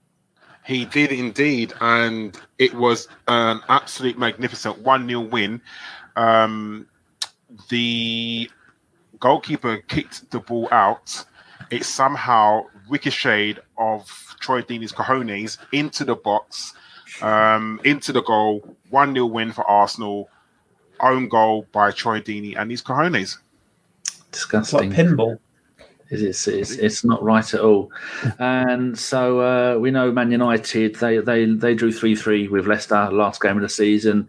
He 0.64 0.84
did 0.84 1.12
indeed, 1.12 1.74
and 1.80 2.36
it 2.58 2.74
was 2.74 3.06
an 3.28 3.60
absolute 3.68 4.18
magnificent 4.18 4.78
1 4.78 5.08
0 5.08 5.20
win. 5.20 5.60
Um, 6.16 6.88
the 7.68 8.50
goalkeeper 9.20 9.78
kicked 9.88 10.28
the 10.30 10.40
ball 10.40 10.68
out. 10.72 11.24
It 11.70 11.84
somehow 11.84 12.64
ricocheted 12.88 13.60
of 13.76 14.36
Troy 14.40 14.62
Deeney's 14.62 14.92
cojones 14.92 15.58
into 15.72 16.04
the 16.04 16.14
box, 16.14 16.74
um, 17.22 17.80
into 17.84 18.12
the 18.12 18.22
goal. 18.22 18.76
1 18.90 19.12
0 19.14 19.26
win 19.26 19.52
for 19.52 19.68
Arsenal. 19.68 20.28
Own 21.00 21.28
goal 21.28 21.66
by 21.72 21.90
Troy 21.90 22.20
Deeney 22.20 22.56
and 22.58 22.70
his 22.70 22.82
cojones. 22.82 23.38
It's 24.02 24.12
like 24.12 24.30
Disgusting. 24.32 24.92
pinball. 24.92 25.38
It's, 26.08 26.46
it's, 26.46 26.72
it's 26.72 27.04
not 27.04 27.22
right 27.22 27.54
at 27.54 27.60
all. 27.60 27.90
And 28.38 28.98
so 28.98 29.40
uh, 29.40 29.78
we 29.78 29.90
know 29.90 30.12
Man 30.12 30.30
United, 30.30 30.96
they, 30.96 31.18
they, 31.18 31.46
they 31.46 31.74
drew 31.74 31.92
3 31.92 32.14
3 32.14 32.48
with 32.48 32.66
Leicester 32.66 33.10
last 33.10 33.40
game 33.40 33.56
of 33.56 33.62
the 33.62 33.68
season. 33.68 34.28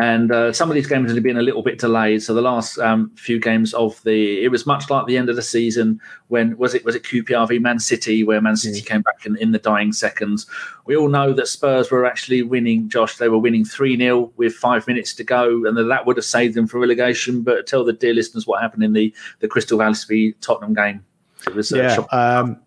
And 0.00 0.30
uh, 0.30 0.52
some 0.52 0.70
of 0.70 0.74
these 0.74 0.86
games 0.86 1.12
have 1.12 1.22
been 1.22 1.36
a 1.36 1.42
little 1.42 1.62
bit 1.62 1.78
delayed. 1.78 2.22
So 2.22 2.32
the 2.32 2.40
last 2.40 2.78
um, 2.78 3.10
few 3.16 3.40
games 3.40 3.74
of 3.74 4.00
the, 4.04 4.44
it 4.44 4.48
was 4.48 4.64
much 4.64 4.88
like 4.90 5.06
the 5.06 5.16
end 5.16 5.28
of 5.28 5.36
the 5.36 5.42
season 5.42 6.00
when, 6.28 6.56
was 6.56 6.74
it 6.74 6.84
was 6.84 6.94
it 6.94 7.02
QPR 7.02 7.48
v 7.48 7.58
Man 7.58 7.80
City, 7.80 8.22
where 8.22 8.40
Man 8.40 8.56
City 8.56 8.80
came 8.80 9.02
back 9.02 9.26
in, 9.26 9.36
in 9.38 9.50
the 9.50 9.58
dying 9.58 9.92
seconds. 9.92 10.46
We 10.86 10.96
all 10.96 11.08
know 11.08 11.32
that 11.32 11.48
Spurs 11.48 11.90
were 11.90 12.06
actually 12.06 12.42
winning, 12.42 12.88
Josh. 12.88 13.16
They 13.16 13.28
were 13.28 13.38
winning 13.38 13.64
3 13.64 13.96
0 13.96 14.32
with 14.36 14.54
five 14.54 14.86
minutes 14.86 15.14
to 15.14 15.24
go. 15.24 15.66
And 15.66 15.76
that 15.90 16.06
would 16.06 16.16
have 16.16 16.24
saved 16.24 16.54
them 16.54 16.68
for 16.68 16.78
relegation. 16.78 17.42
But 17.42 17.66
tell 17.66 17.84
the 17.84 17.92
dear 17.92 18.14
listeners 18.14 18.46
what 18.46 18.62
happened 18.62 18.84
in 18.84 18.92
the, 18.92 19.12
the 19.40 19.48
Crystal 19.48 19.78
Palace 19.78 20.04
v 20.04 20.34
Tottenham 20.40 20.74
game. 20.74 21.04
It 21.46 21.54
was 21.54 21.70
yeah, 21.70 21.96
um, 22.12 22.60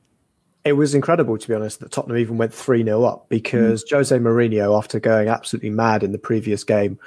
it 0.63 0.73
was 0.73 0.93
incredible 0.93 1.37
to 1.37 1.47
be 1.47 1.53
honest 1.53 1.79
that 1.79 1.91
Tottenham 1.91 2.17
even 2.17 2.37
went 2.37 2.53
three 2.53 2.83
0 2.83 3.03
up 3.03 3.27
because 3.29 3.83
Jose 3.89 4.17
Mourinho, 4.17 4.77
after 4.77 4.99
going 4.99 5.27
absolutely 5.27 5.71
mad 5.71 6.03
in 6.03 6.11
the 6.11 6.17
previous 6.17 6.63
game, 6.63 6.99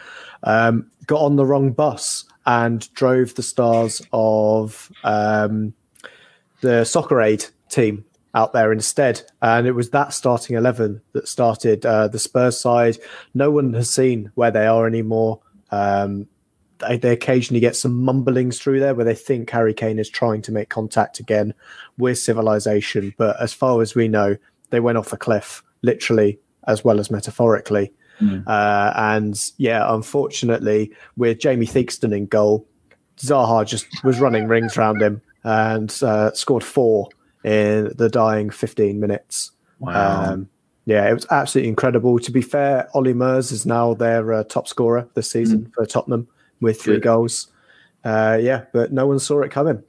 um, 0.43 0.91
got 1.07 1.21
on 1.21 1.37
the 1.37 1.47
wrong 1.47 1.73
bus 1.73 2.25
and 2.47 2.93
drove 2.95 3.35
the 3.35 3.43
stars 3.43 4.03
of 4.13 4.91
um, 5.05 5.73
the 6.61 6.85
Soccer 6.85 7.21
Aid 7.21 7.47
team 7.69 8.05
out 8.35 8.53
there 8.53 8.73
instead, 8.73 9.23
and 9.43 9.67
it 9.67 9.73
was 9.73 9.91
that 9.91 10.13
starting 10.13 10.57
eleven 10.57 11.01
that 11.13 11.29
started 11.29 11.87
uh, 11.87 12.09
the 12.09 12.19
Spurs 12.19 12.59
side. 12.59 12.99
No 13.33 13.51
one 13.51 13.73
has 13.75 13.89
seen 13.89 14.33
where 14.35 14.51
they 14.51 14.67
are 14.67 14.87
anymore. 14.87 15.41
Um, 15.71 16.27
they, 16.79 16.97
they 16.97 17.13
occasionally 17.13 17.61
get 17.61 17.77
some 17.77 18.03
mumblings 18.03 18.59
through 18.59 18.81
there 18.81 18.95
where 18.95 19.05
they 19.05 19.15
think 19.15 19.51
Harry 19.51 19.75
Kane 19.75 19.99
is 19.99 20.09
trying 20.09 20.43
to 20.43 20.53
make 20.53 20.69
contact 20.69 21.21
again 21.21 21.55
with 21.99 22.19
civilization. 22.19 23.15
But 23.17 23.41
as 23.41 23.53
far 23.53 23.81
as 23.83 23.95
we 23.95 24.09
know, 24.09 24.37
they 24.71 24.81
went 24.81 24.99
off 24.99 25.13
a 25.13 25.17
cliff, 25.17 25.63
literally 25.83 26.39
as 26.67 26.85
well 26.85 26.99
as 26.99 27.11
metaphorically. 27.11 27.93
Uh, 28.47 28.93
and 28.97 29.37
yeah, 29.59 29.93
unfortunately, 29.93 30.93
with 31.17 31.39
Jamie 31.39 31.67
Theakston 31.67 32.15
in 32.15 32.27
goal, 32.27 32.67
Zaha 33.19 33.67
just 33.67 33.87
was 34.05 34.21
running 34.21 34.49
rings 34.49 34.77
around 34.77 35.03
him 35.03 35.21
and 35.43 35.95
uh, 36.03 36.33
scored 36.33 36.65
four 36.65 37.09
in 37.45 37.93
the 37.97 38.09
dying 38.09 38.51
15 38.51 38.99
minutes. 38.99 39.53
Wow. 39.79 40.33
Um, 40.33 40.49
yeah, 40.87 41.09
it 41.09 41.15
was 41.15 41.27
absolutely 41.31 41.71
incredible. 41.71 42.19
To 42.19 42.31
be 42.31 42.43
fair, 42.43 42.89
Olly 42.95 43.15
Murs 43.15 43.53
is 43.53 43.65
now 43.65 43.95
their 43.95 44.33
uh, 44.33 44.45
top 44.45 44.69
scorer 44.69 45.09
this 45.15 45.31
season 45.31 45.71
for 45.75 45.87
Tottenham 45.87 46.29
with 46.61 46.81
three 46.81 46.95
Good. 46.95 47.03
goals. 47.03 47.49
Uh, 48.05 48.39
yeah, 48.41 48.65
but 48.73 48.93
no 48.93 49.07
one 49.07 49.19
saw 49.19 49.43
it 49.43 49.51
coming. 49.51 49.83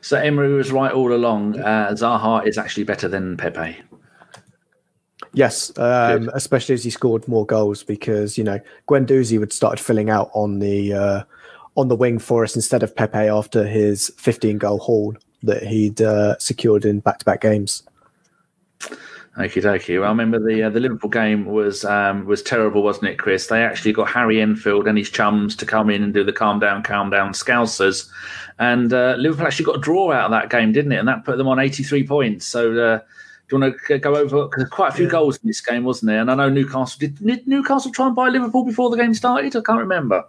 So 0.00 0.18
Emery 0.18 0.52
was 0.52 0.70
right 0.72 0.92
all 0.92 1.12
along. 1.12 1.58
Uh, 1.58 1.90
Zaha 1.92 2.46
is 2.46 2.58
actually 2.58 2.84
better 2.84 3.08
than 3.08 3.36
Pepe. 3.36 3.76
Yes, 5.32 5.76
um, 5.78 6.30
especially 6.34 6.74
as 6.74 6.84
he 6.84 6.90
scored 6.90 7.26
more 7.28 7.46
goals 7.46 7.82
because 7.84 8.36
you 8.36 8.42
know 8.42 8.58
Guendouzi 8.88 9.38
would 9.38 9.52
start 9.52 9.78
filling 9.78 10.10
out 10.10 10.30
on 10.34 10.58
the 10.58 10.92
uh, 10.92 11.22
on 11.76 11.88
the 11.88 11.96
wing 11.96 12.18
for 12.18 12.42
us 12.42 12.56
instead 12.56 12.82
of 12.82 12.94
Pepe 12.96 13.18
after 13.18 13.66
his 13.66 14.12
15 14.16 14.58
goal 14.58 14.78
haul 14.78 15.14
that 15.42 15.62
he'd 15.62 16.02
uh, 16.02 16.36
secured 16.38 16.84
in 16.84 17.00
back 17.00 17.18
to 17.18 17.24
back 17.24 17.40
games. 17.40 17.84
Okie 19.38 19.62
dokie. 19.62 19.98
Well, 19.98 20.08
I 20.08 20.10
remember 20.10 20.40
the 20.40 20.64
uh, 20.64 20.70
the 20.70 20.80
Liverpool 20.80 21.08
game 21.08 21.46
was 21.46 21.84
um, 21.84 22.26
was 22.26 22.42
terrible, 22.42 22.82
wasn't 22.82 23.06
it, 23.06 23.18
Kris? 23.18 23.46
They 23.46 23.62
actually 23.62 23.92
got 23.92 24.10
Harry 24.10 24.40
Enfield 24.40 24.88
and 24.88 24.98
his 24.98 25.08
chums 25.08 25.54
to 25.56 25.66
come 25.66 25.88
in 25.88 26.02
and 26.02 26.12
do 26.12 26.24
the 26.24 26.32
calm 26.32 26.58
down, 26.58 26.82
calm 26.82 27.10
down 27.10 27.32
scousers, 27.32 28.10
and 28.58 28.92
uh, 28.92 29.14
Liverpool 29.18 29.46
actually 29.46 29.66
got 29.66 29.76
a 29.76 29.80
draw 29.80 30.10
out 30.10 30.24
of 30.24 30.30
that 30.32 30.50
game, 30.50 30.72
didn't 30.72 30.92
it? 30.92 30.98
And 30.98 31.06
that 31.06 31.24
put 31.24 31.38
them 31.38 31.46
on 31.46 31.60
eighty 31.60 31.82
three 31.82 32.06
points. 32.06 32.46
So. 32.46 32.76
Uh, 32.76 33.00
do 33.48 33.56
you 33.56 33.62
want 33.62 33.76
to 33.88 33.98
go 33.98 34.14
over? 34.14 34.44
Because 34.46 34.68
quite 34.68 34.90
a 34.90 34.96
few 34.96 35.08
goals 35.08 35.36
in 35.38 35.48
this 35.48 35.60
game, 35.60 35.82
wasn't 35.82 36.06
there? 36.06 36.20
And 36.20 36.30
I 36.30 36.36
know 36.36 36.48
Newcastle 36.48 37.00
did, 37.00 37.18
did 37.18 37.48
Newcastle 37.48 37.90
try 37.90 38.06
and 38.06 38.14
buy 38.14 38.28
Liverpool 38.28 38.64
before 38.64 38.90
the 38.90 38.96
game 38.96 39.12
started. 39.12 39.56
I 39.56 39.60
can't 39.60 39.80
remember. 39.80 40.24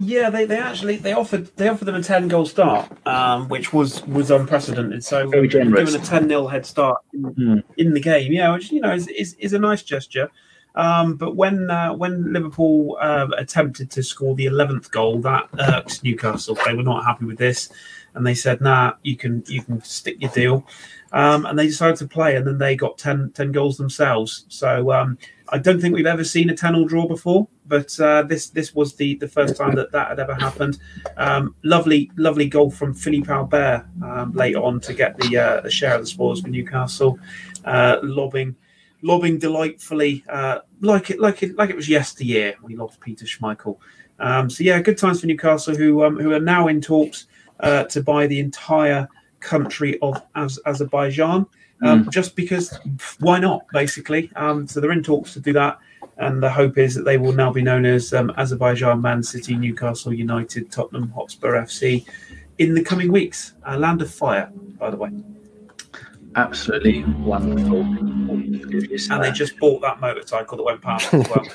Yeah, 0.00 0.30
they, 0.30 0.44
they 0.44 0.58
actually 0.58 0.96
they 0.96 1.12
offered 1.12 1.54
they 1.56 1.66
offered 1.68 1.86
them 1.86 1.96
a 1.96 2.02
ten 2.02 2.28
goal 2.28 2.46
start, 2.46 2.88
um, 3.06 3.48
which 3.48 3.72
was 3.72 4.04
was 4.06 4.30
unprecedented. 4.30 5.04
So 5.04 5.28
Very 5.28 5.48
generous. 5.48 5.90
given 5.90 6.00
a 6.00 6.04
ten 6.04 6.28
0 6.28 6.46
head 6.46 6.64
start 6.64 6.98
in, 7.12 7.20
Hmm. 7.22 7.58
in 7.76 7.94
the 7.94 8.00
game. 8.00 8.32
Yeah, 8.32 8.52
which 8.54 8.70
you 8.70 8.80
know 8.80 8.92
is 8.94 9.08
is, 9.08 9.34
is 9.40 9.52
a 9.54 9.58
nice 9.58 9.82
gesture. 9.82 10.30
Um, 10.76 11.16
but 11.16 11.34
when 11.34 11.68
uh, 11.68 11.94
when 11.94 12.32
Liverpool 12.32 12.96
uh, 13.00 13.26
attempted 13.36 13.90
to 13.90 14.02
score 14.04 14.36
the 14.36 14.46
eleventh 14.46 14.92
goal, 14.92 15.18
that 15.22 15.48
irked 15.58 16.04
Newcastle. 16.04 16.56
They 16.64 16.74
were 16.74 16.84
not 16.84 17.04
happy 17.04 17.24
with 17.24 17.38
this, 17.38 17.68
and 18.14 18.24
they 18.24 18.34
said, 18.34 18.60
"Nah, 18.60 18.92
you 19.02 19.16
can 19.16 19.42
you 19.48 19.64
can 19.64 19.82
stick 19.82 20.18
your 20.20 20.30
deal." 20.30 20.64
Um, 21.10 21.44
and 21.46 21.58
they 21.58 21.66
decided 21.66 21.96
to 21.96 22.06
play, 22.06 22.36
and 22.36 22.46
then 22.46 22.58
they 22.58 22.76
got 22.76 22.98
10, 22.98 23.30
10 23.30 23.50
goals 23.50 23.78
themselves. 23.78 24.44
So 24.50 24.92
um, 24.92 25.16
I 25.50 25.58
don't 25.58 25.80
think 25.80 25.94
we've 25.94 26.06
ever 26.06 26.24
seen 26.24 26.50
a 26.50 26.56
tunnel 26.56 26.84
draw 26.84 27.06
before, 27.06 27.48
but 27.66 27.98
uh, 28.00 28.22
this 28.22 28.50
this 28.50 28.74
was 28.74 28.94
the, 28.96 29.14
the 29.16 29.28
first 29.28 29.56
time 29.56 29.74
that 29.76 29.92
that 29.92 30.08
had 30.08 30.20
ever 30.20 30.34
happened. 30.34 30.78
Um, 31.16 31.54
lovely, 31.62 32.10
lovely 32.16 32.48
goal 32.48 32.70
from 32.70 32.94
Philippe 32.94 33.32
Albert 33.32 33.86
um, 34.02 34.32
later 34.32 34.58
on 34.58 34.80
to 34.80 34.94
get 34.94 35.18
the 35.18 35.38
uh, 35.38 35.68
share 35.68 35.94
of 35.94 36.02
the 36.02 36.06
spoils 36.06 36.40
for 36.40 36.48
Newcastle, 36.48 37.18
uh, 37.64 37.98
lobbing 38.02 38.56
lobbing 39.02 39.38
delightfully 39.38 40.24
uh, 40.28 40.58
like 40.80 41.10
it 41.10 41.20
like 41.20 41.42
it 41.42 41.56
like 41.56 41.70
it 41.70 41.76
was 41.76 41.88
yesteryear 41.88 42.54
when 42.60 42.70
he 42.70 42.76
lobbed 42.76 43.00
Peter 43.00 43.24
Schmeichel. 43.24 43.78
Um, 44.18 44.50
so 44.50 44.64
yeah, 44.64 44.80
good 44.80 44.98
times 44.98 45.20
for 45.20 45.26
Newcastle, 45.26 45.74
who 45.74 46.04
um, 46.04 46.18
who 46.18 46.32
are 46.32 46.40
now 46.40 46.68
in 46.68 46.80
talks 46.80 47.26
uh, 47.60 47.84
to 47.84 48.02
buy 48.02 48.26
the 48.26 48.40
entire 48.40 49.08
country 49.40 49.98
of 50.00 50.20
Az- 50.34 50.60
Azerbaijan, 50.66 51.46
um, 51.82 52.10
just 52.10 52.34
because 52.36 52.78
why 53.20 53.38
not? 53.38 53.66
Basically, 53.72 54.30
um, 54.36 54.66
so 54.66 54.80
they're 54.80 54.92
in 54.92 55.02
talks 55.02 55.32
to 55.34 55.40
do 55.40 55.52
that, 55.52 55.78
and 56.16 56.42
the 56.42 56.50
hope 56.50 56.78
is 56.78 56.94
that 56.94 57.04
they 57.04 57.18
will 57.18 57.32
now 57.32 57.52
be 57.52 57.62
known 57.62 57.84
as 57.84 58.12
um, 58.12 58.32
Azerbaijan, 58.36 59.00
Man 59.00 59.22
City, 59.22 59.54
Newcastle 59.54 60.12
United, 60.12 60.70
Tottenham 60.70 61.10
Hotspur 61.10 61.54
FC 61.54 62.06
in 62.58 62.74
the 62.74 62.82
coming 62.82 63.12
weeks. 63.12 63.54
Uh, 63.66 63.78
Land 63.78 64.02
of 64.02 64.12
Fire, 64.12 64.50
by 64.78 64.90
the 64.90 64.96
way, 64.96 65.10
Absolutely 66.36 67.04
wonderful. 67.04 67.84
If 68.70 68.90
you 68.90 68.98
say 68.98 69.14
and 69.14 69.24
they 69.24 69.30
just 69.30 69.58
bought 69.58 69.80
that 69.80 70.00
motorcycle 70.00 70.56
that 70.58 70.62
went 70.62 70.82
past 70.82 71.12
as 71.14 71.28
well. 71.28 71.46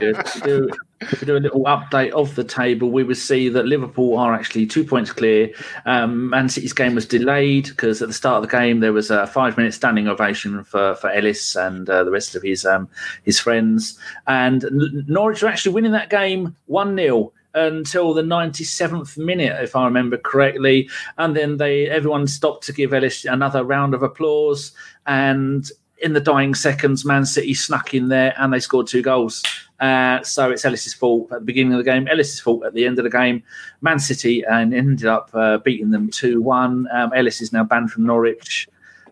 If 0.00 0.34
we, 0.34 0.40
do, 0.40 0.70
if 1.00 1.20
we 1.20 1.26
do 1.26 1.36
a 1.36 1.38
little 1.38 1.64
update 1.64 2.10
of 2.10 2.34
the 2.34 2.44
table, 2.44 2.90
we 2.90 3.04
would 3.04 3.16
see 3.16 3.48
that 3.48 3.66
Liverpool 3.66 4.18
are 4.18 4.34
actually 4.34 4.66
two 4.66 4.84
points 4.84 5.12
clear. 5.12 5.52
Um, 5.86 6.30
Man 6.30 6.48
City's 6.48 6.72
game 6.72 6.94
was 6.94 7.06
delayed 7.06 7.68
because 7.68 8.02
at 8.02 8.08
the 8.08 8.14
start 8.14 8.42
of 8.42 8.50
the 8.50 8.56
game 8.56 8.80
there 8.80 8.92
was 8.92 9.10
a 9.10 9.26
five-minute 9.26 9.74
standing 9.74 10.08
ovation 10.08 10.64
for, 10.64 10.94
for 10.96 11.10
Ellis 11.10 11.54
and 11.54 11.88
uh, 11.88 12.04
the 12.04 12.10
rest 12.10 12.34
of 12.34 12.42
his 12.42 12.64
um, 12.64 12.88
his 13.22 13.38
friends, 13.38 13.98
and 14.26 14.64
Norwich 15.06 15.42
are 15.42 15.48
actually 15.48 15.74
winning 15.74 15.92
that 15.92 16.10
game 16.10 16.56
one 16.66 16.96
0 16.96 17.32
until 17.54 18.14
the 18.14 18.22
97th 18.22 19.18
minute, 19.18 19.62
if 19.62 19.76
I 19.76 19.84
remember 19.84 20.16
correctly, 20.16 20.88
and 21.18 21.36
then 21.36 21.56
they 21.56 21.88
everyone 21.88 22.26
stopped 22.26 22.64
to 22.66 22.72
give 22.72 22.92
Ellis 22.92 23.24
another 23.24 23.64
round 23.64 23.94
of 23.94 24.02
applause 24.02 24.72
and 25.06 25.70
in 26.02 26.12
the 26.14 26.20
dying 26.20 26.54
seconds, 26.54 27.04
Man 27.04 27.24
City 27.24 27.54
snuck 27.54 27.94
in 27.94 28.08
there 28.08 28.34
and 28.36 28.52
they 28.52 28.58
scored 28.58 28.88
two 28.88 29.02
goals. 29.02 29.42
Uh, 29.78 30.20
so 30.22 30.50
it's 30.50 30.64
Ellis's 30.64 30.94
fault 30.94 31.30
at 31.32 31.40
the 31.40 31.44
beginning 31.44 31.72
of 31.72 31.78
the 31.78 31.84
game, 31.84 32.08
Ellis's 32.08 32.40
fault 32.40 32.64
at 32.64 32.74
the 32.74 32.84
end 32.84 32.98
of 32.98 33.04
the 33.04 33.10
game. 33.10 33.42
Man 33.80 33.98
City 33.98 34.42
and 34.42 34.74
ended 34.74 35.06
up 35.06 35.30
uh, 35.32 35.58
beating 35.58 35.90
them 35.90 36.10
2 36.10 36.42
1. 36.42 36.88
Um, 36.92 37.12
Ellis 37.14 37.40
is 37.40 37.52
now 37.52 37.64
banned 37.64 37.92
from 37.92 38.04
Norwich. 38.04 38.68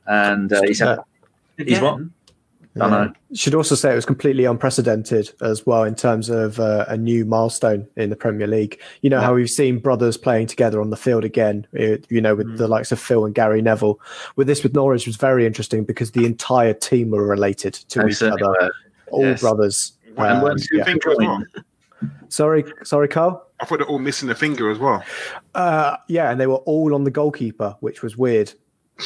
And 0.07 0.53
uh, 0.53 0.62
he's 0.62 0.80
had, 0.80 0.99
Uh, 0.99 1.03
He's 1.64 1.80
what? 1.80 2.01
Again, 2.76 2.92
I 2.92 3.04
know. 3.06 3.12
Should 3.34 3.54
also 3.56 3.74
say 3.74 3.90
it 3.92 3.96
was 3.96 4.06
completely 4.06 4.44
unprecedented 4.44 5.32
as 5.42 5.66
well 5.66 5.82
in 5.82 5.96
terms 5.96 6.28
of 6.28 6.60
uh, 6.60 6.84
a 6.88 6.96
new 6.96 7.24
milestone 7.24 7.88
in 7.96 8.10
the 8.10 8.16
Premier 8.16 8.46
League. 8.46 8.80
You 9.02 9.10
know 9.10 9.20
how 9.20 9.34
we've 9.34 9.50
seen 9.50 9.78
brothers 9.80 10.16
playing 10.16 10.46
together 10.46 10.80
on 10.80 10.90
the 10.90 10.96
field 10.96 11.24
again. 11.24 11.66
it- 11.72 12.06
you 12.10 12.20
know, 12.20 12.34
with 12.36 12.58
the 12.58 12.68
likes 12.68 12.92
of 12.92 13.00
Phil 13.00 13.24
and 13.24 13.34
Gary 13.34 13.60
Neville. 13.60 13.98
With 14.36 14.46
this, 14.46 14.62
with 14.62 14.72
Norwich, 14.74 15.06
was 15.06 15.16
very 15.16 15.46
interesting 15.46 15.84
because 15.84 16.12
the 16.12 16.24
entire 16.26 16.72
team 16.72 17.10
were 17.10 17.26
related 17.26 17.74
to 17.74 18.00
They 18.00 18.08
each 18.10 18.22
other, 18.22 18.36
were. 18.46 18.72
all 19.10 19.24
yes. 19.24 19.40
brothers. 19.40 19.92
and 20.16 20.18
Um, 20.18 20.42
weren't 20.42 20.62
two 20.62 20.76
yeah. 20.78 20.84
finger 20.84 21.10
as 21.10 21.16
well. 21.18 21.42
Sorry, 22.28 22.64
sorry, 22.84 23.08
Karl. 23.08 23.46
I 23.58 23.64
thought 23.64 23.78
they're 23.78 23.88
all 23.88 23.98
missing 23.98 24.30
a 24.30 24.34
finger 24.34 24.70
as 24.70 24.78
well. 24.78 25.02
Uh, 25.54 25.96
yeah, 26.08 26.30
and 26.30 26.40
they 26.40 26.46
were 26.46 26.54
all 26.66 26.94
on 26.94 27.02
the 27.04 27.10
goalkeeper, 27.10 27.76
which 27.80 28.00
was 28.02 28.16
weird. 28.16 28.52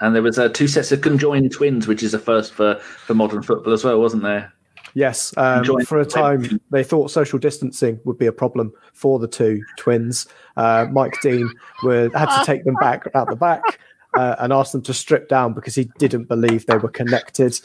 And 0.00 0.14
there 0.14 0.22
was 0.22 0.38
uh, 0.38 0.48
two 0.48 0.68
sets 0.68 0.92
of 0.92 1.00
conjoined 1.00 1.52
twins, 1.52 1.86
which 1.86 2.02
is 2.02 2.14
a 2.14 2.18
first 2.18 2.52
for, 2.52 2.76
for 2.76 3.14
modern 3.14 3.42
football 3.42 3.72
as 3.72 3.84
well, 3.84 4.00
wasn't 4.00 4.22
there? 4.22 4.52
Yes, 4.94 5.32
um, 5.36 5.64
for 5.84 6.00
a 6.00 6.06
time 6.06 6.60
they 6.70 6.82
thought 6.82 7.10
social 7.10 7.38
distancing 7.38 8.00
would 8.04 8.18
be 8.18 8.26
a 8.26 8.32
problem 8.32 8.72
for 8.94 9.18
the 9.18 9.28
two 9.28 9.62
twins. 9.76 10.26
Uh, 10.56 10.86
Mike 10.90 11.14
Dean 11.22 11.48
would 11.82 12.12
had 12.14 12.38
to 12.38 12.44
take 12.44 12.64
them 12.64 12.74
back 12.80 13.06
out 13.14 13.28
the 13.28 13.36
back 13.36 13.78
uh, 14.14 14.36
and 14.38 14.52
ask 14.52 14.72
them 14.72 14.82
to 14.82 14.94
strip 14.94 15.28
down 15.28 15.52
because 15.52 15.74
he 15.74 15.90
didn't 15.98 16.24
believe 16.24 16.66
they 16.66 16.78
were 16.78 16.88
connected. 16.88 17.60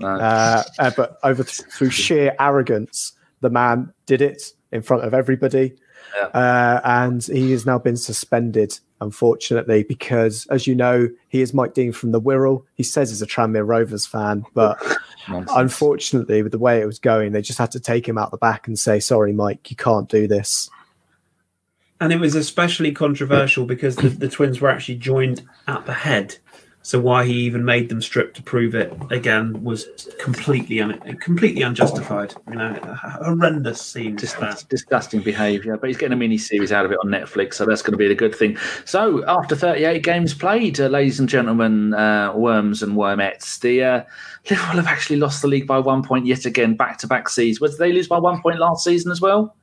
Uh, 0.00 0.62
uh, 0.78 0.90
but 0.96 1.18
over 1.24 1.42
th- 1.42 1.68
through 1.70 1.90
sheer 1.90 2.34
arrogance, 2.38 3.12
the 3.40 3.50
man 3.50 3.92
did 4.06 4.22
it 4.22 4.52
in 4.72 4.82
front 4.82 5.04
of 5.04 5.12
everybody, 5.12 5.74
Yeah. 6.16 6.26
uh, 6.28 6.80
and 6.84 7.22
he 7.24 7.52
has 7.52 7.66
now 7.66 7.78
been 7.78 7.96
suspended. 7.96 8.78
Unfortunately, 9.00 9.84
because 9.84 10.44
as 10.50 10.66
you 10.66 10.74
know, 10.74 11.08
he 11.28 11.40
is 11.40 11.54
Mike 11.54 11.72
Dean 11.72 11.92
from 11.92 12.10
the 12.10 12.20
Wirral. 12.20 12.64
He 12.74 12.82
says 12.82 13.10
he's 13.10 13.22
a 13.22 13.28
Tranmere 13.28 13.64
Rovers 13.64 14.06
fan, 14.06 14.44
but 14.54 14.76
unfortunately, 15.28 16.42
with 16.42 16.50
the 16.50 16.58
way 16.58 16.80
it 16.80 16.86
was 16.86 16.98
going, 16.98 17.30
they 17.30 17.40
just 17.40 17.60
had 17.60 17.70
to 17.70 17.80
take 17.80 18.08
him 18.08 18.18
out 18.18 18.32
the 18.32 18.38
back 18.38 18.66
and 18.66 18.76
say, 18.76 18.98
"Sorry, 18.98 19.32
Mike, 19.32 19.70
you 19.70 19.76
can't 19.76 20.08
do 20.08 20.26
this." 20.26 20.68
and 22.00 22.12
it 22.12 22.20
was 22.20 22.34
especially 22.34 22.92
controversial 22.92 23.64
because 23.64 23.96
the, 23.96 24.08
the 24.08 24.28
twins 24.28 24.60
were 24.60 24.68
actually 24.68 24.96
joined 24.96 25.42
at 25.66 25.84
the 25.86 25.92
head. 25.94 26.36
So 26.88 26.98
why 26.98 27.26
he 27.26 27.34
even 27.34 27.66
made 27.66 27.90
them 27.90 28.00
strip 28.00 28.32
to 28.32 28.42
prove 28.42 28.74
it 28.74 28.90
again 29.10 29.62
was 29.62 30.08
completely 30.18 30.80
un- 30.80 30.98
completely 31.20 31.60
unjustified. 31.60 32.34
You 32.48 32.56
know, 32.56 32.78
a 32.82 32.94
horrendous 33.24 33.82
scene. 33.82 34.16
Dis- 34.16 34.32
there. 34.32 34.56
disgusting 34.70 35.20
behaviour, 35.20 35.76
but 35.76 35.88
he's 35.88 35.98
getting 35.98 36.14
a 36.14 36.16
mini 36.16 36.38
series 36.38 36.72
out 36.72 36.86
of 36.86 36.90
it 36.90 36.96
on 37.04 37.10
Netflix, 37.10 37.54
so 37.56 37.66
that's 37.66 37.82
going 37.82 37.92
to 37.92 37.98
be 37.98 38.08
the 38.08 38.14
good 38.14 38.34
thing. 38.34 38.56
So, 38.86 39.22
after 39.28 39.54
38 39.54 40.02
games 40.02 40.32
played, 40.32 40.80
uh, 40.80 40.86
ladies 40.86 41.20
and 41.20 41.28
gentlemen, 41.28 41.92
uh, 41.92 42.32
worms 42.34 42.82
and 42.82 42.94
wormettes, 42.94 43.60
the 43.60 43.84
uh, 43.84 44.04
Liverpool 44.48 44.76
have 44.76 44.86
actually 44.86 45.16
lost 45.16 45.42
the 45.42 45.48
league 45.48 45.66
by 45.66 45.78
one 45.78 46.02
point 46.02 46.24
yet 46.24 46.46
again, 46.46 46.74
back 46.74 46.96
to 47.00 47.06
back 47.06 47.28
seasons. 47.28 47.72
Did 47.72 47.80
they 47.80 47.92
lose 47.92 48.08
by 48.08 48.18
one 48.18 48.40
point 48.40 48.60
last 48.60 48.82
season 48.82 49.12
as 49.12 49.20
well? 49.20 49.54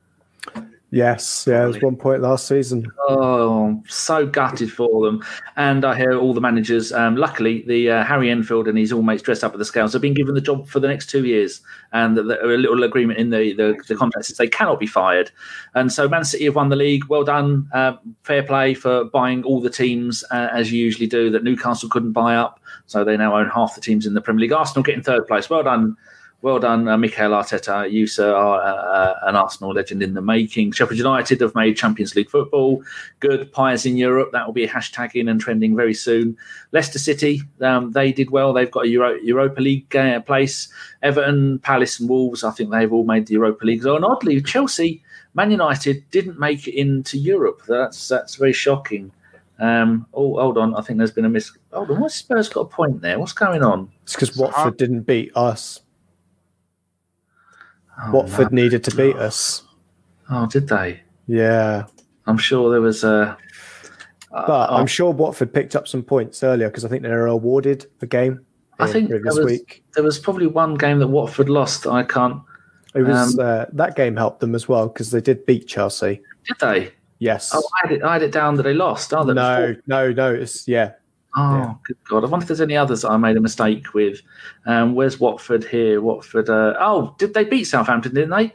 Yes, 0.92 1.46
yeah, 1.48 1.64
it 1.64 1.66
was 1.66 1.82
one 1.82 1.96
point 1.96 2.22
last 2.22 2.46
season. 2.46 2.86
Oh, 3.08 3.82
so 3.88 4.24
gutted 4.24 4.72
for 4.72 5.04
them. 5.04 5.22
And 5.56 5.84
I 5.84 5.96
hear 5.96 6.16
all 6.16 6.32
the 6.32 6.40
managers, 6.40 6.92
um, 6.92 7.16
luckily, 7.16 7.64
the 7.66 7.90
uh, 7.90 8.04
Harry 8.04 8.30
Enfield 8.30 8.68
and 8.68 8.78
his 8.78 8.92
all 8.92 9.02
mates 9.02 9.22
dressed 9.22 9.42
up 9.42 9.52
at 9.52 9.58
the 9.58 9.64
Scouts 9.64 9.92
have 9.94 10.02
been 10.02 10.14
given 10.14 10.36
the 10.36 10.40
job 10.40 10.68
for 10.68 10.78
the 10.78 10.86
next 10.86 11.10
two 11.10 11.24
years. 11.24 11.60
And 11.92 12.16
the, 12.16 12.22
the, 12.22 12.44
a 12.44 12.46
little 12.46 12.84
agreement 12.84 13.18
in 13.18 13.30
the, 13.30 13.52
the, 13.54 13.82
the 13.88 13.96
contract 13.96 14.26
says 14.26 14.36
they 14.36 14.46
cannot 14.46 14.78
be 14.78 14.86
fired. 14.86 15.32
And 15.74 15.92
so 15.92 16.08
Man 16.08 16.24
City 16.24 16.44
have 16.44 16.54
won 16.54 16.68
the 16.68 16.76
league. 16.76 17.06
Well 17.06 17.24
done. 17.24 17.68
Uh, 17.74 17.96
fair 18.22 18.44
play 18.44 18.72
for 18.72 19.06
buying 19.06 19.42
all 19.42 19.60
the 19.60 19.70
teams, 19.70 20.22
uh, 20.30 20.48
as 20.52 20.70
you 20.70 20.82
usually 20.82 21.08
do, 21.08 21.30
that 21.30 21.42
Newcastle 21.42 21.88
couldn't 21.88 22.12
buy 22.12 22.36
up. 22.36 22.60
So 22.86 23.02
they 23.02 23.16
now 23.16 23.36
own 23.36 23.48
half 23.48 23.74
the 23.74 23.80
teams 23.80 24.06
in 24.06 24.14
the 24.14 24.20
Premier 24.20 24.42
League. 24.42 24.52
Arsenal 24.52 24.84
getting 24.84 25.02
third 25.02 25.26
place. 25.26 25.50
Well 25.50 25.64
done. 25.64 25.96
Well 26.42 26.58
done, 26.58 26.86
uh, 26.86 26.96
Mikel 26.98 27.30
Arteta. 27.30 27.90
You, 27.90 28.06
sir, 28.06 28.32
are 28.32 28.60
uh, 28.60 28.74
uh, 28.74 29.18
an 29.22 29.36
Arsenal 29.36 29.72
legend 29.72 30.02
in 30.02 30.14
the 30.14 30.20
making. 30.20 30.72
Sheffield 30.72 30.98
United 30.98 31.40
have 31.40 31.54
made 31.54 31.76
Champions 31.76 32.14
League 32.14 32.30
football. 32.30 32.84
Good. 33.20 33.50
Pies 33.52 33.86
in 33.86 33.96
Europe. 33.96 34.30
That 34.32 34.46
will 34.46 34.52
be 34.52 34.64
a 34.64 34.68
hashtag 34.68 35.18
and 35.18 35.40
trending 35.40 35.74
very 35.74 35.94
soon. 35.94 36.36
Leicester 36.72 36.98
City, 36.98 37.42
um, 37.62 37.92
they 37.92 38.12
did 38.12 38.30
well. 38.30 38.52
They've 38.52 38.70
got 38.70 38.84
a 38.84 38.88
Euro- 38.88 39.18
Europa 39.22 39.60
League 39.60 39.96
uh, 39.96 40.20
place. 40.20 40.68
Everton, 41.02 41.58
Palace, 41.60 42.00
and 42.00 42.08
Wolves, 42.08 42.44
I 42.44 42.50
think 42.50 42.70
they've 42.70 42.92
all 42.92 43.04
made 43.04 43.26
the 43.26 43.34
Europa 43.34 43.64
League. 43.64 43.82
So, 43.82 43.96
and 43.96 44.04
oddly, 44.04 44.40
Chelsea, 44.42 45.02
Man 45.34 45.50
United 45.50 46.08
didn't 46.10 46.38
make 46.38 46.68
it 46.68 46.78
into 46.78 47.18
Europe. 47.18 47.62
That's 47.66 48.08
that's 48.08 48.36
very 48.36 48.52
shocking. 48.52 49.10
Um, 49.58 50.06
oh, 50.12 50.38
hold 50.38 50.58
on. 50.58 50.74
I 50.74 50.82
think 50.82 50.98
there's 50.98 51.10
been 51.10 51.24
a 51.24 51.30
miss. 51.30 51.50
Hold 51.72 51.90
on. 51.90 52.00
What's 52.00 52.14
Spurs 52.14 52.50
got 52.50 52.60
a 52.60 52.66
point 52.66 53.00
there? 53.00 53.18
What's 53.18 53.32
going 53.32 53.62
on? 53.62 53.90
It's 54.02 54.12
because 54.12 54.36
Watford 54.36 54.76
didn't 54.76 55.02
beat 55.02 55.32
us. 55.34 55.80
Oh, 58.02 58.12
Watford 58.12 58.52
no. 58.52 58.62
needed 58.62 58.84
to 58.84 58.96
beat 58.96 59.16
us. 59.16 59.62
Oh, 60.30 60.46
did 60.46 60.68
they? 60.68 61.00
Yeah, 61.26 61.84
I'm 62.26 62.38
sure 62.38 62.70
there 62.70 62.80
was 62.80 63.04
a. 63.04 63.36
but 64.30 64.70
oh, 64.70 64.76
I'm 64.76 64.86
sure 64.86 65.12
Watford 65.12 65.52
picked 65.52 65.74
up 65.74 65.88
some 65.88 66.02
points 66.02 66.42
earlier 66.42 66.68
because 66.68 66.84
I 66.84 66.88
think 66.88 67.02
they 67.02 67.08
were 67.08 67.26
awarded 67.26 67.86
a 68.02 68.06
game. 68.06 68.44
I 68.78 68.90
think 68.90 69.08
there 69.08 69.20
was, 69.24 69.38
week 69.38 69.84
there 69.94 70.04
was 70.04 70.18
probably 70.18 70.46
one 70.46 70.74
game 70.74 70.98
that 70.98 71.08
Watford 71.08 71.48
lost. 71.48 71.86
I 71.86 72.02
can't. 72.02 72.42
it 72.94 73.02
was 73.02 73.38
um, 73.38 73.46
uh, 73.46 73.64
that 73.72 73.96
game 73.96 74.16
helped 74.16 74.40
them 74.40 74.54
as 74.54 74.68
well 74.68 74.88
because 74.88 75.10
they 75.10 75.20
did 75.20 75.46
beat 75.46 75.66
Chelsea. 75.66 76.20
Did 76.46 76.56
they? 76.60 76.92
Yes. 77.18 77.52
Oh, 77.54 77.62
I 77.82 77.86
had 77.86 77.96
it, 77.96 78.02
I 78.02 78.12
had 78.14 78.22
it 78.22 78.32
down 78.32 78.56
that 78.56 78.64
they 78.64 78.74
lost. 78.74 79.14
Oh, 79.14 79.24
that 79.24 79.34
no, 79.34 79.74
no, 79.86 80.12
no. 80.12 80.34
It's 80.34 80.68
yeah. 80.68 80.92
Oh, 81.36 81.56
Yeah. 81.56 81.74
good 81.84 81.96
God. 82.08 82.24
I 82.24 82.28
wonder 82.28 82.44
if 82.44 82.48
there's 82.48 82.60
any 82.60 82.76
others 82.76 83.02
that 83.02 83.10
I 83.10 83.16
made 83.18 83.36
a 83.36 83.40
mistake 83.40 83.92
with. 83.94 84.20
Um, 84.64 84.94
where's 84.94 85.20
Watford 85.20 85.64
here? 85.64 86.00
Watford. 86.00 86.48
Uh, 86.48 86.74
oh, 86.80 87.14
did 87.18 87.34
they 87.34 87.44
beat 87.44 87.64
Southampton, 87.64 88.14
didn't 88.14 88.30
they? 88.30 88.52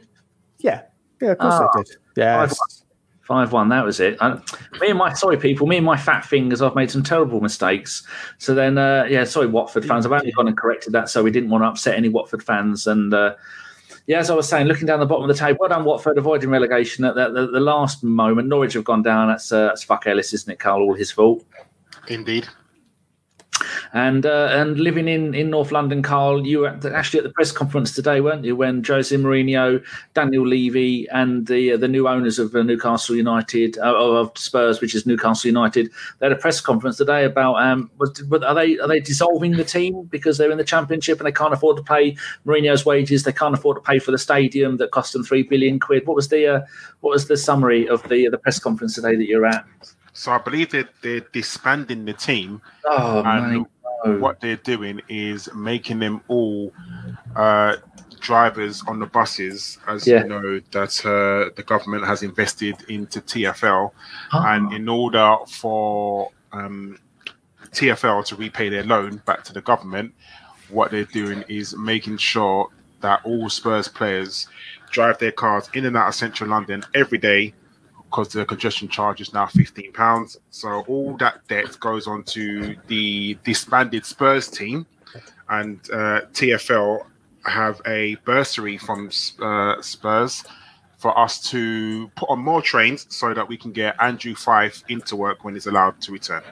Yeah, 0.58 0.82
yeah, 1.20 1.32
of 1.32 1.38
course 1.38 1.54
Ah, 1.54 1.68
they 1.76 1.82
did. 1.84 1.96
Yes. 2.16 2.84
5 3.22 3.52
1, 3.52 3.68
that 3.68 3.84
was 3.84 4.00
it. 4.00 4.18
I, 4.20 4.34
me 4.80 4.88
and 4.88 4.98
my, 4.98 5.12
sorry, 5.12 5.36
people, 5.36 5.66
me 5.68 5.76
and 5.76 5.86
my 5.86 5.96
fat 5.96 6.24
fingers, 6.24 6.60
I've 6.60 6.74
made 6.74 6.90
some 6.90 7.04
terrible 7.04 7.40
mistakes. 7.40 8.04
So 8.38 8.52
then, 8.52 8.76
uh, 8.78 9.06
yeah, 9.08 9.22
sorry, 9.24 9.46
Watford 9.46 9.84
fans. 9.84 10.04
I've 10.04 10.12
only 10.12 10.32
gone 10.32 10.48
and 10.48 10.56
corrected 10.56 10.92
that, 10.92 11.08
so 11.08 11.22
we 11.22 11.30
didn't 11.30 11.48
want 11.48 11.62
to 11.62 11.68
upset 11.68 11.96
any 11.96 12.08
Watford 12.08 12.42
fans. 12.42 12.88
And 12.88 13.14
uh, 13.14 13.36
yeah, 14.08 14.18
as 14.18 14.28
I 14.28 14.34
was 14.34 14.48
saying, 14.48 14.66
looking 14.66 14.86
down 14.86 14.98
the 14.98 15.06
bottom 15.06 15.30
of 15.30 15.34
the 15.34 15.40
table, 15.40 15.58
well 15.60 15.68
done, 15.68 15.84
Watford, 15.84 16.18
avoiding 16.18 16.50
relegation 16.50 17.04
at 17.04 17.14
the, 17.14 17.30
the, 17.30 17.46
the 17.46 17.60
last 17.60 18.02
moment. 18.02 18.48
Norwich 18.48 18.72
have 18.74 18.84
gone 18.84 19.02
down. 19.02 19.28
That's, 19.28 19.52
uh, 19.52 19.66
that's 19.68 19.84
fuck 19.84 20.04
Ellis, 20.08 20.34
isn't 20.34 20.52
it, 20.52 20.58
Karl? 20.58 20.82
All 20.82 20.94
his 20.94 21.12
fault. 21.12 21.44
Indeed. 22.08 22.48
And 23.92 24.26
uh, 24.26 24.48
and 24.50 24.78
living 24.78 25.08
in, 25.08 25.34
in 25.34 25.50
North 25.50 25.72
London, 25.72 26.02
Karl, 26.02 26.46
you 26.46 26.60
were 26.60 26.68
at 26.68 26.80
the, 26.80 26.94
actually 26.94 27.18
at 27.18 27.24
the 27.24 27.32
press 27.32 27.52
conference 27.52 27.94
today, 27.94 28.20
weren't 28.20 28.44
you? 28.44 28.56
When 28.56 28.82
Jose 28.84 29.14
Mourinho, 29.14 29.82
Daniel 30.14 30.46
Levy, 30.46 31.08
and 31.10 31.46
the 31.46 31.72
uh, 31.72 31.76
the 31.76 31.88
new 31.88 32.08
owners 32.08 32.38
of 32.38 32.54
uh, 32.54 32.62
Newcastle 32.62 33.16
United, 33.16 33.78
uh, 33.78 33.94
of 33.94 34.36
Spurs, 34.36 34.80
which 34.80 34.94
is 34.94 35.06
Newcastle 35.06 35.48
United, 35.48 35.90
they 36.18 36.26
had 36.26 36.32
a 36.32 36.36
press 36.36 36.60
conference 36.60 36.96
today 36.96 37.24
about 37.24 37.56
um, 37.56 37.90
are 38.00 38.54
they 38.54 38.78
are 38.78 38.88
they 38.88 39.00
dissolving 39.00 39.52
the 39.52 39.64
team 39.64 40.02
because 40.10 40.38
they're 40.38 40.50
in 40.50 40.58
the 40.58 40.64
Championship 40.64 41.18
and 41.18 41.26
they 41.26 41.32
can't 41.32 41.54
afford 41.54 41.76
to 41.76 41.82
pay 41.82 42.16
Mourinho's 42.46 42.84
wages, 42.84 43.22
they 43.24 43.32
can't 43.32 43.54
afford 43.54 43.76
to 43.76 43.80
pay 43.80 43.98
for 43.98 44.10
the 44.10 44.18
stadium 44.18 44.76
that 44.78 44.90
cost 44.90 45.12
them 45.12 45.24
three 45.24 45.42
billion 45.42 45.78
quid. 45.80 46.06
What 46.06 46.16
was 46.16 46.28
the 46.28 46.46
uh, 46.46 46.60
what 47.00 47.10
was 47.10 47.28
the 47.28 47.36
summary 47.36 47.88
of 47.88 48.02
the 48.08 48.28
the 48.28 48.38
press 48.38 48.58
conference 48.58 48.94
today 48.94 49.16
that 49.16 49.26
you're 49.26 49.46
at? 49.46 49.64
So 50.22 50.30
I 50.30 50.38
believe 50.38 50.70
that 50.70 50.88
they're 51.02 51.26
disbanding 51.32 52.04
the 52.04 52.12
team. 52.12 52.62
Oh 52.84 53.24
And 53.26 53.66
no. 54.04 54.18
What 54.18 54.40
they're 54.40 54.56
doing 54.56 55.00
is 55.08 55.48
making 55.52 55.98
them 55.98 56.20
all 56.28 56.72
uh, 57.34 57.76
drivers 58.20 58.82
on 58.86 59.00
the 59.00 59.06
buses, 59.06 59.78
as 59.88 60.06
Yeah. 60.06 60.22
you 60.22 60.28
know 60.28 60.60
that 60.70 60.92
uh, 61.04 61.50
the 61.56 61.64
government 61.64 62.04
has 62.06 62.22
invested 62.22 62.76
into 62.88 63.20
TFL, 63.20 63.90
Oh. 64.32 64.44
and 64.46 64.72
in 64.72 64.88
order 64.88 65.36
for 65.48 66.30
um, 66.52 66.98
TFL 67.72 68.24
to 68.26 68.36
repay 68.36 68.68
their 68.68 68.84
loan 68.84 69.22
back 69.26 69.42
to 69.44 69.52
the 69.52 69.60
government, 69.60 70.14
what 70.68 70.92
they're 70.92 71.04
doing 71.04 71.44
is 71.48 71.76
making 71.76 72.18
sure 72.18 72.68
that 73.00 73.20
all 73.24 73.48
Spurs 73.48 73.88
players 73.88 74.46
drive 74.90 75.18
their 75.18 75.32
cars 75.32 75.68
in 75.74 75.84
and 75.84 75.96
out 75.96 76.08
of 76.08 76.14
central 76.14 76.48
London 76.50 76.84
every 76.94 77.18
day 77.18 77.54
because 78.12 78.28
the 78.28 78.44
congestion 78.44 78.88
charge 78.88 79.22
is 79.22 79.32
now 79.32 79.46
fifteen 79.46 79.92
pounds. 79.92 80.36
So 80.50 80.84
all 80.86 81.16
that 81.16 81.46
debt 81.48 81.78
goes 81.80 82.06
on 82.06 82.24
to 82.24 82.76
the 82.86 83.38
disbanded 83.42 84.04
Spurs 84.04 84.48
team, 84.48 84.86
and 85.48 85.80
uh, 85.90 86.20
TFL 86.34 87.06
have 87.46 87.80
a 87.86 88.16
bursary 88.24 88.76
from 88.76 89.10
uh, 89.40 89.80
Spurs 89.80 90.44
for 90.98 91.18
us 91.18 91.40
to 91.50 92.08
put 92.14 92.28
on 92.28 92.38
more 92.38 92.62
trains 92.62 93.06
so 93.08 93.34
that 93.34 93.48
we 93.48 93.56
can 93.56 93.72
get 93.72 93.96
Andrew 94.00 94.34
Fife 94.36 94.84
into 94.88 95.16
work 95.16 95.42
when 95.42 95.54
he's 95.54 95.66
allowed 95.66 96.00
to 96.02 96.12
return. 96.12 96.42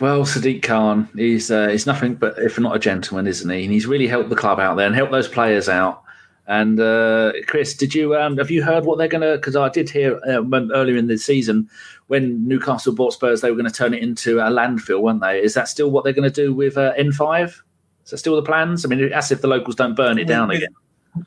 Well, 0.00 0.22
Sadiq 0.22 0.62
Khan 0.62 1.08
is 1.16 1.50
uh, 1.50 1.68
is 1.70 1.86
nothing 1.86 2.14
but 2.14 2.38
if 2.38 2.58
not 2.58 2.74
a 2.74 2.78
gentleman, 2.78 3.26
isn't 3.26 3.48
he? 3.48 3.64
And 3.64 3.72
he's 3.72 3.86
really 3.86 4.08
helped 4.08 4.30
the 4.30 4.36
club 4.36 4.58
out 4.58 4.76
there 4.76 4.86
and 4.86 4.96
helped 4.96 5.12
those 5.12 5.28
players 5.28 5.68
out. 5.68 6.01
And 6.46 6.80
uh, 6.80 7.32
Kris, 7.46 7.74
did 7.74 7.94
you 7.94 8.16
um, 8.16 8.36
have 8.36 8.50
you 8.50 8.62
heard 8.62 8.84
what 8.84 8.98
they're 8.98 9.08
going 9.08 9.22
to? 9.22 9.36
Because 9.36 9.54
I 9.54 9.68
did 9.68 9.88
hear 9.88 10.20
uh, 10.28 10.42
when, 10.42 10.72
earlier 10.72 10.96
in 10.96 11.06
the 11.06 11.16
season 11.16 11.68
when 12.08 12.46
Newcastle 12.46 12.94
bought 12.94 13.14
Spurs, 13.14 13.40
they 13.40 13.50
were 13.50 13.56
going 13.56 13.70
to 13.70 13.74
turn 13.74 13.94
it 13.94 14.02
into 14.02 14.38
a 14.38 14.50
landfill, 14.50 15.00
weren't 15.00 15.22
they? 15.22 15.42
Is 15.42 15.54
that 15.54 15.66
still 15.66 15.90
what 15.90 16.04
they're 16.04 16.12
going 16.12 16.30
to 16.30 16.34
do 16.44 16.52
with 16.52 16.76
uh, 16.76 16.92
N5? 16.94 17.62
Is 18.04 18.10
that 18.10 18.18
still 18.18 18.36
the 18.36 18.42
plans? 18.42 18.84
I 18.84 18.88
mean, 18.88 19.12
as 19.12 19.32
if 19.32 19.40
the 19.40 19.48
locals 19.48 19.76
don't 19.76 19.94
burn 19.94 20.18
it 20.18 20.26
down 20.26 20.48
With- 20.48 20.58
again. 20.58 21.26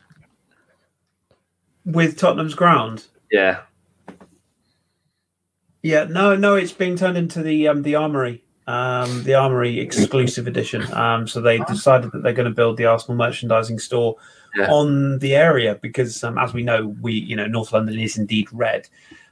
with 1.85 2.17
Tottenham's 2.17 2.53
ground. 2.53 3.05
Yeah. 3.31 3.61
Yeah, 5.81 6.03
no, 6.03 6.35
no, 6.35 6.55
it's 6.55 6.71
being 6.71 6.95
turned 6.97 7.17
into 7.17 7.43
the 7.43 7.67
um, 7.67 7.83
the 7.83 7.95
Armory, 7.95 8.43
um, 8.65 9.23
the 9.23 9.35
Armory 9.35 9.79
exclusive 9.79 10.47
edition. 10.47 10.91
Um, 10.93 11.27
so 11.27 11.41
they 11.41 11.59
decided 11.59 12.11
that 12.11 12.23
they're 12.23 12.33
going 12.33 12.49
to 12.49 12.55
build 12.55 12.77
the 12.77 12.85
Arsenal 12.85 13.17
merchandising 13.17 13.77
store 13.77 14.15
Yeah. 14.55 14.71
on 14.71 15.19
the 15.19 15.35
area 15.35 15.75
because, 15.81 16.23
um, 16.23 16.37
as 16.37 16.53
we 16.53 16.63
know, 16.63 16.95
we 17.01 17.13
you 17.13 17.35
know 17.35 17.47
North 17.47 17.73
London 17.73 17.99
is 17.99 18.17
indeed 18.17 18.47
red, 18.53 18.87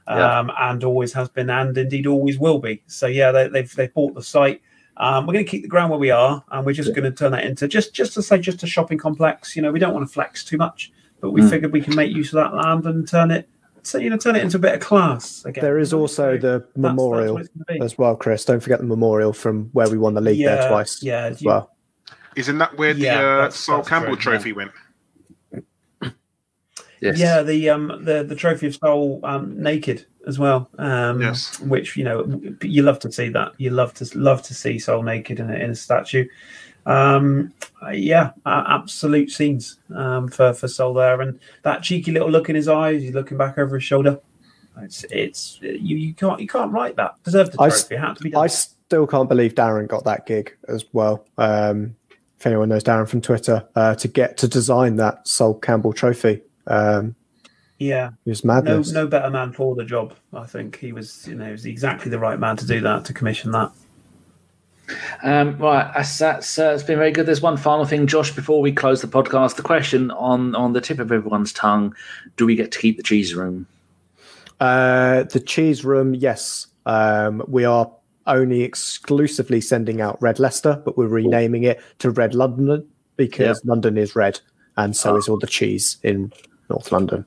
Yeah. 0.08 0.38
um, 0.40 0.50
and 0.58 0.84
always 0.84 1.12
has 1.14 1.28
been, 1.28 1.48
and 1.50 1.76
indeed 1.76 2.06
always 2.06 2.38
will 2.38 2.58
be. 2.58 2.82
So 2.86 3.06
yeah, 3.06 3.32
they, 3.32 3.48
they've 3.48 3.74
they 3.74 3.88
bought 3.88 4.14
the 4.14 4.22
site. 4.22 4.60
Um, 4.96 5.26
we're 5.26 5.32
going 5.32 5.44
to 5.44 5.50
keep 5.50 5.62
the 5.62 5.68
ground 5.68 5.90
where 5.90 5.98
we 5.98 6.10
are, 6.10 6.44
and 6.52 6.64
we're 6.64 6.72
just 6.72 6.94
going 6.94 7.02
to 7.04 7.10
turn 7.10 7.32
that 7.32 7.44
into 7.44 7.66
just 7.66 7.94
just 7.94 8.14
to 8.14 8.22
say 8.22 8.38
just 8.38 8.62
a 8.62 8.66
shopping 8.66 8.98
complex. 8.98 9.56
You 9.56 9.62
know, 9.62 9.72
we 9.72 9.78
don't 9.80 9.92
want 9.94 10.06
to 10.06 10.12
flex 10.12 10.44
too 10.44 10.56
much, 10.56 10.92
but 11.20 11.30
we 11.30 11.40
Mm. 11.40 11.50
figured 11.50 11.72
we 11.72 11.80
can 11.80 11.96
make 11.96 12.12
use 12.14 12.32
of 12.32 12.36
that 12.36 12.54
land 12.54 12.84
and 12.86 13.08
turn 13.08 13.30
it, 13.32 13.48
so 13.82 13.98
you 13.98 14.08
know, 14.10 14.16
turn 14.16 14.36
it 14.36 14.42
into 14.42 14.56
a 14.58 14.60
bit 14.60 14.74
of 14.74 14.80
class 14.80 15.44
again. 15.46 15.64
There 15.64 15.78
is 15.78 15.92
also 15.92 16.32
the 16.38 16.58
that's- 16.60 16.68
memorial 16.76 17.36
that's 17.38 17.48
what 17.48 17.56
it's 17.56 17.66
gonna 17.68 17.78
be. 17.80 17.84
as 17.84 17.98
well, 17.98 18.14
Kris. 18.14 18.44
Don't 18.44 18.60
forget 18.60 18.78
the 18.78 18.86
memorial 18.86 19.32
from 19.32 19.70
where 19.72 19.88
we 19.88 19.98
won 19.98 20.14
the 20.14 20.20
league 20.20 20.44
there 20.44 20.68
twice 20.68 21.02
Yeah, 21.02 21.24
as 21.24 21.42
you- 21.42 21.48
well. 21.48 21.70
Isn't 22.36 22.58
that 22.58 22.76
where 22.78 22.94
the 22.94 23.00
Yeah, 23.00 23.20
uh, 23.46 23.50
Sol 23.50 23.82
Campbell 23.82 24.16
true, 24.16 24.32
yeah. 24.32 24.38
trophy 24.38 24.52
went? 24.52 24.70
Yes. 27.00 27.18
Yeah, 27.18 27.42
the 27.42 27.70
um 27.70 28.00
the 28.04 28.22
the 28.24 28.34
trophy 28.34 28.66
of 28.68 28.74
Sol 28.76 29.20
um 29.24 29.60
naked 29.62 30.06
as 30.26 30.38
well. 30.38 30.68
Um 30.78 31.20
Yes. 31.20 31.60
which 31.60 31.96
you 31.96 32.04
know 32.04 32.40
you 32.62 32.82
love 32.82 32.98
to 33.00 33.12
see 33.12 33.28
that. 33.30 33.52
You 33.58 33.70
love 33.70 33.92
to 33.94 34.18
love 34.18 34.42
to 34.44 34.54
see 34.54 34.78
Sol 34.78 35.02
naked 35.02 35.40
in 35.40 35.50
a, 35.50 35.54
in 35.54 35.70
a 35.70 35.74
statue. 35.74 36.26
Um 36.86 37.52
yeah, 37.92 38.30
uh, 38.46 38.64
absolute 38.68 39.30
scenes 39.30 39.78
um 39.94 40.28
for 40.28 40.52
for 40.54 40.68
Sol 40.68 40.94
there 40.94 41.20
and 41.20 41.38
that 41.62 41.82
cheeky 41.82 42.12
little 42.12 42.30
look 42.30 42.48
in 42.48 42.56
his 42.56 42.68
eyes, 42.68 43.02
he's 43.02 43.14
looking 43.14 43.36
back 43.38 43.58
over 43.58 43.74
his 43.76 43.84
shoulder. 43.84 44.18
It's 44.82 45.04
it's 45.10 45.58
you, 45.62 45.96
you 45.96 46.14
can't 46.14 46.40
you 46.40 46.48
can't 46.48 46.72
write 46.72 46.96
that. 46.96 47.14
Deserved 47.24 47.52
the 47.52 47.62
I 47.62 47.68
trophy. 47.68 47.76
s- 47.84 47.90
It 47.92 47.98
had 48.00 48.16
to 48.16 48.22
be 48.22 48.30
done. 48.30 48.44
s- 48.44 48.74
still 48.86 49.06
can't 49.06 49.28
believe 49.28 49.54
Darren 49.54 49.86
got 49.88 50.04
that 50.04 50.26
gig 50.26 50.56
as 50.68 50.84
well. 50.92 51.24
Um, 51.38 51.96
if 52.38 52.46
anyone 52.46 52.68
knows 52.68 52.84
Darren 52.84 53.08
from 53.08 53.20
Twitter, 53.22 53.64
uh, 53.76 53.94
to 53.94 54.08
get 54.08 54.36
to 54.38 54.48
design 54.48 54.96
that 54.96 55.26
Sol 55.26 55.54
Campbell 55.54 55.92
trophy. 55.92 56.42
Um, 56.66 57.14
Yeah, 57.78 58.10
it 58.24 58.30
was 58.30 58.44
no, 58.44 58.54
madness. 58.54 58.92
no 58.92 59.06
better 59.06 59.30
man 59.30 59.52
for 59.52 59.74
the 59.74 59.84
job. 59.84 60.14
I 60.32 60.46
think 60.46 60.78
he 60.78 60.92
was, 60.92 61.26
you 61.26 61.34
know, 61.34 61.46
he 61.46 61.52
was 61.52 61.66
exactly 61.66 62.10
the 62.10 62.18
right 62.18 62.38
man 62.38 62.56
to 62.56 62.66
do 62.66 62.80
that, 62.82 63.04
to 63.06 63.12
commission 63.12 63.50
that. 63.52 63.72
Um, 65.22 65.56
right, 65.58 65.90
that's, 65.94 66.18
that's 66.18 66.58
uh, 66.58 66.72
it's 66.74 66.82
been 66.82 66.98
very 66.98 67.10
good. 67.10 67.26
There's 67.26 67.40
one 67.40 67.56
final 67.56 67.86
thing, 67.86 68.06
Josh, 68.06 68.32
before 68.32 68.60
we 68.60 68.70
close 68.70 69.00
the 69.00 69.08
podcast. 69.08 69.56
The 69.56 69.62
question 69.62 70.10
on 70.10 70.54
on 70.54 70.74
the 70.74 70.80
tip 70.80 70.98
of 70.98 71.10
everyone's 71.10 71.52
tongue: 71.54 71.94
Do 72.36 72.44
we 72.44 72.54
get 72.54 72.70
to 72.72 72.78
keep 72.78 72.98
the 72.98 73.02
cheese 73.02 73.34
room? 73.34 73.66
Uh, 74.60 75.22
the 75.24 75.40
cheese 75.40 75.84
room, 75.84 76.14
yes. 76.14 76.66
Um, 76.86 77.42
we 77.48 77.64
are 77.64 77.90
only 78.26 78.62
exclusively 78.62 79.60
sending 79.60 80.00
out 80.00 80.20
Red 80.20 80.38
Leicester, 80.38 80.80
but 80.84 80.96
we're 80.98 81.06
renaming 81.08 81.64
it 81.64 81.80
to 82.00 82.10
Red 82.10 82.34
London 82.34 82.86
because 83.16 83.64
London 83.64 83.96
is 83.96 84.14
red, 84.14 84.38
and 84.76 84.94
so 84.94 85.16
is 85.16 85.28
all 85.28 85.38
the 85.38 85.46
cheese 85.46 85.96
in 86.02 86.30
North 86.70 86.92
London. 86.92 87.24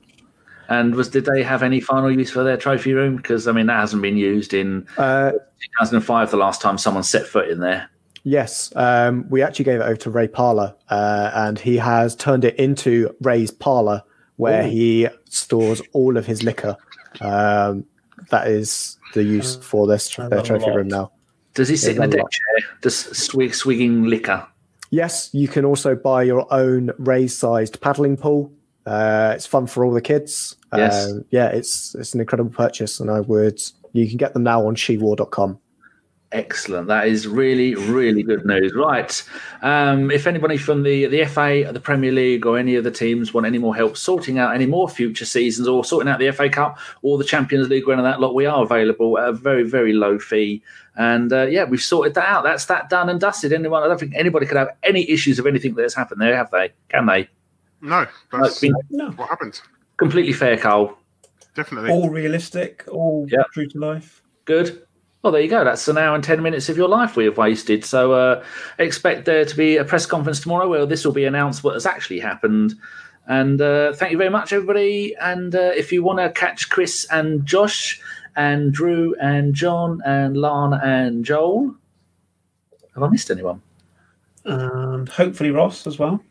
And 0.68 0.94
was 0.94 1.08
did 1.08 1.24
they 1.24 1.42
have 1.42 1.62
any 1.62 1.80
final 1.80 2.10
use 2.10 2.30
for 2.30 2.44
their 2.44 2.56
trophy 2.58 2.92
room? 2.92 3.16
Because 3.16 3.48
I 3.48 3.52
mean, 3.52 3.66
that 3.66 3.80
hasn't 3.80 4.02
been 4.02 4.16
used 4.18 4.52
in 4.52 4.86
Uh, 4.98 5.32
2005. 5.78 6.30
The 6.30 6.36
last 6.36 6.60
time 6.60 6.76
someone 6.78 7.02
set 7.02 7.26
foot 7.26 7.48
in 7.48 7.60
there. 7.60 7.88
yes, 8.24 8.70
um, 8.76 9.24
we 9.30 9.40
actually 9.42 9.64
gave 9.64 9.80
it 9.80 9.84
over 9.84 9.96
to 9.96 10.10
Ray 10.10 10.28
Parlour, 10.28 10.74
uh, 10.90 11.30
and 11.34 11.58
he 11.58 11.76
has 11.76 12.14
turned 12.14 12.44
it 12.44 12.54
into 12.56 13.14
Ray's 13.22 13.50
Parlor, 13.50 14.02
where 14.36 14.64
he 14.64 15.08
stores 15.30 15.80
all 15.94 16.16
of 16.18 16.26
his 16.26 16.42
liquor. 16.42 16.76
Um, 17.22 17.84
that 18.30 18.48
is 18.48 18.98
the 19.14 19.22
use 19.22 19.56
for 19.56 19.86
this 19.86 20.18
I 20.18 20.28
their 20.28 20.42
trophy 20.42 20.66
lot. 20.66 20.74
room 20.76 20.88
now. 20.88 21.12
Does 21.54 21.68
he 21.68 21.76
sit 21.76 21.96
in 21.96 22.02
a 22.02 22.06
There's 22.06 22.08
a 22.12 22.16
deck 22.16 22.22
lot. 22.24 22.30
chair, 22.32 22.70
just 22.82 23.16
swig, 23.16 23.54
swigging 23.54 24.04
liquor? 24.04 24.46
Yes, 24.90 25.30
you 25.32 25.48
can 25.48 25.64
also 25.64 25.94
buy 25.94 26.22
your 26.24 26.46
own 26.52 26.90
raised-sized 26.98 27.80
paddling 27.80 28.16
pool. 28.18 28.52
Uh, 28.88 29.32
it's 29.34 29.46
fun 29.46 29.66
for 29.66 29.84
all 29.84 29.92
the 29.92 30.00
kids. 30.00 30.56
Yes. 30.74 31.06
Uh, 31.06 31.20
yeah, 31.30 31.48
it's 31.48 31.94
it's 31.94 32.14
an 32.14 32.20
incredible 32.20 32.50
purchase, 32.50 33.00
and 33.00 33.10
I 33.10 33.20
would 33.20 33.60
you 33.92 34.08
can 34.08 34.16
get 34.16 34.32
them 34.32 34.44
now 34.44 34.66
on 34.66 34.76
shewar.com. 34.76 35.58
Excellent. 36.30 36.88
That 36.88 37.08
is 37.08 37.26
really, 37.26 37.74
really 37.74 38.22
good 38.22 38.44
news. 38.44 38.74
Right. 38.74 39.22
Um, 39.62 40.10
if 40.10 40.26
anybody 40.26 40.58
from 40.58 40.82
the, 40.82 41.06
the 41.06 41.24
FA, 41.24 41.70
the 41.72 41.80
Premier 41.80 42.12
League, 42.12 42.44
or 42.44 42.58
any 42.58 42.74
of 42.74 42.84
the 42.84 42.90
teams 42.90 43.32
want 43.32 43.46
any 43.46 43.56
more 43.56 43.74
help 43.74 43.96
sorting 43.96 44.38
out 44.38 44.54
any 44.54 44.66
more 44.66 44.90
future 44.90 45.24
seasons 45.24 45.66
or 45.66 45.86
sorting 45.86 46.10
out 46.10 46.18
the 46.18 46.30
FA 46.30 46.50
Cup 46.50 46.78
or 47.00 47.16
the 47.16 47.24
Champions 47.24 47.70
League 47.70 47.88
or 47.88 47.94
any 47.94 48.00
of 48.00 48.04
that 48.04 48.20
lot, 48.20 48.34
we 48.34 48.44
are 48.44 48.62
available 48.62 49.18
at 49.18 49.28
a 49.28 49.32
very, 49.32 49.62
very 49.62 49.94
low 49.94 50.18
fee. 50.18 50.62
And 50.96 51.32
uh, 51.32 51.46
yeah, 51.46 51.64
we've 51.64 51.80
sorted 51.80 52.12
that 52.14 52.28
out. 52.28 52.44
That's 52.44 52.66
that 52.66 52.90
done 52.90 53.08
and 53.08 53.18
dusted. 53.18 53.54
Anyone, 53.54 53.82
I 53.82 53.86
don't 53.86 53.98
think 53.98 54.14
anybody 54.14 54.44
could 54.44 54.58
have 54.58 54.76
any 54.82 55.08
issues 55.08 55.38
of 55.38 55.46
anything 55.46 55.74
that's 55.76 55.94
happened 55.94 56.20
there, 56.20 56.36
have 56.36 56.50
they? 56.50 56.74
Can 56.90 57.06
they? 57.06 57.30
No, 57.80 58.02
It's 58.02 58.10
that's 58.32 58.60
been 58.60 58.74
No, 58.90 59.10
what 59.12 59.28
happened. 59.28 59.60
completely 59.96 60.32
fair, 60.32 60.56
Karl. 60.56 60.98
Definitely. 61.54 61.90
all 61.90 62.08
realistic, 62.10 62.84
all 62.90 63.26
Yeah. 63.28 63.42
true 63.52 63.66
to 63.66 63.78
life. 63.78 64.22
Good. 64.44 64.82
Well, 65.22 65.32
there 65.32 65.42
you 65.42 65.48
go. 65.50 65.64
That's 65.64 65.88
an 65.88 65.98
hour 65.98 66.14
and 66.14 66.22
10 66.22 66.40
minutes 66.42 66.68
of 66.68 66.76
your 66.76 66.88
life 66.88 67.16
we 67.16 67.24
have 67.24 67.36
wasted. 67.36 67.84
So 67.84 68.12
uh, 68.12 68.44
expect 68.78 69.24
there 69.24 69.44
to 69.44 69.56
be 69.56 69.76
a 69.76 69.84
press 69.84 70.06
conference 70.06 70.38
tomorrow 70.40 70.68
where 70.68 70.86
this 70.86 71.04
will 71.04 71.12
be 71.12 71.24
announced 71.24 71.64
what 71.64 71.74
has 71.74 71.84
actually 71.86 72.20
happened. 72.20 72.74
And 73.26 73.60
uh, 73.60 73.92
thank 73.94 74.12
you 74.12 74.18
very 74.18 74.30
much, 74.30 74.52
everybody. 74.52 75.14
And 75.20 75.54
uh, 75.54 75.72
if 75.76 75.90
you 75.92 76.02
want 76.04 76.20
to 76.20 76.30
catch 76.30 76.70
Kris 76.70 77.04
and 77.10 77.44
Josh 77.44 78.00
and 78.36 78.72
Drew 78.72 79.14
and 79.20 79.52
John 79.54 80.00
and 80.06 80.36
Lana 80.36 80.80
and 80.84 81.24
Joel, 81.24 81.74
have 82.94 83.02
I 83.02 83.08
missed 83.08 83.30
anyone? 83.32 83.60
And 84.44 85.08
hopefully 85.08 85.50
Ross 85.50 85.86
as 85.88 85.98
well. 85.98 86.22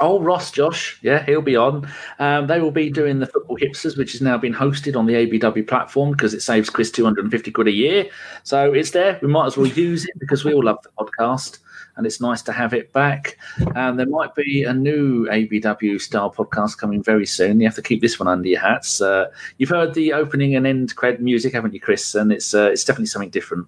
Oh, 0.00 0.20
Ross, 0.20 0.50
Josh, 0.50 0.98
yeah, 1.02 1.24
he'll 1.24 1.42
be 1.42 1.56
on. 1.56 1.88
Um, 2.18 2.46
they 2.46 2.60
will 2.60 2.70
be 2.70 2.90
doing 2.90 3.18
the 3.18 3.26
Football 3.26 3.58
Hipsters, 3.58 3.96
which 3.96 4.12
has 4.12 4.20
now 4.20 4.38
been 4.38 4.54
hosted 4.54 4.96
on 4.96 5.06
the 5.06 5.14
ABW 5.14 5.66
platform 5.66 6.12
because 6.12 6.34
it 6.34 6.42
saves 6.42 6.70
Kris 6.70 6.90
250 6.90 7.50
quid 7.50 7.68
a 7.68 7.72
year. 7.72 8.08
So 8.44 8.72
it's 8.72 8.90
there. 8.90 9.18
We 9.22 9.28
might 9.28 9.46
as 9.46 9.56
well 9.56 9.66
use 9.66 10.04
it 10.04 10.18
because 10.18 10.44
we 10.44 10.54
all 10.54 10.64
love 10.64 10.78
the 10.82 10.90
podcast 10.98 11.58
and 11.98 12.06
it's 12.06 12.20
nice 12.20 12.42
to 12.42 12.52
have 12.52 12.72
it 12.72 12.92
back. 12.92 13.36
And 13.74 13.98
there 13.98 14.06
might 14.06 14.34
be 14.34 14.62
a 14.62 14.72
new 14.72 15.26
ABW 15.26 16.00
style 16.00 16.32
podcast 16.32 16.78
coming 16.78 17.02
very 17.02 17.26
soon. 17.26 17.60
You 17.60 17.66
have 17.66 17.74
to 17.74 17.82
keep 17.82 18.00
this 18.00 18.20
one 18.20 18.28
under 18.28 18.48
your 18.48 18.60
hats. 18.60 19.00
Uh, 19.00 19.26
you've 19.58 19.68
heard 19.68 19.94
the 19.94 20.12
opening 20.12 20.54
and 20.54 20.66
end 20.66 20.94
cred 20.94 21.18
music, 21.18 21.52
haven't 21.52 21.74
you, 21.74 21.80
Kris? 21.80 22.14
And 22.14 22.32
it's 22.32 22.54
uh, 22.54 22.70
it's 22.70 22.84
definitely 22.84 23.06
something 23.06 23.30
different. 23.30 23.66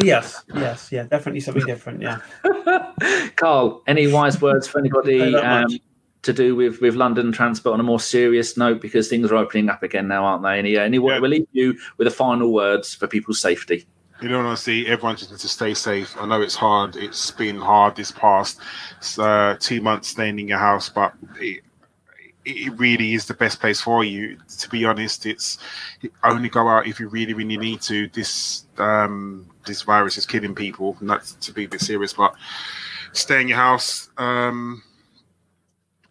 Yes, 0.00 0.44
yes, 0.54 0.92
yeah, 0.92 1.04
definitely 1.04 1.40
something 1.40 1.66
different. 1.66 2.02
Yeah. 2.02 2.20
Karl, 3.36 3.82
any 3.86 4.10
wise 4.10 4.40
words 4.40 4.66
for 4.66 4.78
anybody 4.78 5.34
um, 5.34 5.66
to 6.22 6.32
do 6.32 6.54
with, 6.54 6.80
with 6.80 6.94
London 6.94 7.32
transport 7.32 7.74
on 7.74 7.80
a 7.80 7.84
more 7.84 8.00
serious 8.00 8.56
note 8.56 8.80
because 8.80 9.08
things 9.08 9.30
are 9.30 9.36
opening 9.36 9.68
up 9.68 9.82
again 9.82 10.08
now, 10.08 10.24
aren't 10.24 10.42
they? 10.42 10.58
Any, 10.58 10.76
any 10.76 10.96
Yeah. 10.98 11.18
we'll 11.18 11.30
leave 11.30 11.46
you 11.52 11.76
with 11.96 12.06
the 12.06 12.14
final 12.14 12.52
words 12.52 12.94
for 12.94 13.06
people's 13.06 13.40
safety. 13.40 13.86
You 14.20 14.28
know, 14.28 14.40
honestly, 14.40 14.86
everyone 14.88 15.16
just 15.16 15.30
needs 15.30 15.42
to 15.42 15.48
stay 15.48 15.74
safe. 15.74 16.16
I 16.18 16.26
know 16.26 16.42
it's 16.42 16.56
hard. 16.56 16.96
It's 16.96 17.30
been 17.30 17.56
hard 17.56 17.94
this 17.94 18.10
past 18.10 18.60
uh, 19.16 19.54
two 19.60 19.80
months 19.80 20.08
staying 20.08 20.40
in 20.40 20.48
your 20.48 20.58
house, 20.58 20.88
but 20.88 21.14
it, 21.36 21.62
it 22.48 22.78
really 22.78 23.14
is 23.14 23.26
the 23.26 23.34
best 23.34 23.60
place 23.60 23.80
for 23.80 24.04
you. 24.04 24.38
To 24.58 24.68
be 24.70 24.84
honest, 24.84 25.26
it's 25.26 25.58
only 26.24 26.48
go 26.48 26.66
out 26.66 26.86
if 26.86 26.98
you 26.98 27.08
really, 27.08 27.34
really 27.34 27.58
need 27.58 27.82
to. 27.82 28.08
This 28.08 28.64
um, 28.78 29.48
this 29.66 29.82
virus 29.82 30.16
is 30.16 30.24
killing 30.24 30.54
people. 30.54 30.96
Not 31.00 31.24
to 31.42 31.52
be 31.52 31.64
a 31.64 31.68
bit 31.68 31.80
serious, 31.80 32.14
but 32.14 32.34
stay 33.12 33.42
in 33.42 33.48
your 33.48 33.58
house. 33.58 34.08
Um, 34.16 34.82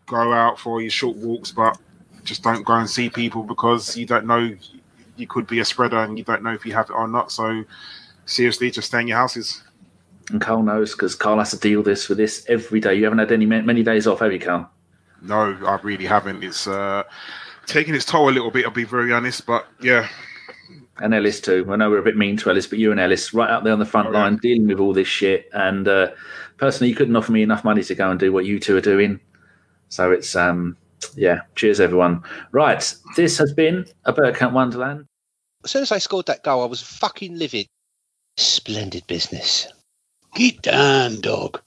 go 0.05 0.31
out 0.31 0.59
for 0.59 0.81
your 0.81 0.91
short 0.91 1.17
walks, 1.17 1.51
but 1.51 1.77
just 2.23 2.43
don't 2.43 2.63
go 2.63 2.73
and 2.73 2.89
see 2.89 3.09
people 3.09 3.43
because 3.43 3.97
you 3.97 4.05
don't 4.05 4.27
know. 4.27 4.55
You 5.15 5.27
could 5.27 5.47
be 5.47 5.59
a 5.59 5.65
spreader, 5.65 5.97
and 5.97 6.17
you 6.17 6.23
don't 6.23 6.43
know 6.43 6.53
if 6.53 6.65
you 6.65 6.73
have 6.73 6.89
it 6.91 6.93
or 6.93 7.07
not. 7.07 7.31
So 7.31 7.63
seriously, 8.25 8.69
just 8.69 8.89
stay 8.89 9.01
in 9.01 9.07
your 9.07 9.17
houses. 9.17 9.63
And 10.29 10.41
Karl 10.41 10.61
knows 10.61 10.91
because 10.91 11.15
Karl 11.15 11.39
has 11.39 11.51
to 11.51 11.57
deal 11.57 11.81
this 11.81 12.09
with 12.09 12.19
this 12.19 12.45
every 12.47 12.79
day. 12.79 12.93
You 12.93 13.05
haven't 13.05 13.19
had 13.19 13.31
any 13.31 13.47
many 13.47 13.81
days 13.81 14.05
off, 14.05 14.19
have 14.19 14.33
you, 14.33 14.39
Karl? 14.39 14.69
No, 15.21 15.57
I 15.65 15.79
really 15.83 16.05
haven't. 16.05 16.43
It's 16.43 16.67
uh, 16.67 17.03
taking 17.65 17.95
its 17.95 18.05
toll 18.05 18.29
a 18.29 18.31
little 18.31 18.51
bit. 18.51 18.65
I'll 18.65 18.71
be 18.71 18.83
very 18.83 19.11
honest, 19.13 19.45
but 19.45 19.67
yeah, 19.81 20.07
And 20.99 21.13
Ellis 21.13 21.41
too. 21.41 21.65
I 21.69 21.75
know 21.75 21.89
we're 21.89 21.99
a 21.99 22.03
bit 22.03 22.17
mean 22.17 22.37
to 22.37 22.49
Ellis, 22.49 22.67
but 22.67 22.79
you 22.79 22.91
and 22.91 22.99
Ellis 22.99 23.33
right 23.33 23.49
up 23.49 23.63
there 23.63 23.73
on 23.73 23.79
the 23.79 23.85
front 23.85 24.07
Oh, 24.09 24.11
yeah. 24.11 24.19
line 24.19 24.37
dealing 24.37 24.67
with 24.67 24.79
all 24.79 24.93
this 24.93 25.07
shit. 25.07 25.49
And 25.53 25.87
uh, 25.87 26.11
personally, 26.57 26.89
you 26.89 26.95
couldn't 26.95 27.15
offer 27.15 27.31
me 27.31 27.43
enough 27.43 27.63
money 27.63 27.83
to 27.83 27.95
go 27.95 28.09
and 28.11 28.19
do 28.19 28.31
what 28.31 28.45
you 28.45 28.59
two 28.59 28.75
are 28.77 28.81
doing. 28.81 29.19
So 29.89 30.11
it's 30.11 30.35
um, 30.35 30.75
yeah. 31.15 31.41
Cheers, 31.55 31.79
everyone. 31.79 32.23
Right, 32.51 32.93
this 33.15 33.37
has 33.37 33.53
been 33.53 33.85
a 34.05 34.13
Bergkamp 34.13 34.51
Wonderland. 34.53 35.05
As 35.63 35.71
soon 35.71 35.81
as 35.81 35.91
I 35.91 35.97
scored 35.97 36.27
that 36.27 36.43
goal, 36.43 36.61
I 36.63 36.67
was 36.67 36.81
fucking 36.81 37.37
livid. 37.37 37.67
Splendid 38.37 39.05
business. 39.07 39.67
Get 40.35 40.61
down, 40.61 41.21
dog. 41.21 41.59